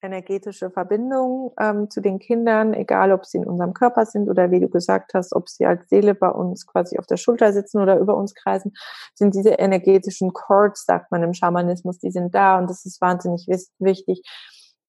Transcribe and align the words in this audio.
energetische 0.00 0.70
Verbindung 0.70 1.52
ähm, 1.58 1.90
zu 1.90 2.00
den 2.00 2.18
Kindern, 2.18 2.72
egal 2.74 3.12
ob 3.12 3.26
sie 3.26 3.38
in 3.38 3.46
unserem 3.46 3.74
Körper 3.74 4.06
sind 4.06 4.28
oder 4.28 4.50
wie 4.50 4.60
du 4.60 4.68
gesagt 4.68 5.14
hast, 5.14 5.34
ob 5.34 5.48
sie 5.48 5.66
als 5.66 5.88
Seele 5.88 6.14
bei 6.14 6.28
uns 6.28 6.66
quasi 6.66 6.98
auf 6.98 7.06
der 7.06 7.16
Schulter 7.16 7.52
sitzen 7.52 7.80
oder 7.80 7.98
über 7.98 8.16
uns 8.16 8.34
kreisen, 8.34 8.72
sind 9.14 9.34
diese 9.34 9.50
energetischen 9.50 10.32
Chords, 10.32 10.84
sagt 10.84 11.10
man 11.10 11.22
im 11.22 11.34
Schamanismus, 11.34 11.98
die 11.98 12.10
sind 12.10 12.34
da 12.34 12.58
und 12.58 12.70
das 12.70 12.84
ist 12.84 13.00
wahnsinnig 13.00 13.46
wichtig, 13.78 14.22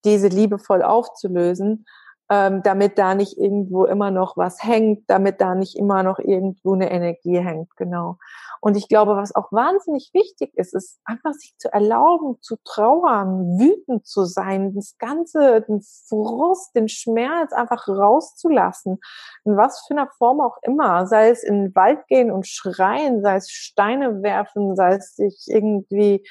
diese 0.06 0.28
liebevoll 0.28 0.84
aufzulösen 0.84 1.86
ähm, 2.30 2.62
damit 2.64 2.98
da 3.00 3.16
nicht 3.16 3.38
irgendwo 3.38 3.86
immer 3.86 4.12
noch 4.12 4.38
was 4.38 4.64
hängt, 4.64 5.10
damit 5.10 5.42
da 5.42 5.56
nicht 5.56 5.76
immer 5.76 6.04
noch 6.04 6.20
irgendwo 6.20 6.74
eine 6.74 6.92
Energie 6.92 7.40
hängt, 7.40 7.76
genau. 7.76 8.18
Und 8.62 8.76
ich 8.78 8.88
glaube, 8.88 9.16
was 9.16 9.34
auch 9.34 9.52
wahnsinnig 9.52 10.12
wichtig 10.14 10.52
ist, 10.56 10.76
ist 10.76 11.00
einfach 11.06 11.34
sich 11.34 11.56
zu 11.58 11.72
erlauben, 11.74 12.38
zu 12.42 12.58
trauern, 12.64 13.58
wütend 13.58 14.06
zu 14.06 14.26
sein, 14.26 14.76
das 14.76 14.98
Ganze, 14.98 15.62
den 15.62 15.82
Frust, 15.82 16.76
den 16.76 16.90
Schmerz 16.90 17.54
einfach 17.54 17.88
rauszulassen, 17.88 19.00
in 19.46 19.58
was 19.58 19.86
für 19.88 19.94
einer 19.94 20.10
Form 20.18 20.42
auch 20.42 20.58
immer, 20.62 21.08
sei 21.08 21.30
es 21.30 21.44
in 21.44 21.64
den 21.64 21.76
Wald 21.76 22.06
gehen 22.08 22.32
und 22.32 22.48
schreien, 22.48 23.22
sei 23.24 23.38
es 23.38 23.50
Steine 23.50 24.22
werfen, 24.22 24.76
sei 24.76 24.96
es 24.96 25.16
sich 25.16 25.46
irgendwie 25.48 26.24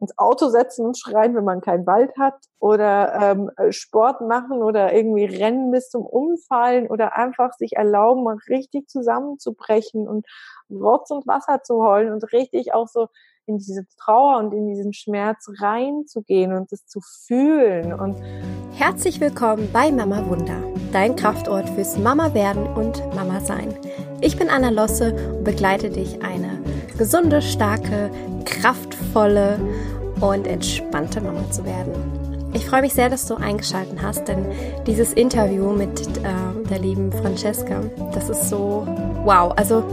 ins 0.00 0.16
Auto 0.18 0.48
setzen 0.48 0.84
und 0.84 0.98
schreien, 0.98 1.34
wenn 1.34 1.44
man 1.44 1.60
keinen 1.60 1.86
Wald 1.86 2.12
hat 2.18 2.34
oder 2.58 3.14
ähm, 3.14 3.50
Sport 3.70 4.20
machen 4.20 4.62
oder 4.62 4.92
irgendwie 4.92 5.24
rennen 5.24 5.70
bis 5.70 5.88
zum 5.88 6.04
Umfallen 6.04 6.88
oder 6.88 7.16
einfach 7.16 7.52
sich 7.54 7.76
erlauben, 7.76 8.22
mal 8.22 8.36
richtig 8.48 8.88
zusammenzubrechen 8.88 10.06
und 10.06 10.26
Rotz 10.70 11.10
und 11.10 11.26
Wasser 11.26 11.62
zu 11.62 11.82
heulen 11.82 12.12
und 12.12 12.30
richtig 12.32 12.74
auch 12.74 12.88
so 12.88 13.08
in 13.46 13.58
diese 13.58 13.86
Trauer 13.98 14.38
und 14.38 14.52
in 14.52 14.66
diesen 14.66 14.92
Schmerz 14.92 15.48
reinzugehen 15.60 16.52
und 16.52 16.72
es 16.72 16.86
zu 16.86 17.00
fühlen 17.00 17.92
und 17.92 18.20
Herzlich 18.78 19.20
willkommen 19.20 19.70
bei 19.72 19.90
Mama 19.90 20.28
Wunder, 20.28 20.62
dein 20.92 21.16
Kraftort 21.16 21.66
fürs 21.70 21.96
Mama 21.96 22.34
werden 22.34 22.66
und 22.66 23.02
Mama 23.14 23.40
sein. 23.40 23.74
Ich 24.20 24.36
bin 24.36 24.50
Anna 24.50 24.68
Losse 24.68 25.14
und 25.38 25.44
begleite 25.44 25.88
dich 25.88 26.22
eine 26.22 26.60
gesunde, 26.98 27.40
starke, 27.40 28.10
kraftvolle 28.46 29.58
und 30.20 30.46
entspannte 30.46 31.20
Mama 31.20 31.50
zu 31.50 31.64
werden. 31.64 31.92
Ich 32.54 32.64
freue 32.64 32.80
mich 32.80 32.94
sehr, 32.94 33.10
dass 33.10 33.26
du 33.26 33.34
eingeschaltet 33.34 33.98
hast, 34.00 34.28
denn 34.28 34.46
dieses 34.86 35.12
Interview 35.12 35.72
mit 35.72 36.00
äh, 36.00 36.68
der 36.70 36.78
lieben 36.78 37.12
Francesca, 37.12 37.82
das 38.14 38.30
ist 38.30 38.48
so 38.48 38.86
wow. 39.24 39.52
Also 39.56 39.84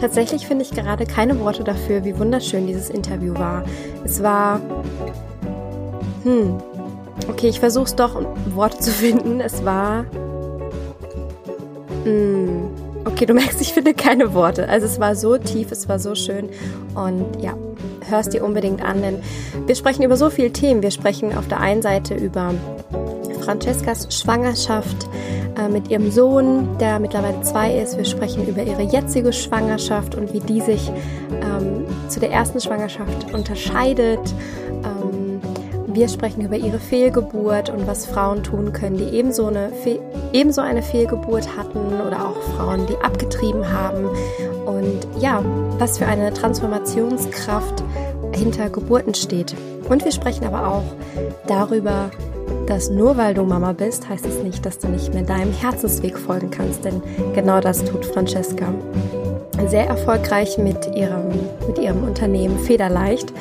tatsächlich 0.00 0.46
finde 0.46 0.64
ich 0.64 0.70
gerade 0.70 1.04
keine 1.04 1.38
Worte 1.40 1.64
dafür, 1.64 2.02
wie 2.04 2.18
wunderschön 2.18 2.66
dieses 2.66 2.88
Interview 2.88 3.34
war. 3.34 3.62
Es 4.04 4.22
war, 4.22 4.60
hm, 6.22 6.56
okay, 7.28 7.48
ich 7.48 7.60
versuche 7.60 7.84
es 7.84 7.94
doch, 7.94 8.24
Worte 8.54 8.78
zu 8.78 8.90
finden. 8.92 9.40
Es 9.40 9.62
war, 9.62 10.06
hm, 12.04 12.70
okay, 13.04 13.26
du 13.26 13.34
merkst, 13.34 13.60
ich 13.60 13.72
finde 13.72 13.94
keine 13.94 14.34
Worte. 14.34 14.68
Also 14.68 14.86
es 14.86 15.00
war 15.00 15.14
so 15.16 15.36
tief, 15.38 15.72
es 15.72 15.88
war 15.88 15.98
so 15.98 16.14
schön 16.14 16.48
und 16.94 17.42
ja, 17.42 17.54
hörst 18.08 18.32
dir 18.32 18.44
unbedingt 18.44 18.82
an, 18.82 19.02
denn 19.02 19.18
wir 19.66 19.74
sprechen 19.74 20.02
über 20.02 20.16
so 20.16 20.30
viele 20.30 20.52
Themen. 20.52 20.82
Wir 20.82 20.90
sprechen 20.90 21.36
auf 21.36 21.48
der 21.48 21.60
einen 21.60 21.82
Seite 21.82 22.14
über 22.14 22.54
Francescas 23.42 24.06
Schwangerschaft 24.16 25.08
äh, 25.58 25.68
mit 25.68 25.90
ihrem 25.90 26.10
Sohn, 26.10 26.78
der 26.78 27.00
mittlerweile 27.00 27.40
zwei 27.42 27.76
ist. 27.76 27.96
Wir 27.96 28.04
sprechen 28.04 28.46
über 28.46 28.62
ihre 28.62 28.82
jetzige 28.82 29.32
Schwangerschaft 29.32 30.14
und 30.14 30.32
wie 30.32 30.40
die 30.40 30.60
sich 30.60 30.90
ähm, 31.30 31.86
zu 32.08 32.20
der 32.20 32.30
ersten 32.30 32.60
Schwangerschaft 32.60 33.32
unterscheidet. 33.34 34.20
Ähm, 34.84 35.21
wir 35.94 36.08
sprechen 36.08 36.42
über 36.42 36.56
ihre 36.56 36.78
Fehlgeburt 36.78 37.70
und 37.70 37.86
was 37.86 38.06
Frauen 38.06 38.42
tun 38.42 38.72
können, 38.72 38.96
die 38.96 39.16
ebenso 39.16 39.46
eine, 39.46 39.70
ebenso 40.32 40.60
eine 40.60 40.82
Fehlgeburt 40.82 41.56
hatten 41.56 41.78
oder 42.06 42.26
auch 42.26 42.40
Frauen, 42.56 42.86
die 42.86 42.96
abgetrieben 42.96 43.70
haben. 43.70 44.06
Und 44.66 45.06
ja, 45.20 45.44
was 45.78 45.98
für 45.98 46.06
eine 46.06 46.32
Transformationskraft 46.32 47.82
hinter 48.32 48.70
Geburten 48.70 49.14
steht. 49.14 49.54
Und 49.88 50.04
wir 50.04 50.12
sprechen 50.12 50.46
aber 50.46 50.66
auch 50.66 50.84
darüber, 51.46 52.10
dass 52.66 52.90
nur 52.90 53.16
weil 53.16 53.34
du 53.34 53.44
Mama 53.44 53.72
bist, 53.72 54.08
heißt 54.08 54.26
es 54.26 54.42
nicht, 54.42 54.64
dass 54.64 54.78
du 54.78 54.88
nicht 54.88 55.12
mehr 55.12 55.24
deinem 55.24 55.52
Herzensweg 55.52 56.18
folgen 56.18 56.50
kannst, 56.50 56.84
denn 56.84 57.02
genau 57.34 57.60
das 57.60 57.84
tut 57.84 58.06
Francesca. 58.06 58.72
Sehr 59.68 59.86
erfolgreich 59.86 60.58
mit 60.58 60.94
ihrem, 60.94 61.28
mit 61.66 61.78
ihrem 61.78 62.04
Unternehmen 62.04 62.58
Federleicht. 62.58 63.32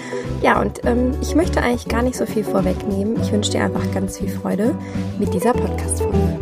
Ja, 0.42 0.62
und 0.62 0.86
ähm, 0.86 1.12
ich 1.22 1.36
möchte 1.36 1.62
eigentlich 1.62 1.88
gar 1.88 2.02
nicht 2.02 2.16
so 2.16 2.26
viel 2.26 2.44
vorwegnehmen. 2.44 3.22
Ich 3.22 3.32
wünsche 3.32 3.52
dir 3.52 3.64
einfach 3.64 3.92
ganz 3.94 4.18
viel 4.18 4.30
Freude 4.30 4.76
mit 5.20 5.34
dieser 5.34 5.54
Podcast-Folge. 5.54 6.40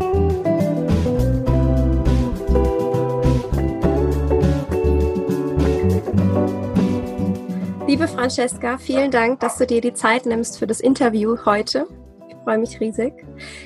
Liebe 7.87 8.07
Francesca, 8.07 8.77
vielen 8.77 9.09
Dank, 9.09 9.39
dass 9.39 9.57
du 9.57 9.65
dir 9.65 9.81
die 9.81 9.93
Zeit 9.93 10.27
nimmst 10.27 10.59
für 10.59 10.67
das 10.67 10.79
Interview 10.79 11.35
heute. 11.45 11.87
Ich 12.29 12.35
freue 12.43 12.59
mich 12.59 12.79
riesig. 12.79 13.13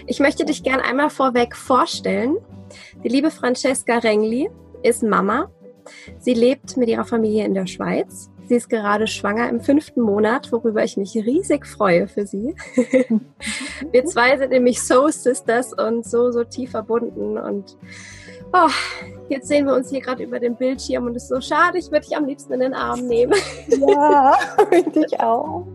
Ich 0.08 0.20
möchte 0.22 0.46
dich 0.46 0.64
gerne 0.64 0.86
einmal 0.86 1.10
vorweg 1.10 1.56
vorstellen. 1.56 2.38
Die 3.04 3.10
liebe 3.10 3.30
Francesca 3.30 3.98
Rengli 3.98 4.50
ist 4.82 5.04
Mama. 5.04 5.52
Sie 6.20 6.34
lebt 6.34 6.78
mit 6.78 6.90
ihrer 6.90 7.06
Familie 7.06 7.46
in 7.46 7.54
der 7.54 7.68
Schweiz. 7.68 8.30
Sie 8.48 8.56
ist 8.56 8.70
gerade 8.70 9.08
schwanger 9.08 9.50
im 9.50 9.62
fünften 9.62 10.02
Monat, 10.02 10.52
worüber 10.52 10.84
ich 10.84 10.98
mich 10.98 11.16
riesig 11.16 11.66
freue 11.66 12.08
für 12.08 12.26
sie. 12.26 12.56
Wir 13.92 14.06
zwei 14.06 14.38
sind 14.38 14.52
nämlich 14.52 14.82
Soul 14.82 15.12
Sisters 15.12 15.74
und 15.74 16.06
so, 16.06 16.32
so 16.32 16.44
tief 16.44 16.72
verbunden 16.72 17.38
und 17.38 17.78
Oh, 18.56 18.70
jetzt 19.30 19.48
sehen 19.48 19.66
wir 19.66 19.74
uns 19.74 19.90
hier 19.90 20.02
gerade 20.02 20.22
über 20.22 20.40
den 20.40 20.56
Bildschirm 20.56 21.08
und 21.08 21.16
es 21.16 21.24
ist 21.24 21.30
so 21.30 21.42
schade, 21.42 21.80
ich 21.80 21.90
würde 21.90 22.06
dich 22.06 22.16
am 22.16 22.26
liebsten 22.26 22.54
in 22.54 22.60
den 22.60 22.76
Arm 22.76 23.08
nehmen. 23.08 23.34
Ja, 23.68 24.38
ich 24.72 25.20
auch. 25.20 25.66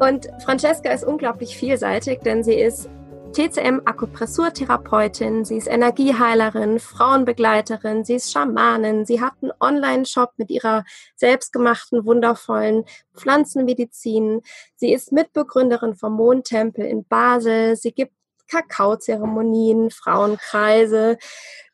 Und 0.00 0.28
Francesca 0.44 0.90
ist 0.90 1.04
unglaublich 1.04 1.56
vielseitig, 1.56 2.20
denn 2.24 2.42
sie 2.42 2.54
ist 2.54 2.90
TCM-Akupressurtherapeutin, 3.32 5.44
sie 5.44 5.56
ist 5.56 5.68
Energieheilerin, 5.68 6.80
Frauenbegleiterin, 6.80 8.04
sie 8.04 8.14
ist 8.14 8.32
Schamanin, 8.32 9.06
sie 9.06 9.20
hat 9.20 9.34
einen 9.42 9.52
Online-Shop 9.60 10.32
mit 10.36 10.50
ihrer 10.50 10.84
selbstgemachten, 11.16 12.04
wundervollen 12.04 12.84
Pflanzenmedizin, 13.14 14.42
sie 14.76 14.92
ist 14.92 15.12
Mitbegründerin 15.12 15.94
vom 15.94 16.14
Mondtempel 16.14 16.84
in 16.84 17.04
Basel, 17.04 17.76
sie 17.76 17.92
gibt 17.92 18.12
Kakaozeremonien, 18.48 19.90
Frauenkreise. 19.90 21.18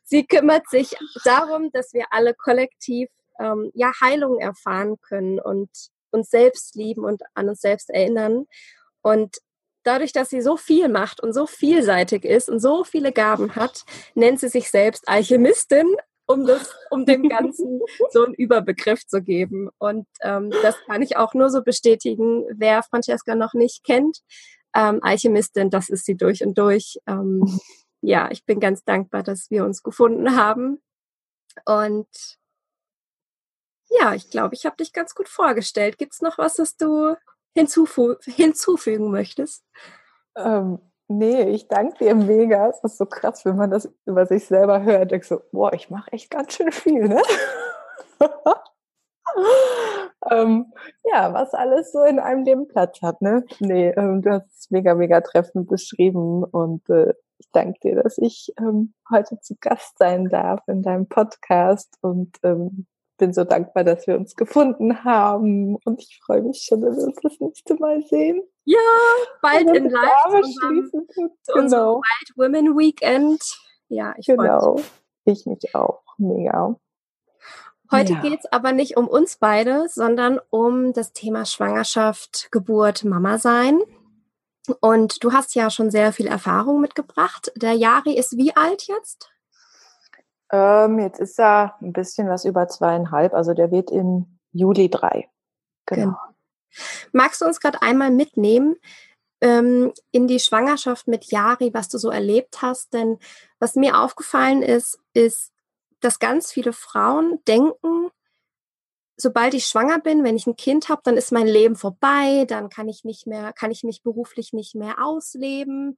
Sie 0.02 0.26
kümmert 0.26 0.68
sich 0.68 0.96
darum, 1.24 1.70
dass 1.72 1.94
wir 1.94 2.06
alle 2.10 2.34
kollektiv 2.34 3.08
ähm, 3.38 3.70
ja 3.74 3.92
Heilung 4.00 4.38
erfahren 4.38 4.96
können 5.00 5.38
und 5.38 5.70
uns 6.10 6.30
selbst 6.30 6.74
lieben 6.74 7.04
und 7.04 7.22
an 7.34 7.48
uns 7.48 7.60
selbst 7.60 7.90
erinnern. 7.90 8.46
Und 9.02 9.38
dadurch, 9.84 10.12
dass 10.12 10.30
sie 10.30 10.40
so 10.40 10.56
viel 10.56 10.88
macht 10.88 11.20
und 11.20 11.32
so 11.32 11.46
vielseitig 11.46 12.24
ist 12.24 12.48
und 12.48 12.58
so 12.58 12.84
viele 12.84 13.12
Gaben 13.12 13.54
hat, 13.54 13.84
nennt 14.14 14.40
sie 14.40 14.48
sich 14.48 14.70
selbst 14.70 15.08
Alchemistin, 15.08 15.86
um 16.26 16.46
das, 16.46 16.74
um 16.90 17.04
dem 17.06 17.28
Ganzen 17.28 17.80
so 18.10 18.24
einen 18.24 18.34
Überbegriff 18.34 19.06
zu 19.06 19.22
geben. 19.22 19.68
Und 19.78 20.06
ähm, 20.22 20.50
das 20.62 20.76
kann 20.86 21.02
ich 21.02 21.16
auch 21.16 21.34
nur 21.34 21.50
so 21.50 21.62
bestätigen. 21.62 22.44
Wer 22.54 22.82
Francesca 22.82 23.34
noch 23.34 23.54
nicht 23.54 23.84
kennt, 23.84 24.20
ähm, 24.74 25.00
Alchemistin, 25.02 25.70
das 25.70 25.88
ist 25.88 26.04
sie 26.04 26.16
durch 26.16 26.44
und 26.44 26.58
durch. 26.58 26.98
Ähm, 27.06 27.44
ja, 28.00 28.30
ich 28.30 28.44
bin 28.44 28.60
ganz 28.60 28.84
dankbar, 28.84 29.22
dass 29.22 29.50
wir 29.50 29.64
uns 29.64 29.82
gefunden 29.82 30.36
haben. 30.36 30.82
Und 31.64 32.08
ja, 33.90 34.14
ich 34.14 34.30
glaube, 34.30 34.54
ich 34.54 34.66
habe 34.66 34.76
dich 34.76 34.92
ganz 34.92 35.14
gut 35.14 35.28
vorgestellt. 35.28 35.98
Gibt 35.98 36.14
es 36.14 36.20
noch 36.20 36.38
was, 36.38 36.58
was 36.58 36.76
du 36.76 37.14
hinzufü 37.54 38.16
hinzufügen 38.24 39.10
möchtest? 39.10 39.64
Ähm, 40.36 40.78
nee, 41.08 41.42
ich 41.50 41.68
danke 41.68 41.98
dir 41.98 42.14
mega. 42.14 42.68
Es 42.68 42.82
ist 42.82 42.98
so 42.98 43.06
krass, 43.06 43.44
wenn 43.44 43.56
man 43.56 43.70
das 43.70 43.92
über 44.06 44.26
sich 44.26 44.46
selber 44.46 44.82
hört. 44.82 45.12
Ich 45.12 45.26
so, 45.26 45.40
boah, 45.52 45.72
ich 45.72 45.90
mache 45.90 46.12
echt 46.12 46.30
ganz 46.30 46.54
schön 46.54 46.72
viel, 46.72 47.08
ne? 47.08 47.22
ähm, 50.30 50.72
ja, 51.04 51.32
was 51.32 51.54
alles 51.54 51.92
so 51.92 52.02
in 52.02 52.18
einem 52.18 52.44
Leben 52.44 52.68
Platz 52.68 53.00
hat, 53.02 53.20
ne? 53.22 53.44
Nee, 53.60 53.90
ähm, 53.90 54.22
du 54.22 54.30
hast 54.30 54.46
es 54.58 54.70
mega, 54.70 54.94
mega 54.94 55.20
treffend 55.20 55.68
beschrieben 55.68 56.44
und 56.44 56.88
äh, 56.90 57.14
ich 57.38 57.50
danke 57.52 57.78
dir, 57.80 58.02
dass 58.02 58.18
ich 58.18 58.52
ähm, 58.58 58.94
heute 59.10 59.40
zu 59.40 59.56
Gast 59.60 59.98
sein 59.98 60.28
darf 60.28 60.60
in 60.68 60.82
deinem 60.82 61.08
Podcast 61.08 61.96
und 62.00 62.36
ähm, 62.42 62.86
bin 63.16 63.32
so 63.32 63.44
dankbar, 63.44 63.84
dass 63.84 64.06
wir 64.06 64.16
uns 64.16 64.36
gefunden 64.36 65.04
haben 65.04 65.76
und 65.84 66.00
ich 66.02 66.20
freue 66.24 66.42
mich 66.42 66.64
schon, 66.66 66.82
wenn 66.82 66.96
wir 66.96 67.04
uns 67.04 67.18
das 67.22 67.38
nächste 67.40 67.74
Mal 67.76 68.02
sehen. 68.02 68.42
Ja, 68.64 68.78
bald 69.42 69.68
in 69.70 69.90
live 69.90 70.42
zu 71.42 71.52
genau. 71.52 72.00
Wild 72.00 72.36
Women 72.36 72.76
Weekend. 72.76 73.42
Ja, 73.88 74.14
ich 74.18 74.26
genau. 74.26 74.80
Ich 75.24 75.46
mich 75.46 75.74
auch. 75.74 76.02
Mega. 76.18 76.76
Heute 77.90 78.14
ja. 78.14 78.20
geht 78.20 78.40
es 78.40 78.52
aber 78.52 78.72
nicht 78.72 78.96
um 78.96 79.06
uns 79.06 79.36
beide, 79.36 79.88
sondern 79.88 80.40
um 80.50 80.92
das 80.92 81.12
Thema 81.12 81.44
Schwangerschaft, 81.44 82.48
Geburt, 82.50 83.04
Mama 83.04 83.38
sein. 83.38 83.80
Und 84.80 85.22
du 85.22 85.32
hast 85.32 85.54
ja 85.54 85.70
schon 85.70 85.90
sehr 85.90 86.12
viel 86.12 86.26
Erfahrung 86.26 86.80
mitgebracht. 86.80 87.52
Der 87.56 87.74
Jari 87.74 88.16
ist 88.16 88.36
wie 88.36 88.56
alt 88.56 88.84
jetzt? 88.88 89.30
Ähm, 90.54 91.00
jetzt 91.00 91.18
ist 91.18 91.40
er 91.40 91.74
ein 91.82 91.92
bisschen 91.92 92.28
was 92.28 92.44
über 92.44 92.68
zweieinhalb. 92.68 93.34
Also 93.34 93.54
der 93.54 93.72
wird 93.72 93.90
im 93.90 94.38
Juli 94.52 94.88
drei. 94.88 95.28
Genau. 95.86 96.04
genau. 96.06 96.18
Magst 97.12 97.40
du 97.40 97.44
uns 97.44 97.58
gerade 97.58 97.82
einmal 97.82 98.12
mitnehmen 98.12 98.76
ähm, 99.40 99.92
in 100.12 100.28
die 100.28 100.38
Schwangerschaft 100.38 101.08
mit 101.08 101.24
Jari, 101.24 101.74
was 101.74 101.88
du 101.88 101.98
so 101.98 102.08
erlebt 102.08 102.62
hast? 102.62 102.94
Denn 102.94 103.18
was 103.58 103.74
mir 103.74 103.98
aufgefallen 103.98 104.62
ist, 104.62 105.00
ist, 105.12 105.50
dass 105.98 106.20
ganz 106.20 106.52
viele 106.52 106.72
Frauen 106.72 107.40
denken, 107.48 108.10
sobald 109.16 109.54
ich 109.54 109.66
schwanger 109.66 109.98
bin, 109.98 110.22
wenn 110.22 110.36
ich 110.36 110.46
ein 110.46 110.56
Kind 110.56 110.88
habe, 110.88 111.02
dann 111.04 111.16
ist 111.16 111.32
mein 111.32 111.48
Leben 111.48 111.74
vorbei, 111.74 112.44
dann 112.46 112.68
kann 112.68 112.88
ich 112.88 113.02
nicht 113.02 113.26
mehr, 113.26 113.52
kann 113.52 113.72
ich 113.72 113.82
mich 113.82 114.02
beruflich 114.02 114.52
nicht 114.52 114.76
mehr 114.76 115.04
ausleben. 115.04 115.96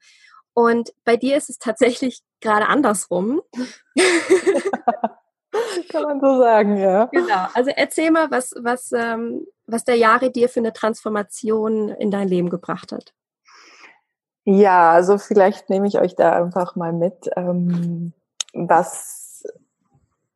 Und 0.57 0.95
bei 1.05 1.19
dir 1.19 1.37
ist 1.37 1.51
es 1.51 1.59
tatsächlich 1.59 2.23
gerade 2.41 2.67
andersrum. 2.67 3.43
kann 5.91 6.03
man 6.03 6.19
so 6.19 6.39
sagen, 6.39 6.79
ja. 6.79 7.05
Genau. 7.13 7.49
Also 7.53 7.71
erzähl 7.77 8.11
mal, 8.11 8.31
was, 8.31 8.55
was, 8.59 8.91
ähm, 8.93 9.47
was 9.67 9.85
der 9.85 9.97
Jahre 9.97 10.31
dir 10.31 10.49
für 10.49 10.61
eine 10.61 10.73
Transformation 10.73 11.91
in 11.91 12.11
dein 12.11 12.29
Leben 12.29 12.49
gebracht 12.49 12.91
hat. 12.91 13.13
Ja, 14.45 14.93
also 14.93 15.19
vielleicht 15.19 15.69
nehme 15.69 15.89
ich 15.89 15.99
euch 15.99 16.15
da 16.15 16.33
einfach 16.33 16.75
mal 16.75 16.95
mit, 16.95 17.29
ähm, 17.37 18.15
was 18.55 19.26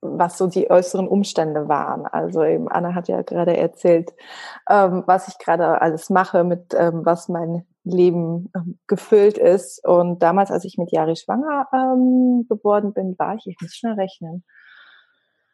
was 0.03 0.39
so 0.39 0.47
die 0.47 0.71
äußeren 0.71 1.09
Umstände 1.09 1.69
waren. 1.69 2.07
Also 2.07 2.43
eben 2.43 2.69
Anna 2.69 2.95
hat 2.95 3.09
ja 3.09 3.23
gerade 3.23 3.57
erzählt, 3.57 4.13
ähm, 4.69 5.05
was 5.07 5.29
ich 5.29 5.39
gerade 5.39 5.81
alles 5.81 6.11
mache, 6.11 6.45
mit 6.45 6.75
ähm, 6.75 7.05
was 7.05 7.29
mein 7.29 7.67
Leben 7.85 8.51
ähm, 8.55 8.79
gefüllt 8.87 9.39
ist. 9.39 9.87
Und 9.87 10.23
damals, 10.23 10.51
als 10.51 10.65
ich 10.65 10.79
mit 10.79 10.93
Jari 10.93 11.17
schwanger 11.17 11.67
ähm, 11.73 12.47
geworden 12.49 12.93
bin, 12.93 13.15
war 13.19 13.35
ich, 13.37 13.47
ich 13.47 13.57
muss 13.61 13.75
schnell 13.75 13.95
rechnen, 13.95 14.45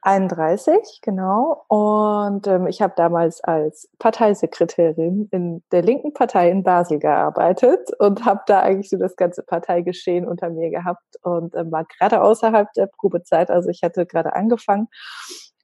31, 0.06 1.00
genau. 1.02 1.64
Und 1.66 2.46
ähm, 2.46 2.68
ich 2.68 2.80
habe 2.80 2.94
damals 2.96 3.42
als 3.42 3.90
Parteisekretärin 3.98 5.28
in 5.32 5.64
der 5.72 5.82
linken 5.82 6.14
Partei 6.14 6.48
in 6.48 6.62
Basel 6.62 7.00
gearbeitet 7.00 7.90
und 7.98 8.24
habe 8.24 8.42
da 8.46 8.60
eigentlich 8.60 8.88
so 8.88 8.98
das 8.98 9.16
ganze 9.16 9.42
Parteigeschehen 9.42 10.26
unter 10.26 10.48
mir 10.48 10.70
gehabt 10.70 11.02
und 11.22 11.56
ähm, 11.56 11.72
war 11.72 11.84
gerade 11.84 12.22
außerhalb 12.22 12.72
der 12.74 12.86
Probezeit. 12.86 13.50
Also 13.50 13.68
ich 13.68 13.82
hatte 13.82 14.06
gerade 14.06 14.36
angefangen, 14.36 14.86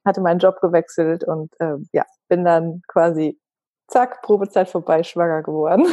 hatte 0.05 0.19
meinen 0.19 0.39
Job 0.39 0.59
gewechselt 0.59 1.23
und 1.23 1.53
ähm, 1.61 1.87
ja, 1.93 2.03
bin 2.27 2.43
dann 2.43 2.81
quasi 2.89 3.39
zack, 3.87 4.21
Probezeit 4.23 4.67
vorbei, 4.67 5.03
schwanger 5.03 5.41
geworden. 5.41 5.87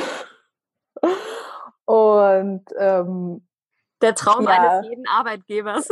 und 1.84 2.64
ähm, 2.76 3.46
der 4.02 4.16
Traum 4.16 4.42
ja, 4.44 4.50
eines 4.50 4.88
jeden 4.88 5.06
Arbeitgebers. 5.06 5.86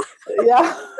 Ja. 0.44 0.60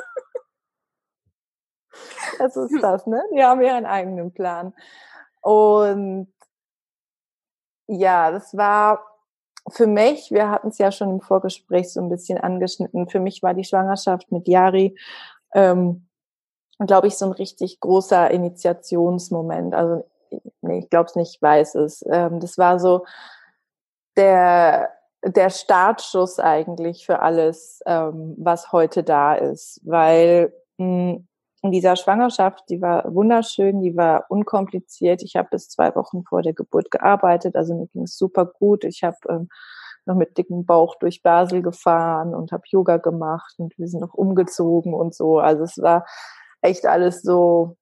Das 2.38 2.56
ist 2.56 2.72
hm. 2.72 2.80
das, 2.80 3.06
ne? 3.06 3.22
Die 3.34 3.42
haben 3.42 3.60
ihren 3.60 3.86
eigenen 3.86 4.32
Plan. 4.32 4.74
Und 5.40 6.32
ja, 7.86 8.30
das 8.30 8.56
war 8.56 9.00
für 9.70 9.86
mich, 9.86 10.30
wir 10.30 10.50
hatten 10.50 10.68
es 10.68 10.78
ja 10.78 10.92
schon 10.92 11.10
im 11.10 11.20
Vorgespräch 11.20 11.92
so 11.92 12.00
ein 12.00 12.08
bisschen 12.08 12.38
angeschnitten, 12.38 13.08
für 13.08 13.20
mich 13.20 13.42
war 13.42 13.54
die 13.54 13.64
Schwangerschaft 13.64 14.30
mit 14.32 14.48
Yari, 14.48 14.96
ähm, 15.54 16.06
glaube 16.86 17.08
ich, 17.08 17.18
so 17.18 17.26
ein 17.26 17.32
richtig 17.32 17.80
großer 17.80 18.30
Initiationsmoment. 18.30 19.74
Also, 19.74 20.04
nee, 20.60 20.80
ich 20.80 20.90
glaube 20.90 21.06
es 21.06 21.16
nicht, 21.16 21.36
ich 21.36 21.42
weiß 21.42 21.74
es. 21.76 22.04
Ähm, 22.08 22.40
das 22.40 22.56
war 22.56 22.78
so 22.78 23.04
der, 24.16 24.90
der 25.24 25.50
Startschuss 25.50 26.38
eigentlich 26.38 27.04
für 27.04 27.20
alles, 27.20 27.80
ähm, 27.86 28.34
was 28.38 28.72
heute 28.72 29.02
da 29.02 29.34
ist. 29.34 29.80
Weil 29.84 30.52
mh, 30.78 30.86
hm, 30.86 31.27
in 31.62 31.72
dieser 31.72 31.96
Schwangerschaft, 31.96 32.64
die 32.68 32.80
war 32.80 33.12
wunderschön, 33.14 33.80
die 33.80 33.96
war 33.96 34.26
unkompliziert. 34.28 35.22
Ich 35.22 35.36
habe 35.36 35.48
bis 35.50 35.68
zwei 35.68 35.94
Wochen 35.94 36.22
vor 36.24 36.42
der 36.42 36.52
Geburt 36.54 36.90
gearbeitet, 36.90 37.56
also 37.56 37.74
mir 37.74 37.88
ging 37.88 38.02
es 38.02 38.16
super 38.16 38.46
gut. 38.46 38.84
Ich 38.84 39.02
habe 39.02 39.16
ähm, 39.28 39.48
noch 40.06 40.14
mit 40.14 40.38
dickem 40.38 40.64
Bauch 40.64 40.96
durch 40.96 41.22
Basel 41.22 41.62
gefahren 41.62 42.34
und 42.34 42.52
habe 42.52 42.62
Yoga 42.66 42.96
gemacht 42.96 43.54
und 43.58 43.76
wir 43.78 43.88
sind 43.88 44.00
noch 44.00 44.14
umgezogen 44.14 44.94
und 44.94 45.14
so. 45.14 45.38
Also 45.38 45.64
es 45.64 45.78
war 45.78 46.06
echt 46.62 46.86
alles 46.86 47.22
so, 47.22 47.76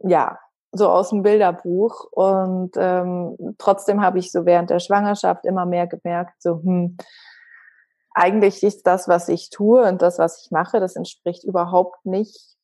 ja, 0.00 0.38
so 0.72 0.88
aus 0.88 1.10
dem 1.10 1.22
Bilderbuch. 1.22 2.04
Und 2.10 2.72
ähm, 2.76 3.36
trotzdem 3.58 4.02
habe 4.02 4.18
ich 4.18 4.32
so 4.32 4.46
während 4.46 4.70
der 4.70 4.80
Schwangerschaft 4.80 5.44
immer 5.44 5.66
mehr 5.66 5.86
gemerkt, 5.86 6.40
so, 6.42 6.62
hm, 6.62 6.96
eigentlich 8.14 8.62
ist 8.62 8.86
das, 8.86 9.08
was 9.08 9.28
ich 9.28 9.50
tue 9.50 9.86
und 9.86 10.00
das, 10.00 10.18
was 10.18 10.42
ich 10.42 10.50
mache, 10.50 10.80
das 10.80 10.96
entspricht 10.96 11.44
überhaupt 11.44 12.06
nicht 12.06 12.55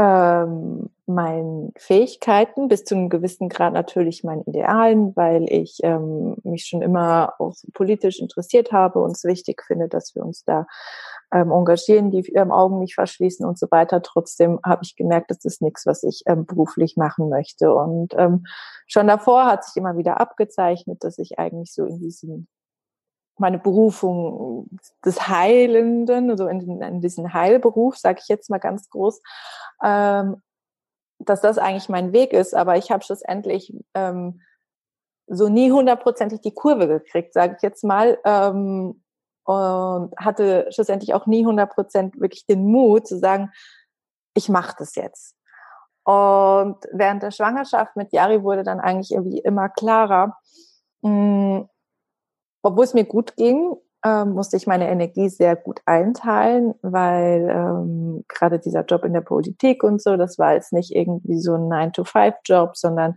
ähm, 0.00 0.88
meinen 1.04 1.72
Fähigkeiten, 1.76 2.68
bis 2.68 2.84
zu 2.84 2.94
einem 2.94 3.10
gewissen 3.10 3.50
Grad 3.50 3.74
natürlich 3.74 4.24
meinen 4.24 4.44
Idealen, 4.44 5.14
weil 5.14 5.44
ich 5.50 5.78
ähm, 5.82 6.36
mich 6.42 6.64
schon 6.64 6.80
immer 6.80 7.34
auch 7.38 7.54
politisch 7.74 8.18
interessiert 8.18 8.72
habe 8.72 9.00
und 9.02 9.10
es 9.10 9.24
wichtig 9.24 9.62
finde, 9.66 9.88
dass 9.88 10.14
wir 10.14 10.24
uns 10.24 10.42
da 10.44 10.66
ähm, 11.34 11.50
engagieren, 11.50 12.10
die 12.10 12.32
ähm, 12.32 12.50
Augen 12.50 12.78
nicht 12.78 12.94
verschließen 12.94 13.44
und 13.44 13.58
so 13.58 13.66
weiter. 13.70 14.00
Trotzdem 14.00 14.58
habe 14.64 14.82
ich 14.84 14.96
gemerkt, 14.96 15.30
das 15.30 15.44
ist 15.44 15.60
nichts, 15.60 15.84
was 15.84 16.02
ich 16.02 16.22
ähm, 16.26 16.46
beruflich 16.46 16.96
machen 16.96 17.28
möchte. 17.28 17.74
Und 17.74 18.14
ähm, 18.16 18.46
schon 18.86 19.06
davor 19.06 19.44
hat 19.44 19.64
sich 19.64 19.76
immer 19.76 19.98
wieder 19.98 20.18
abgezeichnet, 20.18 21.04
dass 21.04 21.18
ich 21.18 21.38
eigentlich 21.38 21.74
so 21.74 21.84
in 21.84 21.98
diesem 21.98 22.46
meine 23.40 23.58
Berufung 23.58 24.68
des 25.04 25.28
Heilenden, 25.28 26.30
also 26.30 26.46
in, 26.46 26.80
in 26.80 27.00
diesen 27.00 27.32
Heilberuf, 27.32 27.96
sage 27.96 28.20
ich 28.22 28.28
jetzt 28.28 28.50
mal 28.50 28.58
ganz 28.58 28.88
groß, 28.90 29.20
ähm, 29.82 30.42
dass 31.18 31.40
das 31.40 31.58
eigentlich 31.58 31.88
mein 31.88 32.12
Weg 32.12 32.32
ist. 32.32 32.54
Aber 32.54 32.76
ich 32.76 32.90
habe 32.90 33.04
schlussendlich 33.04 33.74
ähm, 33.94 34.40
so 35.26 35.48
nie 35.48 35.70
hundertprozentig 35.72 36.40
die 36.40 36.54
Kurve 36.54 36.86
gekriegt, 36.86 37.32
sage 37.32 37.54
ich 37.56 37.62
jetzt 37.62 37.84
mal. 37.84 38.18
Ähm, 38.24 39.02
und 39.44 40.14
hatte 40.16 40.66
schlussendlich 40.70 41.14
auch 41.14 41.26
nie 41.26 41.44
hundertprozentig 41.44 42.20
wirklich 42.20 42.46
den 42.46 42.66
Mut 42.66 43.08
zu 43.08 43.18
sagen, 43.18 43.50
ich 44.34 44.48
mache 44.48 44.76
das 44.78 44.94
jetzt. 44.94 45.34
Und 46.04 46.76
während 46.92 47.22
der 47.22 47.30
Schwangerschaft 47.30 47.96
mit 47.96 48.12
Yari 48.12 48.42
wurde 48.42 48.62
dann 48.62 48.80
eigentlich 48.80 49.12
irgendwie 49.12 49.40
immer 49.40 49.68
klarer, 49.68 50.36
mh, 51.02 51.10
hm, 51.10 51.68
obwohl 52.62 52.84
es 52.84 52.94
mir 52.94 53.04
gut 53.04 53.36
ging, 53.36 53.74
ähm, 54.04 54.32
musste 54.32 54.56
ich 54.56 54.66
meine 54.66 54.88
Energie 54.88 55.28
sehr 55.28 55.56
gut 55.56 55.80
einteilen, 55.84 56.74
weil 56.82 57.48
ähm, 57.50 58.24
gerade 58.28 58.58
dieser 58.58 58.84
Job 58.84 59.04
in 59.04 59.12
der 59.12 59.20
Politik 59.20 59.82
und 59.82 60.00
so, 60.02 60.16
das 60.16 60.38
war 60.38 60.54
jetzt 60.54 60.72
nicht 60.72 60.94
irgendwie 60.94 61.38
so 61.38 61.54
ein 61.54 61.68
9-to-5-Job, 61.68 62.76
sondern 62.76 63.16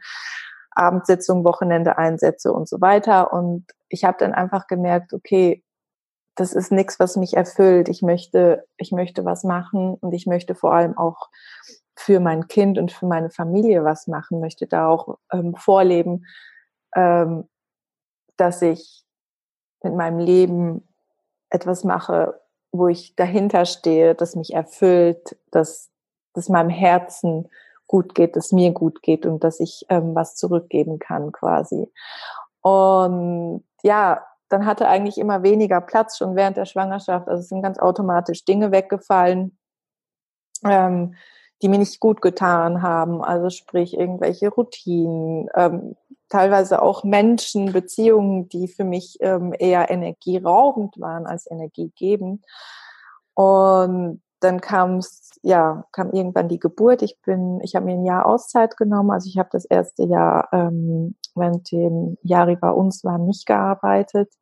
Abendsitzung, 0.71 1.45
Wochenende 1.45 1.97
Einsätze 1.97 2.51
und 2.51 2.67
so 2.67 2.81
weiter. 2.81 3.31
Und 3.31 3.65
ich 3.89 4.03
habe 4.03 4.17
dann 4.19 4.33
einfach 4.33 4.67
gemerkt, 4.67 5.13
okay, 5.13 5.63
das 6.35 6.53
ist 6.53 6.71
nichts, 6.71 6.99
was 6.99 7.15
mich 7.15 7.35
erfüllt. 7.35 7.89
Ich 7.89 8.01
möchte, 8.01 8.65
ich 8.77 8.91
möchte 8.91 9.23
was 9.23 9.43
machen 9.43 9.93
und 9.95 10.13
ich 10.13 10.25
möchte 10.25 10.55
vor 10.55 10.73
allem 10.73 10.97
auch 10.97 11.29
für 11.95 12.19
mein 12.19 12.47
Kind 12.47 12.77
und 12.79 12.91
für 12.91 13.05
meine 13.05 13.29
Familie 13.29 13.83
was 13.83 14.07
machen, 14.07 14.39
möchte 14.39 14.67
da 14.67 14.87
auch 14.87 15.17
ähm, 15.31 15.55
vorleben, 15.55 16.25
ähm, 16.95 17.47
dass 18.35 18.63
ich 18.63 19.03
mit 19.83 19.95
meinem 19.95 20.19
Leben 20.19 20.87
etwas 21.49 21.83
mache, 21.83 22.39
wo 22.71 22.87
ich 22.87 23.15
dahinter 23.15 23.65
stehe, 23.65 24.15
das 24.15 24.35
mich 24.35 24.53
erfüllt, 24.53 25.37
dass 25.51 25.93
dass 26.33 26.49
meinem 26.49 26.69
Herzen 26.69 27.49
gut 27.87 28.15
geht, 28.15 28.35
dass 28.35 28.51
mir 28.51 28.71
gut 28.71 29.01
geht 29.01 29.25
und 29.25 29.43
dass 29.43 29.59
ich 29.59 29.85
ähm, 29.89 30.15
was 30.15 30.35
zurückgeben 30.35 30.99
kann 30.99 31.31
quasi. 31.31 31.91
Und 32.61 33.63
ja, 33.83 34.25
dann 34.49 34.65
hatte 34.65 34.87
eigentlich 34.87 35.17
immer 35.17 35.43
weniger 35.43 35.81
Platz 35.81 36.17
schon 36.17 36.35
während 36.35 36.57
der 36.57 36.65
Schwangerschaft. 36.65 37.27
Also 37.27 37.41
es 37.41 37.49
sind 37.49 37.61
ganz 37.61 37.77
automatisch 37.79 38.45
Dinge 38.45 38.71
weggefallen, 38.71 39.57
ähm, 40.65 41.15
die 41.61 41.69
mir 41.69 41.79
nicht 41.79 41.99
gut 41.99 42.21
getan 42.21 42.81
haben. 42.81 43.23
Also 43.23 43.49
sprich 43.49 43.97
irgendwelche 43.97 44.49
Routinen, 44.49 45.49
ähm, 45.55 45.95
teilweise 46.33 46.81
auch 46.81 47.03
Menschen, 47.03 47.73
Beziehungen, 47.73 48.49
die 48.49 48.67
für 48.67 48.83
mich 48.83 49.17
ähm, 49.19 49.53
eher 49.57 49.91
energieraubend 49.91 50.99
waren 50.99 51.27
als 51.27 51.49
energiegebend. 51.49 52.43
Und 53.35 54.23
dann 54.39 54.59
kam 54.59 54.97
es, 54.97 55.29
ja, 55.43 55.85
kam 55.91 56.11
irgendwann 56.11 56.49
die 56.49 56.59
Geburt. 56.59 57.03
Ich 57.03 57.21
bin, 57.21 57.61
ich 57.61 57.75
habe 57.75 57.85
mir 57.85 57.93
ein 57.93 58.05
Jahr 58.05 58.25
Auszeit 58.25 58.77
genommen. 58.77 59.11
Also 59.11 59.29
ich 59.29 59.37
habe 59.37 59.49
das 59.51 59.65
erste 59.65 60.05
Jahr, 60.05 60.49
ähm, 60.51 61.15
während 61.35 61.71
dem 61.71 62.17
Jahre 62.23 62.55
bei 62.55 62.71
uns 62.71 63.03
war, 63.03 63.19
nicht 63.19 63.45
gearbeitet 63.45 64.33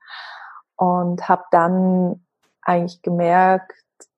und 0.78 1.28
habe 1.28 1.44
dann 1.52 2.26
eigentlich 2.62 3.02
gemerkt, 3.02 3.74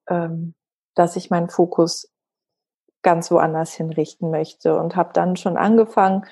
ähm, 0.08 0.54
dass 0.94 1.16
ich 1.16 1.28
meinen 1.28 1.50
Fokus 1.50 2.08
ganz 3.02 3.32
woanders 3.32 3.72
hinrichten 3.74 4.30
möchte 4.30 4.78
und 4.78 4.94
habe 4.94 5.10
dann 5.12 5.34
schon 5.34 5.56
angefangen, 5.56 6.24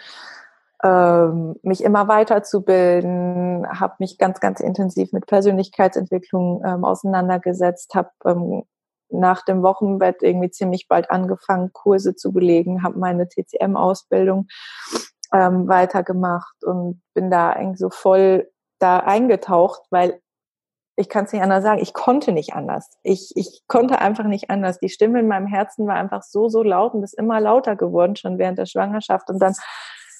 ähm, 0.82 1.56
mich 1.62 1.82
immer 1.84 2.08
weiterzubilden, 2.08 3.66
habe 3.68 3.94
mich 3.98 4.18
ganz, 4.18 4.40
ganz 4.40 4.60
intensiv 4.60 5.12
mit 5.12 5.26
Persönlichkeitsentwicklung 5.26 6.62
ähm, 6.64 6.84
auseinandergesetzt, 6.84 7.94
habe 7.94 8.10
ähm, 8.24 8.64
nach 9.10 9.44
dem 9.44 9.62
Wochenbett 9.62 10.22
irgendwie 10.22 10.50
ziemlich 10.50 10.88
bald 10.88 11.10
angefangen, 11.10 11.72
Kurse 11.72 12.16
zu 12.16 12.32
belegen, 12.32 12.82
habe 12.82 12.98
meine 12.98 13.28
TCM-Ausbildung 13.28 14.48
ähm, 15.32 15.68
weitergemacht 15.68 16.64
und 16.64 17.02
bin 17.14 17.30
da 17.30 17.50
eigentlich 17.50 17.78
so 17.78 17.90
voll 17.90 18.50
da 18.78 18.98
eingetaucht, 18.98 19.82
weil 19.90 20.20
ich 20.96 21.08
kann 21.08 21.24
es 21.24 21.32
nicht 21.32 21.42
anders 21.42 21.62
sagen, 21.62 21.80
ich 21.80 21.94
konnte 21.94 22.32
nicht 22.32 22.54
anders. 22.54 22.90
Ich, 23.02 23.32
ich 23.34 23.62
konnte 23.66 23.98
einfach 23.98 24.24
nicht 24.24 24.50
anders. 24.50 24.78
Die 24.78 24.90
Stimme 24.90 25.20
in 25.20 25.28
meinem 25.28 25.46
Herzen 25.46 25.86
war 25.86 25.94
einfach 25.94 26.22
so, 26.22 26.48
so 26.48 26.62
laut 26.62 26.92
und 26.92 27.02
ist 27.02 27.18
immer 27.18 27.40
lauter 27.40 27.76
geworden, 27.76 28.16
schon 28.16 28.38
während 28.38 28.58
der 28.58 28.66
Schwangerschaft. 28.66 29.30
Und 29.30 29.40
dann 29.40 29.54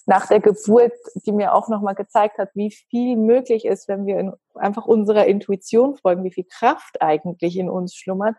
nach 0.07 0.27
der 0.27 0.41
Geburt, 0.41 0.93
die 1.15 1.33
mir 1.33 1.55
auch 1.55 1.69
nochmal 1.69 1.95
gezeigt 1.95 2.39
hat, 2.39 2.51
wie 2.55 2.71
viel 2.71 3.17
möglich 3.17 3.65
ist, 3.65 3.89
wenn 3.89 4.07
wir 4.07 4.19
in, 4.19 4.33
einfach 4.55 4.87
unserer 4.87 5.27
Intuition 5.27 5.97
folgen, 5.97 6.25
wie 6.25 6.33
viel 6.33 6.47
Kraft 6.51 7.01
eigentlich 7.01 7.57
in 7.57 7.69
uns 7.71 7.95
schlummert. 7.95 8.37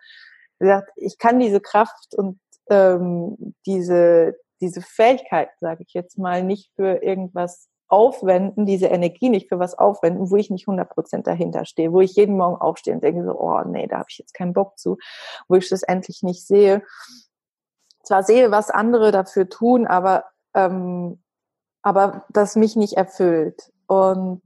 Wie 0.60 0.66
gesagt, 0.66 0.92
ich 0.96 1.18
kann 1.18 1.40
diese 1.40 1.62
Kraft 1.62 2.16
und 2.16 2.40
ähm, 2.70 3.56
diese, 3.66 4.36
diese 4.62 4.82
Fähigkeit, 4.82 5.50
sage 5.60 5.84
ich 5.86 5.94
jetzt 5.94 6.18
mal, 6.18 6.44
nicht 6.44 6.72
für 6.76 7.04
irgendwas 7.04 7.70
aufwenden, 7.88 8.66
diese 8.66 8.88
Energie 8.88 9.30
nicht 9.30 9.50
für 9.50 9.60
was 9.60 9.78
aufwenden, 9.78 10.32
wo 10.32 10.36
ich 10.36 10.50
nicht 10.50 10.68
100% 10.68 11.24
dahinter 11.24 11.66
stehe, 11.66 11.94
wo 11.94 12.02
ich 12.02 12.16
jeden 12.16 12.38
Morgen 12.38 12.60
aufstehe 12.60 12.94
und 12.94 13.04
denke 13.04 13.24
so, 13.24 13.40
oh 13.40 13.62
nee, 13.66 13.88
da 13.88 14.00
habe 14.00 14.08
ich 14.10 14.18
jetzt 14.18 14.34
keinen 14.34 14.54
Bock 14.54 14.80
zu, 14.80 14.98
wo 15.48 15.56
ich 15.56 15.70
das 15.70 15.84
endlich 15.84 16.24
nicht 16.24 16.46
sehe. 16.46 16.84
Zwar 18.04 18.24
sehe, 18.24 18.52
was 18.52 18.70
andere 18.70 19.12
dafür 19.12 19.48
tun, 19.48 19.86
aber 19.86 20.26
ähm, 20.56 21.23
aber 21.84 22.26
das 22.30 22.56
mich 22.56 22.76
nicht 22.76 22.94
erfüllt. 22.94 23.72
Und 23.88 24.42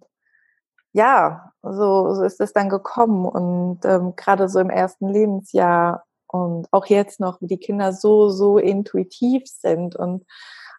ja, 0.92 1.54
so, 1.62 2.14
so 2.14 2.24
ist 2.24 2.42
es 2.42 2.54
dann 2.54 2.70
gekommen. 2.70 3.26
Und 3.26 3.86
ähm, 3.86 4.16
gerade 4.16 4.50
so 4.50 4.60
im 4.60 4.70
ersten 4.70 5.08
Lebensjahr 5.08 6.04
und 6.28 6.68
auch 6.72 6.88
jetzt 6.88 7.20
noch, 7.20 7.40
wie 7.42 7.48
die 7.48 7.60
Kinder 7.60 7.94
so, 7.94 8.30
so 8.30 8.58
intuitiv 8.58 9.44
sind 9.48 9.96
und 9.96 10.26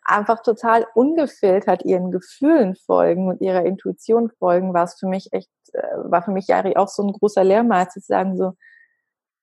einfach 0.04 0.42
total 0.42 0.86
ungefiltert 0.94 1.84
ihren 1.84 2.10
Gefühlen 2.10 2.74
folgen 2.74 3.28
und 3.28 3.40
ihrer 3.40 3.64
Intuition 3.64 4.30
folgen, 4.38 4.74
war 4.74 4.84
es 4.84 4.98
für 4.98 5.06
mich 5.06 5.32
echt, 5.32 5.50
äh, 5.72 5.82
war 6.04 6.22
für 6.22 6.32
mich 6.32 6.48
Jari 6.48 6.76
auch 6.76 6.88
so 6.88 7.02
ein 7.02 7.12
großer 7.12 7.44
Lehrmal 7.44 7.90
zu 7.90 8.00
sagen 8.00 8.36
so, 8.36 8.54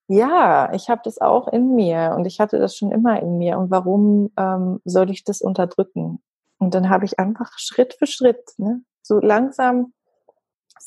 ja, 0.08 0.72
ich 0.74 0.90
habe 0.90 1.02
das 1.04 1.20
auch 1.20 1.48
in 1.48 1.76
mir 1.76 2.14
und 2.16 2.26
ich 2.26 2.40
hatte 2.40 2.60
das 2.60 2.76
schon 2.76 2.92
immer 2.92 3.22
in 3.22 3.38
mir 3.38 3.58
und 3.58 3.72
warum 3.72 4.32
ähm, 4.38 4.80
soll 4.86 5.10
ich 5.10 5.24
das 5.24 5.42
unterdrücken? 5.42 6.22
Und 6.58 6.74
dann 6.74 6.90
habe 6.90 7.06
ich 7.06 7.20
einfach 7.20 7.52
Schritt 7.58 7.96
für 7.98 8.08
Schritt, 8.08 8.44
ne, 8.58 8.82
so 9.02 9.20
langsam, 9.20 9.94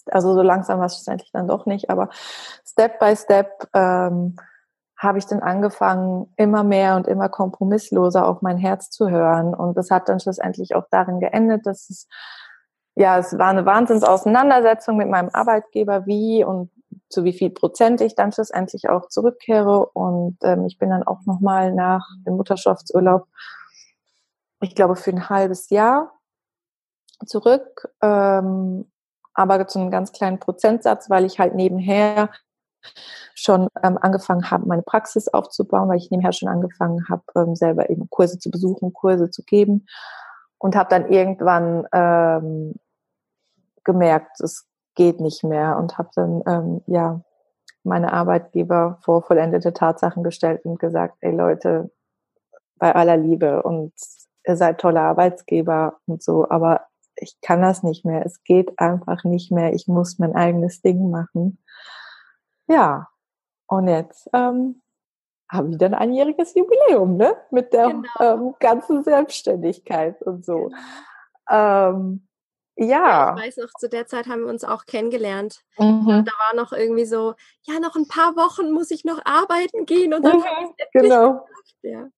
also 0.06 0.34
so 0.34 0.42
langsam 0.42 0.78
war 0.78 0.86
es 0.86 0.94
schlussendlich 0.94 1.30
dann 1.32 1.48
doch 1.48 1.66
nicht, 1.66 1.90
aber 1.90 2.08
Step 2.64 2.98
by 2.98 3.14
Step 3.16 3.68
ähm, 3.74 4.36
habe 4.98 5.18
ich 5.18 5.26
dann 5.26 5.40
angefangen, 5.40 6.32
immer 6.36 6.64
mehr 6.64 6.96
und 6.96 7.06
immer 7.06 7.28
kompromissloser 7.28 8.26
auf 8.26 8.42
mein 8.42 8.56
Herz 8.56 8.90
zu 8.90 9.08
hören. 9.08 9.54
Und 9.54 9.76
das 9.76 9.90
hat 9.90 10.08
dann 10.08 10.18
schlussendlich 10.18 10.74
auch 10.74 10.86
darin 10.90 11.20
geendet, 11.20 11.66
dass 11.66 11.88
es, 11.88 12.08
ja, 12.96 13.16
es 13.16 13.38
war 13.38 13.48
eine 13.48 13.64
Wahnsinnsauseinandersetzung 13.64 14.96
mit 14.96 15.08
meinem 15.08 15.30
Arbeitgeber, 15.32 16.06
wie 16.06 16.44
und 16.44 16.70
zu 17.10 17.22
wie 17.22 17.32
viel 17.32 17.50
Prozent 17.50 18.00
ich 18.00 18.16
dann 18.16 18.32
schlussendlich 18.32 18.88
auch 18.88 19.08
zurückkehre. 19.08 19.86
Und 19.86 20.38
ähm, 20.42 20.66
ich 20.66 20.78
bin 20.78 20.90
dann 20.90 21.04
auch 21.04 21.20
nochmal 21.26 21.72
nach 21.72 22.04
dem 22.26 22.36
Mutterschaftsurlaub 22.36 23.28
ich 24.60 24.74
glaube, 24.74 24.96
für 24.96 25.10
ein 25.10 25.28
halbes 25.28 25.70
Jahr 25.70 26.12
zurück, 27.26 27.88
ähm, 28.02 28.90
aber 29.34 29.66
zu 29.66 29.78
einem 29.78 29.90
ganz 29.90 30.12
kleinen 30.12 30.40
Prozentsatz, 30.40 31.10
weil 31.10 31.24
ich 31.24 31.38
halt 31.38 31.54
nebenher 31.54 32.30
schon 33.34 33.68
ähm, 33.82 33.98
angefangen 34.00 34.50
habe, 34.50 34.66
meine 34.66 34.82
Praxis 34.82 35.28
aufzubauen, 35.28 35.88
weil 35.88 35.98
ich 35.98 36.10
nebenher 36.10 36.32
schon 36.32 36.48
angefangen 36.48 37.08
habe, 37.08 37.22
ähm, 37.36 37.54
selber 37.54 37.90
eben 37.90 38.10
Kurse 38.10 38.38
zu 38.38 38.50
besuchen, 38.50 38.92
Kurse 38.92 39.30
zu 39.30 39.42
geben 39.44 39.86
und 40.58 40.74
habe 40.76 40.90
dann 40.90 41.08
irgendwann 41.10 41.86
ähm, 41.92 42.74
gemerkt, 43.84 44.40
es 44.40 44.66
geht 44.94 45.20
nicht 45.20 45.44
mehr 45.44 45.78
und 45.78 45.98
habe 45.98 46.10
dann 46.14 46.42
ähm, 46.46 46.82
ja 46.86 47.20
meine 47.84 48.12
Arbeitgeber 48.12 48.98
vor 49.02 49.22
vollendete 49.22 49.72
Tatsachen 49.72 50.24
gestellt 50.24 50.64
und 50.64 50.78
gesagt, 50.78 51.16
ey 51.20 51.32
Leute, 51.34 51.90
bei 52.76 52.94
aller 52.94 53.16
Liebe 53.16 53.62
und 53.62 53.92
ihr 54.46 54.56
seid 54.56 54.80
tolle 54.80 55.00
Arbeitsgeber 55.00 55.98
und 56.06 56.22
so, 56.22 56.48
aber 56.48 56.86
ich 57.16 57.40
kann 57.40 57.62
das 57.62 57.82
nicht 57.82 58.04
mehr. 58.04 58.24
Es 58.24 58.42
geht 58.44 58.78
einfach 58.78 59.24
nicht 59.24 59.50
mehr. 59.50 59.72
Ich 59.74 59.88
muss 59.88 60.18
mein 60.18 60.34
eigenes 60.34 60.82
Ding 60.82 61.10
machen. 61.10 61.58
Ja, 62.68 63.08
und 63.66 63.88
jetzt 63.88 64.28
ähm, 64.32 64.82
habe 65.50 65.70
ich 65.70 65.78
dann 65.78 65.94
ein 65.94 66.10
einjähriges 66.10 66.54
Jubiläum, 66.54 67.16
ne? 67.16 67.36
Mit 67.50 67.72
der 67.72 67.88
genau. 67.88 68.02
ähm, 68.20 68.54
ganzen 68.60 69.02
Selbstständigkeit 69.02 70.20
und 70.22 70.44
so. 70.44 70.68
Genau. 70.68 71.90
Ähm, 71.90 72.28
ja. 72.76 72.86
ja. 72.86 73.36
Ich 73.36 73.42
weiß 73.46 73.56
noch, 73.58 73.70
zu 73.78 73.88
der 73.88 74.06
Zeit 74.06 74.26
haben 74.26 74.42
wir 74.42 74.48
uns 74.48 74.64
auch 74.64 74.84
kennengelernt. 74.86 75.64
Mhm. 75.78 76.24
Da 76.24 76.32
war 76.32 76.54
noch 76.54 76.72
irgendwie 76.72 77.06
so, 77.06 77.34
ja, 77.62 77.80
noch 77.80 77.96
ein 77.96 78.06
paar 78.06 78.36
Wochen 78.36 78.70
muss 78.70 78.90
ich 78.90 79.04
noch 79.04 79.20
arbeiten 79.24 79.86
gehen 79.86 80.14
und 80.14 80.24
dann 80.24 80.38
mhm, 80.38 80.74
genau. 80.92 81.46
Ja. 81.82 82.08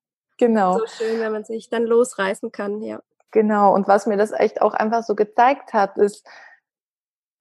Genau. 0.40 0.78
So 0.78 0.87
schön, 0.87 1.20
wenn 1.20 1.32
man 1.32 1.44
sich 1.44 1.68
dann 1.68 1.85
losreißen 1.85 2.50
kann, 2.50 2.80
ja. 2.80 3.00
Genau. 3.30 3.75
Und 3.75 3.87
was 3.87 4.06
mir 4.06 4.16
das 4.16 4.32
echt 4.32 4.62
auch 4.62 4.73
einfach 4.73 5.02
so 5.02 5.14
gezeigt 5.14 5.75
hat, 5.75 5.99
ist, 5.99 6.26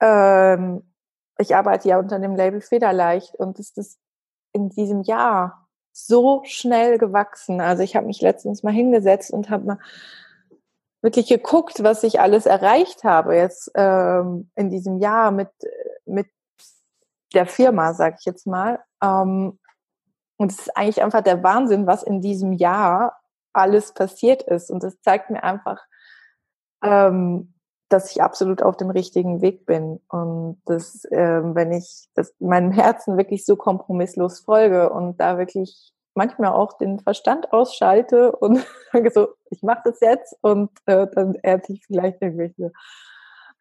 ähm, 0.01 0.83
ich 1.37 1.55
arbeite 1.55 1.87
ja 1.87 1.97
unter 1.97 2.19
dem 2.19 2.35
Label 2.35 2.59
Federleicht 2.59 3.35
und 3.35 3.57
es 3.57 3.71
ist 3.77 3.99
in 4.51 4.69
diesem 4.69 5.03
Jahr 5.03 5.69
so 5.93 6.41
schnell 6.43 6.97
gewachsen. 6.97 7.61
Also 7.61 7.83
ich 7.83 7.95
habe 7.95 8.05
mich 8.05 8.19
letztens 8.19 8.63
mal 8.63 8.73
hingesetzt 8.73 9.31
und 9.31 9.49
habe 9.49 9.65
mal 9.65 9.79
wirklich 11.01 11.29
geguckt, 11.29 11.81
was 11.81 12.03
ich 12.03 12.19
alles 12.19 12.45
erreicht 12.45 13.05
habe 13.05 13.37
jetzt 13.37 13.71
ähm, 13.75 14.51
in 14.55 14.69
diesem 14.69 14.99
Jahr 14.99 15.31
mit 15.31 15.49
mit 16.05 16.27
der 17.33 17.45
Firma, 17.45 17.93
sag 17.93 18.17
ich 18.19 18.25
jetzt 18.25 18.45
mal. 18.45 18.83
Ähm, 19.01 19.57
und 20.39 20.53
es 20.53 20.59
ist 20.59 20.77
eigentlich 20.77 21.03
einfach 21.03 21.21
der 21.21 21.43
Wahnsinn, 21.43 21.85
was 21.85 22.01
in 22.01 22.21
diesem 22.21 22.53
Jahr 22.53 23.19
alles 23.51 23.93
passiert 23.93 24.41
ist. 24.43 24.71
Und 24.71 24.81
es 24.85 25.01
zeigt 25.01 25.29
mir 25.29 25.43
einfach, 25.43 25.83
ähm, 26.81 27.53
dass 27.89 28.11
ich 28.11 28.21
absolut 28.21 28.61
auf 28.61 28.77
dem 28.77 28.89
richtigen 28.89 29.41
Weg 29.41 29.65
bin. 29.65 29.99
Und 30.07 30.61
dass, 30.63 31.05
ähm, 31.11 31.55
wenn 31.55 31.73
ich 31.73 32.07
das 32.13 32.33
meinem 32.39 32.71
Herzen 32.71 33.17
wirklich 33.17 33.45
so 33.45 33.57
kompromisslos 33.57 34.39
folge 34.39 34.89
und 34.89 35.19
da 35.19 35.37
wirklich 35.37 35.91
manchmal 36.15 36.53
auch 36.53 36.77
den 36.77 37.01
Verstand 37.01 37.51
ausschalte 37.51 38.31
und 38.31 38.65
sage 38.93 39.11
so, 39.11 39.27
ich 39.49 39.61
mache 39.61 39.81
das 39.83 39.99
jetzt 39.99 40.37
und 40.39 40.71
äh, 40.85 41.05
dann 41.13 41.35
ernte 41.35 41.73
ich 41.73 41.85
vielleicht 41.85 42.21
irgendwelche 42.21 42.71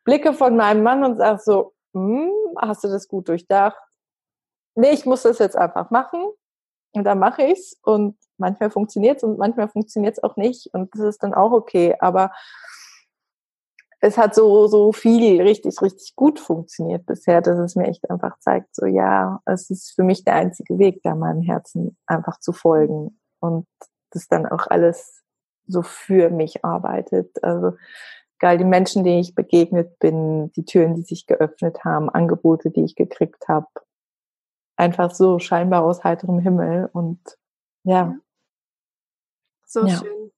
Blicke 0.05 0.33
von 0.33 0.55
meinem 0.55 0.85
Mann 0.85 1.03
und 1.03 1.17
sage 1.17 1.41
so, 1.43 1.73
hm, 1.93 2.31
hast 2.57 2.85
du 2.85 2.89
das 2.89 3.09
gut 3.09 3.29
durchdacht? 3.29 3.83
Nee, 4.77 4.91
ich 4.91 5.07
muss 5.07 5.23
das 5.23 5.41
jetzt 5.41 5.57
einfach 5.57 5.91
machen. 5.91 6.21
Und 6.93 7.05
dann 7.05 7.19
mache 7.19 7.43
ich's 7.43 7.77
und 7.83 8.17
manchmal 8.39 8.71
funktioniert's 8.71 9.23
und 9.23 9.39
manchmal 9.39 9.69
funktioniert's 9.69 10.23
auch 10.23 10.37
nicht 10.37 10.73
und 10.73 10.95
das 10.95 11.03
ist 11.03 11.23
dann 11.23 11.35
auch 11.35 11.53
okay. 11.53 11.97
Aber 12.01 12.33
es 14.01 14.17
hat 14.17 14.35
so, 14.35 14.69
so 14.69 14.93
viel 14.93 15.41
richtig, 15.43 15.83
richtig 15.83 16.15
gut 16.15 16.39
funktioniert 16.39 17.05
bisher, 17.07 17.41
dass 17.41 17.59
es 17.59 17.75
mir 17.75 17.89
echt 17.89 18.09
einfach 18.11 18.39
zeigt, 18.39 18.75
so 18.75 18.87
ja, 18.87 19.41
es 19.45 19.71
ist 19.71 19.95
für 19.95 20.05
mich 20.05 20.25
der 20.25 20.35
einzige 20.35 20.79
Weg, 20.79 21.03
da 21.03 21.15
meinem 21.15 21.43
Herzen 21.43 21.97
einfach 22.07 22.39
zu 22.39 22.53
folgen 22.53 23.19
und 23.41 23.67
das 24.11 24.29
dann 24.29 24.47
auch 24.47 24.69
alles 24.69 25.23
so 25.67 25.83
für 25.83 26.31
mich 26.31 26.65
arbeitet. 26.65 27.43
Also 27.43 27.73
egal 28.39 28.59
die 28.59 28.65
Menschen, 28.65 29.03
denen 29.03 29.19
ich 29.19 29.35
begegnet 29.35 29.99
bin, 29.99 30.53
die 30.53 30.65
Türen, 30.65 30.95
die 30.95 31.03
sich 31.03 31.27
geöffnet 31.27 31.85
haben, 31.85 32.09
Angebote, 32.09 32.71
die 32.71 32.85
ich 32.85 32.95
gekriegt 32.95 33.49
habe, 33.49 33.67
einfach 34.79 35.13
so 35.13 35.39
scheinbar 35.39 35.83
aus 35.85 36.05
heiterem 36.05 36.39
Himmel 36.39 36.89
und 36.93 37.21
ja. 37.83 38.15
So 39.67 39.85
ja. 39.85 39.99
schön. 39.99 40.31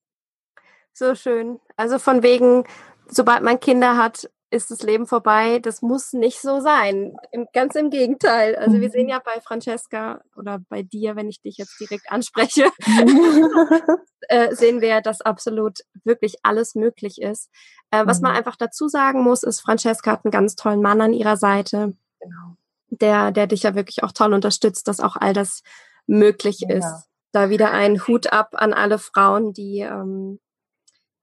So 0.93 1.15
schön. 1.15 1.59
Also 1.77 1.99
von 1.99 2.23
wegen, 2.23 2.65
sobald 3.07 3.43
man 3.43 3.59
Kinder 3.59 3.97
hat, 3.97 4.29
ist 4.49 4.69
das 4.69 4.81
Leben 4.81 5.07
vorbei. 5.07 5.59
Das 5.59 5.81
muss 5.81 6.11
nicht 6.11 6.41
so 6.41 6.59
sein. 6.59 7.15
Ganz 7.53 7.75
im 7.75 7.89
Gegenteil. 7.89 8.57
Also 8.57 8.81
wir 8.81 8.89
sehen 8.89 9.03
mhm. 9.03 9.11
ja 9.11 9.21
bei 9.23 9.39
Francesca 9.39 10.21
oder 10.35 10.59
bei 10.67 10.83
dir, 10.83 11.15
wenn 11.15 11.29
ich 11.29 11.41
dich 11.41 11.57
jetzt 11.57 11.79
direkt 11.79 12.11
anspreche, 12.11 12.65
äh, 14.27 14.53
sehen 14.53 14.81
wir, 14.81 14.99
dass 14.99 15.21
absolut 15.21 15.79
wirklich 16.03 16.35
alles 16.43 16.75
möglich 16.75 17.21
ist. 17.21 17.49
Äh, 17.91 18.05
was 18.05 18.19
man 18.19 18.31
mhm. 18.31 18.39
einfach 18.39 18.57
dazu 18.57 18.89
sagen 18.89 19.23
muss, 19.23 19.43
ist, 19.43 19.61
Francesca 19.61 20.11
hat 20.11 20.25
einen 20.25 20.31
ganz 20.31 20.55
tollen 20.55 20.81
Mann 20.81 20.99
an 20.99 21.13
ihrer 21.13 21.37
Seite. 21.37 21.95
Genau 22.19 22.57
der, 22.91 23.31
der 23.31 23.47
dich 23.47 23.63
ja 23.63 23.73
wirklich 23.73 24.03
auch 24.03 24.11
toll 24.11 24.33
unterstützt, 24.33 24.87
dass 24.87 24.99
auch 24.99 25.15
all 25.15 25.33
das 25.33 25.63
möglich 26.05 26.63
ist. 26.67 27.07
Da 27.31 27.49
wieder 27.49 27.71
ein 27.71 28.05
Hut 28.07 28.31
ab 28.31 28.49
an 28.53 28.73
alle 28.73 28.99
Frauen, 28.99 29.53
die, 29.53 29.79
ähm, 29.79 30.39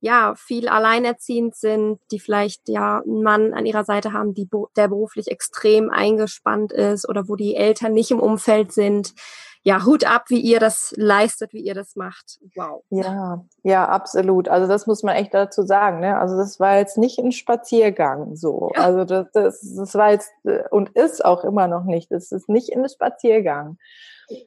ja 0.01 0.35
viel 0.37 0.69
alleinerziehend 0.69 1.57
sind, 1.57 2.01
die 2.13 2.21
vielleicht 2.21 2.69
ja 2.69 3.01
einen 3.01 3.23
Mann 3.23 3.53
an 3.53 3.67
ihrer 3.67 3.85
Seite 3.85 4.13
haben, 4.13 4.35
die 4.35 4.49
der 4.77 4.89
beruflich 4.89 5.29
extrem 5.29 5.91
eingespannt 5.91 6.73
ist 6.73 7.09
oder 7.09 7.29
wo 7.29 7.37
die 7.37 7.57
Eltern 7.57 7.93
nicht 7.93 8.11
im 8.11 8.21
Umfeld 8.21 8.73
sind. 8.73 9.15
Ja, 9.63 9.85
Hut 9.85 10.05
ab, 10.05 10.25
wie 10.29 10.41
ihr 10.41 10.61
das 10.61 10.95
leistet, 10.97 11.53
wie 11.53 11.61
ihr 11.61 11.75
das 11.75 11.97
macht. 11.97 12.39
Wow. 12.55 12.83
Ja, 12.91 13.45
ja, 13.63 13.89
absolut. 13.89 14.49
Also 14.49 14.67
das 14.67 14.87
muss 14.87 15.03
man 15.03 15.17
echt 15.17 15.35
dazu 15.35 15.63
sagen. 15.63 16.01
Ne? 16.01 16.19
Also 16.19 16.37
das 16.37 16.59
war 16.61 16.79
jetzt 16.79 16.99
nicht 16.99 17.19
ein 17.19 17.33
Spaziergang 17.33 18.37
so. 18.37 18.71
Ja. 18.75 18.83
Also 18.83 19.05
das, 19.05 19.27
das, 19.33 19.75
das 19.77 19.95
war 19.95 20.13
jetzt 20.13 20.31
äh, 20.45 20.63
und 20.71 20.91
ist 20.91 21.25
auch 21.25 21.45
immer 21.45 21.69
noch 21.69 21.85
nicht. 21.85 22.11
Das 22.11 22.33
ist 22.33 22.49
nicht 22.49 22.75
ein 22.75 22.89
Spaziergang, 22.89 23.79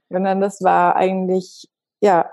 sondern 0.09 0.41
das 0.41 0.61
war 0.63 0.95
eigentlich 0.95 1.69
ja 1.99 2.29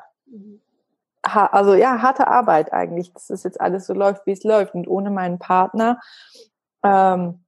also 1.22 1.74
ja, 1.74 2.00
harte 2.02 2.28
Arbeit 2.28 2.72
eigentlich, 2.72 3.12
dass 3.12 3.26
das 3.26 3.42
jetzt 3.42 3.60
alles 3.60 3.86
so 3.86 3.94
läuft, 3.94 4.26
wie 4.26 4.32
es 4.32 4.44
läuft. 4.44 4.74
Und 4.74 4.88
ohne 4.88 5.10
meinen 5.10 5.38
Partner 5.38 6.00
ähm, 6.82 7.44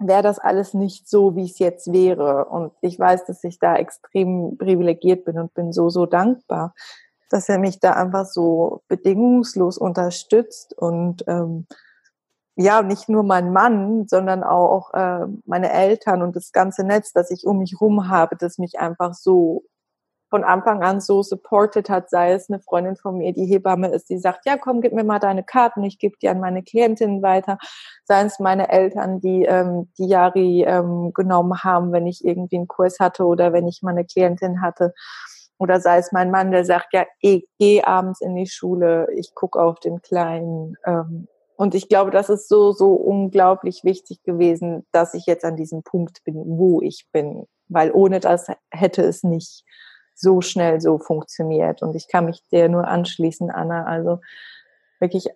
wäre 0.00 0.22
das 0.22 0.38
alles 0.38 0.74
nicht 0.74 1.08
so, 1.08 1.36
wie 1.36 1.44
es 1.44 1.58
jetzt 1.58 1.92
wäre. 1.92 2.46
Und 2.46 2.72
ich 2.80 2.98
weiß, 2.98 3.26
dass 3.26 3.44
ich 3.44 3.58
da 3.58 3.76
extrem 3.76 4.56
privilegiert 4.56 5.24
bin 5.24 5.38
und 5.38 5.54
bin 5.54 5.72
so, 5.72 5.90
so 5.90 6.06
dankbar, 6.06 6.74
dass 7.28 7.48
er 7.48 7.58
mich 7.58 7.78
da 7.78 7.92
einfach 7.92 8.26
so 8.26 8.82
bedingungslos 8.88 9.78
unterstützt 9.78 10.76
und 10.76 11.24
ähm, 11.28 11.66
ja, 12.56 12.82
nicht 12.82 13.08
nur 13.08 13.22
mein 13.22 13.52
Mann, 13.52 14.06
sondern 14.08 14.42
auch 14.42 14.92
äh, 14.92 15.26
meine 15.46 15.70
Eltern 15.72 16.22
und 16.22 16.34
das 16.34 16.52
ganze 16.52 16.84
Netz, 16.84 17.12
das 17.12 17.30
ich 17.30 17.46
um 17.46 17.58
mich 17.58 17.80
rum 17.80 18.08
habe, 18.08 18.36
das 18.36 18.58
mich 18.58 18.78
einfach 18.78 19.14
so 19.14 19.62
von 20.30 20.44
Anfang 20.44 20.82
an 20.82 21.00
so 21.00 21.22
supported 21.22 21.90
hat, 21.90 22.08
sei 22.08 22.32
es 22.32 22.48
eine 22.48 22.60
Freundin 22.60 22.96
von 22.96 23.18
mir, 23.18 23.32
die 23.32 23.46
Hebamme 23.46 23.88
ist, 23.88 24.08
die 24.08 24.18
sagt, 24.18 24.46
ja 24.46 24.56
komm, 24.56 24.80
gib 24.80 24.92
mir 24.92 25.04
mal 25.04 25.18
deine 25.18 25.42
Karten, 25.42 25.82
ich 25.82 25.98
gebe 25.98 26.16
die 26.22 26.28
an 26.28 26.40
meine 26.40 26.62
Klientinnen 26.62 27.20
weiter, 27.20 27.58
sei 28.04 28.22
es 28.22 28.38
meine 28.38 28.70
Eltern, 28.70 29.20
die 29.20 29.44
ähm, 29.44 29.90
die 29.98 30.06
Jari 30.06 30.64
ähm, 30.64 31.12
genommen 31.12 31.62
haben, 31.64 31.92
wenn 31.92 32.06
ich 32.06 32.24
irgendwie 32.24 32.56
einen 32.56 32.68
Kurs 32.68 33.00
hatte 33.00 33.24
oder 33.24 33.52
wenn 33.52 33.66
ich 33.66 33.82
mal 33.82 33.90
eine 33.90 34.04
Klientin 34.04 34.62
hatte. 34.62 34.94
Oder 35.58 35.78
sei 35.80 35.98
es 35.98 36.10
mein 36.10 36.30
Mann, 36.30 36.52
der 36.52 36.64
sagt, 36.64 36.94
ja, 36.94 37.04
ich 37.20 37.46
geh 37.58 37.82
abends 37.82 38.22
in 38.22 38.34
die 38.34 38.46
Schule, 38.46 39.08
ich 39.14 39.34
gucke 39.34 39.60
auf 39.60 39.78
den 39.78 40.00
Kleinen. 40.00 40.76
Ähm, 40.86 41.28
und 41.56 41.74
ich 41.74 41.90
glaube, 41.90 42.10
das 42.10 42.30
ist 42.30 42.48
so, 42.48 42.72
so 42.72 42.94
unglaublich 42.94 43.84
wichtig 43.84 44.22
gewesen, 44.22 44.86
dass 44.92 45.12
ich 45.12 45.26
jetzt 45.26 45.44
an 45.44 45.56
diesem 45.56 45.82
Punkt 45.82 46.24
bin, 46.24 46.36
wo 46.36 46.80
ich 46.80 47.06
bin. 47.12 47.44
Weil 47.68 47.92
ohne 47.92 48.20
das 48.20 48.46
hätte 48.70 49.02
es 49.02 49.22
nicht 49.22 49.64
so 50.20 50.40
schnell 50.40 50.80
so 50.80 50.98
funktioniert. 50.98 51.82
Und 51.82 51.94
ich 51.94 52.08
kann 52.08 52.26
mich 52.26 52.42
dir 52.50 52.68
nur 52.68 52.86
anschließen, 52.86 53.50
Anna. 53.50 53.84
Also 53.84 54.20
wirklich 55.00 55.28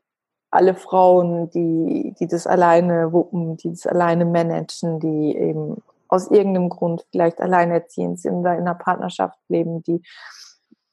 alle 0.50 0.74
Frauen, 0.74 1.50
die, 1.50 2.14
die 2.20 2.28
das 2.28 2.46
alleine 2.46 3.12
wuppen, 3.12 3.56
die 3.56 3.70
das 3.70 3.86
alleine 3.86 4.24
managen, 4.24 5.00
die 5.00 5.36
eben 5.36 5.82
aus 6.08 6.30
irgendeinem 6.30 6.68
Grund 6.68 7.04
vielleicht 7.10 7.40
alleinerziehend 7.40 8.20
sind 8.20 8.40
in 8.40 8.46
einer 8.46 8.74
Partnerschaft 8.74 9.38
leben, 9.48 9.82
die, 9.82 10.02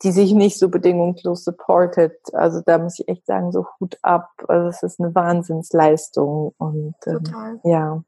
die 0.04 0.12
sich 0.12 0.34
nicht 0.34 0.58
so 0.58 0.70
bedingungslos 0.70 1.44
supportet. 1.44 2.18
Also 2.34 2.62
da 2.66 2.80
muss 2.80 2.98
ich 3.00 3.08
echt 3.08 3.28
sagen, 3.28 3.52
so 3.52 3.68
Hut 3.80 4.00
ab. 4.02 4.30
Also 4.48 4.70
es 4.70 4.82
ist 4.82 5.00
eine 5.00 5.14
Wahnsinnsleistung 5.14 6.56
und 6.58 6.96
ähm, 7.06 7.60
ja. 7.64 8.04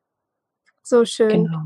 So 0.82 1.06
schön. 1.06 1.46
Genau. 1.46 1.62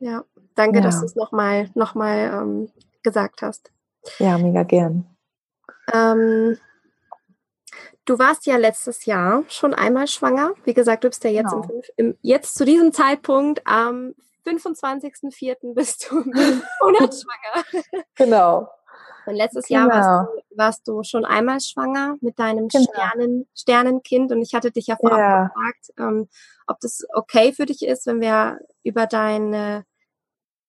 Ja, 0.00 0.24
danke, 0.56 0.78
ja. 0.78 0.84
dass 0.84 1.00
du 1.00 1.06
es 1.06 1.14
nochmal 1.14 1.70
noch 1.74 1.94
mal, 1.94 2.16
ähm, 2.16 2.70
gesagt 3.02 3.42
hast. 3.42 3.70
Ja, 4.18 4.38
mega 4.38 4.62
gern. 4.62 5.06
Ähm, 5.92 6.58
du 8.04 8.18
warst 8.18 8.46
ja 8.46 8.56
letztes 8.56 9.04
Jahr 9.06 9.44
schon 9.48 9.74
einmal 9.74 10.06
schwanger. 10.06 10.54
Wie 10.64 10.74
gesagt, 10.74 11.04
du 11.04 11.08
bist 11.08 11.22
ja 11.24 11.30
jetzt, 11.30 11.52
genau. 11.52 11.68
im, 11.96 12.06
im, 12.10 12.18
jetzt 12.22 12.54
zu 12.54 12.64
diesem 12.64 12.92
Zeitpunkt 12.92 13.66
am 13.66 14.14
25.04. 14.46 15.74
bist 15.74 16.10
du 16.10 16.16
Monat 16.16 17.14
schwanger. 17.14 18.04
Genau. 18.14 18.68
Und 19.26 19.34
letztes 19.34 19.66
genau. 19.66 19.80
Jahr 19.80 19.88
warst 19.90 20.08
du, 20.08 20.56
warst 20.56 20.88
du, 20.88 21.02
schon 21.02 21.24
einmal 21.24 21.60
schwanger 21.60 22.16
mit 22.20 22.38
deinem 22.38 22.68
genau. 22.68 22.84
Sternen, 22.90 23.48
Sternenkind 23.54 24.32
und 24.32 24.42
ich 24.42 24.54
hatte 24.54 24.70
dich 24.70 24.86
ja 24.86 24.96
vorab 24.96 25.18
ja. 25.18 25.44
gefragt, 25.44 25.92
ähm, 25.98 26.28
ob 26.66 26.80
das 26.80 27.06
okay 27.12 27.52
für 27.52 27.66
dich 27.66 27.82
ist, 27.82 28.06
wenn 28.06 28.20
wir 28.20 28.58
über 28.82 29.06
deine 29.06 29.84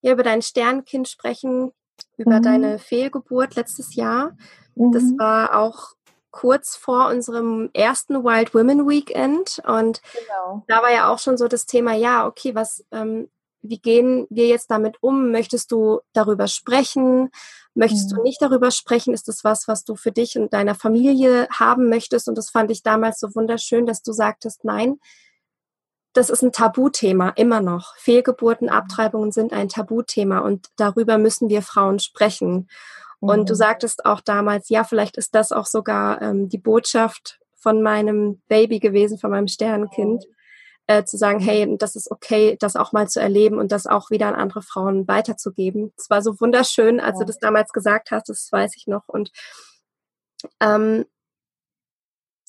ja, 0.01 0.13
über 0.13 0.23
dein 0.23 0.41
Sternkind 0.41 1.07
sprechen, 1.07 1.71
über 2.17 2.37
mhm. 2.37 2.43
deine 2.43 2.79
Fehlgeburt 2.79 3.55
letztes 3.55 3.95
Jahr. 3.95 4.35
Mhm. 4.75 4.91
Das 4.91 5.03
war 5.17 5.57
auch 5.57 5.95
kurz 6.31 6.75
vor 6.75 7.07
unserem 7.07 7.69
ersten 7.73 8.23
Wild 8.23 8.53
Women 8.53 8.87
Weekend 8.87 9.61
und 9.67 10.01
genau. 10.13 10.63
da 10.67 10.81
war 10.81 10.91
ja 10.91 11.09
auch 11.09 11.19
schon 11.19 11.37
so 11.37 11.47
das 11.47 11.65
Thema, 11.65 11.93
ja, 11.93 12.25
okay, 12.25 12.55
was, 12.55 12.85
ähm, 12.91 13.29
wie 13.61 13.79
gehen 13.79 14.27
wir 14.29 14.47
jetzt 14.47 14.71
damit 14.71 14.97
um? 15.01 15.31
Möchtest 15.31 15.71
du 15.71 15.99
darüber 16.13 16.47
sprechen? 16.47 17.29
Möchtest 17.73 18.11
mhm. 18.11 18.15
du 18.15 18.23
nicht 18.23 18.41
darüber 18.41 18.71
sprechen? 18.71 19.13
Ist 19.13 19.27
das 19.27 19.43
was, 19.43 19.67
was 19.67 19.83
du 19.83 19.95
für 19.95 20.11
dich 20.11 20.37
und 20.37 20.53
deiner 20.53 20.73
Familie 20.73 21.47
haben 21.51 21.89
möchtest? 21.89 22.27
Und 22.27 22.37
das 22.37 22.49
fand 22.49 22.71
ich 22.71 22.81
damals 22.81 23.19
so 23.19 23.35
wunderschön, 23.35 23.85
dass 23.85 24.01
du 24.01 24.13
sagtest, 24.13 24.63
nein, 24.63 24.99
das 26.13 26.29
ist 26.29 26.43
ein 26.43 26.51
Tabuthema, 26.51 27.29
immer 27.29 27.61
noch. 27.61 27.95
Fehlgeburten, 27.97 28.67
mhm. 28.67 28.73
Abtreibungen 28.73 29.31
sind 29.31 29.53
ein 29.53 29.69
Tabuthema 29.69 30.39
und 30.39 30.67
darüber 30.77 31.17
müssen 31.17 31.49
wir 31.49 31.61
Frauen 31.61 31.99
sprechen. 31.99 32.69
Und 33.19 33.49
du 33.49 33.53
mhm. 33.53 33.57
sagtest 33.57 34.05
auch 34.05 34.19
damals, 34.19 34.69
ja, 34.69 34.83
vielleicht 34.83 35.15
ist 35.15 35.35
das 35.35 35.51
auch 35.51 35.67
sogar 35.67 36.21
ähm, 36.21 36.49
die 36.49 36.57
Botschaft 36.57 37.39
von 37.55 37.81
meinem 37.81 38.41
Baby 38.47 38.79
gewesen, 38.79 39.19
von 39.19 39.29
meinem 39.29 39.47
Sternenkind, 39.47 40.25
äh, 40.87 41.03
zu 41.03 41.17
sagen, 41.17 41.39
hey, 41.39 41.77
das 41.77 41.95
ist 41.95 42.09
okay, 42.09 42.57
das 42.59 42.75
auch 42.75 42.91
mal 42.91 43.07
zu 43.07 43.21
erleben 43.21 43.59
und 43.59 43.71
das 43.71 43.85
auch 43.85 44.09
wieder 44.09 44.27
an 44.27 44.35
andere 44.35 44.63
Frauen 44.63 45.07
weiterzugeben. 45.07 45.93
Es 45.95 46.09
war 46.09 46.23
so 46.23 46.41
wunderschön, 46.41 46.99
als 46.99 47.19
du 47.19 47.25
das 47.25 47.37
damals 47.37 47.71
gesagt 47.71 48.09
hast, 48.09 48.29
das 48.29 48.51
weiß 48.51 48.75
ich 48.75 48.87
noch. 48.87 49.07
Und 49.07 49.31
ähm, 50.59 51.05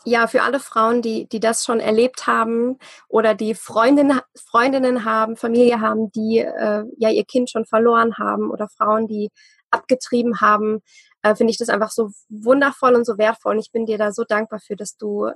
ja, 0.04 0.26
für 0.26 0.42
alle 0.42 0.60
Frauen, 0.60 1.02
die, 1.02 1.26
die 1.26 1.40
das 1.40 1.64
schon 1.64 1.80
erlebt 1.80 2.26
haben 2.26 2.78
oder 3.08 3.34
die 3.34 3.54
Freundinnen, 3.54 4.20
Freundinnen 4.34 5.04
haben, 5.04 5.36
Familie 5.36 5.80
haben, 5.80 6.10
die 6.12 6.38
äh, 6.38 6.84
ja 6.96 7.10
ihr 7.10 7.24
Kind 7.24 7.50
schon 7.50 7.64
verloren 7.64 8.18
haben 8.18 8.50
oder 8.50 8.68
Frauen, 8.68 9.06
die 9.06 9.30
abgetrieben 9.70 10.40
haben, 10.40 10.80
äh, 11.22 11.34
finde 11.34 11.50
ich 11.52 11.58
das 11.58 11.68
einfach 11.68 11.90
so 11.90 12.10
wundervoll 12.28 12.94
und 12.94 13.06
so 13.06 13.18
wertvoll. 13.18 13.54
Und 13.54 13.60
ich 13.60 13.72
bin 13.72 13.86
dir 13.86 13.98
da 13.98 14.12
so 14.12 14.24
dankbar 14.24 14.60
für, 14.60 14.76
dass 14.76 14.96
du 14.96 15.30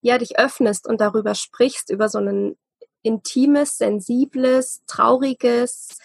ja 0.00 0.18
dich 0.18 0.38
öffnest 0.38 0.88
und 0.88 1.00
darüber 1.00 1.34
sprichst, 1.34 1.90
über 1.90 2.08
so 2.08 2.18
ein 2.18 2.56
intimes, 3.02 3.78
sensibles, 3.78 4.82
trauriges, 4.86 5.98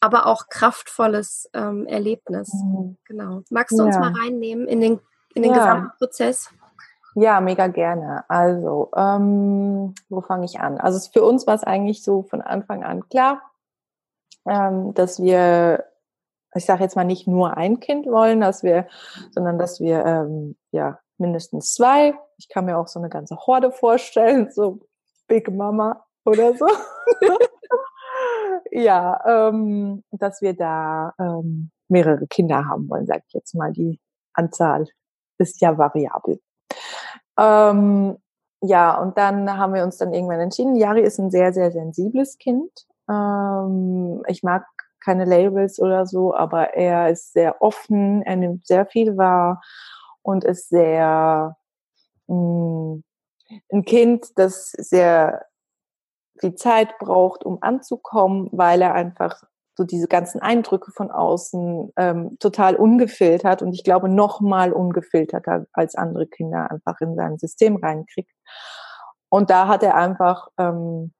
aber 0.00 0.26
auch 0.26 0.48
kraftvolles 0.48 1.48
ähm, 1.52 1.86
Erlebnis. 1.86 2.52
Mhm. 2.52 2.96
Genau. 3.04 3.42
Magst 3.50 3.72
du 3.72 3.82
ja. 3.82 3.86
uns 3.86 3.98
mal 3.98 4.12
reinnehmen 4.12 4.66
in 4.66 4.80
den, 4.80 5.00
in 5.34 5.42
den 5.42 5.52
ja. 5.52 5.58
gesamten 5.58 5.98
Prozess? 5.98 6.50
Ja, 7.18 7.40
mega 7.40 7.68
gerne. 7.68 8.28
Also, 8.28 8.90
ähm, 8.94 9.94
wo 10.10 10.20
fange 10.20 10.44
ich 10.44 10.60
an? 10.60 10.76
Also 10.76 10.98
für 11.10 11.24
uns 11.24 11.46
war 11.46 11.54
es 11.54 11.64
eigentlich 11.64 12.02
so 12.02 12.24
von 12.24 12.42
Anfang 12.42 12.84
an 12.84 13.08
klar, 13.08 13.40
ähm, 14.46 14.92
dass 14.92 15.18
wir, 15.18 15.86
ich 16.54 16.66
sage 16.66 16.82
jetzt 16.82 16.94
mal 16.94 17.04
nicht 17.04 17.26
nur 17.26 17.56
ein 17.56 17.80
Kind 17.80 18.04
wollen, 18.04 18.42
dass 18.42 18.62
wir, 18.62 18.86
sondern 19.30 19.58
dass 19.58 19.80
wir 19.80 20.04
ähm, 20.04 20.56
ja 20.72 20.98
mindestens 21.16 21.72
zwei. 21.72 22.14
Ich 22.36 22.50
kann 22.50 22.66
mir 22.66 22.76
auch 22.76 22.86
so 22.86 22.98
eine 22.98 23.08
ganze 23.08 23.36
Horde 23.38 23.72
vorstellen, 23.72 24.50
so 24.50 24.80
Big 25.26 25.50
Mama 25.50 26.04
oder 26.26 26.54
so. 26.54 26.66
ja, 28.72 29.48
ähm, 29.48 30.04
dass 30.10 30.42
wir 30.42 30.54
da 30.54 31.14
ähm, 31.18 31.70
mehrere 31.88 32.26
Kinder 32.26 32.66
haben 32.66 32.90
wollen, 32.90 33.06
sage 33.06 33.22
ich 33.26 33.32
jetzt 33.32 33.54
mal. 33.54 33.72
Die 33.72 33.98
Anzahl 34.34 34.86
ist 35.38 35.62
ja 35.62 35.78
variabel. 35.78 36.40
Ähm, 37.38 38.16
ja, 38.62 38.98
und 39.00 39.18
dann 39.18 39.56
haben 39.56 39.74
wir 39.74 39.84
uns 39.84 39.98
dann 39.98 40.12
irgendwann 40.12 40.40
entschieden. 40.40 40.76
Yari 40.76 41.02
ist 41.02 41.18
ein 41.18 41.30
sehr, 41.30 41.52
sehr 41.52 41.70
sensibles 41.70 42.38
Kind. 42.38 42.86
Ähm, 43.08 44.22
ich 44.26 44.42
mag 44.42 44.64
keine 45.00 45.24
Labels 45.24 45.78
oder 45.80 46.06
so, 46.06 46.34
aber 46.34 46.74
er 46.74 47.10
ist 47.10 47.32
sehr 47.32 47.62
offen, 47.62 48.22
er 48.22 48.36
nimmt 48.36 48.66
sehr 48.66 48.86
viel 48.86 49.16
wahr 49.16 49.62
und 50.22 50.44
ist 50.44 50.68
sehr 50.68 51.56
mh, 52.26 52.34
mm, 52.36 53.04
ein 53.72 53.84
Kind, 53.84 54.36
das 54.36 54.72
sehr 54.72 55.46
viel 56.40 56.54
Zeit 56.56 56.98
braucht, 56.98 57.44
um 57.44 57.58
anzukommen, 57.62 58.48
weil 58.52 58.82
er 58.82 58.94
einfach 58.94 59.42
so 59.76 59.84
diese 59.84 60.08
ganzen 60.08 60.40
Eindrücke 60.40 60.90
von 60.90 61.10
außen 61.10 61.92
ähm, 61.96 62.38
total 62.38 62.76
ungefiltert 62.76 63.62
und 63.62 63.72
ich 63.74 63.84
glaube 63.84 64.08
noch 64.08 64.40
mal 64.40 64.72
ungefilterter 64.72 65.66
als 65.72 65.94
andere 65.94 66.26
Kinder 66.26 66.70
einfach 66.70 67.00
in 67.00 67.14
sein 67.14 67.38
System 67.38 67.76
reinkriegt. 67.76 68.32
Und 69.28 69.50
da 69.50 69.68
hat 69.68 69.82
er 69.82 69.96
einfach 69.96 70.48
ähm, 70.58 71.12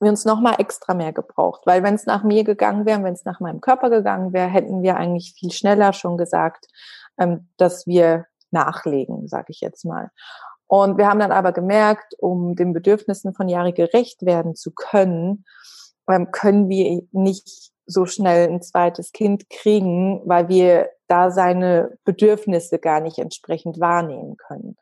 wir 0.00 0.10
uns 0.10 0.24
noch 0.24 0.40
mal 0.40 0.54
extra 0.58 0.94
mehr 0.94 1.12
gebraucht, 1.12 1.62
weil 1.64 1.82
wenn 1.82 1.94
es 1.94 2.06
nach 2.06 2.22
mir 2.22 2.44
gegangen 2.44 2.86
wäre, 2.86 3.02
wenn 3.02 3.14
es 3.14 3.24
nach 3.24 3.40
meinem 3.40 3.60
Körper 3.60 3.90
gegangen 3.90 4.32
wäre, 4.32 4.48
hätten 4.48 4.82
wir 4.82 4.96
eigentlich 4.96 5.34
viel 5.36 5.50
schneller 5.50 5.92
schon 5.92 6.16
gesagt, 6.16 6.66
ähm, 7.18 7.48
dass 7.56 7.86
wir 7.86 8.26
nachlegen, 8.50 9.26
sage 9.28 9.46
ich 9.48 9.60
jetzt 9.60 9.84
mal. 9.84 10.10
Und 10.66 10.98
wir 10.98 11.08
haben 11.08 11.18
dann 11.18 11.32
aber 11.32 11.52
gemerkt, 11.52 12.14
um 12.18 12.54
den 12.54 12.72
Bedürfnissen 12.72 13.34
von 13.34 13.48
Jari 13.48 13.72
gerecht 13.72 14.24
werden 14.24 14.54
zu 14.54 14.70
können, 14.72 15.44
können 16.32 16.68
wir 16.68 17.02
nicht 17.12 17.72
so 17.86 18.06
schnell 18.06 18.48
ein 18.48 18.62
zweites 18.62 19.12
Kind 19.12 19.48
kriegen, 19.50 20.22
weil 20.26 20.48
wir 20.48 20.90
da 21.06 21.30
seine 21.30 21.98
Bedürfnisse 22.04 22.78
gar 22.78 23.00
nicht 23.00 23.18
entsprechend 23.18 23.80
wahrnehmen 23.80 24.36
können. 24.36 24.76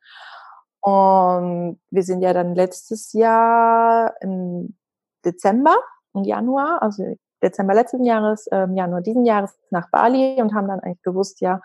Und 0.80 1.80
wir 1.90 2.02
sind 2.02 2.22
ja 2.22 2.32
dann 2.32 2.54
letztes 2.54 3.12
Jahr 3.12 4.14
im 4.20 4.76
Dezember, 5.24 5.76
im 6.14 6.24
Januar, 6.24 6.82
also 6.82 7.16
Dezember 7.42 7.74
letzten 7.74 8.04
Jahres, 8.04 8.46
ähm, 8.50 8.76
Januar 8.76 9.02
diesen 9.02 9.24
Jahres 9.24 9.52
nach 9.70 9.90
Bali 9.90 10.40
und 10.40 10.54
haben 10.54 10.68
dann 10.68 10.80
eigentlich 10.80 11.02
gewusst, 11.02 11.40
ja, 11.40 11.60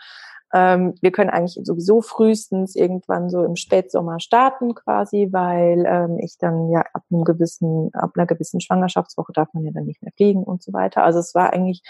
ähm, 0.54 0.96
wir 1.02 1.12
können 1.12 1.30
eigentlich 1.30 1.60
sowieso 1.66 2.02
frühestens 2.02 2.76
irgendwann 2.76 3.30
so 3.30 3.44
im 3.44 3.56
Spätsommer 3.56 4.20
starten 4.20 4.76
quasi, 4.76 5.30
weil 5.32 5.86
ähm, 5.88 6.18
ich 6.20 6.38
dann 6.38 6.70
ja 6.70 6.84
ab 6.94 7.04
einem 7.10 7.24
gewissen, 7.24 7.90
ab 7.94 8.12
einer 8.16 8.26
gewissen 8.26 8.60
Schwangerschaftswoche 8.60 9.32
darf 9.34 9.54
man 9.54 9.64
ja 9.64 9.72
dann 9.72 9.86
nicht 9.86 10.02
mehr 10.02 10.12
fliegen 10.16 10.44
und 10.44 10.62
so 10.62 10.74
weiter. 10.74 11.04
Also 11.04 11.20
es 11.20 11.34
war 11.36 11.54
eigentlich, 11.54 11.84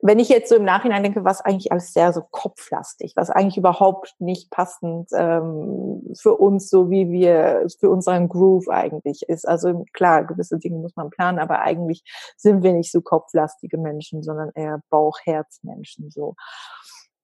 wenn 0.00 0.18
ich 0.18 0.30
jetzt 0.30 0.48
so 0.48 0.56
im 0.56 0.64
Nachhinein 0.64 1.02
denke, 1.02 1.24
was 1.24 1.42
eigentlich 1.42 1.70
alles 1.72 1.92
sehr 1.92 2.14
so 2.14 2.22
kopflastig, 2.22 3.12
was 3.16 3.28
eigentlich 3.28 3.58
überhaupt 3.58 4.14
nicht 4.18 4.50
passend 4.50 5.10
ähm, 5.14 6.10
für 6.18 6.34
uns, 6.34 6.70
so 6.70 6.90
wie 6.90 7.10
wir, 7.10 7.66
für 7.78 7.90
unseren 7.90 8.28
Groove 8.28 8.68
eigentlich 8.68 9.28
ist. 9.28 9.46
Also 9.46 9.84
klar, 9.92 10.24
gewisse 10.24 10.58
Dinge 10.58 10.78
muss 10.78 10.96
man 10.96 11.10
planen, 11.10 11.38
aber 11.38 11.60
eigentlich 11.60 12.02
sind 12.36 12.62
wir 12.62 12.72
nicht 12.72 12.90
so 12.90 13.02
kopflastige 13.02 13.76
Menschen, 13.76 14.22
sondern 14.22 14.50
eher 14.54 14.82
Bauch-Herz-Menschen 14.88 16.10
so. 16.10 16.34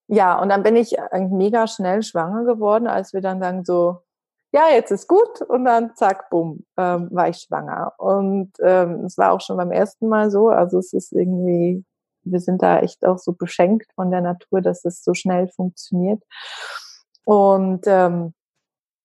Ja, 0.08 0.40
und 0.40 0.48
dann 0.48 0.62
bin 0.62 0.76
ich 0.76 0.98
eigentlich 1.00 1.32
mega 1.32 1.66
schnell 1.66 2.02
schwanger 2.02 2.44
geworden, 2.44 2.86
als 2.86 3.12
wir 3.12 3.20
dann 3.20 3.40
sagen 3.40 3.64
so, 3.64 3.98
ja, 4.52 4.68
jetzt 4.72 4.90
ist 4.90 5.06
gut 5.06 5.42
und 5.42 5.66
dann 5.66 5.94
zack, 5.94 6.30
bumm, 6.30 6.64
ähm, 6.78 7.08
war 7.12 7.28
ich 7.28 7.38
schwanger. 7.38 7.92
Und 7.98 8.52
ähm, 8.60 9.04
es 9.04 9.18
war 9.18 9.32
auch 9.32 9.40
schon 9.42 9.58
beim 9.58 9.70
ersten 9.70 10.08
Mal 10.08 10.30
so, 10.30 10.48
also 10.48 10.78
es 10.78 10.94
ist 10.94 11.12
irgendwie, 11.12 11.84
wir 12.22 12.40
sind 12.40 12.62
da 12.62 12.80
echt 12.80 13.04
auch 13.04 13.18
so 13.18 13.34
beschenkt 13.34 13.92
von 13.94 14.10
der 14.10 14.22
Natur, 14.22 14.62
dass 14.62 14.84
es 14.86 15.04
so 15.04 15.12
schnell 15.12 15.48
funktioniert. 15.48 16.22
Und 17.24 17.82
ähm, 17.86 18.32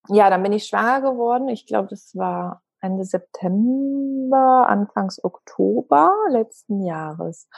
ja, 0.08 0.30
dann 0.30 0.42
bin 0.42 0.52
ich 0.52 0.66
schwanger 0.66 1.02
geworden. 1.02 1.48
Ich 1.48 1.66
glaube, 1.66 1.88
das 1.88 2.12
war 2.14 2.62
Ende 2.80 3.04
September, 3.04 4.66
Anfangs 4.68 5.22
Oktober 5.22 6.10
letzten 6.30 6.82
Jahres. 6.84 7.48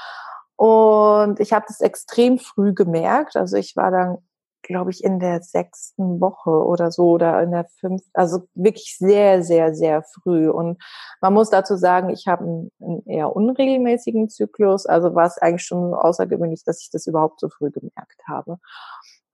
Und 0.57 1.39
ich 1.39 1.53
habe 1.53 1.67
das 1.69 1.81
extrem 1.81 2.39
früh 2.39 2.73
gemerkt. 2.73 3.37
Also 3.37 3.57
ich 3.57 3.77
war 3.77 3.91
dann, 3.91 4.19
glaube 4.63 4.91
ich, 4.91 5.05
in 5.05 5.21
der 5.21 5.43
sechsten 5.43 6.21
Woche 6.21 6.51
oder 6.51 6.91
so 6.91 7.11
oder 7.11 7.43
in 7.43 7.51
der 7.51 7.67
fünften, 7.79 8.11
also 8.15 8.49
wirklich 8.55 8.97
sehr, 8.99 9.43
sehr, 9.43 9.75
sehr 9.75 10.03
früh. 10.03 10.49
Und 10.49 10.83
man 11.21 11.35
muss 11.35 11.51
dazu 11.51 11.77
sagen, 11.77 12.11
ich 12.11 12.27
habe 12.27 12.45
einen, 12.45 12.73
einen 12.81 13.07
eher 13.07 13.37
unregelmäßigen 13.37 14.29
Zyklus. 14.31 14.87
Also 14.87 15.15
war 15.15 15.27
es 15.27 15.39
eigentlich 15.39 15.65
schon 15.65 15.95
außergewöhnlich, 15.95 16.65
dass 16.65 16.81
ich 16.81 16.91
das 16.91 17.07
überhaupt 17.07 17.41
so 17.41 17.49
früh 17.49 17.71
gemerkt 17.71 18.23
habe. 18.27 18.59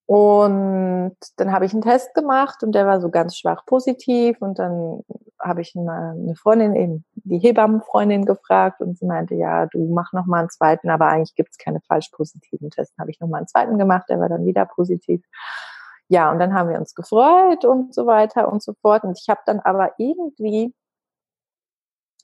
Und 0.07 1.17
dann 1.37 1.53
habe 1.53 1.65
ich 1.65 1.73
einen 1.73 1.83
Test 1.83 2.15
gemacht 2.15 2.63
und 2.63 2.73
der 2.73 2.87
war 2.87 3.01
so 3.01 3.09
ganz 3.09 3.37
schwach 3.37 3.65
positiv. 3.67 4.37
Und 4.41 4.59
dann 4.59 5.03
habe 5.39 5.61
ich 5.61 5.75
eine 5.77 6.35
Freundin, 6.37 6.75
eben 6.75 7.05
die 7.15 7.39
Hebammenfreundin 7.39 8.25
gefragt 8.25 8.81
und 8.81 8.99
sie 8.99 9.07
meinte, 9.07 9.35
ja, 9.35 9.67
du 9.67 9.93
mach 9.93 10.13
noch 10.13 10.27
mal 10.27 10.41
einen 10.41 10.51
zweiten, 10.51 10.91
aber 10.91 11.07
eigentlich 11.07 11.35
gibt 11.35 11.51
es 11.51 11.59
keine 11.59 11.81
falsch 11.81 12.11
positiven 12.11 12.71
Tests. 12.71 12.99
Habe 12.99 13.11
ich 13.11 13.21
noch 13.21 13.29
mal 13.29 13.39
einen 13.39 13.49
zweiten 13.49 13.79
gemacht, 13.79 14.07
der 14.09 14.21
war 14.21 14.29
dann 14.29 14.45
wieder 14.45 14.67
positiv. 14.67 15.25
Ja, 16.09 16.31
und 16.31 16.39
dann 16.39 16.53
haben 16.53 16.69
wir 16.69 16.79
uns 16.79 16.95
gefreut 16.95 17.65
und 17.65 17.95
so 17.95 18.07
weiter 18.07 18.53
und 18.53 18.63
so 18.63 18.75
fort. 18.83 19.05
Und 19.05 19.19
ich 19.19 19.29
habe 19.29 19.41
dann 19.47 19.61
aber 19.61 19.93
irgendwie 19.99 20.75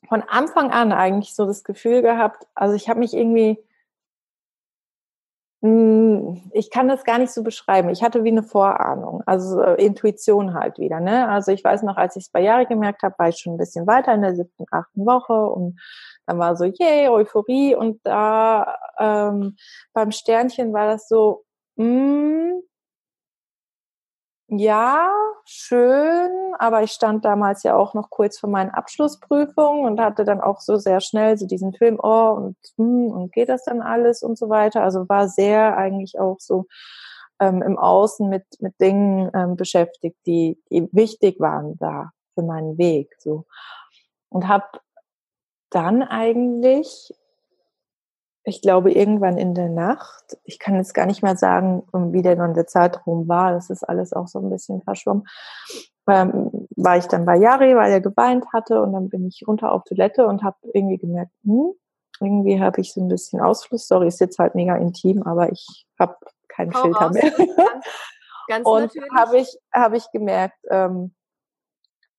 von 0.07 0.21
Anfang 0.21 0.71
an 0.71 0.91
eigentlich 0.91 1.35
so 1.35 1.45
das 1.45 1.63
Gefühl 1.63 2.01
gehabt, 2.01 2.45
also 2.55 2.75
ich 2.75 2.87
habe 2.87 2.99
mich 2.99 3.13
irgendwie 3.13 3.61
ich 5.61 6.71
kann 6.71 6.87
das 6.87 7.03
gar 7.03 7.19
nicht 7.19 7.33
so 7.33 7.43
beschreiben. 7.43 7.89
Ich 7.89 8.01
hatte 8.01 8.23
wie 8.23 8.29
eine 8.29 8.43
Vorahnung, 8.43 9.21
also 9.25 9.61
Intuition 9.61 10.53
halt 10.53 10.77
wieder. 10.77 11.01
Ne? 11.01 11.27
Also 11.27 11.51
ich 11.51 11.63
weiß 11.63 11.83
noch, 11.83 11.97
als 11.97 12.15
ich 12.15 12.25
es 12.25 12.29
bei 12.29 12.41
Jahre 12.41 12.65
gemerkt 12.65 13.03
habe, 13.03 13.15
war 13.17 13.27
ich 13.27 13.39
schon 13.39 13.55
ein 13.55 13.57
bisschen 13.57 13.85
weiter 13.85 14.13
in 14.13 14.21
der 14.21 14.35
siebten, 14.35 14.65
achten 14.71 15.05
Woche 15.05 15.33
und 15.33 15.77
dann 16.25 16.39
war 16.39 16.55
so, 16.55 16.63
yay, 16.63 17.09
Euphorie 17.09 17.75
und 17.75 17.99
da 18.05 18.77
ähm, 18.99 19.57
beim 19.93 20.11
Sternchen 20.11 20.71
war 20.71 20.87
das 20.87 21.09
so, 21.09 21.43
mh, 21.75 21.85
hm, 21.85 22.61
ja, 24.51 25.11
schön, 25.45 26.31
aber 26.57 26.83
ich 26.83 26.91
stand 26.91 27.23
damals 27.23 27.63
ja 27.63 27.75
auch 27.75 27.93
noch 27.93 28.09
kurz 28.09 28.39
vor 28.39 28.49
meinen 28.49 28.71
Abschlussprüfungen 28.71 29.85
und 29.85 29.99
hatte 29.99 30.25
dann 30.25 30.41
auch 30.41 30.59
so 30.59 30.77
sehr 30.77 31.01
schnell 31.01 31.37
so 31.37 31.45
diesen 31.45 31.73
Film, 31.73 31.99
oh, 32.01 32.31
und, 32.31 32.57
hm, 32.77 33.11
und 33.11 33.31
geht 33.31 33.49
das 33.49 33.63
dann 33.63 33.81
alles 33.81 34.23
und 34.23 34.37
so 34.37 34.49
weiter. 34.49 34.81
Also 34.83 35.07
war 35.07 35.27
sehr 35.27 35.77
eigentlich 35.77 36.19
auch 36.19 36.37
so 36.39 36.65
ähm, 37.39 37.61
im 37.61 37.77
Außen 37.77 38.27
mit, 38.27 38.45
mit 38.59 38.79
Dingen 38.81 39.29
ähm, 39.33 39.55
beschäftigt, 39.55 40.17
die, 40.25 40.61
die 40.71 40.89
wichtig 40.91 41.39
waren 41.39 41.77
da 41.77 42.11
für 42.33 42.41
meinen 42.41 42.77
Weg. 42.77 43.15
So. 43.19 43.45
Und 44.29 44.47
habe 44.47 44.65
dann 45.69 46.01
eigentlich 46.01 47.13
ich 48.49 48.61
glaube, 48.61 48.91
irgendwann 48.91 49.37
in 49.37 49.53
der 49.53 49.69
Nacht, 49.69 50.37
ich 50.43 50.59
kann 50.59 50.75
jetzt 50.75 50.93
gar 50.93 51.05
nicht 51.05 51.23
mehr 51.23 51.37
sagen, 51.37 51.83
wie 51.93 52.21
der 52.21 52.35
dann 52.35 52.53
der 52.53 52.67
Zeitraum 52.67 53.27
war, 53.27 53.53
das 53.53 53.69
ist 53.69 53.83
alles 53.83 54.11
auch 54.13 54.27
so 54.27 54.39
ein 54.39 54.49
bisschen 54.49 54.81
verschwommen, 54.81 55.25
ähm, 56.07 56.67
war 56.75 56.97
ich 56.97 57.05
dann 57.05 57.25
bei 57.25 57.37
Jari, 57.37 57.75
weil 57.75 57.91
er 57.91 58.01
geweint 58.01 58.45
hatte 58.51 58.81
und 58.81 58.93
dann 58.93 59.09
bin 59.09 59.25
ich 59.25 59.43
runter 59.47 59.71
auf 59.71 59.83
Toilette 59.83 60.25
und 60.25 60.43
habe 60.43 60.57
irgendwie 60.73 60.97
gemerkt, 60.97 61.31
hm, 61.43 61.73
irgendwie 62.19 62.59
habe 62.59 62.81
ich 62.81 62.93
so 62.93 63.01
ein 63.01 63.07
bisschen 63.07 63.39
Ausfluss. 63.39 63.87
Sorry, 63.87 64.07
ist 64.07 64.19
jetzt 64.19 64.39
halt 64.39 64.55
mega 64.55 64.75
intim, 64.75 65.23
aber 65.23 65.51
ich 65.51 65.87
habe 65.97 66.15
keinen 66.47 66.73
Hau 66.73 66.81
Filter 66.81 66.99
raus. 66.99 67.13
mehr. 67.13 67.31
Ganz, 67.37 67.85
ganz 68.47 68.65
und 68.65 68.91
habe 69.15 69.37
ich, 69.37 69.57
hab 69.71 69.93
ich 69.93 70.11
gemerkt, 70.11 70.57
ähm, 70.69 71.13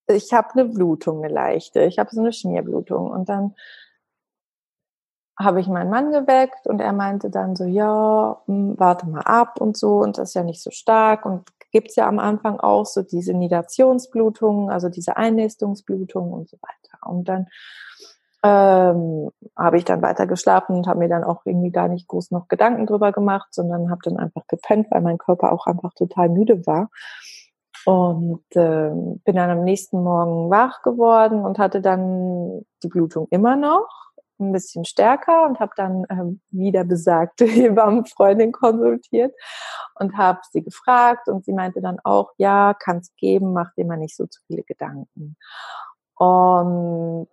ich 0.07 0.33
habe 0.33 0.49
eine 0.55 0.65
Blutung, 0.65 1.23
eine 1.23 1.33
leichte. 1.33 1.83
Ich 1.83 1.99
habe 1.99 2.11
so 2.11 2.21
eine 2.21 2.33
Schmierblutung. 2.33 3.11
Und 3.11 3.29
dann 3.29 3.55
habe 5.41 5.61
ich 5.61 5.69
meinen 5.69 5.91
Mann 5.91 6.13
geweckt 6.13 6.67
und 6.67 6.81
er 6.81 6.93
meinte 6.93 7.31
dann 7.31 7.57
so, 7.57 7.65
ja, 7.65 8.41
hm, 8.47 8.75
warte 8.79 9.09
mal 9.09 9.23
ab 9.23 9.61
und 9.61 9.77
so 9.77 9.99
und 9.99 10.19
das 10.19 10.31
ist 10.31 10.35
ja 10.35 10.43
nicht 10.43 10.63
so 10.63 10.71
stark 10.71 11.25
und 11.25 11.49
gibt's 11.73 11.97
ja 11.97 12.07
am 12.07 12.19
Anfang 12.19 12.61
auch 12.61 12.85
so 12.85 13.03
diese 13.03 13.33
Nidationsblutungen, 13.33 14.71
also 14.71 14.89
diese 14.89 15.17
Einnistungsblutungen 15.17 16.33
und 16.33 16.49
so 16.49 16.59
weiter. 16.61 17.07
Und 17.07 17.29
dann 17.29 17.47
ähm, 18.43 19.31
habe 19.57 19.79
ich 19.79 19.85
dann 19.85 20.03
weiter 20.03 20.27
geschlafen 20.27 20.77
und 20.77 20.87
habe 20.87 20.99
mir 20.99 21.09
dann 21.09 21.25
auch 21.25 21.43
irgendwie 21.45 21.71
gar 21.71 21.89
nicht 21.89 22.09
groß 22.09 22.33
noch 22.33 22.49
Gedanken 22.49 22.87
drüber 22.87 23.13
gemacht, 23.13 23.49
sondern 23.53 23.91
habe 23.91 24.01
dann 24.05 24.19
einfach 24.19 24.47
gepennt, 24.47 24.91
weil 24.91 25.01
mein 25.01 25.19
Körper 25.19 25.53
auch 25.53 25.67
einfach 25.67 25.95
total 25.95 26.29
müde 26.29 26.67
war. 26.67 26.91
Und 27.87 28.45
äh, 28.57 28.91
bin 28.91 29.37
dann 29.37 29.51
am 29.51 29.65
nächsten 29.65 30.03
Morgen 30.03 30.51
wach 30.51 30.83
geworden 30.83 31.45
und 31.45 31.59
hatte 31.59 31.81
dann 31.81 32.63
die 32.83 32.89
Blutung 32.89 33.27
immer 33.31 33.57
noch 33.57 34.10
ein 34.41 34.53
bisschen 34.53 34.85
stärker 34.85 35.47
und 35.47 35.61
habe 35.61 35.73
dann 35.77 36.05
ähm, 36.11 36.41
wieder 36.51 36.85
besagte 36.85 37.45
Hebammenfreundin 37.47 38.53
konsultiert 38.53 39.35
und 39.97 40.17
habe 40.17 40.41
sie 40.51 40.63
gefragt 40.63 41.29
und 41.29 41.45
sie 41.45 41.53
meinte 41.53 41.81
dann 41.81 41.99
auch, 42.05 42.33
ja, 42.39 42.75
kann 42.75 42.99
es 42.99 43.15
geben, 43.17 43.53
mach 43.53 43.73
dir 43.75 43.85
mal 43.85 43.97
nicht 43.97 44.17
so 44.17 44.27
zu 44.27 44.41
viele 44.47 44.63
Gedanken. 44.63 45.37
Und 46.17 47.29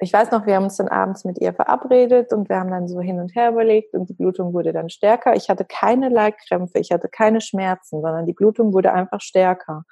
ich 0.00 0.12
weiß 0.12 0.30
noch, 0.30 0.46
wir 0.46 0.54
haben 0.54 0.64
uns 0.64 0.76
dann 0.76 0.88
abends 0.88 1.24
mit 1.24 1.38
ihr 1.38 1.52
verabredet 1.52 2.32
und 2.32 2.48
wir 2.48 2.56
haben 2.56 2.70
dann 2.70 2.86
so 2.86 3.00
hin 3.00 3.18
und 3.18 3.34
her 3.34 3.50
überlegt 3.50 3.94
und 3.94 4.08
die 4.08 4.14
Blutung 4.14 4.52
wurde 4.54 4.72
dann 4.72 4.90
stärker. 4.90 5.34
Ich 5.34 5.50
hatte 5.50 5.64
keine 5.64 6.08
Leibkrämpfe, 6.08 6.78
ich 6.78 6.92
hatte 6.92 7.08
keine 7.08 7.40
Schmerzen, 7.40 8.00
sondern 8.00 8.26
die 8.26 8.32
Blutung 8.32 8.72
wurde 8.72 8.92
einfach 8.92 9.20
stärker. 9.20 9.84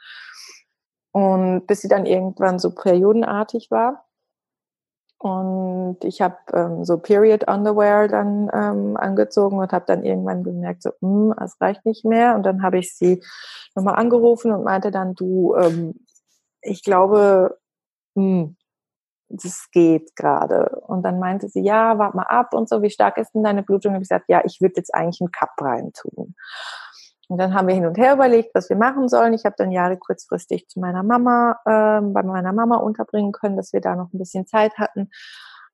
Und 1.10 1.66
bis 1.66 1.80
sie 1.80 1.88
dann 1.88 2.06
irgendwann 2.06 2.58
so 2.58 2.72
periodenartig 2.72 3.70
war, 3.70 4.04
und 5.18 5.98
ich 6.02 6.20
habe 6.20 6.36
ähm, 6.52 6.84
so 6.84 6.98
Period 6.98 7.48
Underwear 7.48 8.06
dann 8.08 8.50
ähm, 8.52 8.96
angezogen 8.96 9.58
und 9.58 9.72
habe 9.72 9.86
dann 9.86 10.04
irgendwann 10.04 10.44
gemerkt, 10.44 10.82
so, 10.82 10.90
hm, 11.00 11.34
es 11.42 11.58
reicht 11.60 11.86
nicht 11.86 12.04
mehr. 12.04 12.34
Und 12.34 12.42
dann 12.44 12.62
habe 12.62 12.78
ich 12.78 12.94
sie 12.94 13.22
nochmal 13.74 13.96
angerufen 13.96 14.52
und 14.52 14.64
meinte 14.64 14.90
dann, 14.90 15.14
du, 15.14 15.54
ähm, 15.56 15.94
ich 16.60 16.82
glaube, 16.82 17.58
hm, 18.14 18.56
das 19.28 19.68
geht 19.72 20.14
gerade. 20.16 20.80
Und 20.86 21.02
dann 21.02 21.18
meinte 21.18 21.48
sie, 21.48 21.62
ja, 21.62 21.98
warte 21.98 22.16
mal 22.16 22.24
ab 22.24 22.54
und 22.54 22.68
so, 22.68 22.82
wie 22.82 22.90
stark 22.90 23.16
ist 23.18 23.32
denn 23.34 23.42
deine 23.42 23.62
Blutung? 23.62 23.92
Und 23.94 24.02
ich 24.02 24.08
gesagt, 24.08 24.26
ja, 24.28 24.42
ich 24.44 24.60
würde 24.60 24.74
jetzt 24.76 24.94
eigentlich 24.94 25.20
einen 25.20 25.32
Cup 25.32 25.54
rein 25.60 25.92
tun. 25.92 26.34
Und 27.28 27.38
dann 27.38 27.54
haben 27.54 27.66
wir 27.68 27.74
hin 27.74 27.86
und 27.86 27.98
her 27.98 28.14
überlegt, 28.14 28.54
was 28.54 28.68
wir 28.68 28.76
machen 28.76 29.08
sollen. 29.08 29.34
Ich 29.34 29.44
habe 29.44 29.56
dann 29.58 29.72
Jahre 29.72 29.96
kurzfristig 29.96 30.68
zu 30.68 30.78
meiner 30.80 31.02
Mama, 31.02 31.58
ähm, 31.66 32.12
bei 32.12 32.22
meiner 32.22 32.52
Mama 32.52 32.76
unterbringen 32.76 33.32
können, 33.32 33.56
dass 33.56 33.72
wir 33.72 33.80
da 33.80 33.96
noch 33.96 34.12
ein 34.12 34.18
bisschen 34.18 34.46
Zeit 34.46 34.78
hatten. 34.78 35.10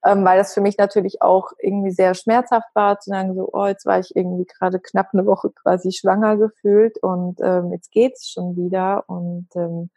ähm, 0.05 0.25
weil 0.25 0.39
das 0.39 0.55
für 0.55 0.61
mich 0.61 0.79
natürlich 0.79 1.23
auch 1.23 1.53
irgendwie 1.61 1.93
sehr 1.93 2.15
schmerzhaft 2.15 2.69
war, 2.75 2.99
zu 2.99 3.11
sagen 3.11 3.35
so, 3.35 3.49
oh, 3.53 3.67
jetzt 3.67 3.87
war 3.87 4.01
ich 4.01 4.17
irgendwie 4.17 4.47
gerade 4.47 4.81
knapp 4.81 5.11
eine 5.13 5.27
Woche 5.27 5.51
quasi 5.51 5.93
schwanger 5.93 6.37
gefühlt 6.37 6.99
und 7.03 7.39
ähm, 7.43 7.73
jetzt 7.73 7.93
geht's 7.93 8.31
schon 8.31 8.57
wieder 8.57 9.05
und 9.09 9.49
ähm, 9.55 9.91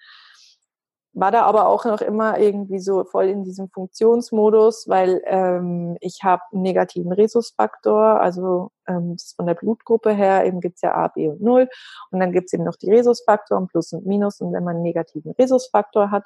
war 1.16 1.32
da 1.32 1.44
aber 1.44 1.68
auch 1.68 1.86
noch 1.86 2.02
immer 2.02 2.38
irgendwie 2.40 2.80
so 2.80 3.06
voll 3.06 3.26
in 3.30 3.46
diesem 3.46 3.70
Funktionsmodus, 3.70 4.88
weil 4.90 5.22
ähm, 5.26 5.98
ich 6.02 6.24
habe 6.24 6.44
einen 6.52 6.62
negativen 6.62 7.14
Rhesusfaktor, 7.14 8.20
also 8.20 8.72
ähm, 8.86 9.16
von 9.36 9.46
der 9.46 9.54
Blutgruppe 9.54 10.12
her 10.12 10.46
eben 10.46 10.60
gibt's 10.60 10.82
ja 10.82 10.94
A, 10.94 11.08
B 11.08 11.30
und 11.30 11.42
Null. 11.42 11.70
Und 12.12 12.20
dann 12.20 12.34
gibt's 12.34 12.52
eben 12.52 12.66
noch 12.66 12.76
die 12.76 12.92
Rhesusfaktoren 12.92 13.68
Plus 13.68 13.94
und 13.94 14.06
Minus. 14.06 14.42
Und 14.42 14.52
wenn 14.52 14.66
man 14.66 14.76
einen 14.76 14.84
negativen 14.84 15.32
Rhesusfaktor 15.32 16.12
hat 16.12 16.26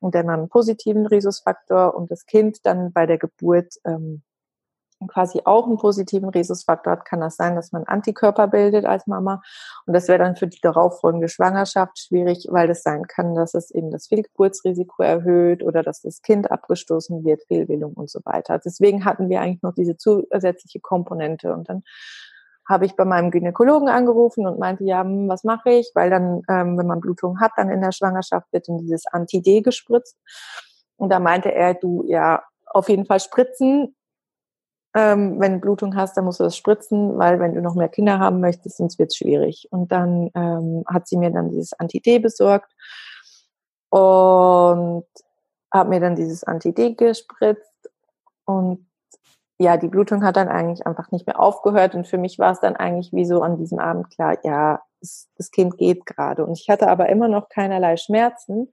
und 0.00 0.16
dann 0.16 0.28
einen 0.28 0.48
positiven 0.48 1.06
Rhesusfaktor 1.06 1.94
und 1.94 2.10
das 2.10 2.26
Kind 2.26 2.66
dann 2.66 2.92
bei 2.92 3.06
der 3.06 3.18
Geburt 3.18 3.74
ähm, 3.84 4.22
quasi 5.08 5.42
auch 5.44 5.66
einen 5.66 5.76
positiven 5.76 6.28
Rhesusfaktor 6.28 6.92
hat, 6.92 7.04
kann 7.04 7.20
das 7.20 7.36
sein, 7.36 7.56
dass 7.56 7.72
man 7.72 7.84
Antikörper 7.84 8.48
bildet 8.48 8.86
als 8.86 9.06
Mama. 9.06 9.42
Und 9.86 9.94
das 9.94 10.08
wäre 10.08 10.18
dann 10.18 10.36
für 10.36 10.46
die 10.46 10.60
darauffolgende 10.60 11.28
Schwangerschaft 11.28 11.98
schwierig, 11.98 12.46
weil 12.50 12.68
das 12.68 12.82
sein 12.82 13.06
kann, 13.06 13.34
dass 13.34 13.54
es 13.54 13.70
eben 13.70 13.90
das 13.90 14.06
Fehlgeburtsrisiko 14.06 15.02
erhöht 15.02 15.62
oder 15.62 15.82
dass 15.82 16.00
das 16.00 16.22
Kind 16.22 16.50
abgestoßen 16.50 17.24
wird, 17.24 17.42
Fehlbildung 17.46 17.94
und 17.94 18.10
so 18.10 18.20
weiter. 18.24 18.58
Deswegen 18.58 19.04
hatten 19.04 19.28
wir 19.28 19.40
eigentlich 19.40 19.62
noch 19.62 19.74
diese 19.74 19.96
zusätzliche 19.96 20.80
Komponente. 20.80 21.52
Und 21.52 21.68
dann 21.68 21.82
habe 22.68 22.86
ich 22.86 22.96
bei 22.96 23.04
meinem 23.04 23.30
Gynäkologen 23.30 23.88
angerufen 23.88 24.46
und 24.46 24.58
meinte, 24.58 24.84
ja, 24.84 25.02
hm, 25.02 25.28
was 25.28 25.44
mache 25.44 25.70
ich? 25.70 25.90
Weil 25.94 26.10
dann, 26.10 26.42
ähm, 26.48 26.78
wenn 26.78 26.86
man 26.86 27.00
Blutung 27.00 27.40
hat, 27.40 27.52
dann 27.56 27.70
in 27.70 27.80
der 27.80 27.92
Schwangerschaft 27.92 28.52
wird 28.52 28.68
dann 28.68 28.78
dieses 28.78 29.06
Anti-D 29.06 29.60
gespritzt. 29.60 30.16
Und 30.96 31.10
da 31.10 31.18
meinte 31.18 31.52
er, 31.52 31.74
du, 31.74 32.04
ja, 32.06 32.42
auf 32.66 32.88
jeden 32.88 33.04
Fall 33.04 33.20
spritzen, 33.20 33.94
ähm, 34.94 35.40
wenn 35.40 35.54
du 35.54 35.60
Blutung 35.60 35.96
hast, 35.96 36.16
dann 36.16 36.24
musst 36.24 36.38
du 36.38 36.44
das 36.44 36.56
spritzen, 36.56 37.18
weil 37.18 37.40
wenn 37.40 37.54
du 37.54 37.60
noch 37.60 37.74
mehr 37.74 37.88
Kinder 37.88 38.20
haben 38.20 38.40
möchtest, 38.40 38.76
sonst 38.76 38.98
wird 38.98 39.10
es 39.10 39.16
schwierig. 39.16 39.68
Und 39.70 39.90
dann 39.90 40.30
ähm, 40.34 40.84
hat 40.86 41.08
sie 41.08 41.16
mir 41.16 41.30
dann 41.30 41.50
dieses 41.50 41.72
Anti-D 41.72 42.20
besorgt 42.20 42.72
und 43.90 45.04
hat 45.72 45.88
mir 45.88 45.98
dann 45.98 46.14
dieses 46.14 46.44
Anti-D 46.44 46.94
gespritzt. 46.94 47.90
Und 48.44 48.86
ja, 49.58 49.76
die 49.76 49.88
Blutung 49.88 50.22
hat 50.24 50.36
dann 50.36 50.48
eigentlich 50.48 50.86
einfach 50.86 51.10
nicht 51.10 51.26
mehr 51.26 51.40
aufgehört. 51.40 51.96
Und 51.96 52.06
für 52.06 52.18
mich 52.18 52.38
war 52.38 52.52
es 52.52 52.60
dann 52.60 52.76
eigentlich 52.76 53.12
wie 53.12 53.24
so 53.24 53.42
an 53.42 53.56
diesem 53.56 53.80
Abend 53.80 54.10
klar, 54.10 54.38
ja, 54.44 54.80
das 55.00 55.50
Kind 55.50 55.76
geht 55.76 56.06
gerade. 56.06 56.46
Und 56.46 56.58
ich 56.58 56.70
hatte 56.70 56.88
aber 56.88 57.08
immer 57.08 57.28
noch 57.28 57.48
keinerlei 57.48 57.96
Schmerzen 57.96 58.70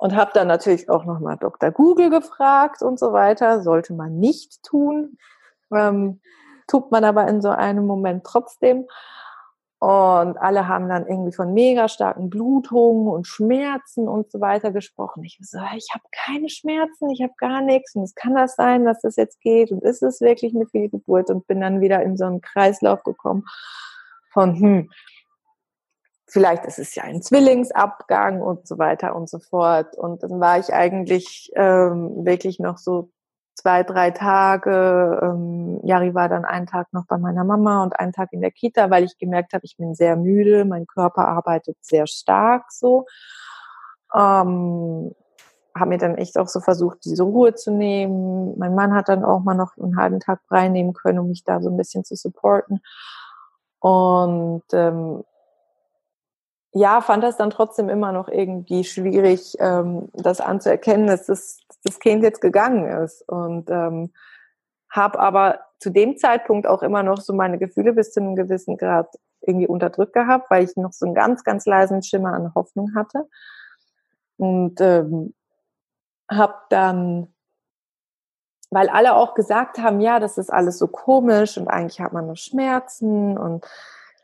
und 0.00 0.16
habe 0.16 0.30
dann 0.32 0.48
natürlich 0.48 0.88
auch 0.88 1.04
nochmal 1.04 1.36
Dr. 1.36 1.70
Google 1.70 2.08
gefragt 2.08 2.80
und 2.80 2.98
so 2.98 3.12
weiter. 3.12 3.62
Sollte 3.62 3.92
man 3.92 4.18
nicht 4.18 4.62
tun, 4.62 5.18
ähm, 5.70 6.22
tut 6.66 6.90
man 6.90 7.04
aber 7.04 7.28
in 7.28 7.42
so 7.42 7.50
einem 7.50 7.86
Moment 7.86 8.24
trotzdem. 8.24 8.86
Und 9.78 10.38
alle 10.38 10.68
haben 10.68 10.88
dann 10.88 11.06
irgendwie 11.06 11.32
von 11.32 11.52
mega 11.52 11.86
starken 11.88 12.30
Blutungen 12.30 13.08
und 13.08 13.26
Schmerzen 13.26 14.08
und 14.08 14.32
so 14.32 14.40
weiter 14.40 14.72
gesprochen. 14.72 15.22
Ich 15.22 15.38
so, 15.42 15.58
ich 15.76 15.88
habe 15.92 16.04
keine 16.12 16.48
Schmerzen, 16.48 17.10
ich 17.10 17.22
habe 17.22 17.34
gar 17.36 17.60
nichts. 17.60 17.94
Und 17.94 18.04
es 18.04 18.14
kann 18.14 18.34
das 18.34 18.56
sein, 18.56 18.86
dass 18.86 19.02
das 19.02 19.16
jetzt 19.16 19.42
geht? 19.42 19.70
Und 19.70 19.82
ist 19.82 20.02
es 20.02 20.22
wirklich 20.22 20.54
eine 20.54 20.66
Fehlgeburt? 20.66 21.28
Und 21.28 21.46
bin 21.46 21.60
dann 21.60 21.82
wieder 21.82 22.02
in 22.02 22.16
so 22.16 22.24
einen 22.24 22.40
Kreislauf 22.40 23.02
gekommen 23.04 23.44
von, 24.32 24.58
hm, 24.58 24.90
vielleicht 26.30 26.64
ist 26.64 26.78
es 26.78 26.94
ja 26.94 27.02
ein 27.04 27.22
Zwillingsabgang 27.22 28.40
und 28.40 28.66
so 28.66 28.78
weiter 28.78 29.14
und 29.16 29.28
so 29.28 29.38
fort. 29.38 29.96
Und 29.96 30.22
dann 30.22 30.40
war 30.40 30.58
ich 30.58 30.72
eigentlich 30.72 31.50
ähm, 31.54 32.24
wirklich 32.24 32.58
noch 32.58 32.78
so 32.78 33.10
zwei, 33.54 33.82
drei 33.82 34.10
Tage. 34.10 35.20
Ähm, 35.22 35.80
Jari 35.82 36.14
war 36.14 36.28
dann 36.28 36.44
einen 36.44 36.66
Tag 36.66 36.92
noch 36.92 37.06
bei 37.06 37.18
meiner 37.18 37.44
Mama 37.44 37.82
und 37.82 37.98
einen 37.98 38.12
Tag 38.12 38.32
in 38.32 38.40
der 38.40 38.52
Kita, 38.52 38.90
weil 38.90 39.04
ich 39.04 39.18
gemerkt 39.18 39.52
habe, 39.52 39.64
ich 39.64 39.76
bin 39.76 39.94
sehr 39.94 40.16
müde, 40.16 40.64
mein 40.64 40.86
Körper 40.86 41.28
arbeitet 41.28 41.76
sehr 41.80 42.06
stark 42.06 42.70
so. 42.70 43.06
Ähm, 44.14 45.14
habe 45.76 45.90
mir 45.90 45.98
dann 45.98 46.16
echt 46.16 46.36
auch 46.38 46.48
so 46.48 46.60
versucht, 46.60 47.04
diese 47.04 47.22
Ruhe 47.22 47.54
zu 47.54 47.70
nehmen. 47.72 48.58
Mein 48.58 48.74
Mann 48.74 48.94
hat 48.94 49.08
dann 49.08 49.24
auch 49.24 49.40
mal 49.40 49.54
noch 49.54 49.76
einen 49.76 49.96
halben 49.96 50.20
Tag 50.20 50.40
frei 50.48 50.68
nehmen 50.68 50.94
können, 50.94 51.18
um 51.18 51.28
mich 51.28 51.44
da 51.44 51.60
so 51.60 51.70
ein 51.70 51.76
bisschen 51.76 52.04
zu 52.04 52.16
supporten. 52.16 52.80
Und 53.78 54.64
ähm, 54.72 55.24
ja, 56.72 57.00
fand 57.00 57.24
das 57.24 57.36
dann 57.36 57.50
trotzdem 57.50 57.88
immer 57.88 58.12
noch 58.12 58.28
irgendwie 58.28 58.84
schwierig, 58.84 59.56
ähm, 59.58 60.08
das 60.12 60.40
anzuerkennen, 60.40 61.08
dass 61.08 61.26
das, 61.26 61.60
das 61.82 61.98
Kind 61.98 62.22
jetzt 62.22 62.40
gegangen 62.40 62.86
ist. 63.04 63.28
Und 63.28 63.68
ähm, 63.70 64.12
habe 64.90 65.18
aber 65.18 65.60
zu 65.78 65.90
dem 65.90 66.16
Zeitpunkt 66.16 66.66
auch 66.66 66.82
immer 66.82 67.02
noch 67.02 67.20
so 67.20 67.32
meine 67.32 67.58
Gefühle 67.58 67.92
bis 67.92 68.12
zu 68.12 68.20
einem 68.20 68.36
gewissen 68.36 68.76
Grad 68.76 69.08
irgendwie 69.40 69.66
unterdrückt 69.66 70.12
gehabt, 70.12 70.50
weil 70.50 70.64
ich 70.64 70.76
noch 70.76 70.92
so 70.92 71.06
einen 71.06 71.14
ganz, 71.14 71.44
ganz 71.44 71.66
leisen 71.66 72.02
Schimmer 72.02 72.34
an 72.34 72.54
Hoffnung 72.54 72.94
hatte. 72.94 73.28
Und 74.36 74.80
ähm, 74.80 75.34
habe 76.30 76.54
dann, 76.68 77.34
weil 78.70 78.88
alle 78.88 79.14
auch 79.14 79.34
gesagt 79.34 79.78
haben, 79.78 80.00
ja, 80.00 80.20
das 80.20 80.38
ist 80.38 80.52
alles 80.52 80.78
so 80.78 80.86
komisch 80.86 81.58
und 81.58 81.68
eigentlich 81.68 82.00
hat 82.00 82.12
man 82.12 82.28
noch 82.28 82.36
Schmerzen 82.36 83.36
und 83.36 83.66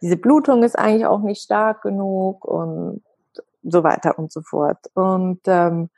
diese 0.00 0.16
Blutung 0.16 0.62
ist 0.62 0.78
eigentlich 0.78 1.06
auch 1.06 1.20
nicht 1.20 1.42
stark 1.42 1.82
genug 1.82 2.44
und 2.44 3.02
so 3.62 3.82
weiter 3.82 4.18
und 4.18 4.32
so 4.32 4.42
fort. 4.42 4.78
Und 4.94 5.40
ähm, 5.46 5.90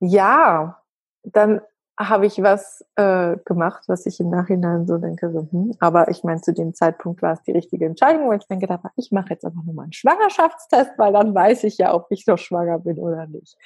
ja, 0.00 0.82
dann 1.24 1.60
habe 1.98 2.26
ich 2.26 2.42
was 2.42 2.84
äh, 2.96 3.36
gemacht, 3.44 3.84
was 3.86 4.06
ich 4.06 4.18
im 4.18 4.30
Nachhinein 4.30 4.86
so 4.86 4.98
denke, 4.98 5.30
so, 5.30 5.46
hm, 5.50 5.74
aber 5.78 6.08
ich 6.08 6.24
meine, 6.24 6.40
zu 6.40 6.52
dem 6.52 6.74
Zeitpunkt 6.74 7.22
war 7.22 7.34
es 7.34 7.42
die 7.42 7.52
richtige 7.52 7.84
Entscheidung, 7.84 8.28
weil 8.28 8.38
ich 8.38 8.46
denke, 8.46 8.66
ich 8.96 9.12
mache 9.12 9.30
jetzt 9.30 9.44
einfach 9.44 9.62
nur 9.62 9.74
mal 9.74 9.84
einen 9.84 9.92
Schwangerschaftstest, 9.92 10.92
weil 10.96 11.12
dann 11.12 11.34
weiß 11.34 11.64
ich 11.64 11.78
ja, 11.78 11.94
ob 11.94 12.06
ich 12.10 12.26
noch 12.26 12.38
schwanger 12.38 12.78
bin 12.78 12.98
oder 12.98 13.26
nicht. 13.26 13.56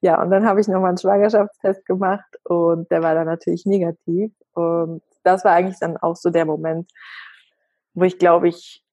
Ja, 0.00 0.20
und 0.20 0.30
dann 0.30 0.44
habe 0.46 0.60
ich 0.60 0.68
nochmal 0.68 0.90
einen 0.90 0.98
Schwangerschaftstest 0.98 1.86
gemacht 1.86 2.38
und 2.44 2.90
der 2.90 3.02
war 3.02 3.14
dann 3.14 3.26
natürlich 3.26 3.64
negativ. 3.64 4.32
Und 4.54 5.02
das 5.22 5.44
war 5.44 5.52
eigentlich 5.52 5.78
dann 5.78 5.96
auch 5.96 6.16
so 6.16 6.30
der 6.30 6.46
Moment, 6.46 6.90
wo 7.98 8.04
ich 8.04 8.18
glaube 8.18 8.48
ich, 8.48 8.84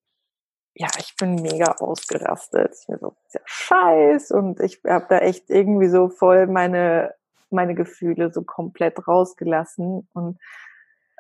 ja, 0.74 0.88
ich 1.00 1.16
bin 1.16 1.36
mega 1.36 1.72
ausgerastet. 1.80 2.76
Ich 2.80 2.88
bin 2.88 3.00
so, 3.00 3.16
ja 3.34 3.40
scheiß 3.46 4.32
und 4.32 4.60
ich 4.60 4.82
habe 4.86 5.06
da 5.10 5.20
echt 5.20 5.50
irgendwie 5.50 5.88
so 5.88 6.10
voll 6.10 6.48
meine, 6.48 7.14
meine 7.50 7.76
Gefühle 7.76 8.32
so 8.32 8.44
komplett 8.44 9.08
rausgelassen 9.08 10.08
und 10.14 10.38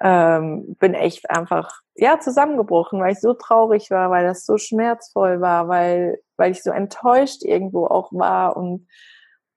ähm, 0.01 0.75
bin 0.79 0.93
echt 0.93 1.29
einfach, 1.29 1.81
ja, 1.95 2.19
zusammengebrochen, 2.19 2.99
weil 2.99 3.13
ich 3.13 3.21
so 3.21 3.33
traurig 3.33 3.91
war, 3.91 4.09
weil 4.09 4.25
das 4.25 4.45
so 4.45 4.57
schmerzvoll 4.57 5.39
war, 5.39 5.69
weil, 5.69 6.19
weil 6.35 6.51
ich 6.51 6.61
so 6.61 6.71
enttäuscht 6.71 7.43
irgendwo 7.43 7.87
auch 7.87 8.11
war 8.11 8.57
und 8.57 8.87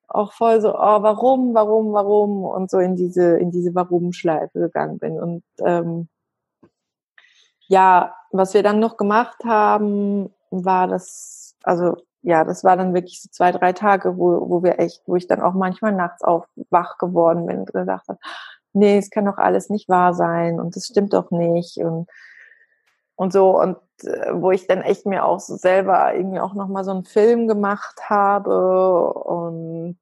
auch 0.07 0.33
voll 0.33 0.61
so, 0.61 0.75
oh, 0.75 1.03
warum, 1.03 1.55
warum, 1.55 1.93
warum 1.93 2.45
und 2.45 2.71
so 2.71 2.79
in 2.79 2.95
diese, 2.95 3.37
in 3.39 3.51
diese 3.51 3.75
Warum-Schleife 3.75 4.61
gegangen 4.61 4.99
bin 4.99 5.21
und 5.21 5.43
ähm, 5.65 6.09
ja, 7.69 8.15
was 8.31 8.55
wir 8.55 8.63
dann 8.63 8.81
noch 8.81 8.97
gemacht 8.97 9.45
haben, 9.45 10.35
war 10.51 10.89
das, 10.89 11.55
also 11.63 11.97
ja, 12.23 12.45
das 12.45 12.65
war 12.65 12.77
dann 12.77 12.95
wirklich 12.95 13.23
so 13.23 13.29
zwei, 13.31 13.53
drei 13.53 13.73
Tage, 13.73 14.19
wo, 14.19 14.49
wo 14.49 14.63
wir 14.63 14.79
echt, 14.81 15.03
wo 15.07 15.17
ich 15.17 15.27
dann 15.27 15.41
auch 15.41 15.55
manchmal 15.55 15.93
nachts 15.93 16.23
auf 16.23 16.47
wach 16.71 16.99
geworden 16.99 17.47
bin 17.47 17.61
und 17.61 17.73
gedacht 17.73 18.09
habe, 18.09 18.19
nee, 18.73 18.99
es 18.99 19.11
kann 19.11 19.25
doch 19.25 19.39
alles 19.39 19.71
nicht 19.71 19.89
wahr 19.89 20.15
sein 20.15 20.61
und 20.61 20.77
das 20.77 20.87
stimmt 20.87 21.13
doch 21.13 21.31
nicht 21.31 21.79
und, 21.79 22.09
und 23.17 23.33
so 23.33 23.61
und 23.61 23.77
äh, 24.03 24.33
wo 24.33 24.51
ich 24.51 24.67
dann 24.67 24.83
echt 24.83 25.07
mir 25.07 25.25
auch 25.25 25.41
so 25.41 25.57
selber 25.57 26.15
irgendwie 26.15 26.41
auch 26.41 26.55
nochmal 26.55 26.85
so 26.85 26.91
einen 26.91 27.05
Film 27.05 27.49
gemacht 27.49 28.11
habe 28.11 29.13
und 29.15 29.99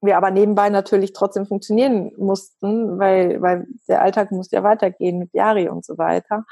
wir 0.00 0.16
aber 0.16 0.30
nebenbei 0.30 0.70
natürlich 0.70 1.12
trotzdem 1.12 1.46
funktionieren 1.46 2.12
mussten, 2.16 2.98
weil, 2.98 3.42
weil 3.42 3.66
der 3.88 4.02
Alltag 4.02 4.30
muss 4.30 4.50
ja 4.50 4.62
weitergehen 4.62 5.18
mit 5.18 5.32
Yari 5.34 5.68
und 5.68 5.84
so 5.84 5.98
weiter. 5.98 6.44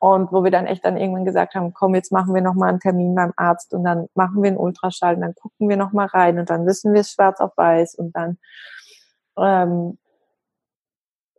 Und 0.00 0.32
wo 0.32 0.44
wir 0.44 0.50
dann 0.50 0.66
echt 0.66 0.84
dann 0.84 0.96
irgendwann 0.96 1.24
gesagt 1.24 1.54
haben, 1.54 1.72
komm, 1.74 1.94
jetzt 1.94 2.12
machen 2.12 2.34
wir 2.34 2.40
nochmal 2.40 2.68
einen 2.68 2.80
Termin 2.80 3.14
beim 3.14 3.32
Arzt 3.36 3.74
und 3.74 3.82
dann 3.82 4.08
machen 4.14 4.42
wir 4.42 4.48
einen 4.48 4.58
Ultraschall 4.58 5.16
und 5.16 5.22
dann 5.22 5.34
gucken 5.34 5.68
wir 5.68 5.76
nochmal 5.76 6.06
rein 6.06 6.38
und 6.38 6.50
dann 6.50 6.66
wissen 6.66 6.92
wir 6.92 7.00
es 7.00 7.10
schwarz 7.10 7.40
auf 7.40 7.56
weiß 7.56 7.96
und 7.96 8.14
dann 8.14 8.38
ähm, 9.36 9.98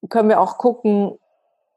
können 0.10 0.30
wir 0.30 0.42
auch 0.42 0.58
gucken, 0.58 1.18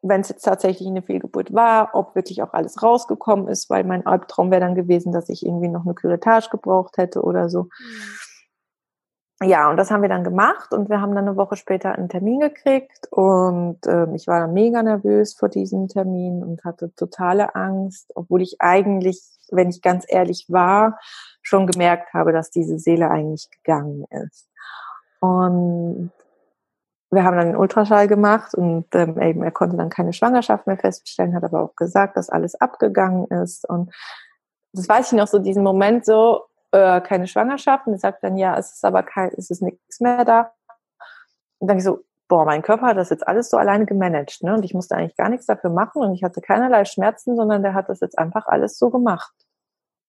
wenn 0.02 0.22
es 0.22 0.28
jetzt 0.28 0.42
tatsächlich 0.42 0.88
eine 0.88 1.02
Fehlgeburt 1.02 1.54
war, 1.54 1.90
ob 1.94 2.16
wirklich 2.16 2.42
auch 2.42 2.52
alles 2.52 2.82
rausgekommen 2.82 3.46
ist, 3.46 3.70
weil 3.70 3.84
mein 3.84 4.04
Albtraum 4.04 4.50
wäre 4.50 4.60
dann 4.60 4.74
gewesen, 4.74 5.12
dass 5.12 5.28
ich 5.28 5.46
irgendwie 5.46 5.68
noch 5.68 5.84
eine 5.84 5.94
Curettage 5.94 6.48
gebraucht 6.50 6.96
hätte 6.96 7.22
oder 7.22 7.48
so. 7.48 7.64
Mhm 7.64 8.31
ja, 9.42 9.70
und 9.70 9.76
das 9.76 9.90
haben 9.90 10.02
wir 10.02 10.08
dann 10.08 10.24
gemacht 10.24 10.72
und 10.72 10.88
wir 10.88 11.00
haben 11.00 11.14
dann 11.14 11.26
eine 11.26 11.36
Woche 11.36 11.56
später 11.56 11.92
einen 11.92 12.08
Termin 12.08 12.40
gekriegt 12.40 13.08
und 13.10 13.84
äh, 13.86 14.06
ich 14.14 14.26
war 14.26 14.40
dann 14.40 14.52
mega 14.52 14.82
nervös 14.82 15.34
vor 15.34 15.48
diesem 15.48 15.88
Termin 15.88 16.42
und 16.42 16.64
hatte 16.64 16.94
totale 16.94 17.54
Angst, 17.54 18.10
obwohl 18.14 18.42
ich 18.42 18.56
eigentlich, 18.60 19.22
wenn 19.50 19.70
ich 19.70 19.82
ganz 19.82 20.04
ehrlich 20.08 20.46
war, 20.48 20.98
schon 21.42 21.66
gemerkt 21.66 22.12
habe, 22.14 22.32
dass 22.32 22.50
diese 22.50 22.78
Seele 22.78 23.10
eigentlich 23.10 23.48
gegangen 23.50 24.04
ist. 24.10 24.48
Und 25.20 26.10
wir 27.10 27.24
haben 27.24 27.36
dann 27.36 27.48
einen 27.48 27.56
Ultraschall 27.56 28.08
gemacht 28.08 28.54
und 28.54 28.86
ähm, 28.94 29.20
eben 29.20 29.42
er 29.42 29.50
konnte 29.50 29.76
dann 29.76 29.90
keine 29.90 30.12
Schwangerschaft 30.12 30.66
mehr 30.66 30.78
feststellen, 30.78 31.34
hat 31.34 31.44
aber 31.44 31.60
auch 31.60 31.76
gesagt, 31.76 32.16
dass 32.16 32.30
alles 32.30 32.54
abgegangen 32.54 33.26
ist. 33.26 33.68
Und 33.68 33.94
das 34.72 34.88
weiß 34.88 35.12
ich 35.12 35.18
noch 35.18 35.28
so, 35.28 35.38
diesen 35.38 35.62
Moment 35.62 36.06
so, 36.06 36.46
äh, 36.72 37.00
keine 37.00 37.26
Schwangerschaft. 37.26 37.86
Und 37.86 37.94
er 37.94 37.98
sagt 37.98 38.24
dann, 38.24 38.36
ja, 38.36 38.58
es 38.58 38.72
ist 38.72 38.84
aber 38.84 39.02
kein, 39.02 39.30
es 39.36 39.50
ist 39.50 39.62
nichts 39.62 40.00
mehr 40.00 40.24
da. 40.24 40.52
Und 41.58 41.68
dann 41.68 41.78
ich 41.78 41.84
so, 41.84 42.04
boah, 42.32 42.46
mein 42.46 42.62
Körper 42.62 42.86
hat 42.86 42.96
das 42.96 43.10
jetzt 43.10 43.28
alles 43.28 43.50
so 43.50 43.58
alleine 43.58 43.84
gemanagt, 43.84 44.42
ne? 44.42 44.54
Und 44.54 44.64
ich 44.64 44.72
musste 44.72 44.96
eigentlich 44.96 45.16
gar 45.16 45.28
nichts 45.28 45.44
dafür 45.44 45.68
machen 45.68 46.02
und 46.02 46.14
ich 46.14 46.24
hatte 46.24 46.40
keinerlei 46.40 46.86
Schmerzen, 46.86 47.36
sondern 47.36 47.62
der 47.62 47.74
hat 47.74 47.90
das 47.90 48.00
jetzt 48.00 48.18
einfach 48.18 48.46
alles 48.46 48.78
so 48.78 48.88
gemacht. 48.88 49.34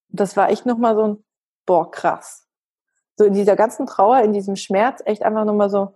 Das 0.07 0.37
war 0.37 0.49
echt 0.49 0.65
nochmal 0.65 0.95
so 0.95 1.03
ein, 1.03 1.25
boah, 1.65 1.91
krass. 1.91 2.47
So 3.17 3.25
in 3.25 3.33
dieser 3.33 3.57
ganzen 3.57 3.87
Trauer, 3.87 4.21
in 4.21 4.31
diesem 4.31 4.55
Schmerz, 4.55 5.01
echt 5.05 5.21
einfach 5.21 5.43
nochmal 5.43 5.69
so, 5.69 5.95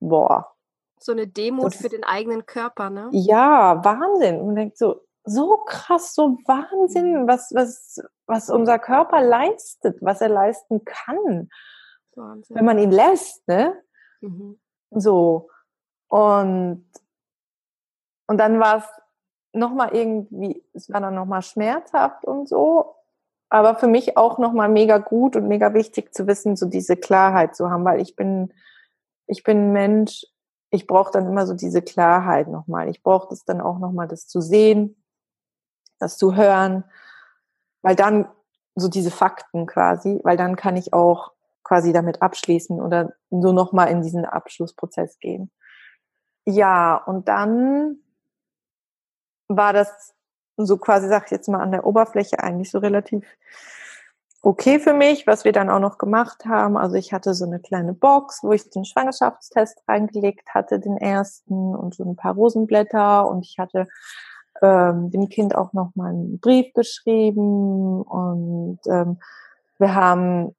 boah. 0.00 0.52
So 0.98 1.12
eine 1.12 1.28
Demut 1.28 1.74
für 1.74 1.88
den 1.88 2.02
eigenen 2.02 2.46
Körper, 2.46 2.90
ne? 2.90 3.10
Ja, 3.12 3.84
Wahnsinn. 3.84 4.40
Und 4.40 4.46
man 4.46 4.56
denkt 4.56 4.76
so, 4.76 5.03
so 5.24 5.56
krass, 5.66 6.14
so 6.14 6.38
Wahnsinn, 6.46 7.22
mhm. 7.22 7.28
was, 7.28 7.52
was, 7.54 8.00
was 8.26 8.50
unser 8.50 8.78
Körper 8.78 9.22
leistet, 9.22 9.98
was 10.00 10.20
er 10.20 10.28
leisten 10.28 10.84
kann. 10.84 11.48
Wahnsinn. 12.14 12.56
Wenn 12.56 12.64
man 12.64 12.78
ihn 12.78 12.90
lässt, 12.90 13.46
ne? 13.48 13.80
Mhm. 14.20 14.60
So. 14.90 15.48
Und, 16.08 16.86
und 18.26 18.38
dann 18.38 18.60
war 18.60 18.78
es 18.78 18.84
nochmal 19.52 19.94
irgendwie, 19.94 20.62
es 20.72 20.90
war 20.90 21.00
dann 21.00 21.14
nochmal 21.14 21.42
schmerzhaft 21.42 22.24
und 22.24 22.48
so, 22.48 22.96
aber 23.48 23.76
für 23.76 23.86
mich 23.86 24.16
auch 24.16 24.38
nochmal 24.38 24.68
mega 24.68 24.98
gut 24.98 25.36
und 25.36 25.48
mega 25.48 25.74
wichtig 25.74 26.14
zu 26.14 26.26
wissen, 26.26 26.56
so 26.56 26.66
diese 26.66 26.96
Klarheit 26.96 27.56
zu 27.56 27.70
haben, 27.70 27.84
weil 27.84 28.00
ich 28.00 28.16
bin, 28.16 28.52
ich 29.26 29.42
bin 29.42 29.68
ein 29.68 29.72
Mensch, 29.72 30.26
ich 30.70 30.86
brauche 30.86 31.12
dann 31.12 31.28
immer 31.28 31.46
so 31.46 31.54
diese 31.54 31.80
Klarheit 31.80 32.48
nochmal. 32.48 32.88
Ich 32.88 33.02
brauche 33.02 33.28
das 33.30 33.44
dann 33.44 33.60
auch 33.60 33.78
nochmal, 33.78 34.08
das 34.08 34.26
zu 34.26 34.40
sehen, 34.40 35.03
das 36.04 36.18
zu 36.18 36.36
hören, 36.36 36.84
weil 37.82 37.96
dann 37.96 38.28
so 38.74 38.88
diese 38.88 39.10
Fakten 39.10 39.66
quasi, 39.66 40.20
weil 40.24 40.36
dann 40.36 40.56
kann 40.56 40.76
ich 40.76 40.92
auch 40.92 41.32
quasi 41.62 41.92
damit 41.92 42.22
abschließen 42.22 42.80
oder 42.80 43.14
so 43.30 43.52
nochmal 43.52 43.88
in 43.88 44.02
diesen 44.02 44.24
Abschlussprozess 44.24 45.18
gehen. 45.18 45.50
Ja, 46.46 46.96
und 46.96 47.28
dann 47.28 47.98
war 49.48 49.72
das 49.72 50.14
so 50.56 50.76
quasi, 50.76 51.08
sag 51.08 51.24
ich 51.26 51.30
jetzt 51.30 51.48
mal, 51.48 51.60
an 51.60 51.72
der 51.72 51.86
Oberfläche 51.86 52.38
eigentlich 52.38 52.70
so 52.70 52.78
relativ 52.78 53.24
okay 54.42 54.78
für 54.78 54.92
mich, 54.92 55.26
was 55.26 55.44
wir 55.44 55.52
dann 55.52 55.70
auch 55.70 55.80
noch 55.80 55.96
gemacht 55.96 56.44
haben. 56.44 56.76
Also 56.76 56.96
ich 56.96 57.12
hatte 57.12 57.34
so 57.34 57.46
eine 57.46 57.60
kleine 57.60 57.94
Box, 57.94 58.42
wo 58.42 58.52
ich 58.52 58.68
den 58.68 58.84
Schwangerschaftstest 58.84 59.82
reingelegt 59.88 60.50
hatte, 60.54 60.78
den 60.78 60.98
ersten 60.98 61.74
und 61.74 61.94
so 61.94 62.04
ein 62.04 62.16
paar 62.16 62.34
Rosenblätter 62.34 63.26
und 63.28 63.46
ich 63.46 63.58
hatte 63.58 63.88
ähm, 64.62 65.10
dem 65.10 65.28
Kind 65.28 65.54
auch 65.54 65.72
noch 65.72 65.94
mal 65.94 66.10
einen 66.10 66.38
Brief 66.38 66.72
geschrieben 66.74 68.02
und 68.02 68.78
ähm, 68.86 69.18
wir 69.78 69.94
haben 69.94 70.54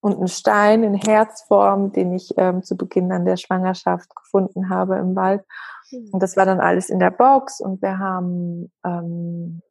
und 0.00 0.18
einen 0.18 0.28
Stein 0.28 0.84
in 0.84 0.94
Herzform, 0.94 1.92
den 1.92 2.12
ich 2.12 2.32
ähm, 2.36 2.62
zu 2.62 2.76
Beginn 2.76 3.10
an 3.10 3.24
der 3.24 3.36
Schwangerschaft 3.36 4.14
gefunden 4.14 4.68
habe 4.68 4.96
im 4.96 5.16
Wald. 5.16 5.44
Hm. 5.90 6.10
Und 6.12 6.22
das 6.22 6.36
war 6.36 6.46
dann 6.46 6.60
alles 6.60 6.90
in 6.90 7.00
der 7.00 7.10
Box 7.10 7.60
und 7.60 7.82
wir 7.82 7.98
haben 7.98 8.70
ähm, 8.84 9.62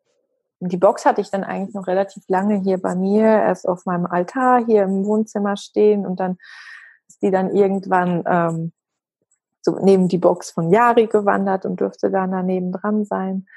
die 0.60 0.78
Box 0.78 1.06
hatte 1.06 1.22
ich 1.22 1.30
dann 1.30 1.44
eigentlich 1.44 1.76
noch 1.76 1.88
relativ 1.88 2.24
lange 2.28 2.56
hier 2.56 2.82
bei 2.82 2.96
mir, 2.96 3.26
erst 3.26 3.68
auf 3.68 3.86
meinem 3.86 4.06
Altar 4.06 4.66
hier 4.66 4.84
im 4.84 5.06
Wohnzimmer 5.06 5.58
stehen 5.58 6.06
und 6.06 6.20
dann 6.20 6.38
ist 7.08 7.22
die 7.22 7.32
dann 7.32 7.54
irgendwann 7.54 8.24
ähm, 8.28 8.72
so 9.66 9.80
neben 9.82 10.08
die 10.08 10.20
Box 10.20 10.52
von 10.52 10.70
Yari 10.70 11.08
gewandert 11.08 11.66
und 11.66 11.82
durfte 11.82 12.12
da 12.12 12.28
daneben 12.28 12.72
dran 12.72 13.04
sein. 13.04 13.48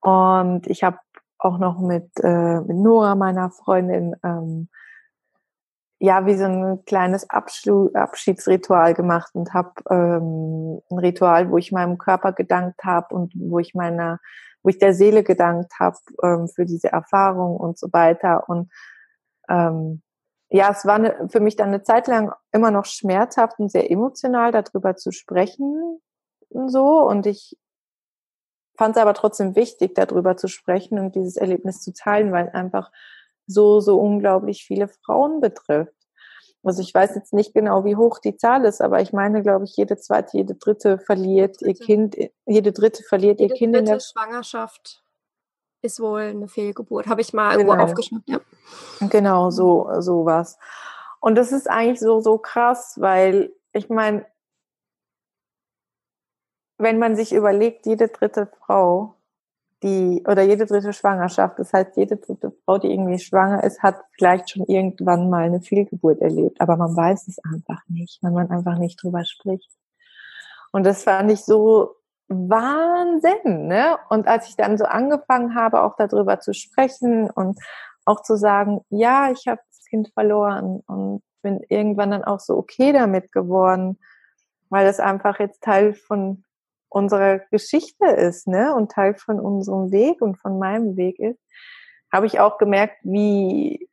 Und 0.00 0.68
ich 0.68 0.84
habe 0.84 0.98
auch 1.38 1.58
noch 1.58 1.80
mit, 1.80 2.10
äh, 2.22 2.60
mit 2.60 2.76
Nora, 2.76 3.16
meiner 3.16 3.50
Freundin, 3.50 4.14
ähm, 4.22 4.68
ja, 5.98 6.26
wie 6.26 6.36
so 6.36 6.44
ein 6.44 6.84
kleines 6.84 7.28
Abschlu 7.28 7.90
Abschiedsritual 7.92 8.94
gemacht 8.94 9.34
und 9.34 9.52
habe 9.52 9.72
ähm, 9.90 10.80
ein 10.90 10.98
Ritual, 10.98 11.50
wo 11.50 11.58
ich 11.58 11.72
meinem 11.72 11.98
Körper 11.98 12.32
gedankt 12.32 12.84
habe 12.84 13.14
und 13.14 13.32
wo 13.34 13.58
ich 13.58 13.74
meiner, 13.74 14.20
wo 14.62 14.68
ich 14.68 14.78
der 14.78 14.94
Seele 14.94 15.24
gedankt 15.24 15.72
habe 15.80 15.96
ähm, 16.22 16.48
für 16.48 16.64
diese 16.64 16.92
Erfahrung 16.92 17.56
und 17.56 17.78
so 17.78 17.88
weiter. 17.92 18.48
Und 18.48 18.70
ähm, 19.48 20.02
ja, 20.52 20.70
es 20.70 20.84
war 20.84 20.96
eine, 20.96 21.28
für 21.30 21.40
mich 21.40 21.56
dann 21.56 21.68
eine 21.68 21.82
Zeit 21.82 22.06
lang 22.06 22.32
immer 22.52 22.70
noch 22.70 22.84
schmerzhaft 22.84 23.58
und 23.58 23.70
sehr 23.70 23.90
emotional, 23.90 24.52
darüber 24.52 24.96
zu 24.96 25.10
sprechen 25.10 26.00
und 26.50 26.68
so. 26.68 27.00
Und 27.00 27.26
ich 27.26 27.56
fand 28.76 28.96
es 28.96 29.02
aber 29.02 29.14
trotzdem 29.14 29.56
wichtig, 29.56 29.94
darüber 29.94 30.36
zu 30.36 30.48
sprechen 30.48 30.98
und 30.98 31.14
dieses 31.14 31.36
Erlebnis 31.36 31.80
zu 31.80 31.92
teilen, 31.94 32.32
weil 32.32 32.50
einfach 32.50 32.92
so, 33.46 33.80
so 33.80 33.98
unglaublich 33.98 34.64
viele 34.64 34.88
Frauen 34.88 35.40
betrifft. 35.40 35.94
Also 36.62 36.82
ich 36.82 36.94
weiß 36.94 37.14
jetzt 37.16 37.32
nicht 37.32 37.54
genau, 37.54 37.84
wie 37.84 37.96
hoch 37.96 38.18
die 38.18 38.36
Zahl 38.36 38.64
ist, 38.64 38.80
aber 38.80 39.00
ich 39.00 39.12
meine, 39.12 39.42
glaube 39.42 39.64
ich, 39.64 39.76
jede 39.76 39.96
zweite, 39.96 40.36
jede 40.36 40.54
dritte 40.54 40.98
verliert 40.98 41.60
dritte. 41.60 41.70
ihr 41.70 41.74
Kind, 41.74 42.16
jede 42.46 42.72
dritte 42.72 43.02
verliert 43.02 43.40
jede 43.40 43.54
ihr 43.54 43.58
Kind 43.58 43.74
in 43.74 43.86
der 43.86 44.00
Schwangerschaft 44.00 45.02
ist 45.82 45.98
wohl 45.98 46.20
eine 46.20 46.48
Fehlgeburt. 46.48 47.08
Habe 47.08 47.20
ich 47.20 47.32
mal 47.32 47.52
irgendwo 47.52 47.72
genau. 47.72 47.84
aufgeschnitten. 47.84 48.32
Ja. 48.32 48.40
Genau, 49.00 49.50
so, 49.50 49.88
so 50.00 50.24
was. 50.24 50.58
Und 51.20 51.36
das 51.36 51.52
ist 51.52 51.68
eigentlich 51.70 52.00
so, 52.00 52.20
so 52.20 52.38
krass, 52.38 52.96
weil 53.00 53.52
ich 53.72 53.88
meine, 53.88 54.26
wenn 56.78 56.98
man 56.98 57.16
sich 57.16 57.32
überlegt, 57.32 57.86
jede 57.86 58.08
dritte 58.08 58.46
Frau, 58.46 59.14
die, 59.82 60.24
oder 60.28 60.42
jede 60.42 60.66
dritte 60.66 60.92
Schwangerschaft, 60.92 61.58
das 61.58 61.72
heißt, 61.72 61.96
jede 61.96 62.16
dritte 62.16 62.52
Frau, 62.64 62.78
die 62.78 62.90
irgendwie 62.92 63.18
schwanger 63.18 63.64
ist, 63.64 63.82
hat 63.82 64.02
vielleicht 64.12 64.50
schon 64.50 64.64
irgendwann 64.66 65.30
mal 65.30 65.44
eine 65.44 65.60
Fehlgeburt 65.60 66.20
erlebt, 66.20 66.60
aber 66.60 66.76
man 66.76 66.96
weiß 66.96 67.28
es 67.28 67.38
einfach 67.44 67.82
nicht, 67.88 68.22
wenn 68.22 68.32
man 68.32 68.50
einfach 68.50 68.78
nicht 68.78 69.02
drüber 69.02 69.24
spricht. 69.24 69.70
Und 70.72 70.84
das 70.84 71.04
fand 71.04 71.30
ich 71.30 71.44
so 71.44 71.96
Wahnsinn, 72.28 73.66
ne? 73.66 73.98
Und 74.08 74.26
als 74.26 74.48
ich 74.48 74.56
dann 74.56 74.78
so 74.78 74.84
angefangen 74.84 75.54
habe, 75.54 75.82
auch 75.82 75.96
darüber 75.96 76.40
zu 76.40 76.54
sprechen 76.54 77.30
und 77.30 77.58
auch 78.04 78.22
zu 78.22 78.36
sagen, 78.36 78.80
ja, 78.90 79.30
ich 79.30 79.46
habe 79.46 79.60
das 79.70 79.84
Kind 79.86 80.10
verloren 80.14 80.82
und 80.86 81.22
bin 81.42 81.60
irgendwann 81.68 82.10
dann 82.10 82.24
auch 82.24 82.40
so 82.40 82.56
okay 82.56 82.92
damit 82.92 83.32
geworden, 83.32 83.98
weil 84.70 84.86
das 84.86 85.00
einfach 85.00 85.38
jetzt 85.40 85.62
Teil 85.62 85.94
von 85.94 86.44
unserer 86.88 87.38
Geschichte 87.50 88.06
ist, 88.06 88.46
ne? 88.46 88.74
Und 88.74 88.92
Teil 88.92 89.14
von 89.14 89.40
unserem 89.40 89.90
Weg 89.90 90.20
und 90.22 90.36
von 90.38 90.58
meinem 90.58 90.96
Weg 90.96 91.18
ist, 91.18 91.40
habe 92.12 92.26
ich 92.26 92.40
auch 92.40 92.58
gemerkt, 92.58 92.98
wie 93.02 93.88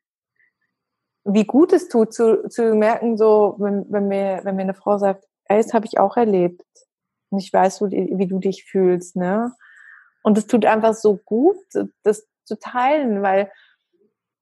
wie 1.26 1.46
gut 1.46 1.74
es 1.74 1.90
tut 1.90 2.14
zu, 2.14 2.48
zu 2.50 2.74
merken, 2.76 3.18
so 3.18 3.56
wenn, 3.60 3.86
wenn 3.90 4.08
mir 4.08 4.42
wenn 4.44 4.56
mir 4.56 4.64
eine 4.64 4.74
Frau 4.74 4.98
sagt, 4.98 5.26
ey, 5.46 5.62
das 5.62 5.74
habe 5.74 5.86
ich 5.86 6.00
auch 6.00 6.18
erlebt 6.18 6.64
und 7.30 7.40
ich 7.40 7.52
weiß, 7.52 7.82
wie 7.82 8.28
du 8.28 8.40
dich 8.40 8.66
fühlst, 8.66 9.16
ne? 9.16 9.54
Und 10.22 10.38
es 10.38 10.48
tut 10.48 10.66
einfach 10.66 10.94
so 10.94 11.18
gut, 11.18 11.58
das 12.04 12.28
zu 12.44 12.60
teilen, 12.60 13.22
weil 13.22 13.52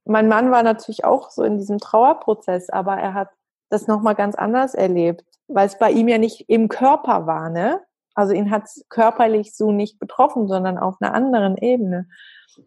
mein 0.07 0.27
Mann 0.27 0.51
war 0.51 0.63
natürlich 0.63 1.03
auch 1.03 1.29
so 1.29 1.43
in 1.43 1.57
diesem 1.57 1.79
Trauerprozess, 1.79 2.69
aber 2.69 2.97
er 2.97 3.13
hat 3.13 3.29
das 3.69 3.87
nochmal 3.87 4.15
ganz 4.15 4.35
anders 4.35 4.73
erlebt, 4.73 5.25
weil 5.47 5.67
es 5.67 5.77
bei 5.77 5.91
ihm 5.91 6.07
ja 6.07 6.17
nicht 6.17 6.49
im 6.49 6.69
Körper 6.69 7.27
war, 7.27 7.49
ne? 7.49 7.81
Also 8.15 8.33
ihn 8.33 8.49
hat 8.49 8.63
es 8.63 8.83
körperlich 8.89 9.55
so 9.55 9.71
nicht 9.71 9.99
betroffen, 9.99 10.47
sondern 10.47 10.79
auf 10.79 10.95
einer 10.99 11.13
anderen 11.13 11.55
Ebene. 11.57 12.07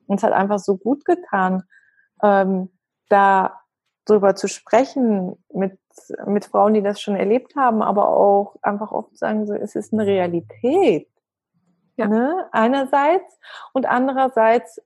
Und 0.07 0.18
es 0.18 0.22
hat 0.22 0.33
einfach 0.33 0.61
so 0.61 0.76
gut 0.76 1.05
getan, 1.05 1.64
ähm, 2.22 2.70
da 3.09 3.61
drüber 4.05 4.37
zu 4.37 4.46
sprechen 4.46 5.42
mit, 5.53 5.79
mit 6.26 6.44
Frauen, 6.44 6.74
die 6.74 6.83
das 6.83 7.00
schon 7.00 7.16
erlebt 7.16 7.57
haben, 7.57 7.83
aber 7.83 8.09
auch 8.09 8.57
einfach 8.62 8.92
oft 8.92 9.18
sagen, 9.18 9.46
so, 9.46 9.55
es 9.55 9.74
ist 9.74 9.92
eine 9.92 10.07
Realität. 10.07 11.09
Ja. 11.96 12.07
Ne? 12.07 12.48
Einerseits 12.53 13.38
und 13.72 13.87
andererseits 13.87 14.81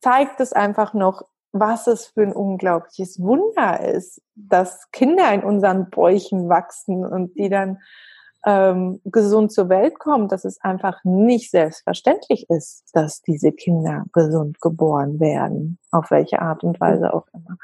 zeigt 0.00 0.40
es 0.40 0.52
einfach 0.52 0.92
noch, 0.92 1.24
was 1.52 1.86
es 1.86 2.06
für 2.06 2.22
ein 2.22 2.32
unglaubliches 2.32 3.20
Wunder 3.20 3.80
ist, 3.80 4.22
dass 4.34 4.90
Kinder 4.90 5.32
in 5.32 5.44
unseren 5.44 5.90
Bäuchen 5.90 6.48
wachsen 6.48 7.04
und 7.04 7.36
die 7.36 7.50
dann 7.50 7.78
ähm, 8.44 9.00
gesund 9.04 9.52
zur 9.52 9.68
Welt 9.68 9.98
kommen, 9.98 10.28
dass 10.28 10.44
es 10.44 10.60
einfach 10.62 11.04
nicht 11.04 11.50
selbstverständlich 11.50 12.48
ist, 12.50 12.90
dass 12.92 13.22
diese 13.22 13.52
Kinder 13.52 14.04
gesund 14.12 14.60
geboren 14.60 15.20
werden, 15.20 15.78
auf 15.90 16.10
welche 16.10 16.40
Art 16.40 16.64
und 16.64 16.80
Weise 16.80 17.14
auch 17.14 17.26
immer. 17.32 17.58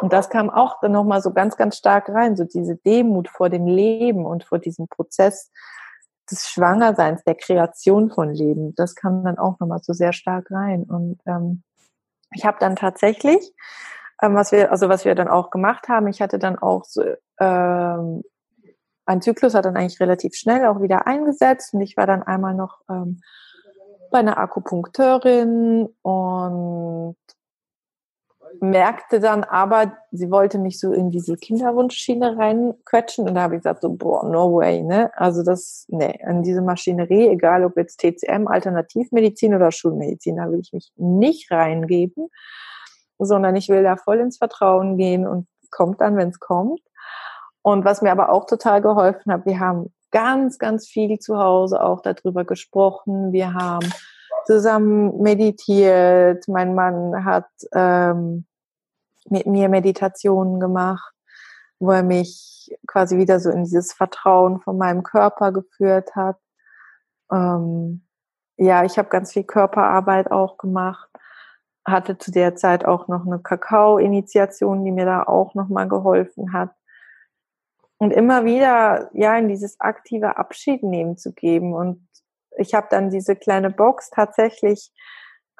Und 0.00 0.12
das 0.12 0.30
kam 0.30 0.50
auch 0.50 0.80
dann 0.80 0.92
nochmal 0.92 1.20
so 1.20 1.32
ganz, 1.32 1.56
ganz 1.56 1.76
stark 1.76 2.08
rein, 2.08 2.36
so 2.36 2.44
diese 2.44 2.76
Demut 2.76 3.28
vor 3.28 3.50
dem 3.50 3.66
Leben 3.66 4.24
und 4.24 4.44
vor 4.44 4.58
diesem 4.58 4.88
Prozess 4.88 5.50
des 6.30 6.48
Schwangerseins, 6.48 7.22
der 7.24 7.34
Kreation 7.34 8.10
von 8.10 8.30
Leben. 8.30 8.74
Das 8.76 8.94
kam 8.94 9.24
dann 9.24 9.38
auch 9.38 9.58
nochmal 9.60 9.80
so 9.82 9.92
sehr 9.92 10.12
stark 10.12 10.50
rein. 10.50 10.84
Und 10.84 11.20
ähm, 11.26 11.62
ich 12.34 12.44
habe 12.44 12.58
dann 12.60 12.76
tatsächlich, 12.76 13.52
ähm, 14.22 14.34
was 14.34 14.52
wir, 14.52 14.70
also 14.70 14.88
was 14.88 15.04
wir 15.04 15.14
dann 15.14 15.28
auch 15.28 15.50
gemacht 15.50 15.88
haben, 15.88 16.08
ich 16.08 16.20
hatte 16.20 16.38
dann 16.38 16.58
auch 16.58 16.84
so, 16.84 17.02
ähm, 17.40 18.22
ein 19.06 19.20
Zyklus 19.20 19.54
hat 19.54 19.64
dann 19.66 19.76
eigentlich 19.76 20.00
relativ 20.00 20.34
schnell 20.34 20.66
auch 20.66 20.80
wieder 20.80 21.06
eingesetzt 21.06 21.74
und 21.74 21.82
ich 21.82 21.96
war 21.96 22.06
dann 22.06 22.22
einmal 22.22 22.54
noch 22.54 22.80
ähm, 22.88 23.20
bei 24.10 24.18
einer 24.18 24.38
Akupunkteurin 24.38 25.88
und 26.02 27.16
merkte 28.60 29.20
dann 29.20 29.44
aber, 29.44 29.96
sie 30.10 30.30
wollte 30.30 30.58
mich 30.58 30.78
so 30.78 30.92
in 30.92 31.10
diese 31.10 31.36
Kinderwunschschiene 31.36 32.36
reinquetschen 32.36 33.28
und 33.28 33.34
da 33.34 33.42
habe 33.42 33.56
ich 33.56 33.62
gesagt 33.62 33.82
so, 33.82 33.90
boah, 33.90 34.28
no 34.28 34.54
way, 34.54 34.82
ne? 34.82 35.10
Also 35.16 35.42
das, 35.42 35.86
ne, 35.88 36.18
an 36.24 36.42
diese 36.42 36.62
Maschinerie, 36.62 37.28
egal 37.28 37.64
ob 37.64 37.76
jetzt 37.76 38.00
TCM, 38.00 38.46
Alternativmedizin 38.46 39.54
oder 39.54 39.72
Schulmedizin, 39.72 40.36
da 40.36 40.50
will 40.50 40.60
ich 40.60 40.72
mich 40.72 40.92
nicht 40.96 41.50
reingeben, 41.50 42.28
sondern 43.18 43.56
ich 43.56 43.68
will 43.68 43.82
da 43.82 43.96
voll 43.96 44.20
ins 44.20 44.38
Vertrauen 44.38 44.96
gehen 44.96 45.26
und 45.26 45.46
kommt 45.70 46.00
dann, 46.00 46.16
wenn 46.16 46.28
es 46.28 46.40
kommt. 46.40 46.80
Und 47.62 47.84
was 47.84 48.02
mir 48.02 48.12
aber 48.12 48.30
auch 48.30 48.46
total 48.46 48.82
geholfen 48.82 49.32
hat, 49.32 49.46
wir 49.46 49.58
haben 49.58 49.92
ganz, 50.10 50.58
ganz 50.58 50.86
viel 50.86 51.18
zu 51.18 51.38
Hause 51.38 51.82
auch 51.82 52.00
darüber 52.00 52.44
gesprochen. 52.44 53.32
Wir 53.32 53.54
haben 53.54 53.88
zusammen 54.46 55.20
meditiert. 55.22 56.46
Mein 56.48 56.74
Mann 56.74 57.24
hat 57.24 57.48
ähm, 57.72 58.46
mit 59.28 59.46
mir 59.46 59.68
Meditationen 59.68 60.60
gemacht, 60.60 61.14
wo 61.78 61.90
er 61.92 62.02
mich 62.02 62.74
quasi 62.86 63.18
wieder 63.18 63.40
so 63.40 63.50
in 63.50 63.64
dieses 63.64 63.92
Vertrauen 63.92 64.60
von 64.60 64.78
meinem 64.78 65.02
Körper 65.02 65.52
geführt 65.52 66.14
hat. 66.14 66.38
Ähm, 67.32 68.06
ja, 68.56 68.84
ich 68.84 68.98
habe 68.98 69.08
ganz 69.08 69.32
viel 69.32 69.44
Körperarbeit 69.44 70.30
auch 70.30 70.58
gemacht. 70.58 71.10
Hatte 71.84 72.16
zu 72.16 72.30
der 72.30 72.56
Zeit 72.56 72.84
auch 72.84 73.08
noch 73.08 73.26
eine 73.26 73.40
Kakao-Initiation, 73.40 74.84
die 74.84 74.92
mir 74.92 75.04
da 75.04 75.24
auch 75.24 75.54
nochmal 75.54 75.88
geholfen 75.88 76.52
hat. 76.52 76.70
Und 77.98 78.12
immer 78.12 78.44
wieder, 78.44 79.10
ja, 79.12 79.36
in 79.36 79.48
dieses 79.48 79.80
aktive 79.80 80.36
Abschied 80.36 80.82
nehmen 80.82 81.16
zu 81.16 81.32
geben 81.32 81.74
und 81.74 82.06
ich 82.56 82.74
habe 82.74 82.86
dann 82.90 83.10
diese 83.10 83.36
kleine 83.36 83.70
Box 83.70 84.10
tatsächlich 84.10 84.92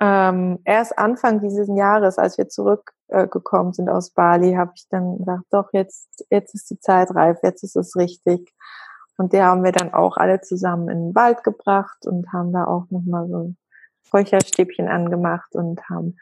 ähm, 0.01 0.59
erst 0.65 0.99
Anfang 0.99 1.41
dieses 1.41 1.69
Jahres, 1.69 2.19
als 2.19 2.37
wir 2.37 2.49
zurückgekommen 2.49 3.71
äh, 3.71 3.75
sind 3.75 3.89
aus 3.89 4.11
Bali, 4.11 4.55
habe 4.55 4.73
ich 4.75 4.87
dann 4.91 5.19
gesagt, 5.19 5.45
doch, 5.51 5.69
jetzt, 5.73 6.25
jetzt 6.31 6.55
ist 6.55 6.71
die 6.71 6.81
Zeit 6.81 7.15
reif, 7.15 7.39
jetzt 7.43 7.63
ist 7.63 7.77
es 7.77 7.95
richtig. 7.97 8.53
Und 9.17 9.33
der 9.33 9.47
haben 9.47 9.63
wir 9.63 9.71
dann 9.71 9.95
auch 9.95 10.17
alle 10.17 10.41
zusammen 10.41 10.89
in 10.89 10.99
den 10.99 11.15
Wald 11.15 11.45
gebracht 11.45 12.07
und 12.07 12.33
haben 12.33 12.53
da 12.53 12.65
auch 12.65 12.87
nochmal 12.91 13.29
so 13.29 13.39
ein 13.39 13.57
Räucherstäbchen 14.13 14.89
angemacht 14.89 15.55
und 15.55 15.81
haben 15.89 16.17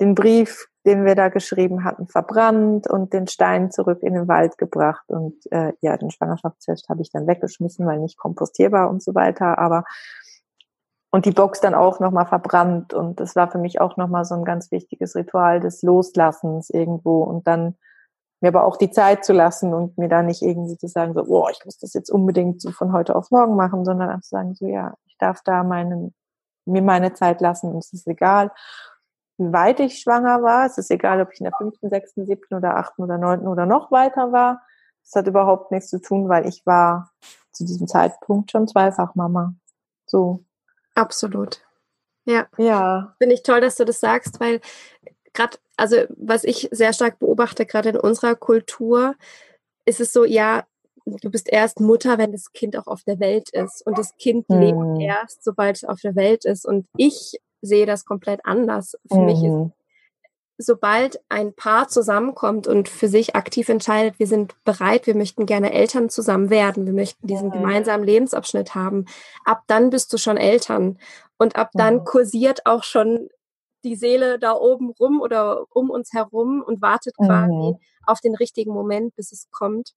den 0.00 0.14
Brief, 0.14 0.66
den 0.86 1.04
wir 1.04 1.14
da 1.14 1.28
geschrieben 1.28 1.84
hatten, 1.84 2.08
verbrannt 2.08 2.88
und 2.88 3.12
den 3.12 3.26
Stein 3.26 3.70
zurück 3.70 4.02
in 4.02 4.14
den 4.14 4.28
Wald 4.28 4.56
gebracht. 4.56 5.04
Und 5.08 5.34
äh, 5.52 5.74
ja, 5.82 5.96
den 5.96 6.10
Schwangerschaftstest 6.10 6.88
habe 6.88 7.02
ich 7.02 7.10
dann 7.10 7.26
weggeschmissen, 7.26 7.86
weil 7.86 7.98
nicht 8.00 8.16
kompostierbar 8.16 8.88
und 8.88 9.02
so 9.02 9.14
weiter. 9.14 9.58
Aber 9.58 9.84
und 11.12 11.26
die 11.26 11.32
Box 11.32 11.60
dann 11.60 11.74
auch 11.74 12.00
nochmal 12.00 12.26
verbrannt. 12.26 12.94
Und 12.94 13.20
das 13.20 13.36
war 13.36 13.50
für 13.50 13.58
mich 13.58 13.80
auch 13.80 13.96
nochmal 13.96 14.24
so 14.24 14.34
ein 14.34 14.44
ganz 14.44 14.70
wichtiges 14.70 15.14
Ritual 15.16 15.60
des 15.60 15.82
Loslassens 15.82 16.70
irgendwo 16.70 17.22
und 17.22 17.46
dann 17.46 17.76
mir 18.40 18.48
aber 18.48 18.64
auch 18.64 18.78
die 18.78 18.90
Zeit 18.90 19.24
zu 19.24 19.34
lassen 19.34 19.74
und 19.74 19.98
mir 19.98 20.08
da 20.08 20.22
nicht 20.22 20.40
irgendwie 20.40 20.78
zu 20.78 20.86
sagen, 20.86 21.12
so, 21.12 21.24
boah, 21.24 21.50
ich 21.50 21.62
muss 21.66 21.78
das 21.78 21.92
jetzt 21.92 22.10
unbedingt 22.10 22.62
so 22.62 22.70
von 22.70 22.92
heute 22.92 23.14
auf 23.14 23.30
morgen 23.30 23.54
machen, 23.54 23.84
sondern 23.84 24.08
einfach 24.08 24.22
sagen, 24.22 24.54
so, 24.54 24.66
ja, 24.66 24.94
ich 25.04 25.18
darf 25.18 25.42
da 25.44 25.62
meinen, 25.62 26.14
mir 26.64 26.80
meine 26.80 27.12
Zeit 27.12 27.42
lassen 27.42 27.72
und 27.72 27.78
es 27.78 27.92
ist 27.92 28.06
egal 28.06 28.50
wie 29.40 29.52
weit 29.52 29.80
ich 29.80 29.98
schwanger 29.98 30.42
war. 30.42 30.66
Es 30.66 30.76
ist 30.76 30.90
egal, 30.90 31.20
ob 31.20 31.32
ich 31.32 31.40
in 31.40 31.44
der 31.44 31.54
fünften, 31.56 31.88
sechsten, 31.88 32.26
siebten 32.26 32.54
oder 32.54 32.76
achten 32.76 33.02
oder 33.02 33.16
neunten 33.16 33.48
oder 33.48 33.64
noch 33.64 33.90
weiter 33.90 34.32
war. 34.32 34.62
Das 35.02 35.14
hat 35.14 35.26
überhaupt 35.26 35.72
nichts 35.72 35.88
zu 35.88 36.00
tun, 36.00 36.28
weil 36.28 36.46
ich 36.46 36.64
war 36.66 37.10
zu 37.50 37.64
diesem 37.64 37.88
Zeitpunkt 37.88 38.50
schon 38.50 38.68
zweifach 38.68 39.14
Mama. 39.14 39.54
So. 40.06 40.44
Absolut. 40.94 41.62
Ja. 42.26 42.46
Ja. 42.58 43.14
Finde 43.18 43.34
ich 43.34 43.42
toll, 43.42 43.62
dass 43.62 43.76
du 43.76 43.84
das 43.84 43.98
sagst, 43.98 44.40
weil 44.40 44.60
gerade, 45.32 45.56
also 45.76 45.96
was 46.16 46.44
ich 46.44 46.68
sehr 46.70 46.92
stark 46.92 47.18
beobachte, 47.18 47.64
gerade 47.64 47.88
in 47.88 47.96
unserer 47.96 48.34
Kultur, 48.34 49.14
ist 49.86 50.00
es 50.00 50.12
so, 50.12 50.24
ja, 50.24 50.64
du 51.06 51.30
bist 51.30 51.50
erst 51.50 51.80
Mutter, 51.80 52.18
wenn 52.18 52.32
das 52.32 52.52
Kind 52.52 52.76
auch 52.76 52.86
auf 52.86 53.02
der 53.04 53.18
Welt 53.20 53.48
ist. 53.50 53.84
Und 53.86 53.96
das 53.96 54.16
Kind 54.18 54.46
hm. 54.48 54.60
lebt 54.60 55.02
erst, 55.02 55.42
sobald 55.42 55.76
es 55.76 55.84
auf 55.84 56.00
der 56.00 56.14
Welt 56.14 56.44
ist. 56.44 56.66
Und 56.66 56.86
ich 56.96 57.40
sehe 57.62 57.86
das 57.86 58.04
komplett 58.04 58.40
anders. 58.44 58.96
Für 59.10 59.18
mhm. 59.18 59.24
mich 59.24 59.38
ist, 59.38 59.50
mhm. 59.50 59.72
sobald 60.58 61.20
ein 61.28 61.54
Paar 61.54 61.88
zusammenkommt 61.88 62.66
und 62.66 62.88
für 62.88 63.08
sich 63.08 63.34
aktiv 63.34 63.68
entscheidet, 63.68 64.18
wir 64.18 64.26
sind 64.26 64.54
bereit, 64.64 65.06
wir 65.06 65.16
möchten 65.16 65.46
gerne 65.46 65.72
Eltern 65.72 66.10
zusammen 66.10 66.50
werden, 66.50 66.86
wir 66.86 66.92
möchten 66.92 67.26
diesen 67.26 67.48
mhm. 67.48 67.52
gemeinsamen 67.52 68.04
Lebensabschnitt 68.04 68.74
haben, 68.74 69.06
ab 69.44 69.62
dann 69.66 69.90
bist 69.90 70.12
du 70.12 70.18
schon 70.18 70.36
Eltern. 70.36 70.98
Und 71.38 71.56
ab 71.56 71.70
dann 71.72 72.04
kursiert 72.04 72.66
auch 72.66 72.82
schon 72.82 73.28
die 73.84 73.96
Seele 73.96 74.38
da 74.38 74.52
oben 74.52 74.90
rum 74.90 75.20
oder 75.20 75.64
um 75.70 75.88
uns 75.90 76.12
herum 76.12 76.62
und 76.64 76.82
wartet 76.82 77.16
quasi 77.16 77.52
mhm. 77.52 77.76
auf 78.04 78.20
den 78.20 78.34
richtigen 78.34 78.72
Moment, 78.72 79.16
bis 79.16 79.32
es 79.32 79.48
kommt. 79.50 79.94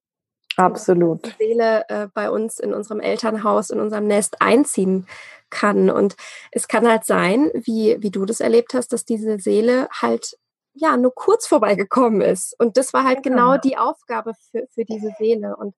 Absolut. 0.58 1.26
Die 1.26 1.46
Seele 1.46 1.86
äh, 1.90 2.08
bei 2.14 2.30
uns 2.30 2.60
in 2.60 2.74
unserem 2.74 3.00
Elternhaus, 3.00 3.70
in 3.70 3.80
unserem 3.80 4.08
Nest 4.08 4.42
einziehen 4.42 5.08
kann. 5.50 5.90
Und 5.90 6.16
es 6.52 6.68
kann 6.68 6.88
halt 6.88 7.06
sein, 7.06 7.52
wie, 7.54 7.98
wie 8.00 8.12
du 8.12 8.26
das 8.26 8.40
erlebt 8.40 8.74
hast, 8.74 8.94
dass 8.94 9.06
diese 9.06 9.40
Seele 9.40 9.88
halt 9.92 10.38
ja 10.74 10.98
nur 10.98 11.14
kurz 11.14 11.48
vorbeigekommen 11.48 12.22
ist. 12.22 12.60
Und 12.60 12.78
das 12.78 12.94
war 12.94 13.04
halt 13.04 13.24
genau, 13.24 13.52
genau 13.52 13.58
die 13.58 13.78
Aufgabe 13.78 14.34
für, 14.52 14.68
für 14.72 14.86
diese 14.86 15.12
Seele. 15.18 15.56
Und 15.56 15.76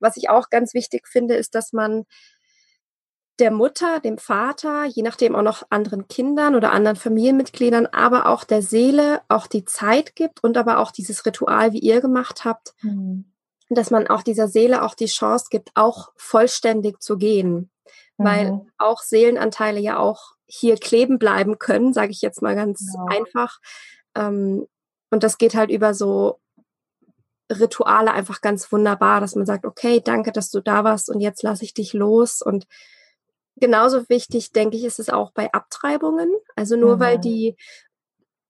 was 0.00 0.16
ich 0.16 0.28
auch 0.28 0.50
ganz 0.50 0.74
wichtig 0.74 1.08
finde, 1.08 1.36
ist, 1.36 1.54
dass 1.54 1.72
man 1.72 2.04
der 3.38 3.50
Mutter, 3.50 4.00
dem 4.00 4.16
Vater, 4.16 4.84
je 4.84 5.02
nachdem 5.02 5.36
auch 5.36 5.42
noch 5.42 5.62
anderen 5.68 6.08
Kindern 6.08 6.54
oder 6.54 6.72
anderen 6.72 6.96
Familienmitgliedern, 6.96 7.86
aber 7.86 8.26
auch 8.26 8.44
der 8.44 8.62
Seele 8.62 9.20
auch 9.28 9.46
die 9.46 9.66
Zeit 9.66 10.16
gibt 10.16 10.42
und 10.42 10.56
aber 10.56 10.78
auch 10.78 10.90
dieses 10.90 11.26
Ritual, 11.26 11.72
wie 11.72 11.80
ihr 11.80 12.00
gemacht 12.00 12.44
habt, 12.44 12.74
mhm 12.80 13.26
dass 13.68 13.90
man 13.90 14.06
auch 14.06 14.22
dieser 14.22 14.48
Seele 14.48 14.82
auch 14.82 14.94
die 14.94 15.06
Chance 15.06 15.46
gibt, 15.50 15.70
auch 15.74 16.12
vollständig 16.16 17.00
zu 17.00 17.16
gehen. 17.18 17.70
Mhm. 18.18 18.24
Weil 18.24 18.60
auch 18.78 19.02
Seelenanteile 19.02 19.80
ja 19.80 19.98
auch 19.98 20.32
hier 20.46 20.76
kleben 20.76 21.18
bleiben 21.18 21.58
können, 21.58 21.92
sage 21.92 22.12
ich 22.12 22.22
jetzt 22.22 22.42
mal 22.42 22.54
ganz 22.54 22.94
ja. 22.94 23.04
einfach. 23.16 23.58
Ähm, 24.14 24.66
und 25.10 25.22
das 25.22 25.38
geht 25.38 25.54
halt 25.54 25.70
über 25.70 25.94
so 25.94 26.40
Rituale 27.50 28.12
einfach 28.12 28.40
ganz 28.40 28.70
wunderbar, 28.72 29.20
dass 29.20 29.36
man 29.36 29.46
sagt, 29.46 29.64
okay, 29.64 30.00
danke, 30.00 30.32
dass 30.32 30.50
du 30.50 30.60
da 30.60 30.84
warst 30.84 31.08
und 31.08 31.20
jetzt 31.20 31.42
lasse 31.42 31.64
ich 31.64 31.74
dich 31.74 31.92
los. 31.92 32.42
Und 32.42 32.66
genauso 33.56 34.08
wichtig, 34.08 34.52
denke 34.52 34.76
ich, 34.76 34.84
ist 34.84 34.98
es 34.98 35.10
auch 35.10 35.30
bei 35.32 35.52
Abtreibungen. 35.52 36.30
Also 36.56 36.76
nur 36.76 36.96
mhm. 36.96 37.00
weil 37.00 37.18
die, 37.18 37.56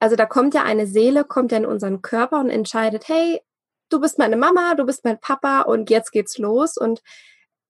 also 0.01 0.17
da 0.17 0.27
kommt 0.27 0.55
ja 0.55 0.63
eine 0.63 0.87
Seele, 0.87 1.25
kommt 1.25 1.53
ja 1.53 1.59
in 1.59 1.67
unseren 1.67 2.03
Körper 2.03 2.41
und 2.41 2.51
entscheidet, 2.51 3.09
hey, 3.09 3.41
du 3.89 4.01
bist 4.01 4.19
meine 4.19 4.37
Mama, 4.37 4.75
du 4.75 4.85
bist 4.85 5.05
mein 5.05 5.21
Papa 5.21 5.63
und 5.63 5.91
jetzt 5.91 6.13
geht's 6.13 6.39
los. 6.39 6.77
Und 6.77 7.03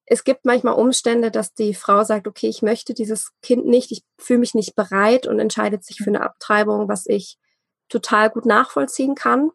es 0.07 0.25
gibt 0.25 0.45
manchmal 0.45 0.75
Umstände, 0.75 1.31
dass 1.31 1.55
die 1.55 1.75
Frau 1.75 2.05
sagt, 2.05 2.27
okay, 2.27 2.49
ich 2.49 2.62
möchte 2.62 2.95
dieses 2.95 3.33
Kind 3.43 3.67
nicht, 3.67 3.91
ich 3.91 4.03
fühle 4.19 4.41
mich 4.41 4.55
nicht 4.55 4.77
bereit 4.77 5.27
und 5.27 5.41
entscheidet 5.41 5.85
sich 5.85 5.99
für 5.99 6.11
eine 6.11 6.23
Abtreibung, 6.23 6.89
was 6.89 7.07
ich 7.07 7.39
total 7.89 8.31
gut 8.31 8.47
nachvollziehen 8.47 9.14
kann. 9.14 9.51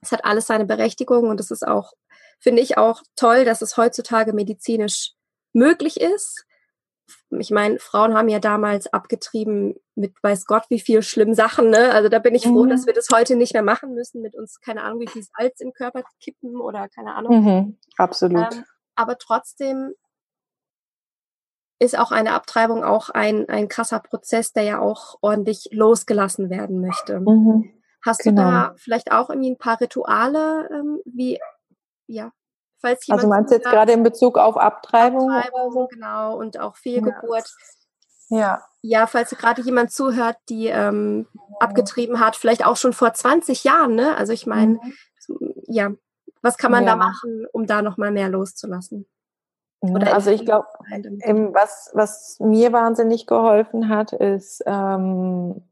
Es 0.00 0.12
hat 0.12 0.24
alles 0.24 0.46
seine 0.46 0.66
Berechtigung 0.66 1.28
und 1.28 1.40
es 1.40 1.50
ist 1.50 1.66
auch, 1.66 1.92
finde 2.38 2.62
ich 2.62 2.78
auch 2.78 3.02
toll, 3.16 3.44
dass 3.44 3.62
es 3.62 3.76
heutzutage 3.76 4.32
medizinisch 4.32 5.12
möglich 5.52 6.00
ist 6.00 6.44
ich 7.30 7.50
meine, 7.50 7.78
Frauen 7.78 8.14
haben 8.14 8.28
ja 8.28 8.38
damals 8.38 8.86
abgetrieben 8.92 9.74
mit 9.94 10.14
weiß 10.22 10.46
Gott 10.46 10.64
wie 10.68 10.80
viel 10.80 11.02
schlimmen 11.02 11.34
Sachen. 11.34 11.70
Ne? 11.70 11.92
Also 11.92 12.08
da 12.08 12.18
bin 12.18 12.34
ich 12.34 12.44
froh, 12.44 12.64
mhm. 12.64 12.70
dass 12.70 12.86
wir 12.86 12.92
das 12.92 13.08
heute 13.12 13.36
nicht 13.36 13.52
mehr 13.52 13.62
machen 13.62 13.94
müssen, 13.94 14.22
mit 14.22 14.34
uns 14.34 14.60
keine 14.60 14.82
Ahnung 14.82 15.00
wie 15.00 15.08
viel 15.08 15.22
Salz 15.22 15.60
im 15.60 15.72
Körper 15.72 16.02
kippen 16.20 16.60
oder 16.60 16.88
keine 16.88 17.14
Ahnung. 17.14 17.44
Mhm. 17.44 17.78
Absolut. 17.96 18.52
Ähm, 18.52 18.64
aber 18.94 19.18
trotzdem 19.18 19.94
ist 21.78 21.98
auch 21.98 22.10
eine 22.10 22.32
Abtreibung 22.32 22.82
auch 22.82 23.10
ein, 23.10 23.48
ein 23.48 23.68
krasser 23.68 24.00
Prozess, 24.00 24.52
der 24.52 24.64
ja 24.64 24.80
auch 24.80 25.16
ordentlich 25.20 25.68
losgelassen 25.70 26.50
werden 26.50 26.80
möchte. 26.80 27.20
Mhm. 27.20 27.70
Hast 28.04 28.22
genau. 28.22 28.42
du 28.42 28.50
da 28.50 28.74
vielleicht 28.76 29.12
auch 29.12 29.30
irgendwie 29.30 29.50
ein 29.50 29.58
paar 29.58 29.80
Rituale, 29.80 30.68
ähm, 30.72 31.00
wie 31.04 31.38
ja, 32.06 32.32
Falls 32.80 33.06
jemand 33.06 33.20
also 33.20 33.28
meinst 33.28 33.50
du 33.50 33.56
jetzt 33.56 33.68
gerade 33.68 33.92
in 33.92 34.02
Bezug 34.02 34.38
auf 34.38 34.56
Abtreibung? 34.56 35.30
Abtreibung, 35.30 35.72
so? 35.72 35.86
genau, 35.88 36.36
und 36.36 36.60
auch 36.60 36.76
Fehlgeburt. 36.76 37.52
Ja. 38.28 38.62
Ja, 38.82 39.06
falls 39.06 39.30
gerade 39.30 39.62
jemand 39.62 39.90
zuhört, 39.90 40.36
die 40.48 40.66
ähm, 40.66 41.26
abgetrieben 41.58 42.20
hat, 42.20 42.36
vielleicht 42.36 42.64
auch 42.64 42.76
schon 42.76 42.92
vor 42.92 43.12
20 43.12 43.64
Jahren, 43.64 43.94
ne? 43.94 44.16
Also 44.16 44.32
ich 44.32 44.46
meine, 44.46 44.78
mhm. 45.28 45.54
ja, 45.66 45.90
was 46.42 46.56
kann 46.56 46.70
man 46.70 46.84
ja. 46.84 46.90
da 46.90 46.96
machen, 46.96 47.46
um 47.52 47.66
da 47.66 47.82
nochmal 47.82 48.12
mehr 48.12 48.28
loszulassen? 48.28 49.06
Oder 49.80 50.12
also 50.14 50.30
ich 50.30 50.44
glaube, 50.44 50.66
was, 51.52 51.90
was 51.94 52.38
mir 52.40 52.72
wahnsinnig 52.72 53.26
geholfen 53.26 53.88
hat, 53.88 54.12
ist 54.12 54.62
ähm, 54.66 55.62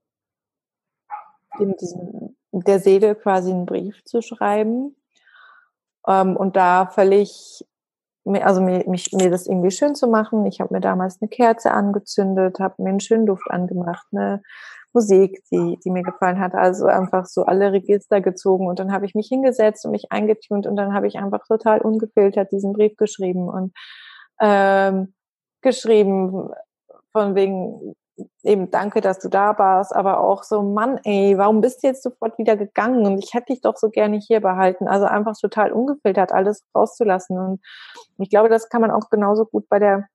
diesem, 1.58 2.36
der 2.52 2.78
Seele 2.78 3.14
quasi 3.16 3.50
einen 3.50 3.66
Brief 3.66 4.04
zu 4.04 4.22
schreiben 4.22 4.96
ähm, 6.08 6.36
und 6.36 6.56
da 6.56 6.86
völlig 6.86 7.64
also 8.42 8.60
mir, 8.60 8.84
mich, 8.88 9.12
mir 9.12 9.30
das 9.30 9.46
irgendwie 9.46 9.70
schön 9.70 9.94
zu 9.94 10.08
machen. 10.08 10.44
Ich 10.46 10.60
habe 10.60 10.74
mir 10.74 10.80
damals 10.80 11.18
eine 11.20 11.28
Kerze 11.28 11.70
angezündet, 11.70 12.58
habe 12.58 12.82
mir 12.82 12.90
einen 12.90 13.00
schönen 13.00 13.26
Duft 13.26 13.48
angemacht, 13.50 14.04
eine 14.12 14.42
Musik, 14.92 15.42
die, 15.52 15.78
die 15.84 15.90
mir 15.90 16.02
gefallen 16.02 16.40
hat. 16.40 16.54
Also 16.54 16.86
einfach 16.86 17.26
so 17.26 17.44
alle 17.44 17.72
Register 17.72 18.20
gezogen 18.20 18.66
und 18.66 18.78
dann 18.78 18.92
habe 18.92 19.06
ich 19.06 19.14
mich 19.14 19.28
hingesetzt 19.28 19.84
und 19.84 19.92
mich 19.92 20.10
eingetunt 20.10 20.66
und 20.66 20.76
dann 20.76 20.92
habe 20.92 21.06
ich 21.06 21.16
einfach 21.16 21.46
total 21.46 21.80
ungefiltert 21.80 22.50
diesen 22.50 22.72
Brief 22.72 22.96
geschrieben 22.96 23.48
und 23.48 23.72
ähm, 24.40 25.14
geschrieben 25.62 26.50
von 27.12 27.34
wegen 27.34 27.94
eben 28.42 28.70
danke, 28.70 29.00
dass 29.00 29.18
du 29.18 29.28
da 29.28 29.58
warst, 29.58 29.94
aber 29.94 30.20
auch 30.20 30.42
so, 30.42 30.62
Mann, 30.62 30.98
ey, 31.04 31.36
warum 31.36 31.60
bist 31.60 31.82
du 31.82 31.88
jetzt 31.88 32.02
sofort 32.02 32.38
wieder 32.38 32.56
gegangen? 32.56 33.06
Und 33.06 33.18
ich 33.18 33.34
hätte 33.34 33.52
dich 33.52 33.60
doch 33.60 33.76
so 33.76 33.90
gerne 33.90 34.18
hier 34.18 34.40
behalten. 34.40 34.88
Also 34.88 35.06
einfach 35.06 35.36
total 35.38 35.72
ungefiltert 35.72 36.32
alles 36.32 36.64
rauszulassen. 36.74 37.38
Und 37.38 37.60
ich 38.18 38.30
glaube, 38.30 38.48
das 38.48 38.68
kann 38.68 38.80
man 38.80 38.90
auch 38.90 39.10
genauso 39.10 39.44
gut 39.44 39.68
bei 39.68 39.78
der 39.78 40.08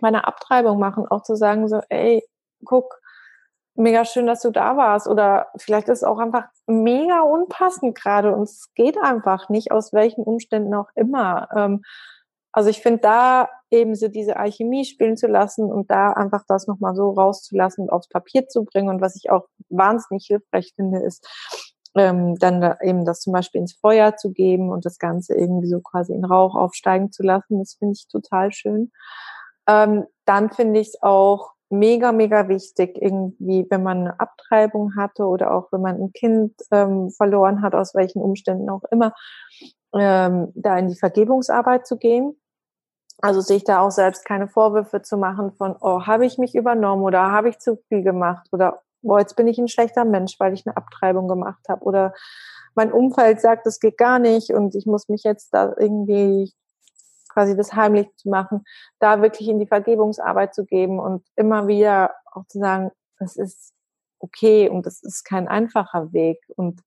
meiner 0.00 0.26
Abtreibung 0.28 0.78
machen, 0.78 1.06
auch 1.08 1.22
zu 1.22 1.36
sagen 1.36 1.68
so, 1.68 1.80
ey, 1.88 2.22
guck, 2.64 3.00
mega 3.74 4.04
schön, 4.04 4.26
dass 4.26 4.40
du 4.40 4.50
da 4.50 4.76
warst. 4.76 5.06
Oder 5.06 5.48
vielleicht 5.56 5.88
ist 5.88 5.98
es 5.98 6.04
auch 6.04 6.18
einfach 6.18 6.44
mega 6.66 7.20
unpassend 7.20 7.94
gerade 7.94 8.34
und 8.34 8.42
es 8.42 8.72
geht 8.74 8.98
einfach 8.98 9.48
nicht, 9.48 9.72
aus 9.72 9.92
welchen 9.92 10.24
Umständen 10.24 10.74
auch 10.74 10.88
immer. 10.94 11.48
Ähm, 11.54 11.82
also 12.52 12.70
ich 12.70 12.80
finde 12.80 13.00
da 13.00 13.48
eben 13.70 13.94
so 13.94 14.08
diese 14.08 14.36
Alchemie 14.36 14.84
spielen 14.84 15.16
zu 15.16 15.26
lassen 15.26 15.70
und 15.70 15.90
da 15.90 16.12
einfach 16.12 16.44
das 16.48 16.66
nochmal 16.66 16.94
so 16.94 17.10
rauszulassen 17.10 17.84
und 17.84 17.90
aufs 17.90 18.08
Papier 18.08 18.48
zu 18.48 18.64
bringen. 18.64 18.88
Und 18.88 19.00
was 19.00 19.16
ich 19.16 19.30
auch 19.30 19.46
wahnsinnig 19.68 20.26
hilfreich 20.26 20.72
finde, 20.76 21.00
ist, 21.00 21.26
ähm, 21.96 22.36
dann 22.36 22.60
da 22.60 22.76
eben 22.82 23.04
das 23.04 23.20
zum 23.20 23.32
Beispiel 23.32 23.60
ins 23.60 23.74
Feuer 23.74 24.16
zu 24.16 24.32
geben 24.32 24.70
und 24.70 24.84
das 24.84 24.98
Ganze 24.98 25.34
irgendwie 25.34 25.68
so 25.68 25.80
quasi 25.80 26.12
in 26.12 26.24
Rauch 26.24 26.54
aufsteigen 26.54 27.10
zu 27.10 27.22
lassen. 27.22 27.58
Das 27.58 27.74
finde 27.78 27.94
ich 27.94 28.06
total 28.08 28.52
schön. 28.52 28.92
Ähm, 29.66 30.04
dann 30.26 30.50
finde 30.50 30.80
ich 30.80 30.88
es 30.88 31.02
auch 31.02 31.52
mega, 31.70 32.12
mega 32.12 32.48
wichtig, 32.48 32.96
irgendwie, 33.00 33.66
wenn 33.70 33.82
man 33.82 33.98
eine 34.00 34.20
Abtreibung 34.20 34.94
hatte 34.96 35.24
oder 35.24 35.52
auch 35.52 35.72
wenn 35.72 35.80
man 35.80 36.00
ein 36.00 36.12
Kind 36.12 36.54
ähm, 36.70 37.10
verloren 37.10 37.62
hat, 37.62 37.74
aus 37.74 37.94
welchen 37.94 38.22
Umständen 38.22 38.70
auch 38.70 38.84
immer, 38.90 39.12
ähm, 39.94 40.52
da 40.54 40.78
in 40.78 40.88
die 40.88 40.96
Vergebungsarbeit 40.96 41.86
zu 41.86 41.96
gehen. 41.96 42.36
Also 43.22 43.40
sich 43.40 43.64
da 43.64 43.80
auch 43.80 43.90
selbst 43.90 44.24
keine 44.24 44.48
Vorwürfe 44.48 45.02
zu 45.02 45.16
machen 45.16 45.52
von, 45.52 45.74
oh, 45.80 46.06
habe 46.06 46.26
ich 46.26 46.38
mich 46.38 46.54
übernommen 46.54 47.02
oder 47.02 47.30
habe 47.30 47.48
ich 47.48 47.58
zu 47.58 47.76
viel 47.88 48.02
gemacht 48.02 48.46
oder 48.52 48.82
boah, 49.02 49.20
jetzt 49.20 49.36
bin 49.36 49.48
ich 49.48 49.58
ein 49.58 49.68
schlechter 49.68 50.04
Mensch, 50.04 50.38
weil 50.38 50.52
ich 50.52 50.66
eine 50.66 50.76
Abtreibung 50.76 51.28
gemacht 51.28 51.68
habe 51.68 51.82
oder 51.84 52.12
mein 52.74 52.92
Umfeld 52.92 53.40
sagt, 53.40 53.66
das 53.66 53.80
geht 53.80 53.96
gar 53.96 54.18
nicht 54.18 54.50
und 54.50 54.74
ich 54.74 54.84
muss 54.84 55.08
mich 55.08 55.22
jetzt 55.24 55.54
da 55.54 55.74
irgendwie 55.78 56.52
quasi 57.32 57.56
das 57.56 57.74
heimlich 57.74 58.08
zu 58.16 58.28
machen, 58.28 58.64
da 58.98 59.22
wirklich 59.22 59.48
in 59.48 59.58
die 59.58 59.66
Vergebungsarbeit 59.66 60.54
zu 60.54 60.64
geben 60.64 60.98
und 60.98 61.24
immer 61.36 61.68
wieder 61.68 62.14
auch 62.32 62.46
zu 62.46 62.58
sagen, 62.58 62.90
es 63.18 63.36
ist 63.36 63.72
okay 64.18 64.68
und 64.68 64.86
es 64.86 65.02
ist 65.02 65.24
kein 65.24 65.48
einfacher 65.48 66.12
Weg 66.12 66.38
und 66.56 66.80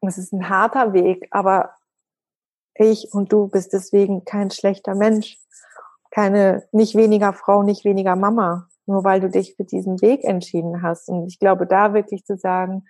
es 0.00 0.18
ist 0.18 0.32
ein 0.32 0.48
harter 0.48 0.92
Weg, 0.92 1.28
aber 1.30 1.74
ich 2.74 3.12
und 3.12 3.32
du 3.32 3.48
bist 3.48 3.72
deswegen 3.72 4.24
kein 4.24 4.50
schlechter 4.50 4.94
Mensch, 4.94 5.38
keine, 6.10 6.66
nicht 6.72 6.94
weniger 6.94 7.32
Frau, 7.32 7.62
nicht 7.62 7.84
weniger 7.84 8.16
Mama, 8.16 8.68
nur 8.86 9.04
weil 9.04 9.20
du 9.20 9.30
dich 9.30 9.54
für 9.56 9.64
diesen 9.64 10.00
Weg 10.02 10.24
entschieden 10.24 10.82
hast. 10.82 11.08
Und 11.08 11.26
ich 11.26 11.38
glaube, 11.38 11.66
da 11.66 11.94
wirklich 11.94 12.24
zu 12.24 12.36
sagen, 12.36 12.84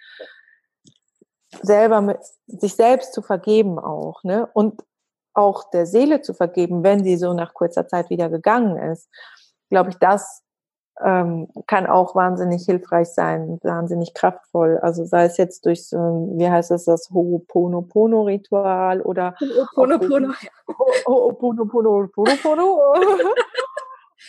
selber 1.60 2.00
mit, 2.00 2.18
sich 2.46 2.74
selbst 2.74 3.12
zu 3.12 3.22
vergeben 3.22 3.78
auch, 3.78 4.24
ne? 4.24 4.48
Und 4.54 4.82
auch 5.34 5.70
der 5.70 5.86
Seele 5.86 6.20
zu 6.20 6.34
vergeben, 6.34 6.82
wenn 6.82 7.04
sie 7.04 7.16
so 7.16 7.32
nach 7.32 7.54
kurzer 7.54 7.86
Zeit 7.88 8.10
wieder 8.10 8.28
gegangen 8.28 8.76
ist. 8.76 9.08
Glaube 9.70 9.90
ich, 9.90 9.96
das 9.96 10.41
ähm, 11.00 11.48
kann 11.66 11.86
auch 11.86 12.14
wahnsinnig 12.14 12.64
hilfreich 12.64 13.08
sein, 13.08 13.58
wahnsinnig 13.62 14.14
kraftvoll. 14.14 14.78
Also 14.82 15.04
sei 15.04 15.24
es 15.24 15.36
jetzt 15.36 15.64
durch 15.66 15.88
so, 15.88 16.28
wie 16.36 16.48
heißt 16.48 16.70
es, 16.70 16.84
das 16.84 17.10
Ho'oponopono-Ritual 17.10 19.00
oder 19.02 19.34
Ho'oponopono. 19.76 20.34
Ho'oponopono. 21.06 22.94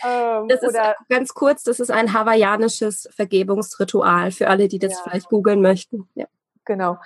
Ähm, 0.04 0.48
das 0.48 0.64
ist 0.64 0.76
ganz 1.08 1.36
kurz, 1.36 1.62
das 1.64 1.80
ist 1.80 1.92
ein 1.92 2.14
hawaiianisches 2.14 3.08
Vergebungsritual 3.12 4.32
für 4.32 4.50
alle, 4.50 4.68
die 4.68 4.80
das 4.80 4.94
ja. 4.94 5.00
vielleicht 5.04 5.30
googeln 5.30 5.62
möchten. 5.62 6.10
Ja. 6.16 6.26
Genau. 6.66 6.98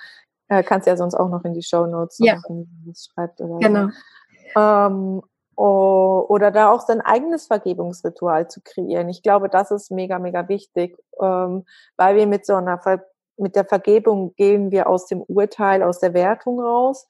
Äh, 0.48 0.62
kannst 0.62 0.86
ja 0.86 0.96
sonst 0.96 1.14
auch 1.14 1.28
noch 1.28 1.44
in 1.44 1.52
die 1.52 1.62
Show 1.62 1.86
Notes 1.86 2.18
ja. 2.18 2.40
schreibt 2.96 3.40
oder 3.40 3.58
genau. 3.58 3.88
So. 4.54 4.60
Ähm, 4.60 5.22
oder 5.58 6.50
da 6.50 6.70
auch 6.70 6.80
sein 6.80 7.00
eigenes 7.00 7.46
Vergebungsritual 7.46 8.48
zu 8.48 8.60
kreieren. 8.62 9.08
Ich 9.08 9.22
glaube, 9.22 9.48
das 9.48 9.70
ist 9.70 9.90
mega, 9.90 10.18
mega 10.18 10.48
wichtig, 10.48 10.96
ähm, 11.20 11.64
weil 11.96 12.16
wir 12.16 12.26
mit 12.26 12.46
so 12.46 12.54
einer 12.54 12.78
Ver 12.78 13.04
mit 13.40 13.54
der 13.54 13.64
Vergebung 13.64 14.34
gehen 14.34 14.72
wir 14.72 14.88
aus 14.88 15.06
dem 15.06 15.22
Urteil, 15.22 15.84
aus 15.84 16.00
der 16.00 16.12
Wertung 16.12 16.60
raus 16.60 17.06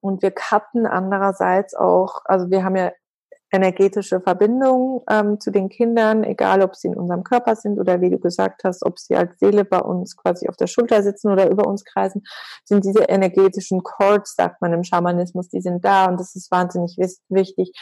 und 0.00 0.22
wir 0.22 0.30
cutten 0.30 0.86
andererseits 0.86 1.74
auch, 1.74 2.22
also 2.24 2.50
wir 2.50 2.64
haben 2.64 2.76
ja 2.76 2.92
energetische 3.52 4.20
Verbindung 4.20 5.02
ähm, 5.08 5.38
zu 5.40 5.50
den 5.50 5.68
Kindern, 5.68 6.24
egal 6.24 6.62
ob 6.62 6.74
sie 6.74 6.88
in 6.88 6.96
unserem 6.96 7.22
Körper 7.22 7.54
sind 7.54 7.78
oder 7.78 8.00
wie 8.00 8.10
du 8.10 8.18
gesagt 8.18 8.64
hast, 8.64 8.84
ob 8.84 8.98
sie 8.98 9.14
als 9.14 9.38
Seele 9.38 9.64
bei 9.64 9.78
uns 9.78 10.16
quasi 10.16 10.48
auf 10.48 10.56
der 10.56 10.66
Schulter 10.66 11.02
sitzen 11.02 11.30
oder 11.30 11.48
über 11.48 11.66
uns 11.66 11.84
kreisen, 11.84 12.22
sind 12.64 12.84
diese 12.84 13.04
energetischen 13.04 13.82
Chords, 13.82 14.34
sagt 14.34 14.60
man 14.60 14.72
im 14.72 14.82
Schamanismus, 14.82 15.48
die 15.48 15.60
sind 15.60 15.84
da 15.84 16.06
und 16.06 16.18
das 16.18 16.34
ist 16.34 16.50
wahnsinnig 16.50 16.96
wichtig, 17.28 17.72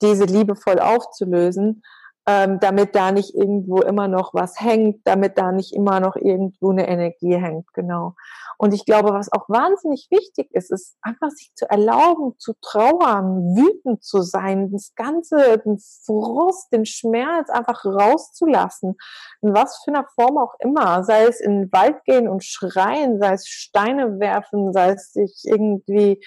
diese 0.00 0.24
liebevoll 0.24 0.80
aufzulösen 0.80 1.82
ähm, 2.26 2.58
damit 2.58 2.94
da 2.94 3.12
nicht 3.12 3.34
irgendwo 3.34 3.80
immer 3.82 4.08
noch 4.08 4.32
was 4.32 4.58
hängt, 4.58 5.06
damit 5.06 5.36
da 5.36 5.52
nicht 5.52 5.74
immer 5.74 6.00
noch 6.00 6.16
irgendwo 6.16 6.70
eine 6.70 6.88
Energie 6.88 7.36
hängt, 7.36 7.72
genau. 7.74 8.14
Und 8.56 8.72
ich 8.72 8.86
glaube, 8.86 9.12
was 9.12 9.30
auch 9.32 9.48
wahnsinnig 9.48 10.08
wichtig 10.10 10.48
ist, 10.52 10.70
ist 10.70 10.96
einfach 11.02 11.30
sich 11.30 11.52
zu 11.54 11.68
erlauben, 11.68 12.34
zu 12.38 12.54
trauern, 12.62 13.56
wütend 13.56 14.02
zu 14.02 14.22
sein, 14.22 14.70
das 14.72 14.94
Ganze, 14.94 15.58
den 15.58 15.78
Frust, 15.78 16.72
den 16.72 16.86
Schmerz 16.86 17.50
einfach 17.50 17.84
rauszulassen, 17.84 18.96
in 19.42 19.54
was 19.54 19.82
für 19.84 19.90
einer 19.90 20.06
Form 20.14 20.38
auch 20.38 20.54
immer, 20.60 21.04
sei 21.04 21.24
es 21.24 21.40
in 21.40 21.62
den 21.62 21.72
Wald 21.72 22.04
gehen 22.04 22.28
und 22.28 22.44
schreien, 22.44 23.18
sei 23.18 23.34
es 23.34 23.46
Steine 23.48 24.18
werfen, 24.18 24.72
sei 24.72 24.92
es 24.92 25.12
sich 25.12 25.42
irgendwie 25.44 26.22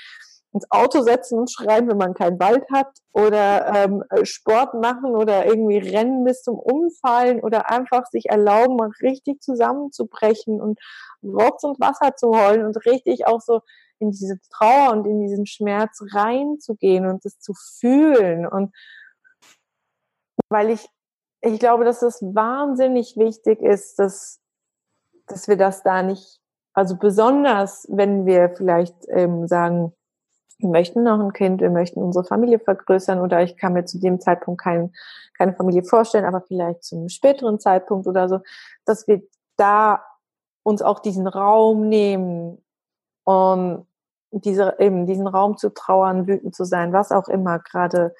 ins 0.57 0.71
Auto 0.71 1.03
setzen 1.03 1.37
und 1.37 1.51
schreien, 1.51 1.87
wenn 1.87 1.97
man 1.97 2.15
keinen 2.15 2.39
Wald 2.39 2.65
hat 2.71 2.89
oder 3.13 3.67
ähm, 3.75 4.03
Sport 4.23 4.73
machen 4.73 5.15
oder 5.15 5.45
irgendwie 5.45 5.77
rennen 5.77 6.23
bis 6.23 6.41
zum 6.41 6.57
Umfallen 6.57 7.41
oder 7.41 7.69
einfach 7.69 8.07
sich 8.07 8.29
erlauben, 8.29 8.79
richtig 9.01 9.41
zusammenzubrechen 9.41 10.59
und 10.59 10.79
Rotz 11.23 11.63
und 11.63 11.79
Wasser 11.79 12.15
zu 12.15 12.31
heulen 12.31 12.65
und 12.65 12.85
richtig 12.85 13.27
auch 13.27 13.41
so 13.41 13.61
in 13.99 14.11
diese 14.11 14.39
Trauer 14.51 14.91
und 14.91 15.05
in 15.05 15.21
diesen 15.21 15.45
Schmerz 15.45 16.01
reinzugehen 16.11 17.05
und 17.05 17.23
es 17.25 17.39
zu 17.39 17.53
fühlen. 17.53 18.47
Und 18.47 18.73
weil 20.49 20.71
ich 20.71 20.87
ich 21.41 21.59
glaube, 21.59 21.85
dass 21.85 21.99
das 21.99 22.21
wahnsinnig 22.21 23.15
wichtig 23.15 23.61
ist, 23.61 23.99
dass 23.99 24.39
dass 25.27 25.47
wir 25.47 25.57
das 25.57 25.83
da 25.83 26.01
nicht 26.01 26.39
also 26.77 26.95
besonders, 26.95 27.87
wenn 27.89 28.27
wir 28.27 28.51
vielleicht 28.55 28.95
ähm, 29.09 29.47
sagen, 29.47 29.93
wir 30.59 30.69
möchten 30.69 31.03
noch 31.03 31.19
ein 31.19 31.33
Kind, 31.33 31.61
wir 31.61 31.69
möchten 31.69 32.01
unsere 32.01 32.25
Familie 32.25 32.59
vergrößern 32.59 33.19
oder 33.19 33.43
ich 33.43 33.57
kann 33.57 33.73
mir 33.73 33.85
zu 33.85 33.99
dem 33.99 34.19
Zeitpunkt 34.19 34.61
kein, 34.61 34.91
keine 35.37 35.53
Familie 35.53 35.83
vorstellen, 35.83 36.25
aber 36.25 36.41
vielleicht 36.41 36.83
zu 36.83 36.95
einem 36.95 37.09
späteren 37.09 37.59
Zeitpunkt 37.59 38.07
oder 38.07 38.27
so, 38.27 38.39
dass 38.85 39.07
wir 39.07 39.21
da 39.55 40.03
uns 40.63 40.81
auch 40.81 40.99
diesen 40.99 41.27
Raum 41.27 41.87
nehmen 41.87 42.63
und 43.23 43.85
diese, 44.31 44.75
eben 44.79 45.05
diesen 45.05 45.27
Raum 45.27 45.57
zu 45.57 45.73
trauern, 45.73 46.27
wütend 46.27 46.55
zu 46.55 46.65
sein, 46.65 46.91
was 46.91 47.11
auch 47.11 47.27
immer 47.27 47.59
gerade 47.59 48.13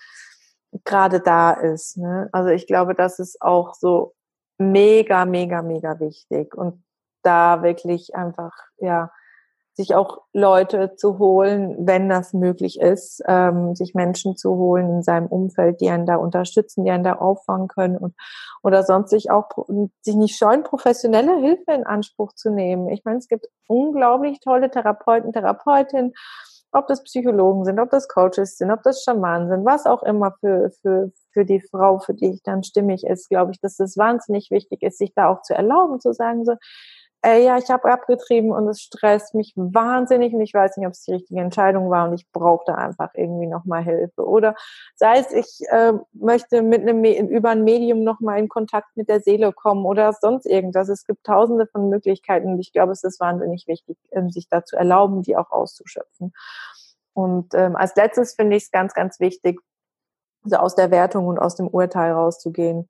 gerade 0.84 1.20
da 1.20 1.52
ist. 1.52 1.98
Ne? 1.98 2.30
Also 2.32 2.50
ich 2.50 2.68
glaube, 2.68 2.94
das 2.94 3.20
ist 3.20 3.42
auch 3.42 3.74
so 3.74 4.16
mega, 4.58 5.26
mega, 5.26 5.62
mega 5.62 6.00
wichtig 6.00 6.56
und 6.56 6.84
da 7.24 7.64
wirklich 7.64 8.16
einfach 8.16 8.54
ja 8.78 9.12
sich 9.78 9.94
auch 9.94 10.24
Leute 10.34 10.96
zu 10.96 11.20
holen, 11.20 11.76
wenn 11.80 12.10
das 12.10 12.34
möglich 12.34 12.80
ist, 12.82 13.22
ähm, 13.28 13.76
sich 13.76 13.94
Menschen 13.94 14.36
zu 14.36 14.56
holen 14.56 14.90
in 14.90 15.04
seinem 15.04 15.28
Umfeld, 15.28 15.80
die 15.82 15.90
einen 15.92 16.08
da 16.08 16.16
unterstützen, 16.16 16.84
die 16.84 16.90
einen 16.90 17.04
da 17.04 17.14
auffangen 17.14 17.68
können 17.68 17.96
und 17.96 18.16
oder 18.64 18.82
sonst 18.82 19.12
sich 19.12 19.30
auch 19.30 19.50
sich 20.02 20.16
nicht 20.16 20.36
scheuen, 20.36 20.64
professionelle 20.64 21.38
Hilfe 21.38 21.72
in 21.74 21.86
Anspruch 21.86 22.34
zu 22.34 22.50
nehmen. 22.50 22.90
Ich 22.90 23.06
meine, 23.06 23.20
es 23.20 23.28
gibt 23.28 23.48
unglaublich 23.68 24.40
tolle 24.40 24.72
Therapeuten, 24.72 25.32
Therapeutinnen, 25.32 26.14
ob 26.72 26.88
das 26.88 27.04
Psychologen 27.04 27.64
sind, 27.64 27.80
ob 27.80 27.92
das 27.92 28.08
Coaches 28.08 28.58
sind, 28.58 28.72
ob 28.72 28.82
das 28.82 29.04
Schamanen 29.04 29.48
sind, 29.48 29.64
was 29.64 29.86
auch 29.86 30.02
immer 30.02 30.32
für, 30.40 30.72
für, 30.82 31.12
für 31.32 31.46
die 31.46 31.62
Frau, 31.62 32.00
für 32.00 32.16
die 32.16 32.32
ich 32.32 32.42
dann 32.42 32.64
stimmig 32.64 33.06
ist, 33.06 33.30
glaube 33.30 33.52
ich, 33.52 33.60
dass 33.62 33.80
es 33.80 33.96
wahnsinnig 33.96 34.50
wichtig 34.50 34.82
ist, 34.82 34.98
sich 34.98 35.14
da 35.14 35.30
auch 35.30 35.44
zu 35.44 35.54
erlauben, 35.54 36.00
zu 36.00 36.14
sagen 36.14 36.46
so, 36.46 36.56
ey, 37.28 37.44
ja, 37.44 37.58
ich 37.58 37.70
habe 37.70 37.92
abgetrieben 37.92 38.52
und 38.52 38.70
es 38.70 38.82
stresst 38.82 39.36
mich 39.36 39.52
wahnsinnig 39.58 40.34
und 40.34 40.40
ich 40.40 40.54
weiß 40.54 40.78
nicht, 40.78 40.88
ob 40.88 40.94
es 40.94 41.04
die 41.04 41.12
richtige 41.12 41.42
Entscheidung 41.42 41.90
war 41.90 42.08
und 42.08 42.14
ich 42.14 42.32
brauchte 42.32 42.76
einfach 42.76 43.10
irgendwie 43.16 43.48
nochmal 43.48 43.84
Hilfe. 43.84 44.26
Oder 44.26 44.56
sei 44.96 45.20
es, 45.20 45.34
ich 45.34 45.68
äh, 45.70 45.94
möchte 46.14 46.62
mit 46.62 46.82
einem 46.82 47.04
über 47.04 47.50
ein 47.50 47.66
Medium 47.66 48.04
nochmal 48.04 48.40
in 48.40 48.48
Kontakt 48.48 48.96
mit 48.96 49.10
der 49.10 49.20
Seele 49.20 49.52
kommen 49.52 49.86
oder 49.86 50.14
sonst 50.14 50.46
irgendwas. 50.46 50.88
Es 50.88 51.06
gibt 51.06 51.26
tausende 51.26 51.68
von 51.68 51.90
Möglichkeiten 51.90 52.54
und 52.54 52.60
ich 52.60 52.72
glaube, 52.72 52.94
es 52.94 53.04
ist 53.04 53.20
wahnsinnig 53.20 53.68
wichtig, 53.68 53.98
ähm, 54.12 54.30
sich 54.30 54.48
da 54.48 54.64
zu 54.64 54.78
erlauben, 54.78 55.22
die 55.22 55.36
auch 55.36 55.52
auszuschöpfen. 55.52 56.32
Und 57.14 57.54
ähm, 57.56 57.76
als 57.76 57.94
letztes 57.96 58.36
finde 58.36 58.56
ich 58.56 58.64
es 58.64 58.72
ganz, 58.72 58.94
ganz 58.94 59.20
wichtig, 59.20 59.60
so 60.46 60.56
aus 60.56 60.76
der 60.76 60.92
Wertung 60.92 61.28
und 61.28 61.40
aus 61.40 61.56
dem 61.56 61.68
Urteil 61.68 62.14
rauszugehen 62.14 62.88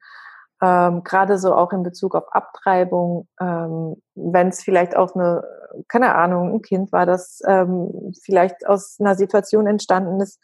ähm, 0.61 1.03
gerade 1.03 1.37
so 1.37 1.53
auch 1.53 1.71
in 1.71 1.83
Bezug 1.83 2.15
auf 2.15 2.33
Abtreibung, 2.33 3.27
ähm, 3.39 4.01
wenn 4.15 4.47
es 4.47 4.63
vielleicht 4.63 4.95
auch 4.95 5.13
eine, 5.15 5.43
keine 5.87 6.15
Ahnung, 6.15 6.53
ein 6.53 6.61
Kind 6.61 6.91
war, 6.91 7.05
das 7.05 7.41
ähm, 7.45 8.13
vielleicht 8.23 8.67
aus 8.67 8.97
einer 8.99 9.15
Situation 9.15 9.67
entstanden 9.67 10.19
ist, 10.19 10.39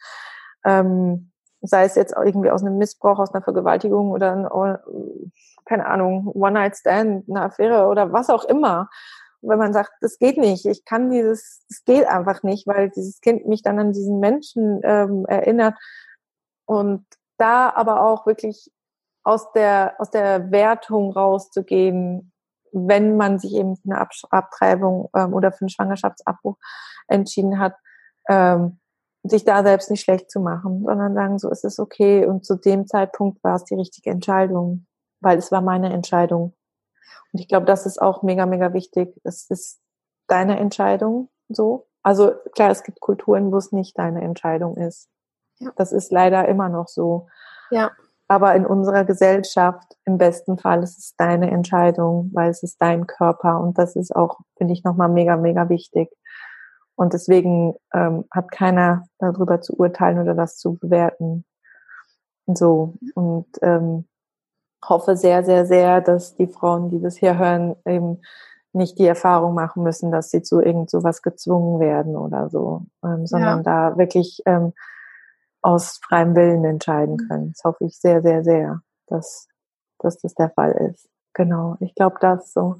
ähm, 0.64 1.32
sei 1.62 1.84
es 1.84 1.96
jetzt 1.96 2.14
irgendwie 2.16 2.50
aus 2.50 2.62
einem 2.62 2.78
Missbrauch, 2.78 3.18
aus 3.18 3.34
einer 3.34 3.42
Vergewaltigung 3.42 4.10
oder 4.12 4.32
ein, 4.32 4.78
keine 5.64 5.86
Ahnung, 5.86 6.28
One-Night-Stand, 6.28 7.28
eine 7.28 7.42
Affäre 7.42 7.86
oder 7.86 8.12
was 8.12 8.30
auch 8.30 8.44
immer. 8.44 8.90
wenn 9.42 9.58
man 9.58 9.72
sagt, 9.72 9.92
das 10.00 10.18
geht 10.18 10.36
nicht, 10.38 10.64
ich 10.66 10.84
kann 10.84 11.10
dieses, 11.10 11.64
das 11.68 11.84
geht 11.84 12.06
einfach 12.06 12.42
nicht, 12.42 12.66
weil 12.66 12.90
dieses 12.90 13.20
Kind 13.20 13.46
mich 13.46 13.62
dann 13.62 13.78
an 13.78 13.92
diesen 13.92 14.20
Menschen 14.20 14.80
ähm, 14.84 15.26
erinnert 15.26 15.74
und 16.66 17.04
da 17.36 17.70
aber 17.74 18.02
auch 18.02 18.26
wirklich 18.26 18.70
aus 19.24 19.52
der, 19.52 19.94
aus 19.98 20.10
der 20.10 20.50
Wertung 20.50 21.12
rauszugehen, 21.12 22.32
wenn 22.72 23.16
man 23.16 23.38
sich 23.38 23.54
eben 23.54 23.76
für 23.76 23.90
eine 23.90 24.08
Abtreibung 24.30 25.08
ähm, 25.16 25.32
oder 25.32 25.52
für 25.52 25.62
einen 25.62 25.70
Schwangerschaftsabbruch 25.70 26.56
entschieden 27.08 27.58
hat, 27.58 27.74
ähm, 28.28 28.78
sich 29.22 29.44
da 29.44 29.62
selbst 29.62 29.90
nicht 29.90 30.02
schlecht 30.02 30.30
zu 30.30 30.40
machen, 30.40 30.84
sondern 30.84 31.14
sagen, 31.14 31.38
so 31.38 31.50
ist 31.50 31.64
es 31.64 31.78
okay. 31.78 32.26
Und 32.26 32.44
zu 32.44 32.56
dem 32.56 32.86
Zeitpunkt 32.86 33.42
war 33.42 33.56
es 33.56 33.64
die 33.64 33.74
richtige 33.74 34.10
Entscheidung, 34.10 34.86
weil 35.20 35.38
es 35.38 35.50
war 35.50 35.62
meine 35.62 35.92
Entscheidung. 35.92 36.54
Und 37.32 37.40
ich 37.40 37.48
glaube, 37.48 37.66
das 37.66 37.86
ist 37.86 38.00
auch 38.00 38.22
mega, 38.22 38.44
mega 38.44 38.74
wichtig. 38.74 39.18
Es 39.24 39.48
ist 39.48 39.80
deine 40.26 40.58
Entscheidung 40.58 41.30
so. 41.48 41.86
Also 42.02 42.32
klar, 42.54 42.70
es 42.70 42.82
gibt 42.82 43.00
Kulturen, 43.00 43.50
wo 43.50 43.56
es 43.56 43.72
nicht 43.72 43.98
deine 43.98 44.20
Entscheidung 44.22 44.76
ist. 44.76 45.08
Ja. 45.58 45.72
Das 45.76 45.92
ist 45.92 46.12
leider 46.12 46.46
immer 46.48 46.68
noch 46.68 46.88
so. 46.88 47.28
Ja. 47.70 47.92
Aber 48.26 48.54
in 48.54 48.64
unserer 48.64 49.04
Gesellschaft, 49.04 49.96
im 50.04 50.18
besten 50.18 50.58
Fall, 50.58 50.82
ist 50.82 50.98
es 50.98 51.14
deine 51.16 51.50
Entscheidung, 51.50 52.30
weil 52.32 52.50
es 52.50 52.62
ist 52.62 52.80
dein 52.80 53.06
Körper 53.06 53.60
und 53.60 53.78
das 53.78 53.96
ist 53.96 54.14
auch, 54.14 54.38
finde 54.56 54.72
ich, 54.72 54.82
nochmal 54.82 55.08
mega, 55.08 55.36
mega 55.36 55.68
wichtig. 55.68 56.10
Und 56.96 57.12
deswegen 57.12 57.74
ähm, 57.92 58.24
hat 58.30 58.50
keiner 58.50 59.04
darüber 59.18 59.60
zu 59.60 59.74
urteilen 59.76 60.20
oder 60.20 60.34
das 60.34 60.56
zu 60.56 60.74
bewerten. 60.74 61.44
So. 62.46 62.94
Und 63.14 63.46
ähm, 63.62 64.06
hoffe 64.88 65.16
sehr, 65.16 65.44
sehr, 65.44 65.66
sehr, 65.66 66.00
dass 66.00 66.34
die 66.36 66.46
Frauen, 66.46 66.90
die 66.90 67.00
das 67.00 67.16
hier 67.16 67.38
hören, 67.38 67.76
eben 67.86 68.20
nicht 68.72 68.98
die 68.98 69.06
Erfahrung 69.06 69.54
machen 69.54 69.82
müssen, 69.82 70.10
dass 70.10 70.30
sie 70.30 70.42
zu 70.42 70.60
irgend 70.60 70.90
sowas 70.90 71.22
gezwungen 71.22 71.80
werden 71.80 72.16
oder 72.16 72.50
so, 72.50 72.82
ähm, 73.04 73.26
sondern 73.26 73.58
ja. 73.58 73.90
da 73.90 73.98
wirklich 73.98 74.42
ähm, 74.46 74.72
aus 75.64 75.98
freiem 76.06 76.36
Willen 76.36 76.64
entscheiden 76.64 77.16
mhm. 77.16 77.28
können. 77.28 77.52
Das 77.52 77.64
hoffe 77.64 77.84
ich 77.86 77.98
sehr, 77.98 78.20
sehr, 78.22 78.44
sehr, 78.44 78.82
dass, 79.06 79.48
dass 79.98 80.18
das 80.18 80.34
der 80.34 80.50
Fall 80.50 80.72
ist. 80.72 81.08
Genau, 81.32 81.76
ich 81.80 81.94
glaube 81.96 82.16
das 82.20 82.52
so. 82.52 82.76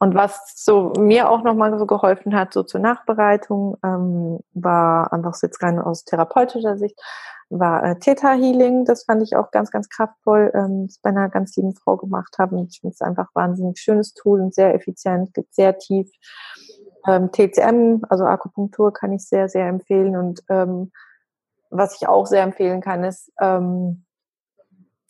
Und 0.00 0.14
was 0.14 0.54
so 0.56 0.92
mir 0.98 1.30
auch 1.30 1.44
nochmal 1.44 1.78
so 1.78 1.86
geholfen 1.86 2.34
hat, 2.34 2.52
so 2.52 2.64
zur 2.64 2.80
Nachbereitung, 2.80 3.76
ähm, 3.84 4.40
war 4.54 5.12
einfach 5.12 5.36
jetzt 5.40 5.62
rein 5.62 5.78
aus 5.78 6.04
therapeutischer 6.04 6.78
Sicht, 6.78 7.00
war 7.48 7.84
äh, 7.84 7.98
Theta 7.98 8.32
Healing. 8.32 8.86
Das 8.86 9.04
fand 9.04 9.22
ich 9.22 9.36
auch 9.36 9.52
ganz, 9.52 9.70
ganz 9.70 9.88
kraftvoll, 9.88 10.50
ähm, 10.54 10.86
das 10.88 10.98
bei 10.98 11.10
einer 11.10 11.28
ganz 11.28 11.54
lieben 11.56 11.76
Frau 11.76 11.96
gemacht 11.96 12.38
haben. 12.38 12.58
Ich 12.66 12.80
finde 12.80 12.94
es 12.94 13.02
einfach 13.02 13.28
wahnsinnig 13.34 13.78
schönes 13.78 14.14
Tool 14.14 14.40
und 14.40 14.54
sehr 14.54 14.74
effizient, 14.74 15.32
geht 15.34 15.54
sehr 15.54 15.78
tief. 15.78 16.10
Ähm, 17.06 17.30
TCM, 17.30 18.04
also 18.08 18.24
Akupunktur, 18.24 18.92
kann 18.92 19.12
ich 19.12 19.28
sehr, 19.28 19.48
sehr 19.48 19.68
empfehlen 19.68 20.16
und 20.16 20.42
ähm, 20.48 20.90
was 21.72 21.96
ich 22.00 22.06
auch 22.06 22.26
sehr 22.26 22.42
empfehlen 22.42 22.80
kann, 22.80 23.02
ist, 23.02 23.32
ähm, 23.40 24.04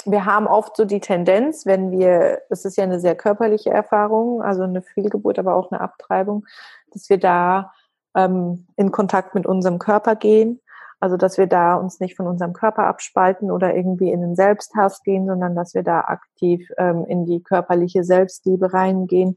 wir 0.05 0.25
haben 0.25 0.47
oft 0.47 0.77
so 0.77 0.85
die 0.85 1.01
Tendenz, 1.01 1.67
wenn 1.67 1.93
wir, 1.93 2.43
es 2.51 2.65
ist 2.65 2.77
ja 2.77 2.85
eine 2.85 2.99
sehr 2.99 3.15
körperliche 3.15 3.71
Erfahrung, 3.71 4.43
also 4.43 4.63
eine 4.63 4.83
Fehlgeburt, 4.83 5.39
aber 5.39 5.55
auch 5.55 5.71
eine 5.71 5.81
Abtreibung, 5.81 6.45
dass 6.93 7.09
wir 7.09 7.19
da 7.19 7.73
ähm, 8.17 8.67
in 8.77 8.91
Kontakt 8.91 9.35
mit 9.35 9.47
unserem 9.47 9.79
Körper 9.79 10.17
gehen. 10.17 10.61
Also 10.99 11.17
dass 11.17 11.37
wir 11.37 11.49
da 11.49 11.75
uns 11.75 11.99
nicht 11.99 12.17
von 12.17 12.29
unserem 12.29 12.53
Körper 12.53 12.87
abspalten 12.87 13.51
oder 13.51 13.75
irgendwie 13.75 14.13
in 14.13 14.21
den 14.21 14.37
Selbsthass 14.37 15.03
gehen, 15.03 15.27
sondern 15.27 15.57
dass 15.57 15.75
wir 15.75 15.83
da 15.83 16.03
aktiv 16.03 16.69
ähm, 16.79 17.05
in 17.07 17.27
die 17.27 17.43
körperliche 17.43 18.05
Selbstliebe 18.05 18.73
reingehen 18.73 19.37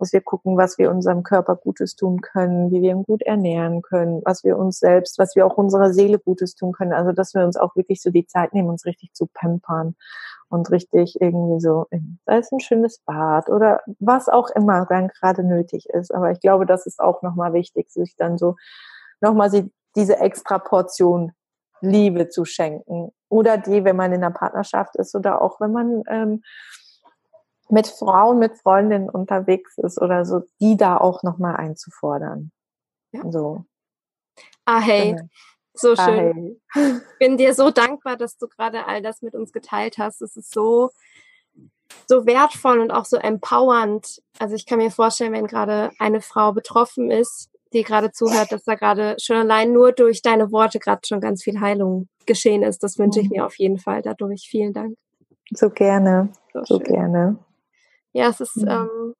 dass 0.00 0.12
wir 0.12 0.20
gucken, 0.20 0.56
was 0.56 0.78
wir 0.78 0.90
unserem 0.90 1.22
Körper 1.22 1.56
Gutes 1.56 1.94
tun 1.94 2.20
können, 2.20 2.70
wie 2.70 2.82
wir 2.82 2.90
ihn 2.90 3.04
gut 3.04 3.22
ernähren 3.22 3.82
können, 3.82 4.22
was 4.24 4.42
wir 4.42 4.58
uns 4.58 4.78
selbst, 4.78 5.18
was 5.18 5.36
wir 5.36 5.46
auch 5.46 5.56
unserer 5.56 5.92
Seele 5.92 6.18
Gutes 6.18 6.54
tun 6.54 6.72
können. 6.72 6.92
Also, 6.92 7.12
dass 7.12 7.34
wir 7.34 7.44
uns 7.44 7.56
auch 7.56 7.76
wirklich 7.76 8.02
so 8.02 8.10
die 8.10 8.26
Zeit 8.26 8.52
nehmen, 8.52 8.68
uns 8.68 8.86
richtig 8.86 9.12
zu 9.14 9.28
pampern 9.32 9.94
und 10.48 10.70
richtig 10.70 11.20
irgendwie 11.20 11.60
so, 11.60 11.86
sei 12.26 12.38
es 12.38 12.50
ein 12.50 12.60
schönes 12.60 12.98
Bad 13.06 13.48
oder 13.48 13.80
was 14.00 14.28
auch 14.28 14.50
immer 14.50 14.86
dann 14.86 15.08
gerade 15.08 15.44
nötig 15.44 15.88
ist. 15.90 16.12
Aber 16.12 16.32
ich 16.32 16.40
glaube, 16.40 16.66
das 16.66 16.86
ist 16.86 16.98
auch 16.98 17.22
nochmal 17.22 17.52
wichtig, 17.52 17.90
sich 17.90 18.16
dann 18.16 18.36
so 18.36 18.56
nochmal 19.20 19.50
diese 19.94 20.18
extra 20.18 20.58
Portion 20.58 21.32
Liebe 21.80 22.28
zu 22.28 22.44
schenken. 22.44 23.12
Oder 23.28 23.58
die, 23.58 23.84
wenn 23.84 23.96
man 23.96 24.12
in 24.12 24.24
einer 24.24 24.34
Partnerschaft 24.34 24.96
ist 24.96 25.14
oder 25.14 25.40
auch 25.40 25.60
wenn 25.60 25.72
man 25.72 26.02
ähm, 26.08 26.42
mit 27.70 27.86
Frauen, 27.86 28.38
mit 28.38 28.56
Freundinnen 28.58 29.08
unterwegs 29.08 29.78
ist 29.78 30.00
oder 30.00 30.24
so, 30.24 30.42
die 30.60 30.76
da 30.76 30.96
auch 30.96 31.22
nochmal 31.22 31.56
einzufordern. 31.56 32.50
Ja. 33.12 33.22
So. 33.30 33.64
Ah, 34.64 34.80
hey. 34.80 35.12
Genau. 35.12 35.28
So 35.74 35.92
ah, 35.92 36.04
schön. 36.04 36.60
Ah, 36.74 36.80
hey. 36.80 36.96
Ich 36.96 37.18
bin 37.18 37.36
dir 37.36 37.54
so 37.54 37.70
dankbar, 37.70 38.16
dass 38.16 38.36
du 38.36 38.48
gerade 38.48 38.86
all 38.86 39.02
das 39.02 39.22
mit 39.22 39.34
uns 39.34 39.52
geteilt 39.52 39.98
hast. 39.98 40.20
Es 40.22 40.36
ist 40.36 40.52
so, 40.52 40.90
so 42.06 42.26
wertvoll 42.26 42.80
und 42.80 42.90
auch 42.90 43.04
so 43.04 43.16
empowernd. 43.16 44.22
Also 44.38 44.54
ich 44.54 44.66
kann 44.66 44.78
mir 44.78 44.90
vorstellen, 44.90 45.32
wenn 45.32 45.46
gerade 45.46 45.90
eine 45.98 46.20
Frau 46.20 46.52
betroffen 46.52 47.10
ist, 47.10 47.50
die 47.72 47.82
gerade 47.82 48.10
zuhört, 48.10 48.50
dass 48.52 48.64
da 48.64 48.74
gerade 48.74 49.16
schon 49.20 49.36
allein 49.36 49.72
nur 49.72 49.92
durch 49.92 50.22
deine 50.22 50.50
Worte 50.50 50.80
gerade 50.80 51.02
schon 51.06 51.20
ganz 51.20 51.42
viel 51.42 51.60
Heilung 51.60 52.08
geschehen 52.26 52.62
ist. 52.62 52.82
Das 52.82 52.98
wünsche 52.98 53.20
ich 53.20 53.30
mhm. 53.30 53.36
mir 53.36 53.46
auf 53.46 53.58
jeden 53.58 53.78
Fall 53.78 54.02
dadurch. 54.02 54.48
Vielen 54.50 54.72
Dank. 54.72 54.96
So 55.52 55.70
gerne. 55.70 56.30
So, 56.52 56.64
so 56.64 56.78
gerne. 56.78 57.38
Ja, 58.12 58.28
es 58.28 58.40
ist, 58.40 58.56
mhm. 58.56 58.68
ähm, 58.68 59.14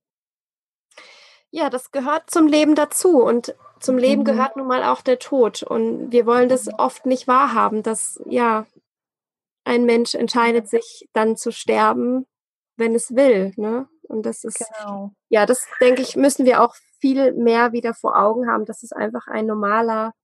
ja, 1.51 1.70
das 1.70 1.91
gehört 1.91 2.30
zum 2.30 2.47
Leben 2.47 2.74
dazu 2.74 3.22
und 3.22 3.55
zum 3.80 3.99
Leben 3.99 4.22
mhm. 4.22 4.26
gehört 4.26 4.57
nun 4.57 4.66
mal 4.66 4.84
auch 4.84 5.03
der 5.03 5.18
Tod. 5.18 5.62
Und 5.62 6.12
wir 6.12 6.26
wollen 6.26 6.49
das 6.49 6.68
oft 6.78 7.07
nicht 7.07 7.26
wahrhaben, 7.26 7.82
dass, 7.82 8.20
ja, 8.26 8.66
ein 9.64 9.84
Mensch 9.84 10.14
entscheidet 10.14 10.68
sich 10.68 11.09
dann 11.12 11.36
zu 11.36 11.53
sterben, 11.53 12.26
wenn 12.76 12.95
es 12.95 13.14
will, 13.14 13.53
ne? 13.57 13.88
Und 14.03 14.26
das 14.26 14.43
ist, 14.43 14.59
genau. 14.59 15.12
ja, 15.28 15.47
das 15.47 15.66
denke 15.80 16.03
ich, 16.03 16.16
müssen 16.16 16.45
wir 16.45 16.62
auch 16.62 16.74
viel 17.01 17.32
mehr 17.32 17.72
wieder 17.72 17.95
vor 17.95 18.16
Augen 18.16 18.49
haben, 18.49 18.64
dass 18.64 18.82
es 18.82 18.93
einfach 18.93 19.28
ein 19.28 19.47
normaler, 19.47 20.14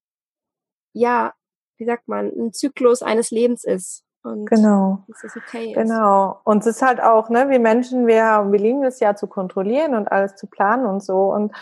ja, 0.92 1.34
wie 1.76 1.84
sagt 1.84 2.08
man, 2.08 2.32
ein 2.36 2.52
Zyklus 2.52 3.02
eines 3.02 3.30
Lebens 3.30 3.62
ist. 3.62 4.05
Und 4.26 4.50
genau. 4.50 5.04
okay. 5.08 5.72
Genau. 5.72 6.40
Und 6.42 6.58
es 6.60 6.66
ist 6.66 6.82
halt 6.82 7.00
auch, 7.00 7.30
ne, 7.30 7.48
wir 7.48 7.60
Menschen, 7.60 8.06
wir, 8.08 8.46
wir 8.50 8.58
lieben 8.58 8.82
es 8.82 8.98
ja 8.98 9.14
zu 9.14 9.28
kontrollieren 9.28 9.94
und 9.94 10.10
alles 10.10 10.34
zu 10.34 10.48
planen 10.48 10.84
und 10.84 11.02
so. 11.02 11.32
Und, 11.32 11.54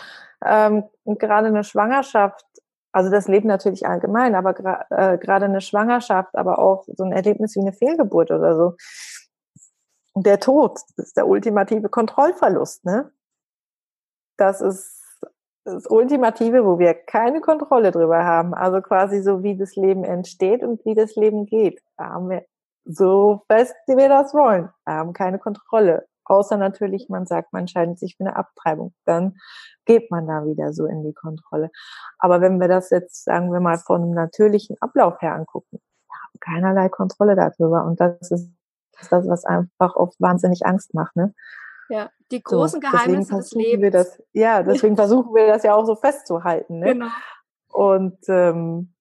ähm, 0.43 0.83
und 1.03 1.19
gerade 1.19 1.47
eine 1.47 1.63
Schwangerschaft, 1.63 2.43
also 2.91 3.11
das 3.11 3.27
Leben 3.27 3.47
natürlich 3.47 3.87
allgemein, 3.87 4.33
aber 4.33 4.55
äh, 4.89 5.17
gerade 5.19 5.45
eine 5.45 5.61
Schwangerschaft, 5.61 6.35
aber 6.35 6.57
auch 6.57 6.85
so 6.87 7.03
ein 7.03 7.11
Erlebnis 7.11 7.55
wie 7.55 7.61
eine 7.61 7.73
Fehlgeburt 7.73 8.31
oder 8.31 8.55
so. 8.55 8.75
Der 10.15 10.39
Tod, 10.39 10.79
das 10.97 11.07
ist 11.07 11.17
der 11.17 11.27
ultimative 11.27 11.89
Kontrollverlust, 11.89 12.83
ne? 12.85 13.11
Das 14.37 14.61
ist 14.61 15.03
das 15.65 15.87
Ultimative, 15.87 16.63
wo 16.63 16.79
wir 16.79 16.93
keine 16.93 17.41
Kontrolle 17.41 17.91
drüber 17.91 18.23
haben. 18.23 18.53
Also 18.53 18.81
quasi 18.81 19.21
so, 19.21 19.43
wie 19.43 19.57
das 19.57 19.75
Leben 19.75 20.03
entsteht 20.03 20.63
und 20.63 20.85
wie 20.85 20.95
das 20.95 21.15
Leben 21.15 21.45
geht. 21.45 21.81
Da 21.97 22.05
haben 22.11 22.29
wir 22.29 22.45
so 22.85 23.43
fest, 23.47 23.75
wie 23.87 23.97
wir 23.97 24.09
das 24.09 24.33
wollen. 24.33 24.69
Wir 24.85 24.93
haben 24.93 25.13
keine 25.13 25.39
Kontrolle. 25.39 26.05
Außer 26.25 26.57
natürlich, 26.57 27.07
man 27.09 27.25
sagt, 27.27 27.53
man 27.53 27.61
entscheidet 27.61 27.99
sich 27.99 28.17
für 28.17 28.25
eine 28.25 28.35
Abtreibung. 28.35 28.93
Dann 29.05 29.37
geht 29.85 30.09
man 30.09 30.27
da 30.27 30.45
wieder 30.45 30.73
so 30.73 30.85
in 30.85 31.03
die 31.03 31.13
Kontrolle. 31.13 31.69
Aber 32.17 32.41
wenn 32.41 32.59
wir 32.59 32.67
das 32.67 32.89
jetzt, 32.89 33.25
sagen 33.25 33.53
wir 33.53 33.59
mal, 33.59 33.77
von 33.77 34.01
einem 34.01 34.13
natürlichen 34.13 34.75
Ablauf 34.81 35.21
her 35.21 35.35
angucken, 35.35 35.79
wir 36.07 36.15
haben 36.15 36.39
keinerlei 36.39 36.89
Kontrolle 36.89 37.35
darüber. 37.35 37.85
Und 37.85 37.99
das 37.99 38.31
ist 38.31 38.49
das, 39.09 39.27
was 39.27 39.45
einfach 39.45 39.95
oft 39.95 40.19
wahnsinnig 40.19 40.65
Angst 40.65 40.95
macht. 40.95 41.15
Ne? 41.15 41.33
Ja, 41.89 42.09
die 42.31 42.41
großen 42.41 42.81
so, 42.81 42.89
Geheimnisse 42.89 43.35
des 43.35 43.51
Lebens. 43.51 43.93
Das, 43.93 44.23
ja, 44.33 44.63
deswegen 44.63 44.95
versuchen 44.95 45.33
wir 45.35 45.45
das 45.45 45.61
ja 45.61 45.75
auch 45.75 45.85
so 45.85 45.95
festzuhalten. 45.95 46.79
Ne? 46.79 46.93
Genau. 46.93 47.07
Und 47.71 48.17
ähm, 48.29 48.94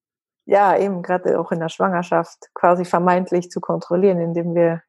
ja, 0.47 0.77
eben 0.77 1.03
gerade 1.03 1.39
auch 1.39 1.53
in 1.53 1.61
der 1.61 1.69
Schwangerschaft 1.69 2.51
quasi 2.55 2.85
vermeintlich 2.85 3.51
zu 3.51 3.61
kontrollieren, 3.61 4.21
indem 4.21 4.55
wir 4.55 4.83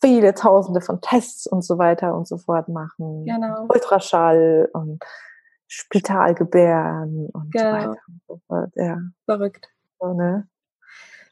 viele 0.00 0.34
Tausende 0.34 0.80
von 0.80 1.00
Tests 1.00 1.46
und 1.46 1.62
so 1.62 1.78
weiter 1.78 2.14
und 2.14 2.26
so 2.26 2.36
fort 2.36 2.68
machen. 2.68 3.24
Genau. 3.24 3.66
Ultraschall 3.68 4.68
und 4.72 5.02
Spitalgebären 5.68 7.28
und 7.32 7.52
genau. 7.52 7.64
so 7.64 7.76
weiter 7.76 8.00
und 8.08 8.22
so 8.26 8.40
fort. 8.48 8.70
Ja. 8.74 8.98
Verrückt. 9.24 9.68
So, 10.00 10.12
ne? 10.14 10.48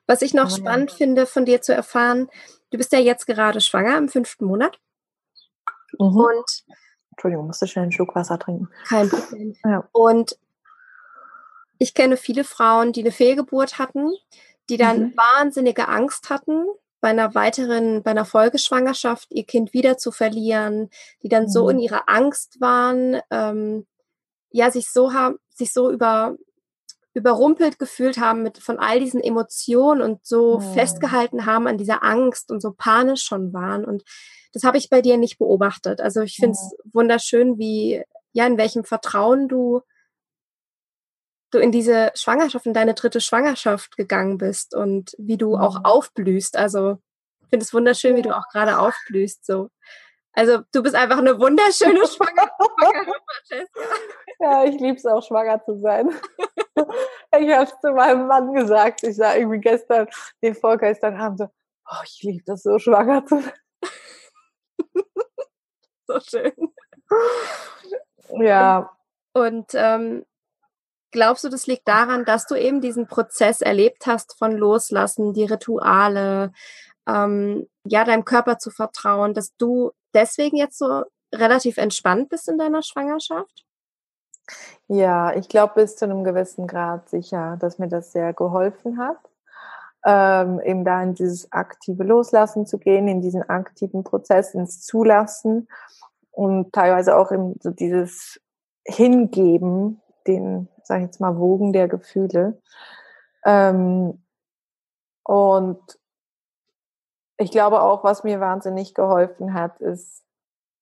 Was 0.07 0.23
ich 0.23 0.35
noch 0.35 0.51
ja. 0.51 0.57
spannend 0.57 0.93
finde, 0.93 1.27
von 1.27 1.45
dir 1.45 1.62
zu 1.62 1.75
erfahren, 1.75 2.29
du 2.71 2.79
bist 2.79 2.93
ja 2.93 2.99
jetzt 2.99 3.27
gerade 3.27 3.61
schwanger 3.61 3.99
im 3.99 4.09
fünften 4.09 4.45
Monat. 4.45 4.79
Mhm. 5.99 6.16
Und 6.16 6.64
Entschuldigung, 7.11 7.47
musste 7.47 7.66
schnell 7.66 7.83
einen 7.83 7.93
Schluck 7.93 8.14
Wasser 8.14 8.39
trinken. 8.39 8.68
Kein 8.89 9.09
Problem. 9.09 9.55
Ja. 9.64 9.89
Und 9.93 10.39
ich 11.81 11.95
kenne 11.95 12.18
viele 12.18 12.45
Frauen, 12.45 12.93
die 12.93 13.01
eine 13.01 13.11
Fehlgeburt 13.11 13.78
hatten, 13.78 14.12
die 14.68 14.76
dann 14.76 15.01
mhm. 15.01 15.14
wahnsinnige 15.16 15.89
Angst 15.89 16.28
hatten, 16.28 16.66
bei 17.01 17.09
einer 17.09 17.35
weiteren, 17.35 18.03
bei 18.03 18.11
einer 18.11 18.26
Folgeschwangerschaft 18.26 19.33
ihr 19.33 19.45
Kind 19.45 19.72
wieder 19.72 19.97
zu 19.97 20.12
verlieren, 20.12 20.91
die 21.22 21.31
dann 21.31 21.45
mhm. 21.45 21.49
so 21.49 21.70
in 21.70 21.78
ihrer 21.78 22.03
Angst 22.07 22.61
waren, 22.61 23.20
ähm, 23.31 23.87
ja, 24.51 24.70
sich 24.70 24.91
so 24.91 25.14
haben, 25.14 25.39
sich 25.49 25.72
so 25.72 25.91
über, 25.91 26.37
überrumpelt 27.14 27.78
gefühlt 27.78 28.18
haben 28.18 28.43
mit 28.43 28.59
von 28.59 28.78
all 28.78 29.01
diesen 29.01 29.22
Emotionen 29.22 30.03
und 30.03 30.26
so 30.26 30.59
mhm. 30.59 30.74
festgehalten 30.74 31.47
haben 31.47 31.66
an 31.66 31.78
dieser 31.78 32.05
Angst 32.05 32.51
und 32.51 32.61
so 32.61 32.72
panisch 32.72 33.22
schon 33.22 33.55
waren. 33.55 33.87
Und 33.87 34.05
das 34.53 34.64
habe 34.64 34.76
ich 34.76 34.91
bei 34.91 35.01
dir 35.01 35.16
nicht 35.16 35.39
beobachtet. 35.39 36.03
Also 36.03 36.20
ich 36.20 36.37
finde 36.37 36.53
es 36.53 36.74
mhm. 36.85 36.91
wunderschön, 36.93 37.57
wie, 37.57 38.03
ja, 38.33 38.47
in 38.47 38.59
welchem 38.59 38.85
Vertrauen 38.85 39.49
du 39.49 39.81
du 41.51 41.59
in 41.59 41.73
diese 41.73 42.13
Schwangerschaft, 42.15 42.67
in 42.67 42.75
deine 42.75 42.95
dritte 42.95 43.21
Schwangerschaft 43.21 43.97
gegangen 43.97 44.39
bist 44.39 44.75
und 44.75 45.15
wie 45.19 45.37
du 45.37 45.57
auch 45.57 45.81
mhm. 45.81 45.85
aufblühst. 45.85 46.57
Also 46.57 46.99
ich 47.41 47.49
finde 47.49 47.65
es 47.65 47.75
wunderschön, 47.75 48.17
wie 48.17 48.23
du 48.23 48.37
auch 48.37 48.49
gerade 48.53 48.79
aufblühst. 48.79 49.45
So. 49.45 49.71
Also 50.33 50.61
du 50.73 50.83
bist 50.83 50.95
einfach 50.95 51.19
eine 51.19 51.39
wunderschöne 51.39 52.01
Schwangere, 52.07 52.51
Francesca. 53.49 53.81
Ja, 54.39 54.65
ich 54.65 54.81
liebe 54.81 54.97
es 54.97 55.07
auch, 55.07 55.23
schwanger 55.23 55.63
zu 55.65 55.79
sein. 55.81 56.09
ich 56.77 57.51
habe 57.51 57.65
es 57.65 57.81
zu 57.81 57.93
meinem 57.93 58.27
Mann 58.27 58.55
gesagt. 58.55 59.03
Ich 59.03 59.17
sah 59.17 59.35
irgendwie 59.35 59.61
gestern, 59.61 60.09
den 60.43 60.55
vorgestern 60.55 61.21
Abend 61.21 61.39
so, 61.41 61.45
oh, 61.91 62.03
ich 62.05 62.23
liebe 62.23 62.45
das 62.47 62.63
so, 62.63 62.79
schwanger 62.79 63.27
zu 63.27 63.41
sein. 63.41 63.53
so 66.07 66.21
schön. 66.21 66.53
Ja. 68.39 68.97
Und 69.33 69.71
ähm, 69.75 70.25
Glaubst 71.13 71.45
du, 71.45 71.49
das 71.49 71.67
liegt 71.67 71.89
daran, 71.89 72.25
dass 72.25 72.47
du 72.47 72.55
eben 72.55 72.81
diesen 72.81 73.07
Prozess 73.07 73.61
erlebt 73.61 74.07
hast 74.07 74.39
von 74.39 74.53
Loslassen, 74.53 75.33
die 75.33 75.45
Rituale, 75.45 76.53
ähm, 77.09 77.67
ja, 77.85 78.05
deinem 78.05 78.25
Körper 78.25 78.59
zu 78.59 78.71
vertrauen, 78.71 79.35
dass 79.35 79.57
du 79.57 79.91
deswegen 80.15 80.57
jetzt 80.57 80.79
so 80.79 81.05
relativ 81.35 81.79
entspannt 81.79 82.29
bist 82.29 82.49
in 82.49 82.59
deiner 82.59 82.83
Schwangerschaft? 82.83 83.65
Ja, 84.89 85.35
ich 85.35 85.49
glaube 85.49 85.75
bis 85.77 85.97
zu 85.97 86.05
einem 86.05 86.25
gewissen 86.25 86.67
Grad 86.67 87.09
sicher, 87.09 87.57
dass 87.61 87.79
mir 87.79 87.89
das 87.89 88.13
sehr 88.13 88.33
geholfen 88.33 88.99
hat, 88.99 89.19
ähm, 90.05 90.61
eben 90.61 90.85
da 90.85 91.03
in 91.03 91.15
dieses 91.15 91.53
aktive 91.53 92.03
Loslassen 92.05 92.67
zu 92.67 92.79
gehen, 92.79 93.07
in 93.07 93.21
diesen 93.21 93.49
aktiven 93.49 94.03
Prozess, 94.03 94.55
ins 94.55 94.81
Zulassen 94.81 95.69
und 96.33 96.73
teilweise 96.73 97.17
auch 97.17 97.31
in 97.31 97.55
so 97.61 97.71
dieses 97.71 98.41
Hingeben 98.85 100.01
den, 100.27 100.69
sag 100.91 100.99
ich 100.99 101.07
jetzt 101.07 101.20
mal, 101.20 101.38
Wogen 101.38 101.72
der 101.72 101.86
Gefühle. 101.86 102.61
Ähm, 103.47 104.20
und 105.22 105.80
ich 107.36 107.53
glaube 107.53 107.80
auch, 107.80 108.03
was 108.03 108.24
mir 108.24 108.41
wahnsinnig 108.41 108.93
geholfen 108.93 109.55
hat, 109.55 109.80
ist, 109.80 110.24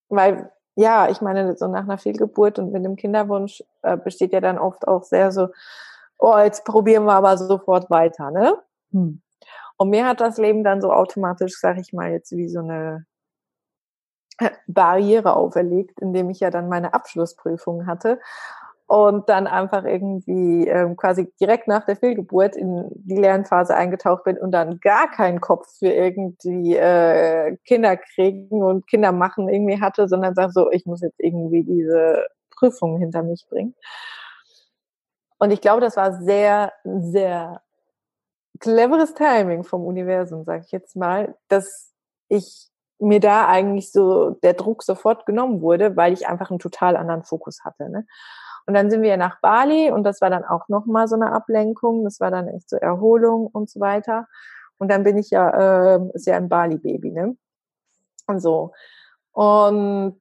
weil, 0.09 0.50
ja, 0.76 1.11
ich 1.11 1.20
meine, 1.20 1.54
so 1.59 1.68
nach 1.68 1.82
einer 1.82 1.98
Fehlgeburt 1.98 2.59
und 2.59 2.72
mit 2.72 2.86
dem 2.86 2.96
Kinderwunsch 2.96 3.62
äh, 3.82 3.98
besteht 3.98 4.32
ja 4.32 4.40
dann 4.40 4.59
oft 4.59 4.88
auch 4.88 5.02
sehr 5.02 5.30
so, 5.30 5.48
oh, 6.16 6.38
jetzt 6.38 6.64
probieren 6.64 7.04
wir 7.04 7.12
aber 7.12 7.36
sofort 7.36 7.90
weiter, 7.90 8.30
ne? 8.30 8.56
Hm. 8.92 9.20
Und 9.76 9.90
mir 9.90 10.06
hat 10.06 10.22
das 10.22 10.38
Leben 10.38 10.64
dann 10.64 10.80
so 10.80 10.90
automatisch, 10.90 11.61
sag 11.61 11.78
ich 11.78 11.92
mal, 11.92 12.11
jetzt 12.11 12.32
wie 12.32 12.48
so 12.48 12.61
eine 12.61 13.04
Barriere 14.66 15.36
auferlegt, 15.36 16.00
indem 16.00 16.30
ich 16.30 16.40
ja 16.40 16.48
dann 16.48 16.70
meine 16.70 16.94
Abschlussprüfung 16.94 17.86
hatte 17.86 18.18
und 18.89 19.28
dann 19.28 19.47
einfach 19.47 19.84
irgendwie 19.84 20.66
ähm, 20.66 20.97
quasi 20.97 21.30
direkt 21.39 21.68
nach 21.68 21.84
der 21.84 21.97
Fehlgeburt 21.97 22.57
in 22.57 22.89
die 22.95 23.18
Lernphase 23.18 23.74
eingetaucht 23.76 24.24
bin 24.24 24.39
und 24.39 24.51
dann 24.51 24.80
gar 24.80 25.11
keinen 25.11 25.43
Kopf 25.43 25.68
für 25.78 25.93
irgendwie 25.93 26.74
äh, 26.74 27.59
Kinder 27.66 27.99
kriegen 27.99 28.62
und 28.62 28.86
Kinder 28.86 29.12
machen 29.12 29.51
irgendwie 29.51 29.78
hatte, 29.78 30.09
sondern 30.09 30.34
sag 30.34 30.53
so, 30.53 30.70
ich 30.70 30.86
muss 30.86 31.03
jetzt 31.03 31.20
irgendwie 31.20 31.64
diese 31.64 32.26
Prüfung 32.51 32.99
hinter 32.99 33.22
mich 33.22 33.47
bringen. 33.51 33.74
Und 35.39 35.51
ich 35.51 35.61
glaube, 35.61 35.82
das 35.82 35.99
war 35.99 36.22
sehr, 36.22 36.72
sehr 36.84 37.61
cleveres 38.59 39.12
Timing 39.12 39.64
vom 39.64 39.84
Universum, 39.84 40.45
sag 40.45 40.64
ich 40.64 40.72
jetzt 40.72 40.97
mal, 40.97 41.36
dass 41.49 41.93
ich 42.28 42.70
mir 42.99 43.20
da 43.20 43.47
eigentlich 43.47 43.93
so 43.93 44.30
der 44.43 44.55
Druck 44.55 44.82
sofort 44.82 45.26
genommen 45.26 45.61
wurde, 45.61 45.95
weil 45.95 46.14
ich 46.14 46.26
einfach 46.26 46.49
einen 46.49 46.59
total 46.59 46.97
anderen 46.97 47.22
Fokus 47.22 47.64
hatte. 47.64 47.91
Ne? 47.91 48.07
Und 48.69 48.75
dann 48.75 48.91
sind 48.91 49.01
wir 49.01 49.16
nach 49.16 49.41
Bali 49.41 49.91
und 49.91 50.05
das 50.05 50.21
war 50.21 50.29
dann 50.29 50.45
auch 50.45 50.69
nochmal 50.69 51.09
so 51.09 51.14
eine 51.14 51.33
Ablenkung. 51.33 52.05
Das 52.05 52.21
war 52.21 52.31
dann 52.31 52.49
echt 52.49 52.69
so 52.69 52.77
Erholung 52.77 53.47
und 53.47 53.71
so 53.71 53.81
weiter. 53.81 54.29
Und 54.77 54.91
dann 54.91 55.05
bin 55.05 55.16
ich 55.16 55.31
ja, 55.31 55.97
äh, 55.97 56.01
ist 56.12 56.27
ja 56.27 56.37
ein 56.37 56.51
Bali-Baby, 56.51 57.12
ne? 57.12 57.35
Und 58.27 58.41
so. 58.41 58.75
Und 59.33 60.21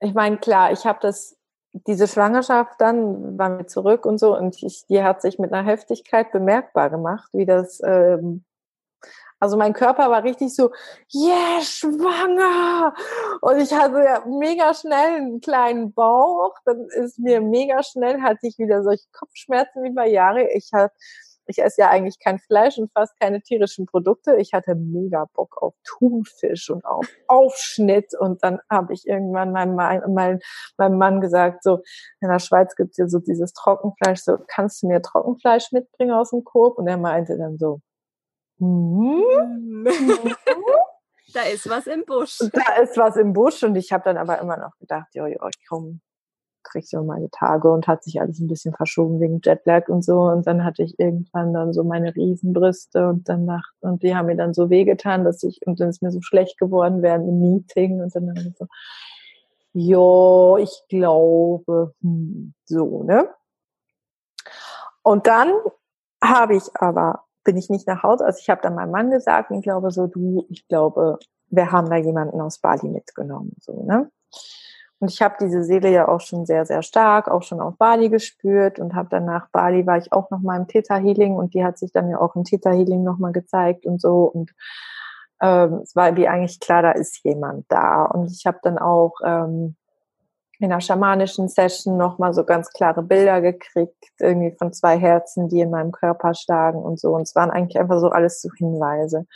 ich 0.00 0.14
meine, 0.14 0.38
klar, 0.38 0.72
ich 0.72 0.86
habe 0.86 0.98
das, 1.02 1.36
diese 1.72 2.08
Schwangerschaft 2.08 2.80
dann, 2.80 3.36
waren 3.36 3.58
wir 3.58 3.66
zurück 3.66 4.06
und 4.06 4.16
so, 4.16 4.34
und 4.34 4.62
ich, 4.62 4.86
die 4.86 5.02
hat 5.02 5.20
sich 5.20 5.38
mit 5.38 5.52
einer 5.52 5.68
Heftigkeit 5.68 6.32
bemerkbar 6.32 6.88
gemacht, 6.88 7.28
wie 7.34 7.44
das 7.44 7.82
ähm, 7.84 8.45
also 9.38 9.56
mein 9.56 9.72
Körper 9.72 10.10
war 10.10 10.24
richtig 10.24 10.54
so, 10.54 10.70
yeah, 11.14 11.60
schwanger. 11.60 12.94
Und 13.40 13.58
ich 13.58 13.72
hatte 13.72 14.02
ja 14.02 14.24
mega 14.26 14.72
schnell 14.74 15.16
einen 15.16 15.40
kleinen 15.40 15.92
Bauch. 15.92 16.54
Dann 16.64 16.86
ist 16.96 17.18
mir 17.18 17.40
mega 17.40 17.82
schnell, 17.82 18.22
hatte 18.22 18.46
ich 18.46 18.58
wieder 18.58 18.82
solche 18.82 19.06
Kopfschmerzen 19.12 19.82
wie 19.84 19.92
bei 19.92 20.08
Jahre. 20.08 20.48
Ich 20.52 20.70
hatte 20.72 20.94
ich 21.46 21.58
esse 21.62 21.82
ja 21.82 21.90
eigentlich 21.90 22.18
kein 22.18 22.38
Fleisch 22.38 22.78
und 22.78 22.92
fast 22.92 23.18
keine 23.20 23.40
tierischen 23.40 23.86
Produkte. 23.86 24.36
Ich 24.36 24.52
hatte 24.52 24.74
mega 24.74 25.26
Bock 25.34 25.62
auf 25.62 25.74
Thunfisch 25.84 26.70
und 26.70 26.84
auf 26.84 27.06
Aufschnitt. 27.28 28.12
Und 28.18 28.42
dann 28.42 28.58
habe 28.68 28.92
ich 28.92 29.06
irgendwann 29.06 29.52
meinem, 29.52 29.76
meinem, 29.76 30.40
meinem 30.76 30.98
Mann 30.98 31.20
gesagt, 31.20 31.62
so, 31.62 31.82
in 32.20 32.28
der 32.28 32.40
Schweiz 32.40 32.74
gibt 32.74 32.92
es 32.92 32.96
ja 32.96 33.08
so 33.08 33.20
dieses 33.20 33.52
Trockenfleisch, 33.52 34.20
so, 34.20 34.38
kannst 34.48 34.82
du 34.82 34.88
mir 34.88 35.00
Trockenfleisch 35.00 35.72
mitbringen 35.72 36.12
aus 36.12 36.30
dem 36.30 36.44
Coop? 36.44 36.78
Und 36.78 36.88
er 36.88 36.98
meinte 36.98 37.38
dann 37.38 37.58
so, 37.58 37.80
Mhm. 38.58 39.22
da 41.34 41.42
ist 41.42 41.68
was 41.68 41.86
im 41.86 42.04
Busch. 42.04 42.38
Da 42.38 42.82
ist 42.82 42.96
was 42.96 43.16
im 43.16 43.32
Busch 43.32 43.62
und 43.62 43.76
ich 43.76 43.92
habe 43.92 44.04
dann 44.04 44.16
aber 44.16 44.38
immer 44.40 44.56
noch 44.56 44.76
gedacht, 44.78 45.08
ja, 45.14 45.26
ja, 45.26 45.38
komm, 45.68 46.00
krieg 46.62 46.86
so 46.86 47.02
meine 47.02 47.30
Tage 47.30 47.70
und 47.70 47.86
hat 47.86 48.02
sich 48.04 48.20
alles 48.20 48.40
ein 48.40 48.48
bisschen 48.48 48.74
verschoben 48.74 49.20
wegen 49.20 49.40
Jetlag 49.42 49.88
und 49.88 50.04
so 50.04 50.22
und 50.22 50.46
dann 50.46 50.64
hatte 50.64 50.82
ich 50.82 50.98
irgendwann 50.98 51.52
dann 51.52 51.72
so 51.72 51.84
meine 51.84 52.14
Riesenbrüste 52.14 53.08
und 53.08 53.28
dann 53.28 53.44
nach, 53.44 53.70
und 53.80 54.02
die 54.02 54.16
haben 54.16 54.26
mir 54.26 54.36
dann 54.36 54.54
so 54.54 54.70
wehgetan, 54.70 55.24
dass 55.24 55.42
ich 55.42 55.60
und 55.66 55.80
dann 55.80 55.90
ist 55.90 56.02
mir 56.02 56.10
so 56.10 56.22
schlecht 56.22 56.58
geworden 56.58 57.02
während 57.02 57.28
dem 57.28 57.38
Meeting 57.38 58.00
und 58.00 58.14
dann, 58.14 58.34
dann 58.34 58.54
so 58.58 58.66
ja, 59.78 60.56
ich 60.56 60.84
glaube, 60.88 61.94
hm, 62.00 62.54
so, 62.64 63.02
ne? 63.02 63.28
Und 65.02 65.26
dann 65.26 65.52
habe 66.24 66.56
ich 66.56 66.64
aber 66.76 67.25
bin 67.46 67.56
ich 67.56 67.70
nicht 67.70 67.86
nach 67.86 68.02
Hause. 68.02 68.26
Also 68.26 68.40
ich 68.42 68.50
habe 68.50 68.60
dann 68.60 68.74
meinem 68.74 68.90
Mann 68.90 69.10
gesagt, 69.10 69.50
ich 69.50 69.62
glaube 69.62 69.90
so, 69.90 70.06
du, 70.06 70.44
ich 70.50 70.68
glaube, 70.68 71.18
wir 71.48 71.72
haben 71.72 71.88
da 71.88 71.96
jemanden 71.96 72.40
aus 72.40 72.58
Bali 72.58 72.88
mitgenommen. 72.88 73.56
So, 73.60 73.84
ne? 73.84 74.10
Und 74.98 75.10
ich 75.10 75.20
habe 75.20 75.36
diese 75.40 75.62
Seele 75.62 75.90
ja 75.90 76.08
auch 76.08 76.20
schon 76.20 76.46
sehr, 76.46 76.64
sehr 76.64 76.82
stark, 76.82 77.28
auch 77.28 77.42
schon 77.42 77.60
auf 77.60 77.76
Bali 77.76 78.08
gespürt 78.08 78.78
und 78.78 78.94
habe 78.94 79.08
dann 79.10 79.26
nach 79.26 79.48
Bali 79.50 79.86
war 79.86 79.98
ich 79.98 80.12
auch 80.12 80.30
noch 80.30 80.40
mal 80.40 80.56
im 80.56 80.68
Theta 80.68 80.96
Healing 80.96 81.34
und 81.36 81.52
die 81.54 81.64
hat 81.64 81.78
sich 81.78 81.92
dann 81.92 82.08
ja 82.08 82.18
auch 82.18 82.34
im 82.34 82.44
Theta 82.44 82.70
Healing 82.70 83.02
noch 83.02 83.18
mal 83.18 83.32
gezeigt 83.32 83.84
und 83.84 84.00
so 84.00 84.24
und 84.24 84.52
ähm, 85.42 85.80
es 85.82 85.94
war 85.94 86.16
wie 86.16 86.28
eigentlich 86.28 86.60
klar, 86.60 86.80
da 86.80 86.92
ist 86.92 87.22
jemand 87.24 87.66
da 87.68 88.06
und 88.06 88.30
ich 88.30 88.46
habe 88.46 88.58
dann 88.62 88.78
auch 88.78 89.12
ähm, 89.22 89.76
in 90.58 90.72
einer 90.72 90.80
schamanischen 90.80 91.48
Session 91.48 91.96
nochmal 91.96 92.32
so 92.32 92.44
ganz 92.44 92.70
klare 92.70 93.02
Bilder 93.02 93.40
gekriegt, 93.40 93.96
irgendwie 94.18 94.56
von 94.56 94.72
zwei 94.72 94.98
Herzen, 94.98 95.48
die 95.48 95.60
in 95.60 95.70
meinem 95.70 95.92
Körper 95.92 96.34
schlagen 96.34 96.78
und 96.78 96.98
so. 96.98 97.14
Und 97.14 97.22
es 97.22 97.34
waren 97.34 97.50
eigentlich 97.50 97.78
einfach 97.78 98.00
so 98.00 98.08
alles 98.08 98.40
so 98.40 98.48
Hinweise. 98.56 99.26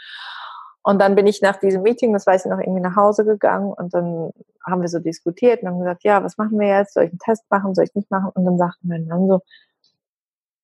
Und 0.83 0.99
dann 0.99 1.15
bin 1.15 1.27
ich 1.27 1.43
nach 1.43 1.57
diesem 1.57 1.83
Meeting, 1.83 2.13
das 2.15 2.27
weiß 2.27 2.47
ich 2.47 2.51
noch, 2.51 2.59
irgendwie 2.59 2.81
nach 2.81 2.97
Hause 2.97 3.25
gegangen 3.27 3.73
und 3.73 3.93
dann 3.93 4.31
haben 4.65 4.81
wir 4.81 4.89
so 4.89 4.99
diskutiert 4.99 5.63
und 5.63 5.69
haben 5.69 5.79
gesagt, 5.79 6.05
ja, 6.05 6.25
was 6.25 6.39
machen 6.39 6.59
wir 6.59 6.69
jetzt? 6.69 6.95
Soll 6.95 7.05
ich 7.05 7.11
einen 7.11 7.19
Test 7.19 7.45
machen? 7.51 7.75
Soll 7.75 7.85
ich 7.85 7.95
nicht 7.95 8.11
machen? 8.11 8.31
Und 8.35 8.45
dann 8.47 8.57
sagte 8.57 8.87
mein 8.87 9.07
Mann 9.07 9.29
so, 9.29 9.41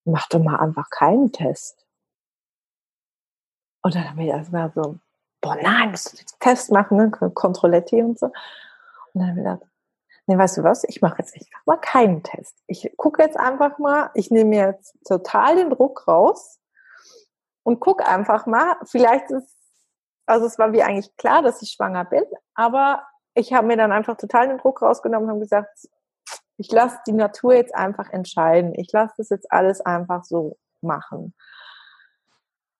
mach 0.04 0.26
doch 0.28 0.42
mal 0.42 0.56
einfach 0.56 0.88
keinen 0.88 1.32
Test. 1.32 1.86
Und 3.82 3.94
dann 3.94 4.08
haben 4.08 4.18
wir 4.18 4.26
erstmal 4.26 4.72
so, 4.74 4.96
boah, 5.42 5.56
nein, 5.62 5.90
musst 5.90 6.12
du 6.12 6.16
jetzt 6.16 6.40
Test 6.40 6.72
machen, 6.72 6.96
ne? 6.96 7.10
Kontrolletti 7.10 8.02
und 8.02 8.18
so. 8.18 8.26
Und 8.26 8.32
dann 9.14 9.28
haben 9.28 9.36
wir 9.36 9.44
gedacht, 9.44 9.62
nee, 10.26 10.36
weißt 10.36 10.58
du 10.58 10.64
was, 10.64 10.84
ich 10.84 11.00
mache 11.02 11.18
jetzt 11.18 11.34
einfach 11.34 11.66
mal 11.66 11.76
keinen 11.78 12.22
Test. 12.22 12.56
Ich 12.66 12.92
gucke 12.96 13.22
jetzt 13.22 13.38
einfach 13.38 13.78
mal, 13.78 14.10
ich 14.14 14.30
nehme 14.30 14.50
mir 14.50 14.66
jetzt 14.68 14.96
total 15.06 15.56
den 15.56 15.70
Druck 15.70 16.06
raus 16.06 16.58
und 17.62 17.80
guck 17.80 18.06
einfach 18.06 18.46
mal, 18.46 18.76
vielleicht 18.84 19.30
ist, 19.30 19.54
also 20.26 20.46
es 20.46 20.58
war 20.58 20.72
wie 20.72 20.82
eigentlich 20.82 21.16
klar, 21.16 21.42
dass 21.42 21.62
ich 21.62 21.70
schwanger 21.70 22.04
bin, 22.04 22.24
aber 22.54 23.06
ich 23.34 23.52
habe 23.52 23.66
mir 23.66 23.76
dann 23.76 23.92
einfach 23.92 24.16
total 24.16 24.48
den 24.48 24.58
Druck 24.58 24.82
rausgenommen 24.82 25.24
und 25.24 25.30
habe 25.30 25.40
gesagt, 25.40 25.88
ich 26.58 26.72
lasse 26.72 26.98
die 27.06 27.12
Natur 27.12 27.54
jetzt 27.54 27.74
einfach 27.74 28.10
entscheiden. 28.10 28.74
Ich 28.74 28.90
lasse 28.92 29.14
das 29.18 29.28
jetzt 29.28 29.52
alles 29.52 29.80
einfach 29.82 30.24
so 30.24 30.56
machen. 30.80 31.34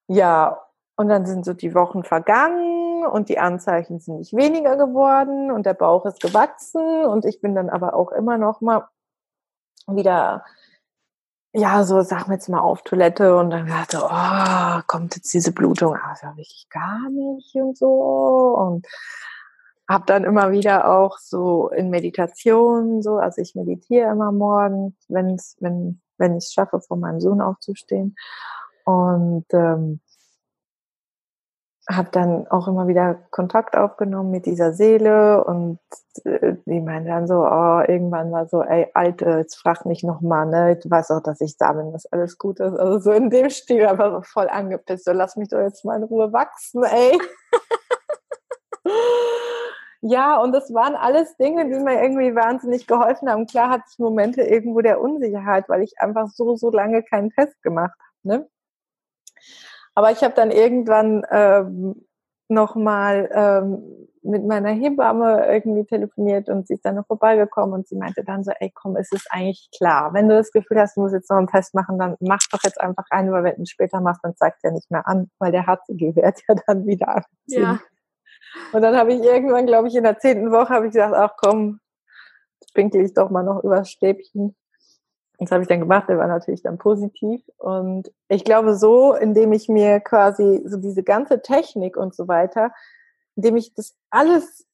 Ja, 0.09 0.63
und 0.97 1.09
dann 1.09 1.27
sind 1.27 1.45
so 1.45 1.53
die 1.53 1.75
Wochen 1.75 2.05
vergangen 2.05 2.76
und 3.11 3.29
die 3.29 3.39
Anzeichen 3.39 3.99
sind 4.01 4.19
nicht 4.19 4.35
weniger 4.35 4.77
geworden 4.77 5.51
und 5.51 5.67
der 5.67 5.75
Bauch 5.75 6.07
ist 6.07 6.21
gewachsen 6.21 7.05
und 7.05 7.25
ich 7.25 7.41
bin 7.41 7.55
dann 7.55 7.71
aber 7.71 7.95
auch 7.95 8.13
immer 8.13 8.39
noch 8.39 8.61
mal 8.61 8.89
wieder, 9.87 10.45
ja, 11.53 11.85
so 11.85 12.03
sagen 12.03 12.29
wir 12.29 12.35
jetzt 12.35 12.49
mal 12.49 12.61
auf 12.61 12.83
Toilette 12.83 13.37
und 13.37 13.51
dann 13.51 13.67
dachte, 13.67 14.01
oh, 14.03 14.83
kommt 14.87 15.17
jetzt 15.17 15.33
diese 15.33 15.53
Blutung? 15.53 15.95
Ah, 15.95 16.11
das 16.11 16.23
habe 16.23 16.43
gar 16.71 17.09
nicht 17.11 17.55
und 17.55 17.79
so 17.79 18.57
und 18.57 18.87
habe 19.89 20.05
dann 20.07 20.25
immer 20.25 20.51
wieder 20.51 20.91
auch 20.91 21.19
so 21.19 21.69
in 21.69 21.91
Meditation 21.91 23.03
so, 23.03 23.17
also 23.17 23.41
ich 23.41 23.55
meditiere 23.55 24.11
immer 24.11 24.33
morgens, 24.33 24.95
wenn's, 25.09 25.57
wenn 25.61 26.01
wenn 26.19 26.37
ich 26.37 26.45
es 26.45 26.53
schaffe, 26.53 26.81
vor 26.81 26.97
meinem 26.97 27.21
Sohn 27.21 27.41
aufzustehen 27.41 28.17
und 28.85 29.47
ähm, 29.53 30.01
habe 31.89 32.09
dann 32.11 32.49
auch 32.49 32.67
immer 32.67 32.89
wieder 32.89 33.15
Kontakt 33.31 33.77
aufgenommen 33.77 34.33
mit 34.33 34.47
dieser 34.47 34.73
Seele 34.73 35.45
und 35.45 35.79
äh, 36.25 36.57
die 36.67 36.81
meinte 36.81 37.11
dann 37.11 37.29
so, 37.29 37.45
oh, 37.45 37.81
irgendwann 37.87 38.33
war 38.33 38.49
so, 38.49 38.63
ey, 38.63 38.89
Alte, 38.95 39.39
jetzt 39.39 39.55
frag 39.57 39.87
mich 39.87 40.03
nochmal, 40.03 40.47
ne, 40.47 40.77
du 40.77 40.91
weißt 40.91 41.13
auch, 41.13 41.23
dass 41.23 41.41
ich 41.41 41.57
da 41.59 41.73
bin, 41.73 41.93
dass 41.93 42.07
alles 42.07 42.39
gut 42.39 42.59
ist. 42.59 42.77
Also 42.77 42.99
so 42.99 43.13
in 43.13 43.31
dem 43.31 43.51
Stil 43.51 43.87
einfach 43.87 44.11
so 44.13 44.23
voll 44.23 44.49
angepisst, 44.49 45.05
so 45.05 45.13
lass 45.13 45.37
mich 45.37 45.49
doch 45.49 45.61
jetzt 45.61 45.85
mal 45.85 45.97
in 45.97 46.03
Ruhe 46.03 46.33
wachsen, 46.33 46.83
ey. 46.83 47.19
ja, 50.01 50.41
und 50.41 50.53
das 50.53 50.75
waren 50.75 50.97
alles 50.97 51.37
Dinge, 51.37 51.67
die 51.67 51.79
mir 51.79 52.03
irgendwie 52.03 52.35
wahnsinnig 52.35 52.89
geholfen 52.89 53.31
haben. 53.31 53.47
Klar 53.47 53.71
hatte 53.71 53.85
ich 53.93 53.99
Momente 54.01 54.43
irgendwo 54.43 54.81
der 54.81 55.01
Unsicherheit, 55.01 55.69
weil 55.69 55.83
ich 55.83 56.01
einfach 56.01 56.29
so, 56.31 56.57
so 56.57 56.71
lange 56.73 57.05
keinen 57.05 57.31
Test 57.31 57.63
gemacht 57.63 57.95
habe, 58.25 58.41
ne? 58.41 58.49
Aber 59.97 60.13
ich 60.13 60.23
habe 60.23 60.35
dann 60.35 60.51
irgendwann 60.51 61.25
ähm, 61.31 62.07
nochmal 62.49 63.31
ähm, 63.33 64.09
mit 64.23 64.45
meiner 64.45 64.71
Hebamme 64.71 65.47
irgendwie 65.47 65.85
telefoniert 65.85 66.49
und 66.51 66.67
sie 66.69 66.75
ist 66.75 66.85
dann 66.85 66.97
noch 66.97 67.07
vorbeigekommen 67.07 67.75
und 67.75 67.89
sie 67.89 67.97
meinte 67.97 68.23
dann 68.23 68.45
so, 68.45 68.53
ey 68.61 68.71
komm, 68.75 68.97
es 68.97 69.11
ist 69.11 69.27
eigentlich 69.31 69.71
klar. 69.77 70.13
Wenn 70.13 70.29
du 70.29 70.37
das 70.37 70.53
Gefühl 70.53 70.79
hast, 70.81 70.97
du 70.97 71.01
musst 71.01 71.15
jetzt 71.15 71.31
noch 71.31 71.39
einen 71.39 71.47
Test 71.47 71.75
machen, 71.75 71.99
dann 71.99 72.17
mach 72.21 72.41
doch 72.51 72.61
jetzt 72.63 72.81
einfach 72.81 73.07
einen, 73.11 73.33
weil 73.33 73.45
wenn 73.45 73.55
du 73.55 73.63
ihn 73.63 73.67
später 73.67 74.01
machst, 74.01 74.21
dann 74.23 74.37
zeigt 74.37 74.59
er 74.63 74.73
nicht 74.73 74.91
mehr 74.91 75.09
an, 75.09 75.31
weil 75.39 75.51
der 75.51 75.67
HCG-Wert 75.67 76.43
ja 76.49 76.55
dann 76.67 76.87
wieder 76.87 77.09
anzieht. 77.09 77.63
Ja. 77.63 77.81
Und 78.73 78.83
dann 78.83 78.97
habe 78.97 79.15
ich 79.15 79.23
irgendwann, 79.23 79.67
glaube 79.67 79.89
ich, 79.89 79.95
in 79.95 80.05
der 80.05 80.19
zehnten 80.19 80.53
Woche 80.53 80.71
habe 80.71 80.87
ich 80.87 80.93
gesagt, 80.93 81.15
ach 81.15 81.37
komm, 81.39 81.81
spinkel 82.69 83.05
ich 83.05 83.15
doch 83.15 83.31
mal 83.31 83.45
noch 83.45 83.65
übers 83.65 83.91
Stäbchen. 83.91 84.57
Das 85.39 85.51
habe 85.51 85.63
ich 85.63 85.69
dann 85.69 85.81
gemacht, 85.81 86.09
der 86.09 86.19
war 86.19 86.29
natürlich 86.29 86.63
dann 86.63 86.79
positiv. 86.79 87.43
Und 87.59 88.11
ich 88.29 88.45
glaube, 88.45 88.75
so, 88.77 89.15
indem 89.15 89.53
ich 89.53 89.69
mir 89.69 90.01
quasi 90.01 90.63
so 90.65 90.79
diese 90.79 91.03
ganze 91.03 91.43
Technik 91.43 91.97
und 91.97 92.15
so 92.15 92.27
weiter, 92.27 92.73
indem 93.35 93.57
ich 93.57 93.75
das 93.75 93.95
alles, 94.11 94.67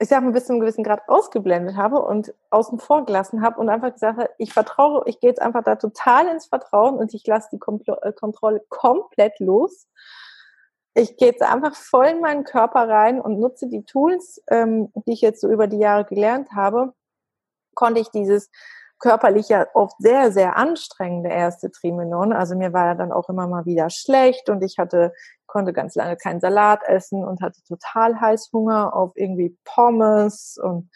ich 0.00 0.08
sag 0.08 0.22
mal, 0.22 0.32
bis 0.32 0.46
zu 0.46 0.52
einem 0.52 0.60
gewissen 0.60 0.84
Grad 0.84 1.06
ausgeblendet 1.06 1.76
habe 1.76 2.00
und 2.00 2.34
außen 2.50 2.78
vor 2.78 3.04
gelassen 3.04 3.42
habe 3.42 3.60
und 3.60 3.68
einfach 3.68 3.92
gesagt 3.92 4.18
habe, 4.18 4.30
ich 4.38 4.54
vertraue, 4.54 5.02
ich 5.06 5.20
gehe 5.20 5.28
jetzt 5.28 5.42
einfach 5.42 5.62
da 5.64 5.76
total 5.76 6.28
ins 6.28 6.46
Vertrauen 6.46 6.96
und 6.96 7.12
ich 7.12 7.26
lasse 7.26 7.48
die 7.52 7.60
äh, 8.02 8.12
Kontrolle 8.12 8.64
komplett 8.70 9.38
los. 9.38 9.86
Ich 10.94 11.18
gehe 11.18 11.28
jetzt 11.28 11.42
einfach 11.42 11.76
voll 11.76 12.06
in 12.06 12.20
meinen 12.20 12.44
Körper 12.44 12.88
rein 12.88 13.20
und 13.20 13.38
nutze 13.38 13.68
die 13.68 13.84
Tools, 13.84 14.42
ähm, 14.48 14.90
die 15.06 15.12
ich 15.12 15.20
jetzt 15.20 15.42
so 15.42 15.48
über 15.48 15.66
die 15.66 15.78
Jahre 15.78 16.06
gelernt 16.06 16.52
habe, 16.52 16.94
konnte 17.74 18.00
ich 18.00 18.08
dieses 18.08 18.50
körperlich 18.98 19.48
ja 19.48 19.66
oft 19.74 19.96
sehr, 19.98 20.32
sehr 20.32 20.56
anstrengende 20.56 21.30
erste 21.30 21.70
Trimenon. 21.70 22.32
Also 22.32 22.56
mir 22.56 22.72
war 22.72 22.94
dann 22.94 23.12
auch 23.12 23.28
immer 23.28 23.46
mal 23.46 23.66
wieder 23.66 23.90
schlecht 23.90 24.48
und 24.48 24.62
ich 24.62 24.78
hatte, 24.78 25.12
konnte 25.46 25.72
ganz 25.72 25.94
lange 25.94 26.16
keinen 26.16 26.40
Salat 26.40 26.82
essen 26.86 27.24
und 27.24 27.40
hatte 27.40 27.62
total 27.64 28.20
Heißhunger 28.20 28.94
auf 28.94 29.12
irgendwie 29.14 29.56
Pommes 29.64 30.58
und 30.62 30.90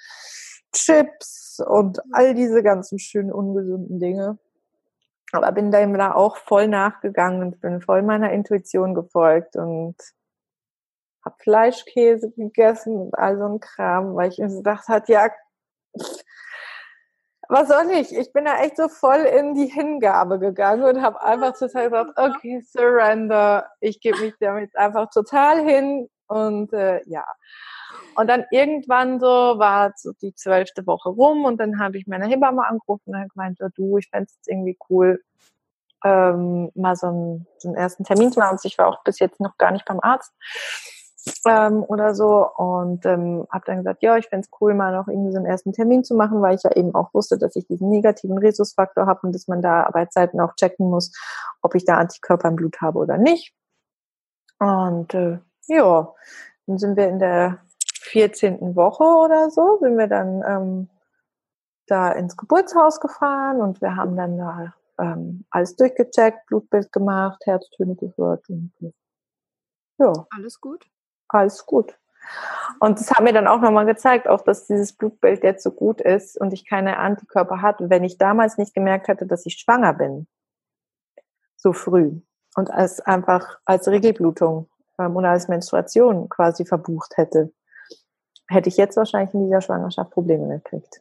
Chips 0.72 1.60
und 1.66 2.00
all 2.12 2.34
diese 2.34 2.62
ganzen 2.62 2.98
schönen 2.98 3.32
ungesunden 3.32 4.00
Dinge. 4.00 4.38
Aber 5.32 5.52
bin 5.52 5.70
dann 5.70 5.94
da 5.94 6.12
auch 6.12 6.36
voll 6.36 6.68
nachgegangen 6.68 7.42
und 7.42 7.60
bin 7.60 7.80
voll 7.80 8.02
meiner 8.02 8.32
Intuition 8.32 8.94
gefolgt 8.94 9.56
und 9.56 9.96
habe 11.24 11.36
Fleischkäse 11.38 12.32
gegessen 12.32 12.96
und 12.96 13.18
all 13.18 13.38
so 13.38 13.46
ein 13.46 13.60
Kram, 13.60 14.14
weil 14.16 14.30
ich 14.30 14.38
mir 14.38 14.48
gedacht 14.48 14.88
hat, 14.88 15.08
ja, 15.08 15.30
was 17.52 17.68
soll 17.68 17.90
ich? 17.90 18.16
Ich 18.16 18.32
bin 18.32 18.46
da 18.46 18.62
echt 18.62 18.78
so 18.78 18.88
voll 18.88 19.20
in 19.20 19.54
die 19.54 19.66
Hingabe 19.66 20.38
gegangen 20.38 20.84
und 20.84 21.02
habe 21.02 21.22
einfach 21.22 21.52
total 21.52 21.90
gesagt, 21.90 22.12
okay, 22.16 22.62
surrender. 22.62 23.68
Ich 23.80 24.00
gebe 24.00 24.18
mich 24.20 24.34
damit 24.40 24.74
einfach 24.74 25.10
total 25.10 25.62
hin 25.62 26.08
und 26.28 26.72
äh, 26.72 27.02
ja. 27.04 27.26
Und 28.14 28.28
dann 28.28 28.46
irgendwann 28.50 29.20
so 29.20 29.26
war 29.26 29.92
so 29.96 30.12
die 30.22 30.34
zwölfte 30.34 30.86
Woche 30.86 31.10
rum 31.10 31.44
und 31.44 31.58
dann 31.58 31.78
habe 31.78 31.98
ich 31.98 32.06
meine 32.06 32.26
Hebamme 32.26 32.66
angerufen 32.66 33.14
und 33.14 33.32
gemeint, 33.34 33.58
so, 33.58 33.68
du, 33.68 33.98
ich 33.98 34.08
fände 34.08 34.28
es 34.30 34.46
irgendwie 34.46 34.78
cool, 34.88 35.22
ähm, 36.04 36.70
mal 36.74 36.96
so 36.96 37.08
einen, 37.08 37.46
so 37.58 37.68
einen 37.68 37.76
ersten 37.76 38.04
Termin 38.04 38.32
zu 38.32 38.40
machen. 38.40 38.58
Ich 38.64 38.78
war 38.78 38.88
auch 38.88 39.04
bis 39.04 39.18
jetzt 39.18 39.40
noch 39.40 39.58
gar 39.58 39.72
nicht 39.72 39.84
beim 39.84 40.00
Arzt 40.00 40.32
ähm, 41.46 41.84
oder 41.86 42.14
so 42.14 42.48
und 42.56 43.06
ähm, 43.06 43.46
habe 43.50 43.64
dann 43.66 43.78
gesagt, 43.78 44.02
ja, 44.02 44.16
ich 44.16 44.28
fände 44.28 44.46
es 44.46 44.60
cool, 44.60 44.74
mal 44.74 44.92
noch 44.92 45.08
irgendwie 45.08 45.32
so 45.32 45.38
einen 45.38 45.46
ersten 45.46 45.72
Termin 45.72 46.04
zu 46.04 46.14
machen, 46.14 46.42
weil 46.42 46.56
ich 46.56 46.62
ja 46.62 46.72
eben 46.72 46.94
auch 46.94 47.14
wusste, 47.14 47.38
dass 47.38 47.54
ich 47.56 47.66
diesen 47.66 47.90
negativen 47.90 48.38
Rhesusfaktor 48.38 49.06
habe 49.06 49.20
und 49.26 49.34
dass 49.34 49.48
man 49.48 49.62
da 49.62 49.84
Arbeitszeiten 49.84 50.40
auch 50.40 50.54
checken 50.56 50.90
muss, 50.90 51.12
ob 51.62 51.74
ich 51.74 51.84
da 51.84 51.96
Antikörper 51.96 52.48
im 52.48 52.56
Blut 52.56 52.80
habe 52.80 52.98
oder 52.98 53.18
nicht. 53.18 53.54
Und 54.58 55.14
äh, 55.14 55.38
ja, 55.66 56.12
dann 56.66 56.78
sind 56.78 56.96
wir 56.96 57.08
in 57.08 57.18
der 57.18 57.58
14. 58.02 58.74
Woche 58.74 59.04
oder 59.04 59.50
so, 59.50 59.78
sind 59.80 59.96
wir 59.96 60.08
dann 60.08 60.42
ähm, 60.46 60.88
da 61.86 62.12
ins 62.12 62.36
Geburtshaus 62.36 63.00
gefahren 63.00 63.60
und 63.60 63.80
wir 63.80 63.96
haben 63.96 64.16
dann 64.16 64.38
da 64.38 64.74
ähm, 64.98 65.44
alles 65.50 65.76
durchgecheckt, 65.76 66.46
Blutbild 66.46 66.92
gemacht, 66.92 67.42
Herztöne 67.44 67.96
gehört 67.96 68.48
und 68.48 68.72
ja. 69.98 70.12
Alles 70.30 70.60
gut? 70.60 70.91
Alles 71.34 71.66
gut. 71.66 71.98
Und 72.80 72.98
das 72.98 73.10
hat 73.10 73.22
mir 73.22 73.32
dann 73.32 73.46
auch 73.46 73.60
nochmal 73.60 73.86
gezeigt, 73.86 74.28
auch 74.28 74.42
dass 74.42 74.66
dieses 74.66 74.92
Blutbild 74.92 75.42
jetzt 75.44 75.62
so 75.62 75.70
gut 75.70 76.00
ist 76.00 76.40
und 76.40 76.52
ich 76.52 76.68
keine 76.68 76.98
Antikörper 76.98 77.62
hatte, 77.62 77.90
wenn 77.90 78.04
ich 78.04 78.18
damals 78.18 78.58
nicht 78.58 78.74
gemerkt 78.74 79.08
hätte, 79.08 79.26
dass 79.26 79.46
ich 79.46 79.58
schwanger 79.58 79.94
bin. 79.94 80.26
So 81.56 81.72
früh. 81.72 82.20
Und 82.56 82.70
als 82.70 83.00
einfach 83.00 83.60
als 83.64 83.88
Regelblutung 83.88 84.68
ähm, 84.98 85.16
oder 85.16 85.30
als 85.30 85.48
Menstruation 85.48 86.28
quasi 86.28 86.64
verbucht 86.64 87.16
hätte, 87.16 87.52
hätte 88.48 88.68
ich 88.68 88.76
jetzt 88.76 88.96
wahrscheinlich 88.96 89.34
in 89.34 89.44
dieser 89.44 89.60
Schwangerschaft 89.60 90.10
Probleme 90.10 90.48
gekriegt. 90.48 91.00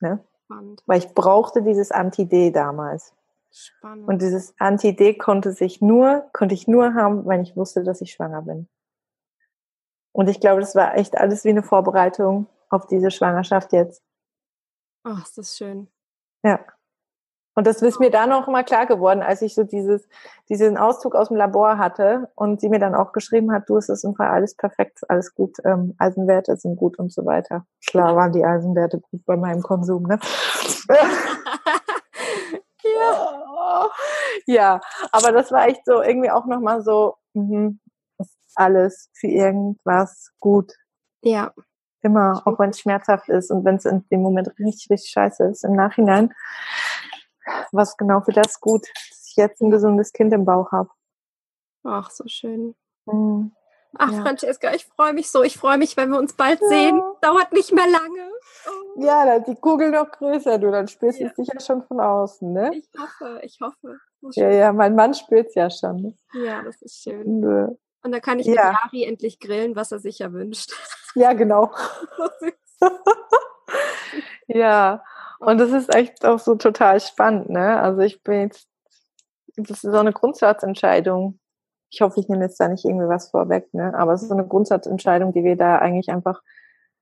Ne? 0.00 0.24
Weil 0.86 0.98
ich 0.98 1.14
brauchte 1.14 1.62
dieses 1.62 1.90
Anti-D 1.90 2.52
damals. 2.52 3.12
Spannend. 3.50 4.08
Und 4.08 4.22
dieses 4.22 4.54
Anti-D 4.58 5.14
konnte 5.14 5.52
sich 5.52 5.80
nur, 5.80 6.28
konnte 6.32 6.54
ich 6.54 6.68
nur 6.68 6.94
haben, 6.94 7.26
wenn 7.26 7.42
ich 7.42 7.56
wusste, 7.56 7.82
dass 7.82 8.00
ich 8.00 8.12
schwanger 8.12 8.42
bin. 8.42 8.68
Und 10.12 10.28
ich 10.28 10.40
glaube, 10.40 10.60
das 10.60 10.74
war 10.74 10.96
echt 10.96 11.16
alles 11.16 11.44
wie 11.44 11.50
eine 11.50 11.62
Vorbereitung 11.62 12.46
auf 12.70 12.86
diese 12.86 13.10
Schwangerschaft 13.10 13.72
jetzt. 13.72 14.02
Ach, 15.04 15.24
ist 15.24 15.38
das 15.38 15.56
schön. 15.56 15.88
Ja. 16.42 16.60
Und 17.54 17.66
das 17.66 17.82
ist 17.82 17.98
mir 17.98 18.10
dann 18.10 18.30
auch 18.32 18.46
immer 18.46 18.62
klar 18.62 18.86
geworden, 18.86 19.20
als 19.20 19.42
ich 19.42 19.54
so 19.54 19.64
dieses, 19.64 20.08
diesen 20.48 20.76
Auszug 20.76 21.16
aus 21.16 21.26
dem 21.26 21.36
Labor 21.36 21.76
hatte 21.76 22.30
und 22.36 22.60
sie 22.60 22.68
mir 22.68 22.78
dann 22.78 22.94
auch 22.94 23.10
geschrieben 23.12 23.50
hat, 23.50 23.68
du, 23.68 23.76
es 23.76 23.88
ist 23.88 24.04
im 24.04 24.14
Fall 24.14 24.28
alles 24.28 24.54
perfekt, 24.54 25.00
alles 25.08 25.34
gut, 25.34 25.56
ähm, 25.64 25.96
Eisenwerte 25.98 26.56
sind 26.56 26.76
gut 26.76 27.00
und 27.00 27.12
so 27.12 27.26
weiter. 27.26 27.66
Klar 27.84 28.14
waren 28.14 28.32
die 28.32 28.44
Eisenwerte 28.44 29.00
gut 29.00 29.24
bei 29.24 29.36
meinem 29.36 29.62
Konsum, 29.62 30.04
ne? 30.04 30.20
ja, 34.46 34.80
aber 35.12 35.32
das 35.32 35.50
war 35.52 35.68
echt 35.68 35.84
so 35.84 36.02
irgendwie 36.02 36.30
auch 36.30 36.46
nochmal 36.46 36.82
so, 36.82 37.16
mh, 37.34 37.72
ist 38.18 38.36
alles 38.54 39.10
für 39.14 39.28
irgendwas 39.28 40.32
gut. 40.40 40.72
Ja. 41.22 41.52
Immer, 42.02 42.42
auch 42.44 42.58
wenn 42.58 42.70
es 42.70 42.80
schmerzhaft 42.80 43.28
ist 43.28 43.50
und 43.50 43.64
wenn 43.64 43.76
es 43.76 43.84
in 43.84 44.06
dem 44.10 44.22
Moment 44.22 44.48
richtig, 44.58 44.88
richtig 44.90 45.10
scheiße 45.10 45.44
ist 45.44 45.64
im 45.64 45.74
Nachhinein. 45.74 46.32
Was 47.72 47.96
genau 47.96 48.20
für 48.20 48.32
das 48.32 48.60
gut, 48.60 48.86
dass 49.10 49.28
ich 49.30 49.36
jetzt 49.36 49.60
ein 49.60 49.70
gesundes 49.70 50.12
Kind 50.12 50.32
im 50.32 50.44
Bauch 50.44 50.70
habe. 50.70 50.90
Ach, 51.84 52.10
so 52.10 52.24
schön. 52.26 52.74
Mhm. 53.06 53.52
Ach, 53.96 54.12
ja. 54.12 54.22
Francesca, 54.22 54.74
ich 54.74 54.84
freue 54.84 55.12
mich 55.12 55.30
so. 55.30 55.42
Ich 55.42 55.56
freue 55.56 55.78
mich, 55.78 55.96
wenn 55.96 56.10
wir 56.10 56.18
uns 56.18 56.34
bald 56.34 56.60
ja. 56.60 56.68
sehen. 56.68 57.02
Dauert 57.22 57.52
nicht 57.52 57.72
mehr 57.72 57.86
lange. 57.86 58.27
Ja, 58.96 59.24
dann 59.24 59.44
die 59.44 59.54
Kugel 59.54 59.90
noch 59.90 60.10
größer, 60.10 60.58
du. 60.58 60.70
Dann 60.70 60.88
spürst 60.88 61.20
du 61.20 61.24
ja. 61.24 61.30
es 61.30 61.36
sicher 61.36 61.60
schon 61.60 61.82
von 61.82 62.00
außen, 62.00 62.52
ne? 62.52 62.70
Ich 62.74 62.88
hoffe, 62.98 63.40
ich 63.42 63.58
hoffe. 63.60 63.98
Ja, 64.32 64.50
ja, 64.50 64.72
mein 64.72 64.94
Mann 64.94 65.14
spürt 65.14 65.48
es 65.48 65.54
ja 65.54 65.70
schon. 65.70 66.16
Ja, 66.34 66.62
das 66.62 66.82
ist 66.82 67.02
schön. 67.02 67.40
Nö. 67.40 67.68
Und 68.02 68.12
dann 68.12 68.20
kann 68.20 68.38
ich 68.38 68.46
ja. 68.46 68.52
mit 68.52 68.92
Jari 68.92 69.04
endlich 69.04 69.40
grillen, 69.40 69.76
was 69.76 69.92
er 69.92 69.98
sich 69.98 70.18
ja 70.20 70.32
wünscht. 70.32 70.72
Ja, 71.14 71.32
genau. 71.32 71.70
ja, 74.46 75.02
und 75.40 75.58
das 75.58 75.70
ist 75.70 75.94
echt 75.94 76.24
auch 76.24 76.38
so 76.38 76.56
total 76.56 77.00
spannend, 77.00 77.50
ne? 77.50 77.80
Also 77.80 78.00
ich 78.00 78.22
bin 78.22 78.42
jetzt, 78.42 78.68
das 79.56 79.84
ist 79.84 79.92
so 79.92 79.98
eine 79.98 80.12
Grundsatzentscheidung. 80.12 81.38
Ich 81.90 82.00
hoffe, 82.00 82.20
ich 82.20 82.28
nehme 82.28 82.44
jetzt 82.44 82.60
da 82.60 82.68
nicht 82.68 82.84
irgendwie 82.84 83.08
was 83.08 83.30
vorweg, 83.30 83.72
ne? 83.72 83.94
Aber 83.96 84.12
es 84.12 84.22
ist 84.22 84.28
so 84.28 84.34
eine 84.34 84.46
Grundsatzentscheidung, 84.46 85.32
die 85.32 85.44
wir 85.44 85.56
da 85.56 85.78
eigentlich 85.78 86.10
einfach 86.10 86.42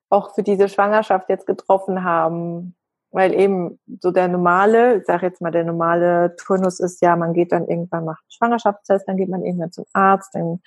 auch 0.09 0.35
für 0.35 0.43
diese 0.43 0.69
Schwangerschaft 0.69 1.29
jetzt 1.29 1.47
getroffen 1.47 2.05
haben. 2.05 2.75
Weil 3.13 3.33
eben 3.35 3.79
so 4.01 4.11
der 4.11 4.29
normale, 4.29 4.97
ich 4.97 5.07
sage 5.07 5.27
jetzt 5.27 5.41
mal, 5.41 5.51
der 5.51 5.65
normale 5.65 6.37
Turnus 6.37 6.81
ist 6.81 7.01
ja, 7.01 7.17
man 7.17 7.33
geht 7.33 7.53
dann 7.53 7.67
irgendwann, 7.67 8.05
macht 8.05 8.23
einen 8.23 8.31
Schwangerschaftstest, 8.31 9.09
dann 9.09 9.17
geht 9.17 9.29
man 9.29 9.45
irgendwann 9.45 9.73
zum 9.73 9.87
Arzt, 9.93 10.35
dann 10.35 10.61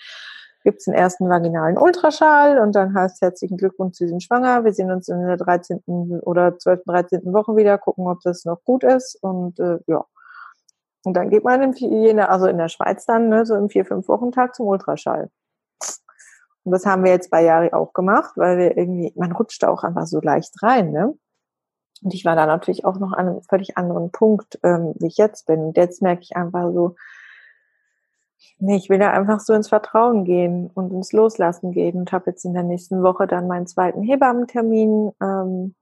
gibt 0.64 0.80
es 0.80 0.86
den 0.86 0.94
ersten 0.94 1.30
vaginalen 1.30 1.78
Ultraschall 1.78 2.60
und 2.60 2.74
dann 2.76 2.94
heißt 2.94 3.22
herzlichen 3.22 3.58
Glückwunsch, 3.58 3.98
Sie 3.98 4.08
sind 4.08 4.24
schwanger. 4.24 4.64
Wir 4.64 4.74
sehen 4.74 4.92
uns 4.92 5.08
in 5.08 5.26
der 5.26 5.38
13. 5.38 6.22
oder 6.24 6.58
12., 6.58 6.84
13. 6.86 7.34
Woche 7.34 7.56
wieder, 7.56 7.78
gucken, 7.78 8.08
ob 8.08 8.20
das 8.22 8.46
noch 8.46 8.64
gut 8.64 8.84
ist 8.84 9.16
und 9.22 9.60
äh, 9.60 9.80
ja. 9.88 10.06
Und 11.06 11.14
dann 11.14 11.30
geht 11.30 11.46
man 11.46 11.62
in, 11.74 12.20
also 12.20 12.48
in 12.48 12.58
der 12.58 12.68
Schweiz 12.68 13.06
dann, 13.06 13.30
ne, 13.30 13.46
so 13.46 13.56
im 13.56 13.70
vier, 13.70 13.86
fünf 13.86 14.08
Wochentag 14.10 14.54
zum 14.54 14.68
Ultraschall. 14.68 15.30
Und 16.64 16.72
das 16.72 16.86
haben 16.86 17.04
wir 17.04 17.12
jetzt 17.12 17.32
bei 17.32 17.44
Jari 17.44 17.72
auch 17.74 17.94
gemacht, 17.94 18.34
weil 18.36 18.58
wir 18.58 18.78
irgendwie, 18.78 19.14
man 19.16 19.32
rutscht 19.32 19.64
auch 19.64 19.84
einfach 19.84 20.06
so 20.06 20.20
leicht 20.20 20.62
rein, 20.62 20.92
ne? 20.92 21.14
Und 22.02 22.14
ich 22.14 22.24
war 22.26 22.36
da 22.36 22.46
natürlich 22.46 22.86
auch 22.86 22.98
noch 22.98 23.12
an 23.12 23.28
einem 23.28 23.42
völlig 23.44 23.78
anderen 23.78 24.12
Punkt, 24.12 24.60
ähm, 24.64 24.94
wie 25.00 25.08
ich 25.08 25.18
jetzt 25.18 25.48
bin. 25.48 25.60
Und 25.60 25.78
jetzt 25.78 26.02
merke 26.02 26.22
ich 26.22 26.36
einfach 26.36 26.72
so, 26.72 26.96
nee, 28.60 28.78
ich 28.78 28.90
will 28.90 29.00
da 29.00 29.12
einfach 29.12 29.40
so 29.40 29.54
ins 29.54 29.70
Vertrauen 29.70 30.24
gehen 30.24 30.70
und 30.74 30.92
ins 30.94 31.12
Loslassen 31.12 31.72
gehen 31.72 31.98
und 31.98 32.12
habe 32.12 32.32
jetzt 32.32 32.46
in 32.46 32.54
der 32.54 32.64
nächsten 32.64 33.04
Woche 33.04 33.28
dann 33.28 33.48
meinen 33.48 33.68
zweiten 33.68 34.02
Hebammentermin. 34.02 35.12
Ähm, 35.22 35.76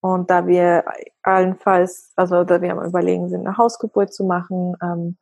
und 0.00 0.30
da 0.30 0.46
wir 0.46 0.84
allenfalls, 1.22 2.12
also 2.16 2.44
da 2.44 2.60
wir 2.60 2.72
am 2.72 2.84
Überlegen 2.84 3.30
sind, 3.30 3.46
eine 3.46 3.56
Hausgeburt 3.56 4.12
zu 4.12 4.24
machen, 4.24 4.76
ähm, 4.82 5.16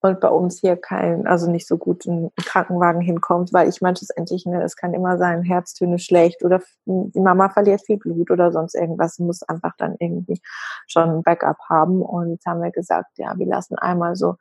und 0.00 0.20
bei 0.20 0.28
uns 0.28 0.60
hier 0.60 0.76
kein, 0.76 1.26
also 1.26 1.50
nicht 1.50 1.66
so 1.66 1.78
gut 1.78 2.06
ein 2.06 2.30
Krankenwagen 2.36 3.00
hinkommt, 3.00 3.52
weil 3.52 3.68
ich 3.68 3.80
manches 3.80 4.10
endlich, 4.10 4.46
ne, 4.46 4.62
es 4.62 4.76
kann 4.76 4.94
immer 4.94 5.18
sein, 5.18 5.42
Herztöne 5.42 5.98
schlecht 5.98 6.44
oder 6.44 6.60
die 6.84 7.20
Mama 7.20 7.48
verliert 7.48 7.82
viel 7.84 7.96
Blut 7.96 8.30
oder 8.30 8.52
sonst 8.52 8.74
irgendwas, 8.74 9.18
muss 9.18 9.42
einfach 9.42 9.72
dann 9.78 9.96
irgendwie 9.98 10.40
schon 10.86 11.10
ein 11.10 11.22
Backup 11.22 11.58
haben. 11.68 12.02
Und 12.02 12.32
jetzt 12.32 12.46
haben 12.46 12.62
wir 12.62 12.70
gesagt, 12.70 13.18
ja, 13.18 13.36
wir 13.36 13.46
lassen 13.46 13.78
einmal 13.78 14.16
so, 14.16 14.36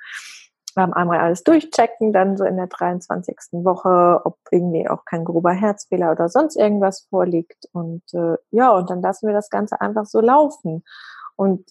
wir 0.76 0.84
haben 0.84 0.94
einmal 0.94 1.20
alles 1.20 1.44
durchchecken, 1.44 2.12
dann 2.12 2.36
so 2.36 2.44
in 2.44 2.58
der 2.58 2.68
23. 2.68 3.38
Woche, 3.64 4.22
ob 4.26 4.38
irgendwie 4.52 4.90
auch 4.90 5.06
kein 5.06 5.24
grober 5.24 5.54
Herzfehler 5.54 6.12
oder 6.12 6.28
sonst 6.28 6.58
irgendwas 6.58 7.08
vorliegt. 7.10 7.70
Und 7.72 8.04
äh, 8.14 8.36
ja, 8.52 8.72
und 8.72 8.90
dann 8.90 9.02
lassen 9.02 9.28
wir 9.28 9.34
das 9.34 9.50
Ganze 9.50 9.80
einfach 9.80 10.06
so 10.06 10.20
laufen. 10.20 10.84
Und 11.38 11.70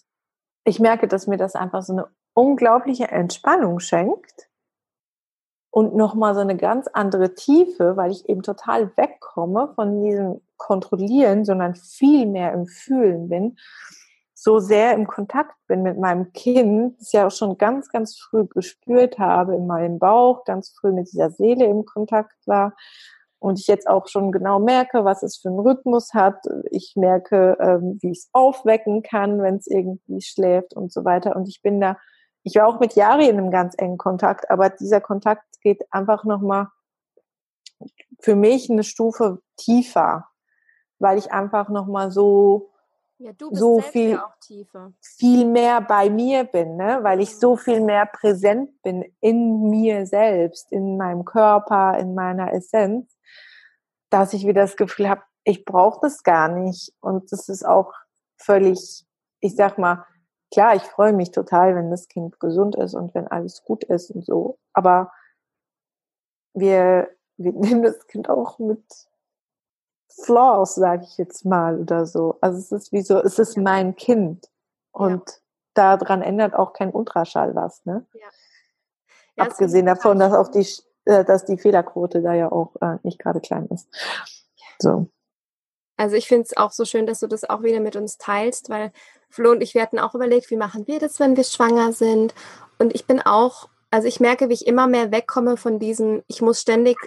ich 0.63 0.79
merke, 0.79 1.07
dass 1.07 1.27
mir 1.27 1.37
das 1.37 1.53
einfach 1.55 1.83
so 1.83 1.93
eine 1.93 2.07
unglaubliche 2.35 3.07
Entspannung 3.07 3.79
schenkt 3.79 4.49
und 5.71 5.95
nochmal 5.95 6.35
so 6.35 6.41
eine 6.41 6.55
ganz 6.55 6.87
andere 6.87 7.33
Tiefe, 7.33 7.97
weil 7.97 8.11
ich 8.11 8.29
eben 8.29 8.43
total 8.43 8.95
wegkomme 8.95 9.73
von 9.73 10.03
diesem 10.03 10.41
Kontrollieren, 10.57 11.43
sondern 11.45 11.75
viel 11.75 12.27
mehr 12.27 12.53
im 12.53 12.67
Fühlen 12.67 13.29
bin, 13.29 13.57
so 14.33 14.59
sehr 14.59 14.93
im 14.93 15.07
Kontakt 15.07 15.55
bin 15.67 15.81
mit 15.81 15.97
meinem 15.97 16.33
Kind, 16.33 16.99
das 16.99 17.13
ja 17.13 17.27
auch 17.27 17.31
schon 17.31 17.57
ganz, 17.57 17.89
ganz 17.89 18.17
früh 18.17 18.45
gespürt 18.45 19.17
habe 19.17 19.55
in 19.55 19.65
meinem 19.65 19.97
Bauch, 19.97 20.45
ganz 20.45 20.69
früh 20.69 20.91
mit 20.91 21.11
dieser 21.11 21.31
Seele 21.31 21.65
im 21.65 21.85
Kontakt 21.85 22.35
war 22.45 22.75
und 23.39 23.59
ich 23.59 23.67
jetzt 23.67 23.87
auch 23.87 24.07
schon 24.07 24.31
genau 24.31 24.59
merke, 24.59 25.05
was 25.05 25.23
es 25.23 25.37
für 25.37 25.49
einen 25.49 25.59
Rhythmus 25.59 26.13
hat. 26.13 26.43
Ich 26.71 26.95
merke, 26.95 27.57
ähm, 27.59 27.97
wie 28.01 28.11
ich 28.11 28.19
es 28.19 28.29
aufwecken 28.33 29.03
kann, 29.03 29.41
wenn 29.41 29.57
es 29.57 29.67
irgendwie 29.67 30.21
schläft 30.21 30.73
und 30.73 30.91
so 30.91 31.05
weiter. 31.05 31.35
Und 31.35 31.47
ich 31.47 31.61
bin 31.61 31.79
da 31.79 31.97
ich 32.45 32.55
war 32.55 32.67
auch 32.67 32.79
mit 32.79 32.93
Jari 32.93 33.27
in 33.27 33.39
einem 33.39 33.49
ganz 33.49 33.73
engen 33.77 33.97
Kontakt, 33.97 34.51
aber 34.51 34.69
dieser 34.69 35.01
Kontakt 35.01 35.43
geht 35.61 35.91
einfach 35.91 36.23
nochmal 36.25 36.67
für 38.19 38.35
mich 38.35 38.69
eine 38.69 38.83
Stufe 38.83 39.41
tiefer, 39.57 40.27
weil 40.99 41.17
ich 41.17 41.31
einfach 41.31 41.69
nochmal 41.69 42.11
so 42.11 42.71
ja, 43.17 43.31
so 43.51 43.81
viel, 43.81 44.19
viel 45.01 45.45
mehr 45.45 45.81
bei 45.81 46.09
mir 46.11 46.43
bin, 46.43 46.77
ne? 46.77 46.99
weil 47.01 47.19
ich 47.19 47.35
so 47.35 47.55
viel 47.55 47.81
mehr 47.81 48.05
präsent 48.05 48.79
bin 48.83 49.03
in 49.21 49.69
mir 49.69 50.05
selbst, 50.05 50.71
in 50.71 50.97
meinem 50.97 51.25
Körper, 51.25 51.97
in 51.97 52.13
meiner 52.13 52.53
Essenz, 52.53 53.17
dass 54.11 54.33
ich 54.33 54.45
wieder 54.45 54.61
das 54.61 54.77
Gefühl 54.77 55.09
habe, 55.09 55.23
ich 55.45 55.65
brauche 55.65 55.99
das 56.01 56.21
gar 56.21 56.47
nicht. 56.47 56.93
Und 56.99 57.31
das 57.31 57.49
ist 57.49 57.65
auch 57.65 57.91
völlig, 58.37 59.05
ich 59.39 59.55
sag 59.55 59.79
mal, 59.79 60.05
klar, 60.51 60.75
ich 60.75 60.83
freue 60.83 61.13
mich 61.13 61.31
total, 61.31 61.75
wenn 61.75 61.91
das 61.91 62.07
Kind 62.07 62.39
gesund 62.39 62.75
ist 62.75 62.93
und 62.93 63.13
wenn 63.13 63.27
alles 63.27 63.63
gut 63.63 63.83
ist 63.83 64.11
und 64.11 64.25
so. 64.25 64.57
Aber 64.73 65.11
wir, 66.53 67.09
wir 67.37 67.53
nehmen 67.53 67.83
das 67.83 68.07
Kind 68.07 68.29
auch 68.29 68.59
mit 68.59 68.83
Flaws, 70.23 70.75
sage 70.75 71.03
ich 71.03 71.17
jetzt 71.17 71.45
mal, 71.45 71.79
oder 71.79 72.05
so. 72.05 72.37
Also 72.41 72.57
es 72.57 72.71
ist 72.71 72.91
wie 72.91 73.01
so, 73.01 73.21
es 73.21 73.37
ist 73.39 73.57
mein 73.57 73.95
Kind. 73.95 74.49
Und 74.91 75.41
ja. 75.77 75.97
daran 75.97 76.21
ändert 76.21 76.53
auch 76.53 76.73
kein 76.73 76.91
Ultraschall 76.93 77.53
was, 77.53 77.85
ne? 77.85 78.05
Ja. 78.13 78.27
Ja, 79.37 79.43
Abgesehen 79.43 79.85
davon, 79.85 80.19
dass 80.19 80.33
auch 80.33 80.47
die, 80.47 80.65
äh, 81.05 81.25
dass 81.25 81.43
die 81.43 81.57
Fehlerquote 81.57 82.21
da 82.21 82.33
ja 82.33 82.51
auch 82.51 82.75
äh, 82.81 82.97
nicht 83.03 83.19
gerade 83.19 83.41
klein 83.41 83.67
ist. 83.67 83.89
So. 84.79 85.07
Also 85.97 86.15
ich 86.15 86.27
finde 86.27 86.43
es 86.43 86.57
auch 86.57 86.71
so 86.71 86.85
schön, 86.85 87.05
dass 87.05 87.21
du 87.21 87.27
das 87.27 87.49
auch 87.49 87.63
wieder 87.63 87.79
mit 87.79 87.95
uns 87.95 88.17
teilst, 88.17 88.69
weil 88.69 88.91
Flo 89.29 89.51
und 89.51 89.61
ich, 89.61 89.73
wir 89.73 89.81
hatten 89.81 89.99
auch 89.99 90.15
überlegt, 90.15 90.49
wie 90.49 90.57
machen 90.57 90.87
wir 90.87 90.99
das, 90.99 91.19
wenn 91.19 91.37
wir 91.37 91.43
schwanger 91.43 91.93
sind. 91.93 92.33
Und 92.79 92.93
ich 92.93 93.05
bin 93.05 93.21
auch, 93.21 93.69
also 93.91 94.07
ich 94.07 94.19
merke, 94.19 94.49
wie 94.49 94.53
ich 94.53 94.67
immer 94.67 94.87
mehr 94.87 95.11
wegkomme 95.11 95.57
von 95.57 95.79
diesem, 95.79 96.23
ich 96.27 96.41
muss 96.41 96.61
ständig 96.61 96.97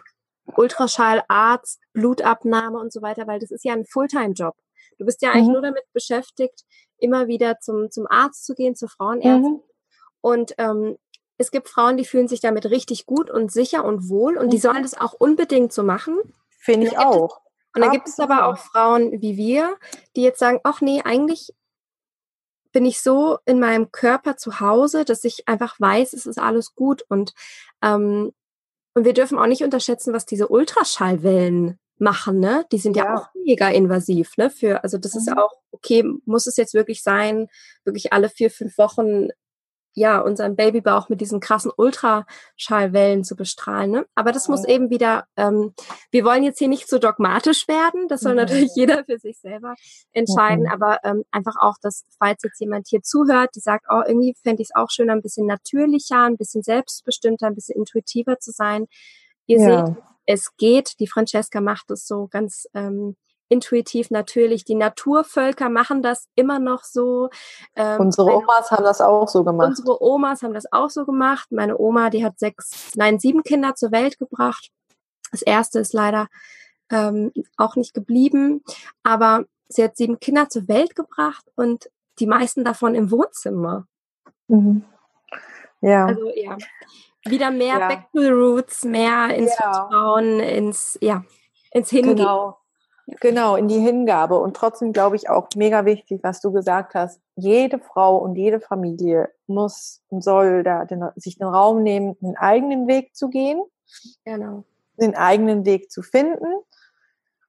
Ultraschall, 0.57 1.23
Arzt, 1.29 1.81
Blutabnahme 1.93 2.79
und 2.79 2.93
so 2.93 3.03
weiter, 3.03 3.27
weil 3.27 3.39
das 3.39 3.51
ist 3.51 3.65
ja 3.65 3.75
ein 3.75 3.85
Fulltime-Job. 3.85 4.55
Du 4.99 5.05
bist 5.05 5.23
ja 5.23 5.31
eigentlich 5.31 5.47
mhm. 5.47 5.53
nur 5.53 5.63
damit 5.63 5.85
beschäftigt, 5.93 6.65
immer 6.99 7.29
wieder 7.29 7.61
zum, 7.61 7.91
zum 7.91 8.07
Arzt 8.09 8.45
zu 8.45 8.55
gehen, 8.55 8.75
zur 8.75 8.89
Frauenärztin. 8.89 9.53
Mhm. 9.53 9.63
Und 10.21 10.55
ähm, 10.59 10.97
es 11.37 11.51
gibt 11.51 11.69
Frauen, 11.69 11.97
die 11.97 12.05
fühlen 12.05 12.27
sich 12.27 12.41
damit 12.41 12.67
richtig 12.67 13.07
gut 13.07 13.31
und 13.31 13.53
sicher 13.53 13.85
und 13.85 14.09
wohl 14.09 14.37
und 14.37 14.47
mhm. 14.47 14.51
die 14.51 14.59
sollen 14.59 14.83
das 14.83 14.99
auch 14.99 15.13
unbedingt 15.13 15.73
so 15.73 15.83
machen. 15.83 16.19
Finde 16.59 16.89
ich 16.89 16.99
auch. 16.99 17.41
Und 17.75 17.83
dann 17.83 17.93
gibt 17.93 18.09
es 18.09 18.19
aber 18.19 18.47
auch 18.47 18.59
Frauen 18.59 19.21
wie 19.21 19.37
wir, 19.37 19.77
die 20.17 20.23
jetzt 20.23 20.39
sagen, 20.39 20.61
ach 20.65 20.81
nee, 20.81 21.03
eigentlich 21.05 21.55
bin 22.73 22.85
ich 22.85 23.01
so 23.01 23.39
in 23.45 23.61
meinem 23.61 23.91
Körper 23.93 24.37
zu 24.37 24.61
Hause, 24.61 25.05
dass 25.05 25.25
ich 25.25 25.49
einfach 25.49 25.79
weiß, 25.81 26.13
es 26.13 26.27
ist 26.27 26.39
alles 26.39 26.75
gut. 26.75 27.03
Und, 27.09 27.33
ähm, 27.83 28.33
und 28.95 29.05
wir 29.05 29.15
dürfen 29.15 29.39
auch 29.39 29.47
nicht 29.47 29.65
unterschätzen, 29.65 30.13
was 30.13 30.27
diese 30.27 30.49
Ultraschallwellen 30.49 31.79
machen, 31.99 32.39
ne? 32.41 32.65
Die 32.73 32.79
sind 32.79 32.97
ja, 32.97 33.05
ja 33.05 33.15
auch 33.17 33.29
mega 33.35 33.69
invasiv, 33.69 34.37
ne? 34.37 34.51
Für, 34.51 34.83
also 34.85 34.99
das 34.99 35.15
mhm. 35.15 35.21
ist 35.21 35.37
auch, 35.37 35.53
okay, 35.73 36.05
muss 36.25 36.47
es 36.47 36.57
jetzt 36.57 36.75
wirklich 36.75 37.03
sein, 37.03 37.49
wirklich 37.85 38.13
alle 38.13 38.29
vier, 38.29 38.51
fünf 38.51 38.79
Wochen 38.79 39.29
ja, 39.95 40.21
unseren 40.21 40.57
Babybauch 40.57 41.09
mit 41.09 41.21
diesen 41.21 41.41
krassen 41.41 41.73
Ultraschallwellen 41.77 43.25
zu 43.25 43.37
bestrahlen. 43.37 43.91
Ne? 43.91 44.07
Aber 44.15 44.33
das 44.33 44.49
muss 44.49 44.65
eben 44.65 44.91
wieder, 44.91 45.27
ähm, 45.37 45.75
wir 46.11 46.25
wollen 46.25 46.45
jetzt 46.45 46.59
hier 46.59 46.69
nicht 46.69 46.89
so 46.89 46.99
dogmatisch 46.99 47.67
werden, 47.69 48.09
das 48.09 48.21
soll 48.21 48.35
natürlich 48.35 48.71
jeder 48.77 49.05
für 49.05 49.19
sich 49.19 49.39
selber 49.39 49.75
entscheiden, 50.13 50.65
mhm. 50.65 50.73
aber 50.73 50.99
ähm, 51.05 51.25
einfach 51.31 51.57
auch, 51.61 51.75
dass, 51.83 52.05
falls 52.19 52.43
jetzt 52.43 52.61
jemand 52.61 52.87
hier 52.89 53.03
zuhört, 53.03 53.51
die 53.57 53.61
sagt, 53.61 53.87
oh, 53.91 54.03
irgendwie 54.07 54.35
fände 54.43 54.63
ich 54.63 54.69
es 54.71 54.75
auch 54.75 54.91
schön, 54.91 55.11
ein 55.11 55.23
bisschen 55.23 55.47
natürlicher, 55.47 56.23
ein 56.23 56.37
bisschen 56.37 56.63
selbstbestimmter, 56.63 57.47
ein 57.47 57.55
bisschen 57.55 57.77
intuitiver 57.77 58.39
zu 58.39 58.53
sein. 58.53 58.87
Ihr 59.47 59.61
ja. 59.61 59.87
seht, 59.87 59.97
es 60.27 60.57
geht, 60.59 61.01
die 61.01 61.09
Francesca 61.09 61.61
macht 61.61 61.91
es 61.91 62.07
so 62.07 62.29
ganz 62.29 62.69
ähm, 62.75 63.17
intuitiv 63.49 64.11
natürlich. 64.11 64.65
Die 64.65 64.75
Naturvölker 64.75 65.69
machen 65.69 66.03
das 66.03 66.29
immer 66.35 66.59
noch 66.59 66.85
so. 66.85 67.31
Ähm, 67.77 68.01
unsere 68.01 68.35
Omas 68.37 68.71
haben 68.71 68.85
das 68.85 69.01
auch 69.01 69.29
so 69.29 69.45
gemacht. 69.45 69.69
Unsere 69.69 70.03
Omas 70.03 70.43
haben 70.43 70.55
das 70.55 70.71
auch 70.73 70.91
so 70.91 71.05
gemacht. 71.05 71.51
Meine 71.51 71.79
Oma, 71.79 72.11
die 72.11 72.25
hat 72.25 72.39
sechs, 72.39 72.93
nein, 72.95 73.19
sieben 73.19 73.43
Kinder 73.43 73.75
zur 73.75 73.91
Welt 73.93 74.19
gebracht. 74.19 74.71
Das 75.31 75.43
erste 75.43 75.79
ist 75.79 75.93
leider 75.93 76.29
ähm, 76.91 77.33
auch 77.57 77.77
nicht 77.77 77.95
geblieben, 77.95 78.63
aber 79.03 79.45
sie 79.69 79.85
hat 79.85 79.97
sieben 79.97 80.21
Kinder 80.21 80.49
zur 80.49 80.69
Welt 80.69 80.95
gebracht 80.95 81.45
und 81.55 81.91
die 82.19 82.27
meisten 82.27 82.65
davon 82.65 82.95
im 82.95 83.11
Wohnzimmer. 83.11 83.87
Mhm. 84.49 84.85
Ja. 85.81 86.07
Also 86.07 86.31
ja, 86.35 86.57
wieder 87.25 87.51
mehr 87.51 87.79
ja. 87.79 87.89
Back 87.89 88.09
to 88.13 88.21
the 88.21 88.31
Roots, 88.31 88.85
mehr 88.85 89.35
ins 89.35 89.57
ja. 89.59 89.73
Vertrauen, 89.73 90.41
ins, 90.41 90.99
ja, 91.01 91.25
ins 91.71 91.91
Hingehen. 91.91 92.17
Genau. 92.17 92.58
Genau, 93.21 93.57
in 93.57 93.69
die 93.69 93.81
Hingabe. 93.81 94.39
Und 94.39 94.55
trotzdem 94.55 94.93
glaube 94.93 95.17
ich 95.17 95.31
auch 95.31 95.49
mega 95.57 95.87
wichtig, 95.87 96.21
was 96.23 96.41
du 96.41 96.53
gesagt 96.53 96.95
hast. 96.95 97.21
Jede 97.37 97.79
Frau 97.79 98.19
und 98.19 98.37
jede 98.37 98.61
Familie 98.61 99.31
muss 99.47 100.03
und 100.09 100.23
soll 100.23 100.63
da 100.63 100.85
den, 100.85 101.09
sich 101.17 101.39
den 101.39 101.47
Raum 101.47 101.83
nehmen, 101.83 102.17
einen 102.23 102.37
eigenen 102.37 102.87
Weg 102.87 103.17
zu 103.17 103.31
gehen. 103.31 103.63
Genau. 104.25 104.65
Den 105.01 105.17
eigenen 105.17 105.65
Weg 105.65 105.91
zu 105.91 106.03
finden. 106.03 106.47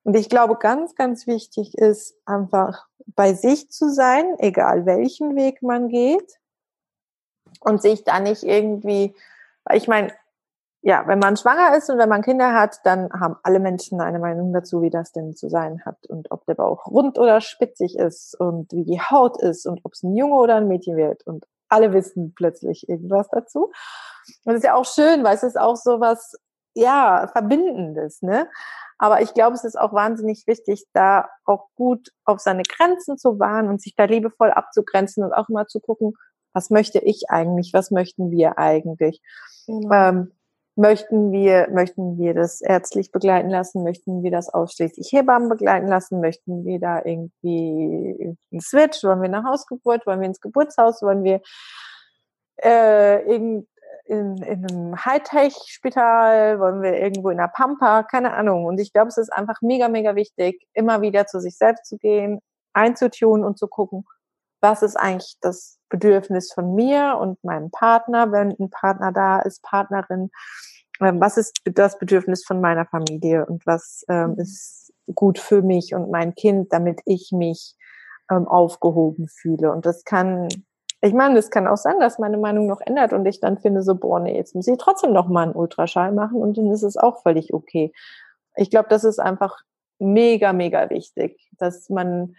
Und 0.04 0.16
ich 0.16 0.30
glaube, 0.30 0.56
ganz, 0.58 0.96
ganz 0.96 1.28
wichtig 1.28 1.78
ist 1.78 2.16
einfach 2.26 2.88
bei 3.16 3.34
sich 3.34 3.70
zu 3.70 3.90
sein, 3.90 4.36
egal 4.40 4.86
welchen 4.86 5.36
Weg 5.36 5.62
man 5.62 5.90
geht. 5.90 6.40
Und 7.60 7.82
sich 7.82 8.06
da 8.06 8.22
nicht 8.22 8.44
irgendwie, 8.44 9.14
ich 9.74 9.90
meine, 9.90 10.14
ja, 10.82 11.04
wenn 11.08 11.20
man 11.20 11.36
schwanger 11.36 11.76
ist 11.76 11.90
und 11.90 11.98
wenn 11.98 12.08
man 12.08 12.22
Kinder 12.22 12.54
hat, 12.54 12.80
dann 12.86 13.12
haben 13.12 13.36
alle 13.44 13.60
Menschen 13.60 14.00
eine 14.00 14.20
Meinung 14.20 14.54
dazu, 14.54 14.82
wie 14.82 14.90
das 14.90 15.12
denn 15.12 15.36
zu 15.36 15.50
sein 15.50 15.84
hat 15.86 16.06
und 16.08 16.32
ob 16.32 16.46
der 16.46 16.56
Bauch 16.56 16.88
rund 16.88 17.20
oder 17.20 17.42
spitzig 17.42 17.98
ist 17.98 18.40
und 18.40 18.72
wie 18.72 18.86
die 18.86 19.02
Haut 19.02 19.42
ist 19.42 19.66
und 19.66 19.82
ob 19.84 19.94
es 19.94 20.04
ein 20.04 20.16
Junge 20.16 20.36
oder 20.36 20.56
ein 20.56 20.70
Mädchen 20.70 20.96
wird 20.96 21.28
und 21.28 21.46
alle 21.68 21.92
wissen 21.92 22.34
plötzlich 22.34 22.88
irgendwas 22.88 23.28
dazu. 23.30 23.66
Und 24.46 24.54
das 24.54 24.58
ist 24.58 24.64
ja 24.64 24.76
auch 24.76 24.86
schön, 24.86 25.24
weil 25.24 25.36
es 25.36 25.44
ist 25.44 25.60
auch 25.60 25.76
so 25.76 26.00
was, 26.00 26.36
ja, 26.76 27.28
Verbindendes, 27.34 28.22
ne? 28.22 28.48
Aber 28.98 29.22
ich 29.22 29.34
glaube, 29.34 29.56
es 29.56 29.64
ist 29.64 29.80
auch 29.80 29.94
wahnsinnig 29.94 30.46
wichtig, 30.46 30.86
da 30.94 31.30
auch 31.46 31.68
gut 31.76 32.10
auf 32.26 32.40
seine 32.40 32.64
Grenzen 32.64 33.18
zu 33.18 33.40
wahren 33.40 33.70
und 33.70 33.82
sich 33.82 33.96
da 33.96 34.06
liebevoll 34.06 34.52
abzugrenzen 34.52 35.24
und 35.24 35.34
auch 35.34 35.48
immer 35.50 35.68
zu 35.68 35.80
gucken, 35.80 36.14
was 36.54 36.70
möchte 36.70 37.00
ich 37.00 37.30
eigentlich, 37.30 37.72
was 37.74 37.92
möchten 37.92 38.32
wir 38.32 38.58
eigentlich. 38.58 39.22
Genau. 39.68 39.94
Ähm, 39.94 40.32
Möchten 40.80 41.34
wir, 41.34 41.68
möchten 41.74 42.18
wir 42.18 42.34
das 42.34 42.62
ärztlich 42.62 43.12
begleiten 43.12 43.50
lassen? 43.50 43.84
Möchten 43.84 44.24
wir 44.24 44.32
das 44.32 44.48
ausschließlich 44.48 45.12
Hebammen 45.12 45.50
begleiten 45.50 45.90
lassen? 45.90 46.22
Möchten 46.22 46.64
wir 46.64 46.80
da 46.80 47.02
irgendwie 47.04 48.38
einen 48.50 48.62
Switch? 48.62 49.04
Wollen 49.04 49.22
wir 49.22 49.26
eine 49.26 49.44
Hausgeburt? 49.44 50.08
Wollen 50.08 50.22
wir 50.22 50.28
ins 50.28 50.40
Geburtshaus? 50.40 51.02
Wollen 51.02 51.26
wir 51.26 51.42
äh, 52.64 53.22
in, 53.24 53.68
in, 54.06 54.38
in 54.38 54.66
einem 54.68 55.06
Hightech-Spital? 55.06 56.62
Wollen 56.62 56.82
wir 56.82 56.94
irgendwo 56.94 57.30
in 57.30 57.40
der 57.40 57.52
Pampa? 57.54 58.04
Keine 58.04 58.34
Ahnung. 58.34 58.64
Und 58.64 58.80
ich 58.80 58.94
glaube, 58.94 59.10
es 59.10 59.18
ist 59.18 59.34
einfach 59.34 59.58
mega, 59.62 59.90
mega 59.90 60.16
wichtig, 60.16 60.66
immer 60.72 61.02
wieder 61.02 61.28
zu 61.28 61.42
sich 61.42 61.58
selbst 61.58 61.88
zu 61.88 61.98
gehen, 61.98 62.40
einzutun 62.72 63.44
und 63.44 63.60
zu 63.60 63.68
gucken, 63.68 64.06
was 64.62 64.82
ist 64.82 64.96
eigentlich 64.96 65.36
das 65.42 65.80
Bedürfnis 65.90 66.52
von 66.54 66.76
mir 66.76 67.18
und 67.20 67.44
meinem 67.44 67.72
Partner, 67.72 68.32
wenn 68.32 68.56
ein 68.60 68.70
Partner 68.70 69.12
da 69.12 69.40
ist, 69.40 69.64
Partnerin, 69.64 70.30
ähm, 71.02 71.20
was 71.20 71.38
ist 71.38 71.62
das 71.66 71.98
Bedürfnis 71.98 72.46
von 72.46 72.62
meiner 72.62 72.86
Familie 72.86 73.46
und 73.46 73.66
was 73.66 74.06
ähm, 74.10 74.32
mhm. 74.32 74.40
ist 74.40 74.94
gut 75.16 75.40
für 75.40 75.62
mich 75.62 75.96
und 75.96 76.12
mein 76.12 76.36
Kind, 76.36 76.72
damit 76.72 77.02
ich 77.06 77.32
mich 77.32 77.76
ähm, 78.30 78.48
aufgehoben 78.48 79.28
fühle. 79.28 79.72
Und 79.72 79.86
das 79.86 80.04
kann, 80.04 80.48
ich 81.02 81.14
meine, 81.14 81.40
es 81.40 81.50
kann 81.50 81.68
auch 81.68 81.78
sein, 81.78 82.00
dass 82.00 82.20
meine 82.20 82.38
Meinung 82.38 82.68
noch 82.68 82.82
ändert 82.82 83.14
und 83.14 83.26
ich 83.26 83.40
dann 83.40 83.58
finde 83.58 83.82
so, 83.82 83.96
boah, 83.96 84.20
nee, 84.20 84.36
jetzt 84.36 84.56
muss 84.56 84.68
ich 84.68 84.78
trotzdem 84.78 85.14
noch 85.14 85.28
mal 85.28 85.44
einen 85.44 85.56
Ultraschall 85.56 86.12
machen 86.12 86.42
und 86.42 86.58
dann 86.58 86.72
ist 86.72 86.84
es 86.84 86.98
auch 86.98 87.24
völlig 87.24 87.54
okay. 87.54 87.92
Ich 88.56 88.70
glaube, 88.70 88.90
das 88.90 89.04
ist 89.04 89.20
einfach 89.20 89.58
mega, 90.00 90.54
mega 90.54 90.90
wichtig, 90.90 91.50
dass 91.58 91.90
man 91.90 92.36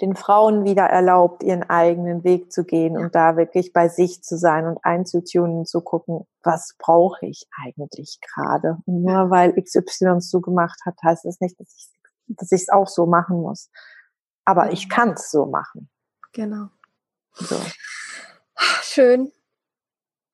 den 0.00 0.14
Frauen 0.14 0.64
wieder 0.64 0.84
erlaubt, 0.84 1.42
ihren 1.42 1.62
eigenen 1.62 2.22
Weg 2.22 2.52
zu 2.52 2.64
gehen 2.64 2.98
und 2.98 3.14
da 3.14 3.36
wirklich 3.36 3.72
bei 3.72 3.88
sich 3.88 4.22
zu 4.22 4.36
sein 4.36 4.66
und 4.66 4.78
einzutunen, 4.82 5.64
zu 5.64 5.80
gucken, 5.80 6.26
was 6.42 6.74
brauche 6.78 7.24
ich 7.26 7.46
eigentlich 7.64 8.18
gerade. 8.20 8.76
Und 8.84 9.02
nur 9.02 9.30
weil 9.30 9.54
XY 9.54 10.16
es 10.18 10.30
so 10.30 10.40
gemacht 10.40 10.80
hat, 10.84 10.96
heißt 11.02 11.24
das 11.24 11.40
nicht, 11.40 11.58
dass 11.58 11.74
ich 11.74 11.96
dass 12.28 12.52
ich 12.52 12.62
es 12.62 12.68
auch 12.68 12.88
so 12.88 13.06
machen 13.06 13.40
muss. 13.40 13.70
Aber 14.44 14.72
ich 14.72 14.88
kann 14.88 15.10
es 15.10 15.30
so 15.30 15.46
machen. 15.46 15.88
Genau. 16.32 16.68
So. 17.32 17.56
Schön. 18.82 19.32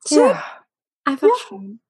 Schön. 0.06 0.28
Ja. 0.28 0.42
Einfach 1.04 1.28
ja. 1.28 1.34
schön. 1.48 1.80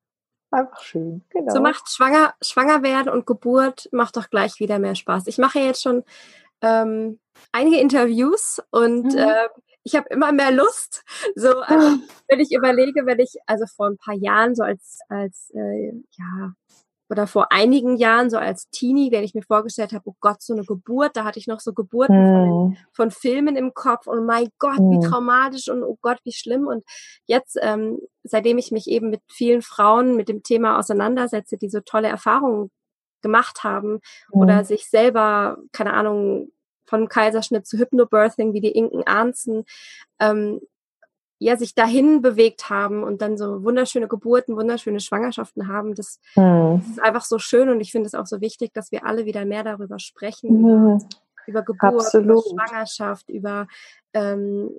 Einfach 0.51 0.83
schön, 0.83 1.25
genau. 1.31 1.55
So 1.55 1.63
macht 1.63 1.89
schwanger, 1.89 2.35
schwanger 2.43 2.83
werden 2.83 3.11
und 3.11 3.27
Geburt 3.27 3.89
macht 3.91 4.19
doch 4.19 4.29
gleich 4.29 4.61
wieder 4.61 4.79
mehr 4.79 4.95
Spaß. 4.95 5.27
Ich 5.27 5.39
mache 5.39 5.61
jetzt 5.61 5.81
schon 5.81 6.05
ähm, 6.63 7.19
einige 7.53 7.79
Interviews 7.79 8.61
und 8.71 9.13
mhm. 9.13 9.19
äh, 9.19 9.49
ich 9.85 9.97
habe 9.97 10.09
immer 10.11 10.33
mehr 10.33 10.53
Lust. 10.53 11.03
So, 11.35 11.61
also, 11.61 11.99
wenn 12.29 12.41
ich 12.41 12.53
überlege, 12.53 13.05
wenn 13.05 13.19
ich 13.19 13.35
also 13.47 13.65
vor 13.67 13.87
ein 13.89 13.99
paar 13.99 14.15
Jahren 14.15 14.55
so 14.55 14.63
als 14.63 15.01
als 15.09 15.51
äh, 15.55 15.93
ja 16.17 16.55
oder 17.13 17.27
vor 17.27 17.53
einigen 17.53 17.97
Jahren 17.99 18.31
so 18.31 18.39
als 18.39 18.71
Teenie, 18.71 19.13
wenn 19.13 19.23
ich 19.23 19.35
mir 19.35 19.43
vorgestellt 19.43 19.93
habe, 19.93 20.05
oh 20.07 20.15
Gott, 20.21 20.41
so 20.41 20.55
eine 20.55 20.65
Geburt, 20.65 21.15
da 21.15 21.25
hatte 21.25 21.39
ich 21.39 21.47
noch 21.47 21.61
so 21.61 21.75
Geburten 21.75 22.17
mhm. 22.17 22.47
von, 22.47 22.77
von, 22.93 23.11
Filmen 23.11 23.55
im 23.55 23.75
Kopf 23.75 24.07
und 24.07 24.25
mein 24.25 24.49
Gott, 24.59 24.79
mhm. 24.79 24.93
wie 24.93 25.07
traumatisch 25.07 25.69
und 25.69 25.83
oh 25.83 25.99
Gott, 26.01 26.19
wie 26.25 26.33
schlimm. 26.33 26.67
Und 26.67 26.85
jetzt, 27.27 27.59
ähm, 27.61 27.99
seitdem 28.23 28.57
ich 28.57 28.73
mich 28.73 28.87
eben 28.87 29.11
mit 29.11 29.21
vielen 29.31 29.61
Frauen 29.61 30.17
mit 30.17 30.31
dem 30.31 30.43
Thema 30.43 30.79
auseinandersetze, 30.79 31.59
die 31.59 31.69
so 31.69 31.81
tolle 31.81 32.09
Erfahrungen 32.09 32.71
gemacht 33.23 33.65
haben 33.65 34.01
mhm. 34.33 34.41
oder 34.41 34.65
sich 34.65 34.89
selber, 34.89 35.59
keine 35.73 35.93
Ahnung, 35.95 36.51
von 36.85 37.09
Kaiserschnitt 37.09 37.67
zu 37.67 37.79
Hypnobirthing, 37.79 38.53
wie 38.53 38.61
die 38.61 38.73
Inken 38.73 39.07
Arnzen, 39.07 39.65
ähm, 40.21 40.61
ja, 41.39 41.57
sich 41.57 41.75
dahin 41.75 42.23
bewegt 42.23 42.71
haben 42.71 43.03
und 43.03 43.21
dann 43.21 43.37
so 43.37 43.65
wunderschöne 43.65 44.07
Geburten, 44.07 44.57
wunderschöne 44.57 45.01
Schwangerschaften 45.01 45.67
haben. 45.67 45.95
Das, 45.95 46.21
mhm. 46.37 46.81
das 46.81 46.89
ist 46.91 47.03
einfach 47.03 47.25
so 47.25 47.39
schön 47.39 47.69
und 47.69 47.81
ich 47.81 47.91
finde 47.91 48.07
es 48.07 48.15
auch 48.15 48.27
so 48.27 48.41
wichtig, 48.41 48.73
dass 48.75 48.93
wir 48.93 49.05
alle 49.07 49.25
wieder 49.25 49.45
mehr 49.45 49.65
darüber 49.65 49.99
sprechen, 49.99 50.63
mhm. 50.63 50.99
über 51.47 51.63
Geburt, 51.63 51.95
Absolut. 51.95 52.45
über 52.47 52.65
Schwangerschaft, 52.65 53.29
über 53.29 53.67
ähm, 54.15 54.71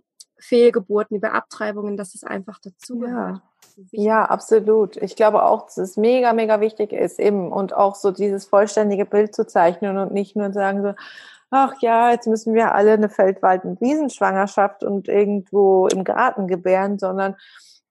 Fehlgeburten, 0.44 1.18
über 1.18 1.34
Abtreibungen, 1.34 1.98
dass 1.98 2.16
es 2.16 2.24
einfach 2.24 2.60
dazugehört. 2.60 3.38
Ja. 3.38 3.42
Ja, 3.92 4.26
absolut. 4.26 4.98
Ich 4.98 5.16
glaube 5.16 5.44
auch, 5.44 5.66
dass 5.66 5.78
es 5.78 5.98
mega, 5.98 6.34
mega 6.34 6.60
wichtig 6.60 6.94
ist, 6.94 7.20
eben 7.20 7.52
und 7.52 7.74
auch 7.74 7.96
so 7.96 8.12
dieses 8.12 8.46
vollständige 8.46 9.06
Bild 9.06 9.34
zu 9.34 9.48
zeichnen 9.48 9.98
und 9.98 10.14
nicht 10.14 10.36
nur 10.36 10.54
sagen 10.54 10.84
so, 10.84 10.94
ach 11.50 11.74
ja, 11.82 12.12
jetzt 12.12 12.28
müssen 12.28 12.54
wir 12.54 12.76
alle 12.76 12.94
eine 12.94 13.10
Feldwald- 13.10 13.64
und 13.64 13.82
Wiesenschwangerschaft 13.82 14.84
und 14.84 15.08
irgendwo 15.08 15.88
im 15.88 16.04
Garten 16.04 16.48
gebären, 16.48 17.00
sondern 17.00 17.36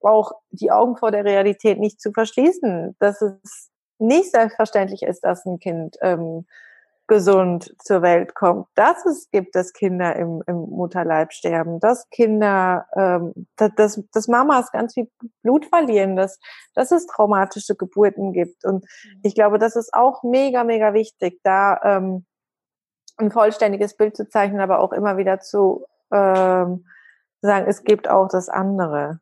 auch 0.01 0.33
die 0.51 0.71
Augen 0.71 0.97
vor 0.97 1.11
der 1.11 1.25
Realität 1.25 1.79
nicht 1.79 2.01
zu 2.01 2.11
verschließen, 2.11 2.95
dass 2.99 3.21
es 3.21 3.69
nicht 3.99 4.31
selbstverständlich 4.31 5.03
ist, 5.03 5.21
dass 5.21 5.45
ein 5.45 5.59
Kind 5.59 5.97
ähm, 6.01 6.45
gesund 7.07 7.75
zur 7.79 8.01
Welt 8.01 8.33
kommt, 8.33 8.67
dass 8.75 9.05
es 9.05 9.29
gibt, 9.29 9.55
dass 9.55 9.73
Kinder 9.73 10.15
im, 10.15 10.41
im 10.47 10.55
Mutterleib 10.55 11.33
sterben, 11.33 11.79
dass 11.79 12.09
Kinder, 12.09 12.85
ähm, 12.95 13.47
dass, 13.57 14.01
dass 14.13 14.27
Mamas 14.27 14.71
ganz 14.71 14.93
viel 14.93 15.09
Blut 15.41 15.65
verlieren, 15.65 16.15
dass, 16.15 16.39
dass 16.73 16.91
es 16.91 17.05
traumatische 17.07 17.75
Geburten 17.75 18.31
gibt. 18.31 18.63
Und 18.65 18.83
mhm. 18.83 19.19
ich 19.23 19.35
glaube, 19.35 19.59
das 19.59 19.75
ist 19.75 19.93
auch 19.93 20.23
mega, 20.23 20.63
mega 20.63 20.93
wichtig, 20.93 21.39
da 21.43 21.79
ähm, 21.83 22.25
ein 23.17 23.31
vollständiges 23.31 23.95
Bild 23.95 24.15
zu 24.15 24.27
zeichnen, 24.27 24.61
aber 24.61 24.79
auch 24.79 24.93
immer 24.93 25.17
wieder 25.17 25.39
zu 25.39 25.85
ähm, 26.11 26.85
sagen, 27.41 27.65
es 27.67 27.83
gibt 27.83 28.09
auch 28.09 28.27
das 28.29 28.49
andere. 28.49 29.19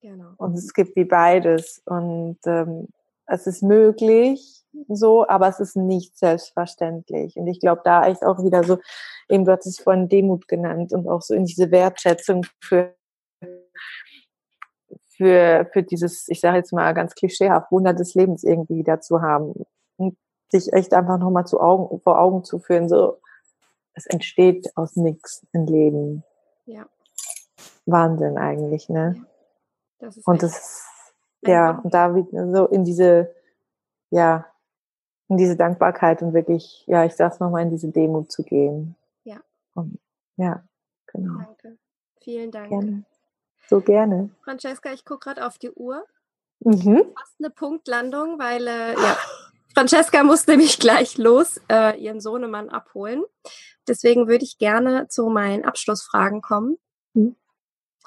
Genau. 0.00 0.32
Und 0.36 0.54
es 0.54 0.72
gibt 0.72 0.96
wie 0.96 1.04
beides. 1.04 1.82
Und 1.84 2.38
ähm, 2.46 2.88
es 3.26 3.46
ist 3.46 3.62
möglich, 3.62 4.64
so, 4.88 5.26
aber 5.26 5.48
es 5.48 5.60
ist 5.60 5.76
nicht 5.76 6.16
selbstverständlich. 6.18 7.36
Und 7.36 7.46
ich 7.46 7.60
glaube, 7.60 7.82
da 7.84 8.04
ist 8.06 8.24
auch 8.24 8.42
wieder 8.42 8.62
so, 8.62 8.78
eben 9.28 9.44
du 9.44 9.52
hast 9.52 9.66
es 9.66 9.78
vorhin 9.78 10.08
Demut 10.08 10.48
genannt 10.48 10.92
und 10.92 11.08
auch 11.08 11.22
so 11.22 11.34
in 11.34 11.44
diese 11.44 11.70
Wertschätzung 11.70 12.44
für, 12.60 12.94
für, 15.08 15.68
für 15.72 15.82
dieses, 15.82 16.28
ich 16.28 16.40
sage 16.40 16.58
jetzt 16.58 16.72
mal 16.72 16.92
ganz 16.92 17.14
klischeehaft, 17.14 17.72
Wunder 17.72 17.94
des 17.94 18.14
Lebens 18.14 18.44
irgendwie 18.44 18.76
wieder 18.76 19.00
zu 19.00 19.22
haben. 19.22 19.66
Und 19.96 20.16
sich 20.50 20.72
echt 20.72 20.94
einfach 20.94 21.18
nochmal 21.18 21.46
zu 21.46 21.60
Augen, 21.60 22.00
vor 22.00 22.20
Augen 22.20 22.44
zu 22.44 22.58
führen, 22.58 22.88
so, 22.88 23.18
es 23.94 24.06
entsteht 24.06 24.76
aus 24.76 24.94
nichts 24.94 25.44
ein 25.52 25.66
Leben. 25.66 26.22
Ja. 26.66 26.86
Wahnsinn 27.86 28.36
eigentlich, 28.36 28.88
ne? 28.88 29.26
Das 29.98 30.18
und 30.18 30.42
das, 30.42 30.85
ja, 31.48 31.78
und 31.82 31.94
da 31.94 32.14
so 32.52 32.66
in 32.66 32.84
diese, 32.84 33.34
ja, 34.10 34.46
in 35.28 35.36
diese 35.36 35.56
Dankbarkeit 35.56 36.22
und 36.22 36.34
wirklich, 36.34 36.84
ja, 36.86 37.04
ich 37.04 37.14
sag's 37.14 37.40
nochmal, 37.40 37.62
in 37.62 37.70
diese 37.70 37.88
Demut 37.90 38.30
zu 38.30 38.44
gehen. 38.44 38.96
Ja. 39.24 39.38
Und, 39.74 39.98
ja, 40.36 40.62
genau. 41.06 41.38
Danke. 41.38 41.78
Vielen 42.20 42.50
Dank. 42.50 42.68
Gerne. 42.68 43.04
So 43.68 43.80
gerne. 43.80 44.30
Francesca, 44.42 44.92
ich 44.92 45.04
gucke 45.04 45.24
gerade 45.24 45.46
auf 45.46 45.58
die 45.58 45.72
Uhr. 45.72 46.04
Mhm. 46.60 47.04
Fast 47.18 47.34
eine 47.38 47.50
Punktlandung, 47.50 48.38
weil 48.38 48.66
äh, 48.66 48.92
ja, 48.94 49.16
Francesca 49.74 50.22
muss 50.22 50.46
nämlich 50.46 50.78
gleich 50.80 51.18
los, 51.18 51.60
äh, 51.68 52.00
ihren 52.00 52.20
Sohnemann 52.20 52.68
abholen. 52.70 53.24
Deswegen 53.88 54.26
würde 54.28 54.44
ich 54.44 54.58
gerne 54.58 55.08
zu 55.08 55.26
meinen 55.28 55.64
Abschlussfragen 55.64 56.42
kommen, 56.42 56.78
Mhm. 57.14 57.36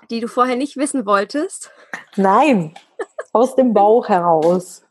die 0.09 0.19
du 0.19 0.27
vorher 0.27 0.55
nicht 0.55 0.77
wissen 0.77 1.05
wolltest. 1.05 1.71
Nein, 2.15 2.73
aus 3.33 3.55
dem 3.55 3.73
Bauch 3.73 4.07
heraus. 4.09 4.83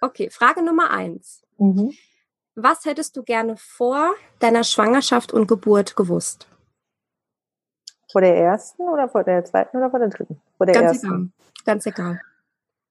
Okay, 0.00 0.30
Frage 0.30 0.62
Nummer 0.62 0.90
eins. 0.90 1.42
Mhm. 1.58 1.92
Was 2.54 2.84
hättest 2.84 3.16
du 3.16 3.22
gerne 3.22 3.56
vor 3.56 4.14
deiner 4.38 4.64
Schwangerschaft 4.64 5.32
und 5.32 5.46
Geburt 5.46 5.96
gewusst? 5.96 6.48
Vor 8.10 8.20
der 8.20 8.36
ersten 8.36 8.82
oder 8.82 9.08
vor 9.08 9.24
der 9.24 9.44
zweiten 9.44 9.76
oder 9.76 9.90
vor 9.90 9.98
der 9.98 10.08
dritten? 10.08 10.40
Vor 10.56 10.66
der 10.66 10.74
Ganz 10.74 10.92
ersten. 10.92 11.06
egal. 11.06 11.28
Ganz 11.64 11.86
egal. 11.86 12.20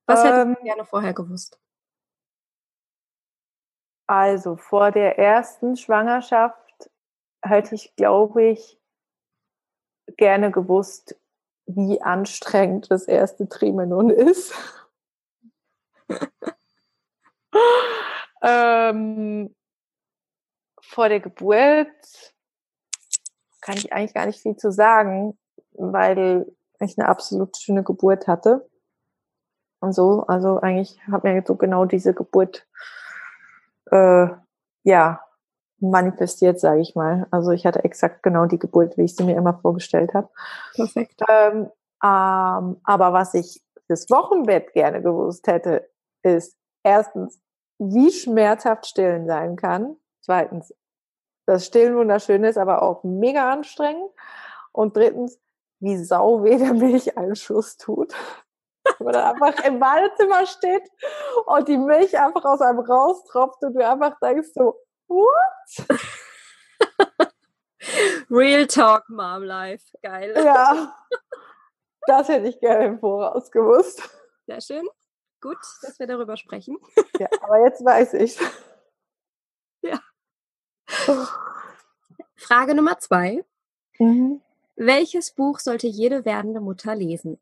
Was 0.06 0.24
hättest 0.24 0.42
Ähm, 0.42 0.56
du 0.56 0.64
gerne 0.64 0.86
vorher 0.86 1.14
gewusst? 1.14 1.60
Also 4.08 4.56
vor 4.56 4.92
der 4.92 5.18
ersten 5.18 5.78
Schwangerschaft 5.78 6.92
hätte 7.42 7.74
ich, 7.74 7.96
glaube 7.96 8.44
ich, 8.44 8.80
gerne 10.18 10.52
gewusst, 10.52 11.16
wie 11.66 12.02
anstrengend 12.02 12.92
das 12.92 13.06
erste 13.08 13.48
Trimenon 13.50 14.10
ist. 14.10 14.54
ähm, 18.42 19.56
vor 20.82 21.10
der 21.10 21.20
Geburt 21.20 21.88
kann 23.62 23.78
ich 23.78 23.92
eigentlich 23.92 24.14
gar 24.14 24.26
nicht 24.28 24.42
viel 24.42 24.56
zu 24.56 24.72
sagen, 24.72 25.38
weil 25.72 26.46
ich 26.80 26.98
eine 26.98 27.08
absolut 27.08 27.58
schöne 27.58 27.84
Geburt 27.84 28.28
hatte. 28.28 28.70
Und 29.80 29.94
so, 29.94 30.26
also 30.28 30.60
eigentlich 30.60 31.00
habe 31.12 31.30
mir 31.30 31.44
so 31.46 31.56
genau 31.56 31.86
diese 31.86 32.14
Geburt 32.14 32.68
äh, 33.92 34.28
ja, 34.84 35.22
manifestiert, 35.80 36.60
sage 36.60 36.82
ich 36.82 36.96
mal. 36.96 37.28
Also 37.32 37.52
ich 37.52 37.66
hatte 37.66 37.84
exakt 37.84 38.24
genau 38.24 38.46
die 38.46 38.60
Geburt, 38.60 38.98
wie 38.98 39.04
ich 39.04 39.16
sie 39.16 39.24
mir 39.24 39.36
immer 39.38 39.60
vorgestellt 39.62 40.14
habe. 40.14 40.30
Perfekt. 40.74 41.22
Ähm, 41.30 41.70
ähm, 42.04 42.78
aber 42.84 43.14
was 43.14 43.34
ich 43.34 43.62
fürs 43.88 44.10
Wochenbett 44.10 44.74
gerne 44.74 45.02
gewusst 45.02 45.48
hätte, 45.48 45.90
ist 46.24 46.58
erstens, 46.84 47.40
wie 47.78 48.12
schmerzhaft 48.12 48.86
Stillen 48.86 49.28
sein 49.28 49.56
kann. 49.56 49.98
Zweitens, 50.22 50.74
dass 51.46 51.66
Stillen 51.66 51.96
wunderschön 51.96 52.44
ist, 52.44 52.58
aber 52.58 52.82
auch 52.82 53.04
mega 53.04 53.52
anstrengend. 53.52 54.10
Und 54.72 54.96
drittens, 54.96 55.40
wie 55.80 55.98
sau 55.98 56.44
weh 56.44 56.58
der 56.58 56.74
Milcheinschuss 56.74 57.78
tut. 57.78 58.14
Wenn 59.00 59.06
man 59.06 59.14
dann 59.14 59.42
einfach 59.42 59.64
im 59.66 59.80
Badezimmer 59.80 60.46
steht 60.46 60.90
und 61.48 61.68
die 61.68 61.78
Milch 61.78 62.18
einfach 62.20 62.46
aus 62.46 62.62
einem 62.62 62.80
raustropft 62.80 63.62
und 63.64 63.74
du 63.74 63.88
einfach 63.88 64.18
denkst 64.20 64.50
so, 64.54 64.76
what? 65.08 65.88
Real 68.30 68.66
Talk 68.66 69.08
Mom 69.10 69.44
Life. 69.44 69.86
Geil. 70.02 70.34
Ja, 70.36 70.96
das 72.08 72.28
hätte 72.28 72.48
ich 72.48 72.60
gerne 72.60 72.86
im 72.86 73.00
Voraus 73.00 73.52
gewusst. 73.52 74.10
Sehr 74.48 74.62
schön. 74.62 74.88
Gut, 75.42 75.58
dass 75.82 76.00
wir 76.00 76.08
darüber 76.08 76.38
sprechen. 76.38 76.78
Ja, 77.20 77.28
aber 77.42 77.64
jetzt 77.64 77.84
weiß 77.84 78.14
ich. 78.16 78.40
Ja. 79.82 80.00
Frage 82.36 82.74
Nummer 82.74 82.98
zwei. 82.98 83.46
Mhm. 84.00 84.42
Welches 84.76 85.32
Buch 85.32 85.60
sollte 85.60 85.86
jede 85.86 86.26
werdende 86.26 86.60
Mutter 86.60 86.96
lesen? 86.96 87.40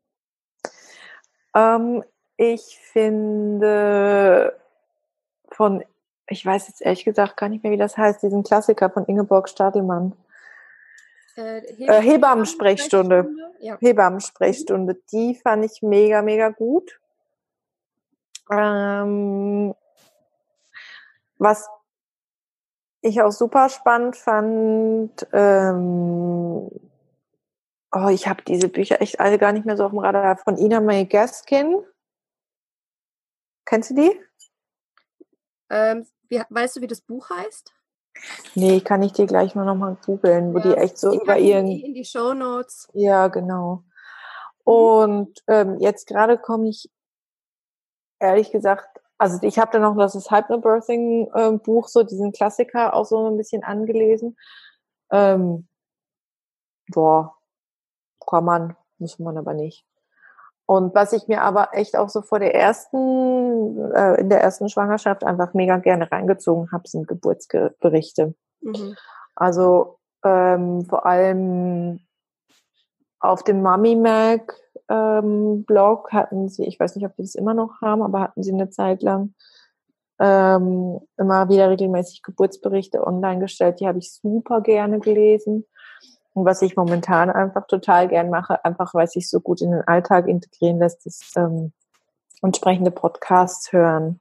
Ähm, 1.54 2.04
ich 2.36 2.78
finde 2.78 4.60
von, 5.52 5.84
ich 6.28 6.44
weiß 6.44 6.68
jetzt 6.68 6.82
ehrlich 6.82 7.04
gesagt 7.04 7.36
gar 7.36 7.48
nicht 7.48 7.62
mehr, 7.62 7.72
wie 7.72 7.78
das 7.78 7.96
heißt, 7.96 8.22
diesen 8.22 8.42
Klassiker 8.42 8.90
von 8.90 9.04
Ingeborg 9.06 9.48
Stadelmann. 9.48 10.12
Äh, 11.36 11.58
Äh, 11.58 12.00
Hebammensprechstunde. 12.00 13.28
Ja. 13.60 13.76
Hebammensprechstunde, 13.80 14.96
die 15.12 15.34
fand 15.34 15.64
ich 15.64 15.82
mega, 15.82 16.22
mega 16.22 16.50
gut. 16.50 17.00
Ähm, 18.50 19.74
was 21.38 21.68
ich 23.00 23.20
auch 23.20 23.32
super 23.32 23.68
spannend 23.68 24.16
fand, 24.16 25.26
ähm, 25.32 26.70
oh, 27.92 28.08
ich 28.10 28.28
habe 28.28 28.42
diese 28.42 28.68
Bücher 28.68 29.00
echt 29.00 29.20
alle 29.20 29.38
gar 29.38 29.52
nicht 29.52 29.66
mehr 29.66 29.76
so 29.76 29.84
auf 29.84 29.90
dem 29.90 29.98
Radar, 29.98 30.36
von 30.38 30.56
Ina 30.56 30.80
May 30.80 31.04
Gaskin. 31.04 31.84
Kennst 33.66 33.90
du 33.90 33.94
die? 33.94 34.20
Ähm, 35.70 36.06
wie, 36.28 36.42
weißt 36.48 36.76
du, 36.76 36.80
wie 36.80 36.86
das 36.86 37.00
Buch 37.00 37.30
heißt? 37.30 37.72
Nee, 38.54 38.80
kann 38.80 39.02
ich 39.02 39.12
dir 39.12 39.26
gleich 39.26 39.54
mal 39.54 39.64
nochmal 39.64 39.96
googeln, 40.04 40.54
wo 40.54 40.58
die 40.58 40.68
Ja, 40.68 40.74
echt 40.74 40.98
so 40.98 41.10
die 41.10 41.18
über 41.18 41.38
ihren 41.38 41.66
die 41.66 41.84
in 41.84 41.94
die 41.94 42.04
Show 42.04 42.32
Notes. 42.32 42.88
Ja, 42.92 43.28
genau. 43.28 43.82
Und 44.62 45.42
ähm, 45.48 45.78
jetzt 45.78 46.06
gerade 46.06 46.38
komme 46.38 46.68
ich 46.68 46.90
ehrlich 48.20 48.50
gesagt, 48.50 49.00
also 49.18 49.38
ich 49.42 49.58
habe 49.58 49.72
dann 49.72 49.82
noch 49.82 49.96
das 49.96 50.30
Hypnobirthing 50.30 51.30
äh, 51.34 51.52
Buch, 51.52 51.88
so 51.88 52.02
diesen 52.02 52.32
Klassiker 52.32 52.94
auch 52.94 53.04
so 53.04 53.28
ein 53.28 53.36
bisschen 53.36 53.62
angelesen. 53.62 54.36
Ähm, 55.10 55.68
boah, 56.88 57.36
kann 58.26 58.44
man, 58.44 58.76
muss 58.98 59.18
man 59.18 59.36
aber 59.36 59.54
nicht. 59.54 59.86
Und 60.66 60.94
was 60.94 61.12
ich 61.12 61.28
mir 61.28 61.42
aber 61.42 61.68
echt 61.72 61.96
auch 61.96 62.08
so 62.08 62.22
vor 62.22 62.38
der 62.38 62.54
ersten, 62.54 63.92
äh, 63.92 64.20
in 64.20 64.30
der 64.30 64.40
ersten 64.40 64.68
Schwangerschaft 64.68 65.22
einfach 65.22 65.52
mega 65.52 65.76
gerne 65.76 66.10
reingezogen 66.10 66.72
habe, 66.72 66.88
sind 66.88 67.06
Geburtsberichte. 67.06 68.34
Mhm. 68.62 68.96
Also 69.34 69.98
ähm, 70.24 70.86
vor 70.86 71.04
allem 71.04 72.00
auf 73.20 73.42
dem 73.42 73.62
Mummy 73.62 73.96
Mag 73.96 74.54
ähm, 74.88 75.64
Blog 75.64 76.12
hatten 76.12 76.48
sie, 76.48 76.64
ich 76.64 76.78
weiß 76.78 76.96
nicht, 76.96 77.06
ob 77.06 77.14
die 77.16 77.22
das 77.22 77.34
immer 77.34 77.54
noch 77.54 77.80
haben, 77.80 78.02
aber 78.02 78.20
hatten 78.20 78.42
sie 78.42 78.52
eine 78.52 78.70
Zeit 78.70 79.02
lang 79.02 79.34
ähm, 80.20 81.00
immer 81.16 81.48
wieder 81.48 81.70
regelmäßig 81.70 82.22
Geburtsberichte 82.22 83.06
online 83.06 83.40
gestellt. 83.40 83.80
Die 83.80 83.86
habe 83.86 83.98
ich 83.98 84.12
super 84.12 84.60
gerne 84.60 85.00
gelesen. 85.00 85.66
Und 86.34 86.44
was 86.44 86.62
ich 86.62 86.76
momentan 86.76 87.30
einfach 87.30 87.66
total 87.66 88.08
gern 88.08 88.28
mache, 88.28 88.64
einfach 88.64 88.92
weil 88.92 89.04
es 89.04 89.12
sich 89.12 89.30
so 89.30 89.40
gut 89.40 89.60
in 89.62 89.70
den 89.70 89.82
Alltag 89.82 90.26
integrieren 90.28 90.78
lässt, 90.78 91.06
ist 91.06 91.32
ähm, 91.36 91.72
entsprechende 92.42 92.90
Podcasts 92.90 93.72
hören. 93.72 94.20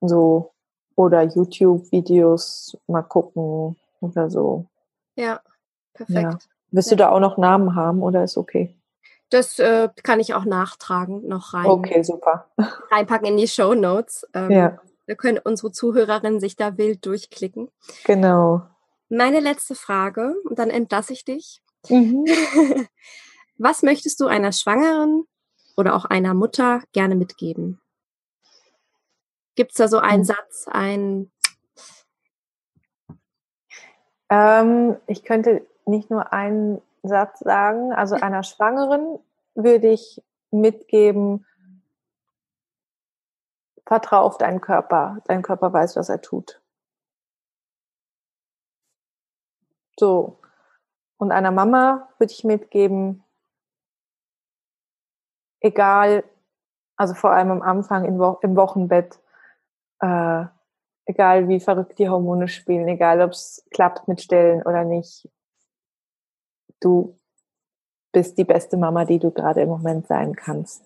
So 0.00 0.52
oder 0.94 1.22
YouTube-Videos 1.22 2.76
mal 2.86 3.02
gucken 3.02 3.76
oder 4.00 4.30
so. 4.30 4.66
Ja, 5.16 5.40
perfekt. 5.94 6.20
Ja. 6.20 6.38
Willst 6.70 6.90
du 6.90 6.96
da 6.96 7.10
auch 7.10 7.20
noch 7.20 7.36
Namen 7.36 7.74
haben 7.74 8.02
oder 8.02 8.24
ist 8.24 8.36
okay? 8.36 8.76
Das 9.30 9.58
äh, 9.58 9.88
kann 10.02 10.20
ich 10.20 10.34
auch 10.34 10.44
nachtragen, 10.44 11.26
noch 11.26 11.54
rein, 11.54 11.66
Okay, 11.66 12.02
super. 12.02 12.46
reinpacken 12.90 13.26
in 13.28 13.36
die 13.36 13.48
Show 13.48 13.74
Notes. 13.74 14.26
Ähm, 14.34 14.50
Ja, 14.50 14.78
Da 15.06 15.14
können 15.14 15.38
unsere 15.42 15.72
Zuhörerinnen 15.72 16.38
sich 16.40 16.56
da 16.56 16.76
wild 16.76 17.04
durchklicken. 17.06 17.70
genau. 18.04 18.62
Meine 19.14 19.40
letzte 19.40 19.74
Frage, 19.74 20.40
und 20.44 20.58
dann 20.58 20.70
entlasse 20.70 21.12
ich 21.12 21.26
dich. 21.26 21.62
Mhm. 21.90 22.24
Was 23.58 23.82
möchtest 23.82 24.20
du 24.20 24.26
einer 24.26 24.52
Schwangeren 24.52 25.24
oder 25.76 25.94
auch 25.94 26.06
einer 26.06 26.32
Mutter 26.32 26.82
gerne 26.92 27.14
mitgeben? 27.14 27.78
Gibt 29.54 29.72
es 29.72 29.76
da 29.76 29.88
so 29.88 29.98
einen 29.98 30.20
Mhm. 30.20 30.24
Satz, 30.24 30.66
ein 30.66 31.32
Ähm, 34.30 34.96
ich 35.06 35.24
könnte 35.24 35.66
nicht 35.84 36.08
nur 36.10 36.32
einen 36.32 36.80
Satz 37.02 37.40
sagen. 37.40 37.92
Also 37.92 38.14
einer 38.14 38.42
Schwangeren 38.42 39.18
würde 39.54 39.88
ich 39.90 40.22
mitgeben, 40.50 41.44
vertrau 43.86 44.22
auf 44.22 44.38
deinen 44.38 44.62
Körper. 44.62 45.18
Dein 45.26 45.42
Körper 45.42 45.70
weiß, 45.70 45.96
was 45.96 46.08
er 46.08 46.22
tut. 46.22 46.61
So. 50.02 50.40
Und 51.16 51.30
einer 51.30 51.52
Mama 51.52 52.08
würde 52.18 52.32
ich 52.32 52.42
mitgeben, 52.42 53.22
egal, 55.60 56.24
also 56.96 57.14
vor 57.14 57.30
allem 57.30 57.52
am 57.52 57.62
Anfang 57.62 58.04
im, 58.04 58.18
Wo 58.18 58.36
im 58.42 58.56
Wochenbett, 58.56 59.20
äh, 60.00 60.46
egal 61.04 61.46
wie 61.46 61.60
verrückt 61.60 62.00
die 62.00 62.08
Hormone 62.08 62.48
spielen, 62.48 62.88
egal 62.88 63.22
ob 63.22 63.30
es 63.30 63.64
klappt 63.70 64.08
mit 64.08 64.20
Stillen 64.20 64.64
oder 64.64 64.82
nicht, 64.82 65.30
du 66.80 67.16
bist 68.10 68.36
die 68.38 68.44
beste 68.44 68.76
Mama, 68.76 69.04
die 69.04 69.20
du 69.20 69.30
gerade 69.30 69.60
im 69.60 69.68
Moment 69.68 70.08
sein 70.08 70.34
kannst. 70.34 70.84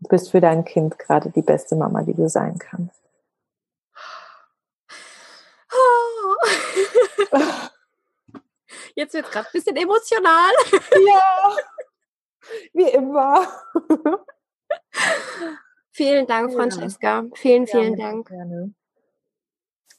Du 0.00 0.08
bist 0.10 0.30
für 0.30 0.42
dein 0.42 0.66
Kind 0.66 0.98
gerade 0.98 1.30
die 1.30 1.40
beste 1.40 1.76
Mama, 1.76 2.02
die 2.02 2.12
du 2.12 2.28
sein 2.28 2.58
kannst. 2.58 3.00
Oh. 5.72 6.36
Jetzt 8.94 9.14
wird 9.14 9.26
es 9.26 9.32
gerade 9.32 9.48
ein 9.48 9.52
bisschen 9.52 9.76
emotional. 9.76 10.52
Ja, 11.06 11.56
wie 12.72 12.88
immer. 12.90 13.48
Vielen 15.92 16.26
Dank, 16.26 16.52
Francesca. 16.52 17.24
Vielen, 17.34 17.66
vielen 17.66 17.96
gerne, 17.96 18.12
Dank. 18.12 18.28
Gerne. 18.28 18.74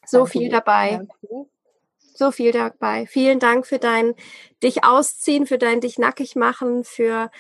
So 0.06 0.20
Danke 0.20 0.32
viel 0.32 0.50
dabei. 0.50 0.90
Danke. 0.98 1.50
So 2.14 2.32
viel 2.32 2.52
dabei. 2.52 3.08
Vielen 3.08 3.40
Dank 3.40 3.66
für 3.66 3.80
dein 3.80 4.16
dich 4.64 4.84
ausziehen, 4.84 5.48
für 5.48 5.58
dein 5.58 5.82
dich 5.82 5.98
nackig 5.98 6.36
machen, 6.36 6.84
für 6.84 7.32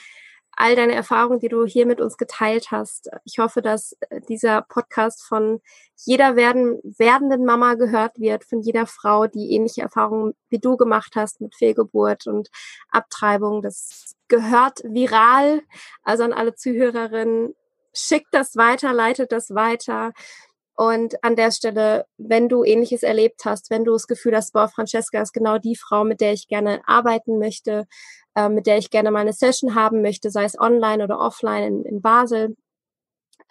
all 0.55 0.75
deine 0.75 0.93
Erfahrungen, 0.93 1.39
die 1.39 1.47
du 1.47 1.65
hier 1.65 1.85
mit 1.85 2.01
uns 2.01 2.17
geteilt 2.17 2.71
hast. 2.71 3.09
Ich 3.25 3.39
hoffe, 3.39 3.61
dass 3.61 3.95
äh, 4.09 4.21
dieser 4.27 4.61
Podcast 4.61 5.23
von 5.23 5.61
jeder 5.95 6.35
werden, 6.35 6.79
werdenden 6.83 7.45
Mama 7.45 7.75
gehört 7.75 8.19
wird, 8.19 8.43
von 8.43 8.61
jeder 8.61 8.85
Frau, 8.85 9.27
die 9.27 9.53
ähnliche 9.53 9.81
Erfahrungen 9.81 10.33
wie 10.49 10.59
du 10.59 10.77
gemacht 10.77 11.13
hast 11.15 11.41
mit 11.41 11.55
Fehlgeburt 11.55 12.27
und 12.27 12.49
Abtreibung. 12.89 13.61
Das 13.61 14.15
gehört 14.27 14.79
viral. 14.83 15.61
Also 16.03 16.23
an 16.23 16.33
alle 16.33 16.55
Zuhörerinnen, 16.55 17.55
schickt 17.93 18.33
das 18.33 18.55
weiter, 18.55 18.93
leitet 18.93 19.31
das 19.31 19.53
weiter. 19.53 20.13
Und 20.81 21.23
an 21.23 21.35
der 21.35 21.51
Stelle, 21.51 22.07
wenn 22.17 22.49
du 22.49 22.63
ähnliches 22.63 23.03
erlebt 23.03 23.45
hast, 23.45 23.69
wenn 23.69 23.83
du 23.83 23.91
das 23.91 24.07
Gefühl 24.07 24.35
hast, 24.35 24.51
boah, 24.51 24.67
Francesca 24.67 25.21
ist 25.21 25.31
genau 25.31 25.59
die 25.59 25.75
Frau, 25.75 26.03
mit 26.03 26.21
der 26.21 26.33
ich 26.33 26.47
gerne 26.47 26.81
arbeiten 26.87 27.37
möchte, 27.37 27.85
äh, 28.33 28.49
mit 28.49 28.65
der 28.65 28.79
ich 28.79 28.89
gerne 28.89 29.11
mal 29.11 29.19
eine 29.19 29.31
Session 29.31 29.75
haben 29.75 30.01
möchte, 30.01 30.31
sei 30.31 30.43
es 30.43 30.59
online 30.59 31.03
oder 31.03 31.19
offline 31.19 31.65
in, 31.65 31.85
in 31.85 32.01
Basel. 32.01 32.57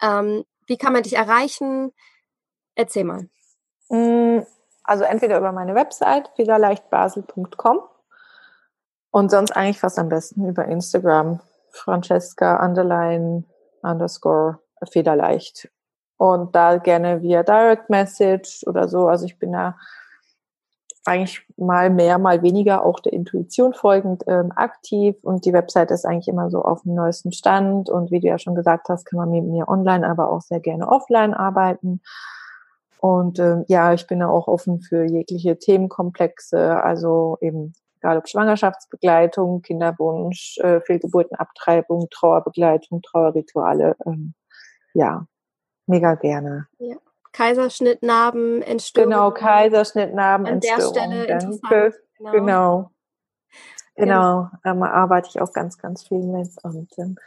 Ähm, 0.01 0.43
wie 0.67 0.75
kann 0.75 0.91
man 0.91 1.03
dich 1.03 1.15
erreichen? 1.15 1.93
Erzähl 2.75 3.05
mal. 3.05 3.29
Mm, 3.87 4.41
Also 4.83 5.05
entweder 5.05 5.37
über 5.37 5.53
meine 5.53 5.73
Website, 5.73 6.29
federleichtbasel.com 6.35 7.79
und 9.11 9.31
sonst 9.31 9.51
eigentlich 9.51 9.79
fast 9.79 9.99
am 9.99 10.09
besten 10.09 10.49
über 10.49 10.65
Instagram, 10.65 11.39
Francesca 11.69 12.61
underline 12.61 13.45
underscore 13.83 14.59
federleicht. 14.91 15.69
Und 16.21 16.53
da 16.53 16.77
gerne 16.77 17.23
via 17.23 17.41
Direct 17.41 17.89
Message 17.89 18.63
oder 18.67 18.87
so. 18.87 19.07
Also 19.07 19.25
ich 19.25 19.39
bin 19.39 19.53
da 19.53 19.75
eigentlich 21.03 21.41
mal 21.57 21.89
mehr, 21.89 22.19
mal 22.19 22.43
weniger 22.43 22.85
auch 22.85 22.99
der 22.99 23.13
Intuition 23.13 23.73
folgend 23.73 24.23
ähm, 24.27 24.51
aktiv 24.55 25.15
und 25.23 25.45
die 25.45 25.53
Website 25.53 25.89
ist 25.89 26.05
eigentlich 26.05 26.27
immer 26.27 26.51
so 26.51 26.61
auf 26.61 26.83
dem 26.83 26.93
neuesten 26.93 27.31
Stand 27.31 27.89
und 27.89 28.11
wie 28.11 28.19
du 28.19 28.27
ja 28.27 28.37
schon 28.37 28.53
gesagt 28.53 28.87
hast, 28.87 29.05
kann 29.05 29.17
man 29.17 29.31
mit 29.31 29.45
mir 29.45 29.67
online, 29.67 30.07
aber 30.07 30.29
auch 30.29 30.41
sehr 30.41 30.59
gerne 30.59 30.87
offline 30.87 31.33
arbeiten. 31.33 32.01
Und 32.99 33.39
ähm, 33.39 33.65
ja, 33.67 33.91
ich 33.91 34.05
bin 34.05 34.19
da 34.19 34.27
auch 34.29 34.47
offen 34.47 34.79
für 34.79 35.03
jegliche 35.05 35.57
Themenkomplexe, 35.57 36.83
also 36.83 37.39
eben 37.41 37.73
egal 37.97 38.19
ob 38.19 38.29
Schwangerschaftsbegleitung, 38.29 39.63
Kinderwunsch, 39.63 40.59
äh, 40.59 40.81
Fehlgeburtenabtreibung, 40.81 42.09
Trauerbegleitung, 42.11 43.01
Trauerrituale. 43.01 43.95
Ähm, 44.05 44.35
ja, 44.93 45.25
mega 45.91 46.15
gerne. 46.15 46.67
Ja. 46.79 46.95
Kaiserschnitt, 47.33 48.01
Narben, 48.03 48.61
Entstörung. 48.61 49.09
Genau, 49.11 49.31
Kaiserschnitt, 49.31 50.13
Narben, 50.13 50.45
An 50.47 50.59
der 50.59 50.73
Entstörung. 50.73 50.93
Stelle 50.95 51.27
Danke. 51.27 51.45
interessant. 51.45 51.95
Genau. 52.19 52.31
Genau. 52.31 52.91
Genau, 53.95 54.49
ähm, 54.65 54.83
arbeite 54.83 55.29
ich 55.29 55.41
auch 55.41 55.51
ganz, 55.53 55.77
ganz 55.77 56.07
viel 56.07 56.23
mit. 56.25 56.49
Und 56.63 56.89
ähm, 56.97 57.17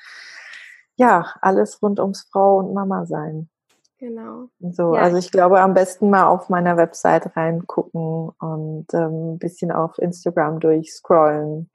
ja, 0.96 1.26
alles 1.40 1.80
rund 1.82 2.00
ums 2.00 2.26
Frau 2.30 2.58
und 2.58 2.72
Mama 2.74 3.06
sein. 3.06 3.48
Genau. 3.98 4.48
So, 4.60 4.94
Ja, 4.94 5.02
also 5.02 5.16
ich 5.18 5.30
glaube, 5.30 5.60
am 5.60 5.72
besten 5.74 6.10
mal 6.10 6.26
auf 6.26 6.48
meiner 6.48 6.76
Website 6.76 7.36
reingucken 7.36 8.30
und 8.38 8.86
ähm, 8.92 9.34
ein 9.34 9.38
bisschen 9.38 9.70
auf 9.72 9.98
Instagram 9.98 10.60
durchscrollen. 10.60 11.70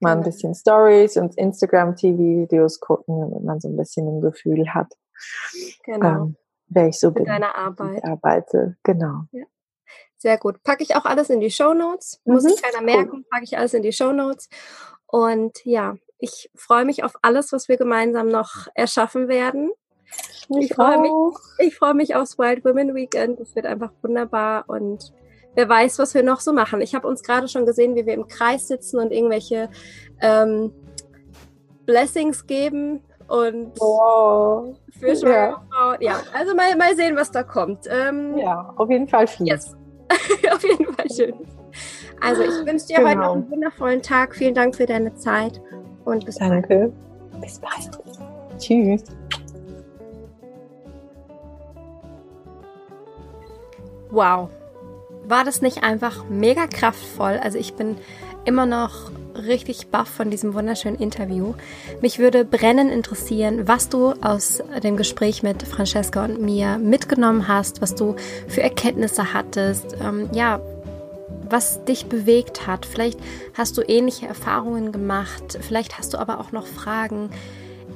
Mal 0.00 0.10
ein 0.10 0.18
Genau. 0.18 0.24
bisschen 0.30 0.54
Stories 0.54 1.16
und 1.16 1.36
Instagram-TV-Videos 1.38 2.80
gucken, 2.80 3.20
damit 3.20 3.42
man 3.44 3.60
so 3.60 3.68
ein 3.68 3.76
bisschen 3.76 4.06
ein 4.08 4.20
Gefühl 4.20 4.74
hat, 4.74 4.92
Genau. 5.84 6.06
ähm, 6.26 6.36
wer 6.68 6.88
ich 6.88 6.98
so 6.98 7.08
Mit 7.08 7.16
bin. 7.16 7.24
deiner 7.26 7.46
wie 7.46 7.50
Ich 7.50 7.56
Arbeit. 7.56 8.04
arbeite, 8.04 8.76
genau. 8.82 9.24
Sehr 10.18 10.38
gut. 10.38 10.62
Packe 10.62 10.82
ich 10.82 10.96
auch 10.96 11.04
alles 11.04 11.30
in 11.30 11.40
die 11.40 11.50
Show 11.50 11.74
Notes. 11.74 12.20
Muss 12.24 12.44
Mhm, 12.44 12.48
sich 12.48 12.62
keiner 12.62 12.82
merken, 12.82 13.24
packe 13.30 13.44
ich 13.44 13.56
alles 13.58 13.74
in 13.74 13.82
die 13.82 13.92
Show 13.92 14.12
Notes. 14.12 14.48
Und 15.06 15.64
ja, 15.64 15.96
ich 16.18 16.50
freue 16.54 16.84
mich 16.84 17.04
auf 17.04 17.14
alles, 17.22 17.52
was 17.52 17.68
wir 17.68 17.76
gemeinsam 17.76 18.28
noch 18.28 18.66
erschaffen 18.74 19.28
werden. 19.28 19.70
Ich 20.58 20.74
freue 20.74 21.00
mich. 21.00 21.12
Ich 21.58 21.76
freue 21.76 21.94
mich 21.94 22.14
aufs 22.14 22.38
Wild 22.38 22.64
Women 22.64 22.94
Weekend. 22.94 23.40
Das 23.40 23.54
wird 23.54 23.66
einfach 23.66 23.92
wunderbar 24.02 24.64
und 24.68 25.12
wer 25.54 25.68
weiß, 25.68 25.98
was 25.98 26.14
wir 26.14 26.22
noch 26.22 26.40
so 26.40 26.52
machen. 26.52 26.80
Ich 26.80 26.94
habe 26.94 27.06
uns 27.08 27.22
gerade 27.22 27.48
schon 27.48 27.66
gesehen, 27.66 27.94
wie 27.96 28.06
wir 28.06 28.14
im 28.14 28.26
Kreis 28.26 28.68
sitzen 28.68 28.98
und 28.98 29.12
irgendwelche 29.12 29.68
ähm, 30.20 30.72
Blessings 31.84 32.46
geben 32.46 33.02
und 33.28 33.72
Wow. 33.80 34.76
für 34.98 35.16
schwangere 35.16 35.60
Frauen. 35.70 35.96
Ja, 36.00 36.20
also 36.32 36.54
mal, 36.54 36.76
mal 36.76 36.94
sehen, 36.96 37.16
was 37.16 37.30
da 37.30 37.42
kommt. 37.42 37.86
Ähm, 37.88 38.36
Ja, 38.38 38.72
auf 38.76 38.88
jeden 38.90 39.08
Fall 39.08 39.26
viel. 39.26 39.46
Yes. 39.48 39.74
Auf 40.54 40.62
jeden 40.62 40.86
Fall 40.94 41.10
schön. 41.10 41.34
Also 42.20 42.42
ich 42.42 42.64
wünsche 42.64 42.86
dir 42.86 42.98
heute 42.98 43.08
Genau. 43.16 43.26
noch 43.26 43.32
einen 43.34 43.50
wundervollen 43.50 44.02
Tag. 44.02 44.34
Vielen 44.36 44.54
Dank 44.54 44.76
für 44.76 44.86
deine 44.86 45.12
Zeit 45.16 45.60
und 46.04 46.24
bis 46.24 46.38
bald. 46.38 46.52
Danke. 46.52 46.92
Bis 47.40 47.58
bald. 47.58 47.90
Tschüss. 48.58 49.02
Wow. 54.10 54.50
War 55.24 55.44
das 55.44 55.60
nicht 55.60 55.82
einfach 55.82 56.24
mega 56.28 56.66
kraftvoll? 56.66 57.40
Also 57.42 57.58
ich 57.58 57.74
bin 57.74 57.96
immer 58.44 58.66
noch 58.66 59.10
richtig 59.38 59.88
baff 59.88 60.08
von 60.08 60.30
diesem 60.30 60.54
wunderschönen 60.54 60.98
Interview. 60.98 61.54
Mich 62.00 62.18
würde 62.18 62.44
brennend 62.44 62.90
interessieren, 62.90 63.68
was 63.68 63.88
du 63.88 64.12
aus 64.20 64.62
dem 64.82 64.96
Gespräch 64.96 65.42
mit 65.42 65.62
Francesca 65.62 66.24
und 66.24 66.40
mir 66.40 66.78
mitgenommen 66.78 67.48
hast, 67.48 67.82
was 67.82 67.94
du 67.94 68.16
für 68.48 68.62
Erkenntnisse 68.62 69.32
hattest, 69.32 69.96
ähm, 70.02 70.28
ja, 70.32 70.60
was 71.48 71.84
dich 71.84 72.06
bewegt 72.06 72.66
hat. 72.66 72.86
Vielleicht 72.86 73.18
hast 73.54 73.76
du 73.78 73.82
ähnliche 73.82 74.26
Erfahrungen 74.26 74.92
gemacht, 74.92 75.58
vielleicht 75.60 75.98
hast 75.98 76.14
du 76.14 76.18
aber 76.18 76.40
auch 76.40 76.52
noch 76.52 76.66
Fragen. 76.66 77.30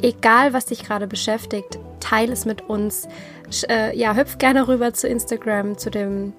Egal, 0.03 0.53
was 0.53 0.67
dich 0.67 0.85
gerade 0.85 1.07
beschäftigt, 1.07 1.79
teile 2.01 2.33
es 2.33 2.45
mit 2.45 2.69
uns. 2.69 3.07
Äh, 3.69 3.97
ja, 3.97 4.15
hüpf 4.15 4.39
gerne 4.39 4.69
rüber 4.69 4.95
zu 4.95 5.09
Instagram, 5.09 5.77
zu 5.77 5.91
dem 5.91 6.33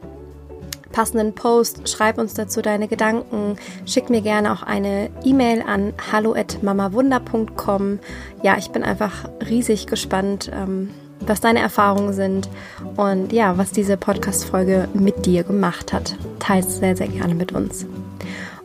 passenden 0.91 1.33
Post, 1.33 1.89
schreib 1.89 2.17
uns 2.17 2.33
dazu 2.33 2.61
deine 2.61 2.87
Gedanken, 2.87 3.57
schick 3.85 4.09
mir 4.09 4.21
gerne 4.21 4.53
auch 4.53 4.63
eine 4.63 5.09
E-Mail 5.23 5.63
an 5.65 5.93
hallo@mamawunder.com. 6.11 7.99
Ja, 8.43 8.57
ich 8.57 8.69
bin 8.71 8.83
einfach 8.83 9.29
riesig 9.49 9.87
gespannt, 9.87 10.51
ähm, 10.53 10.89
was 11.19 11.41
deine 11.41 11.59
Erfahrungen 11.59 12.13
sind 12.13 12.49
und 12.97 13.31
ja, 13.31 13.57
was 13.57 13.71
diese 13.71 13.97
Podcast-Folge 13.97 14.87
mit 14.93 15.25
dir 15.25 15.43
gemacht 15.43 15.93
hat. 15.93 16.15
Teils 16.39 16.77
sehr, 16.77 16.95
sehr 16.95 17.07
gerne 17.07 17.35
mit 17.35 17.51
uns. 17.51 17.85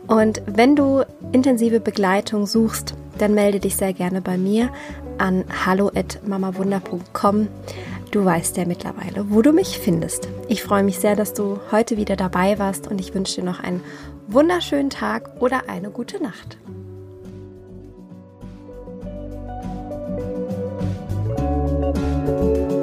Und 0.07 0.41
wenn 0.45 0.75
du 0.75 1.03
intensive 1.31 1.79
Begleitung 1.79 2.45
suchst, 2.45 2.95
dann 3.17 3.33
melde 3.33 3.59
dich 3.59 3.75
sehr 3.75 3.93
gerne 3.93 4.21
bei 4.21 4.37
mir 4.37 4.69
an 5.17 5.43
hallo@mamawunder.com. 5.65 7.47
Du 8.11 8.23
weißt 8.23 8.57
ja 8.57 8.65
mittlerweile, 8.65 9.29
wo 9.29 9.41
du 9.41 9.51
mich 9.51 9.79
findest. 9.79 10.27
Ich 10.47 10.63
freue 10.63 10.83
mich 10.83 10.99
sehr, 10.99 11.15
dass 11.15 11.33
du 11.33 11.59
heute 11.71 11.97
wieder 11.97 12.15
dabei 12.15 12.57
warst 12.57 12.87
und 12.87 12.99
ich 12.99 13.13
wünsche 13.13 13.41
dir 13.41 13.43
noch 13.43 13.59
einen 13.59 13.83
wunderschönen 14.27 14.89
Tag 14.89 15.41
oder 15.41 15.69
eine 15.69 15.91
gute 15.91 16.21
Nacht. 16.21 16.57
Musik 22.27 22.76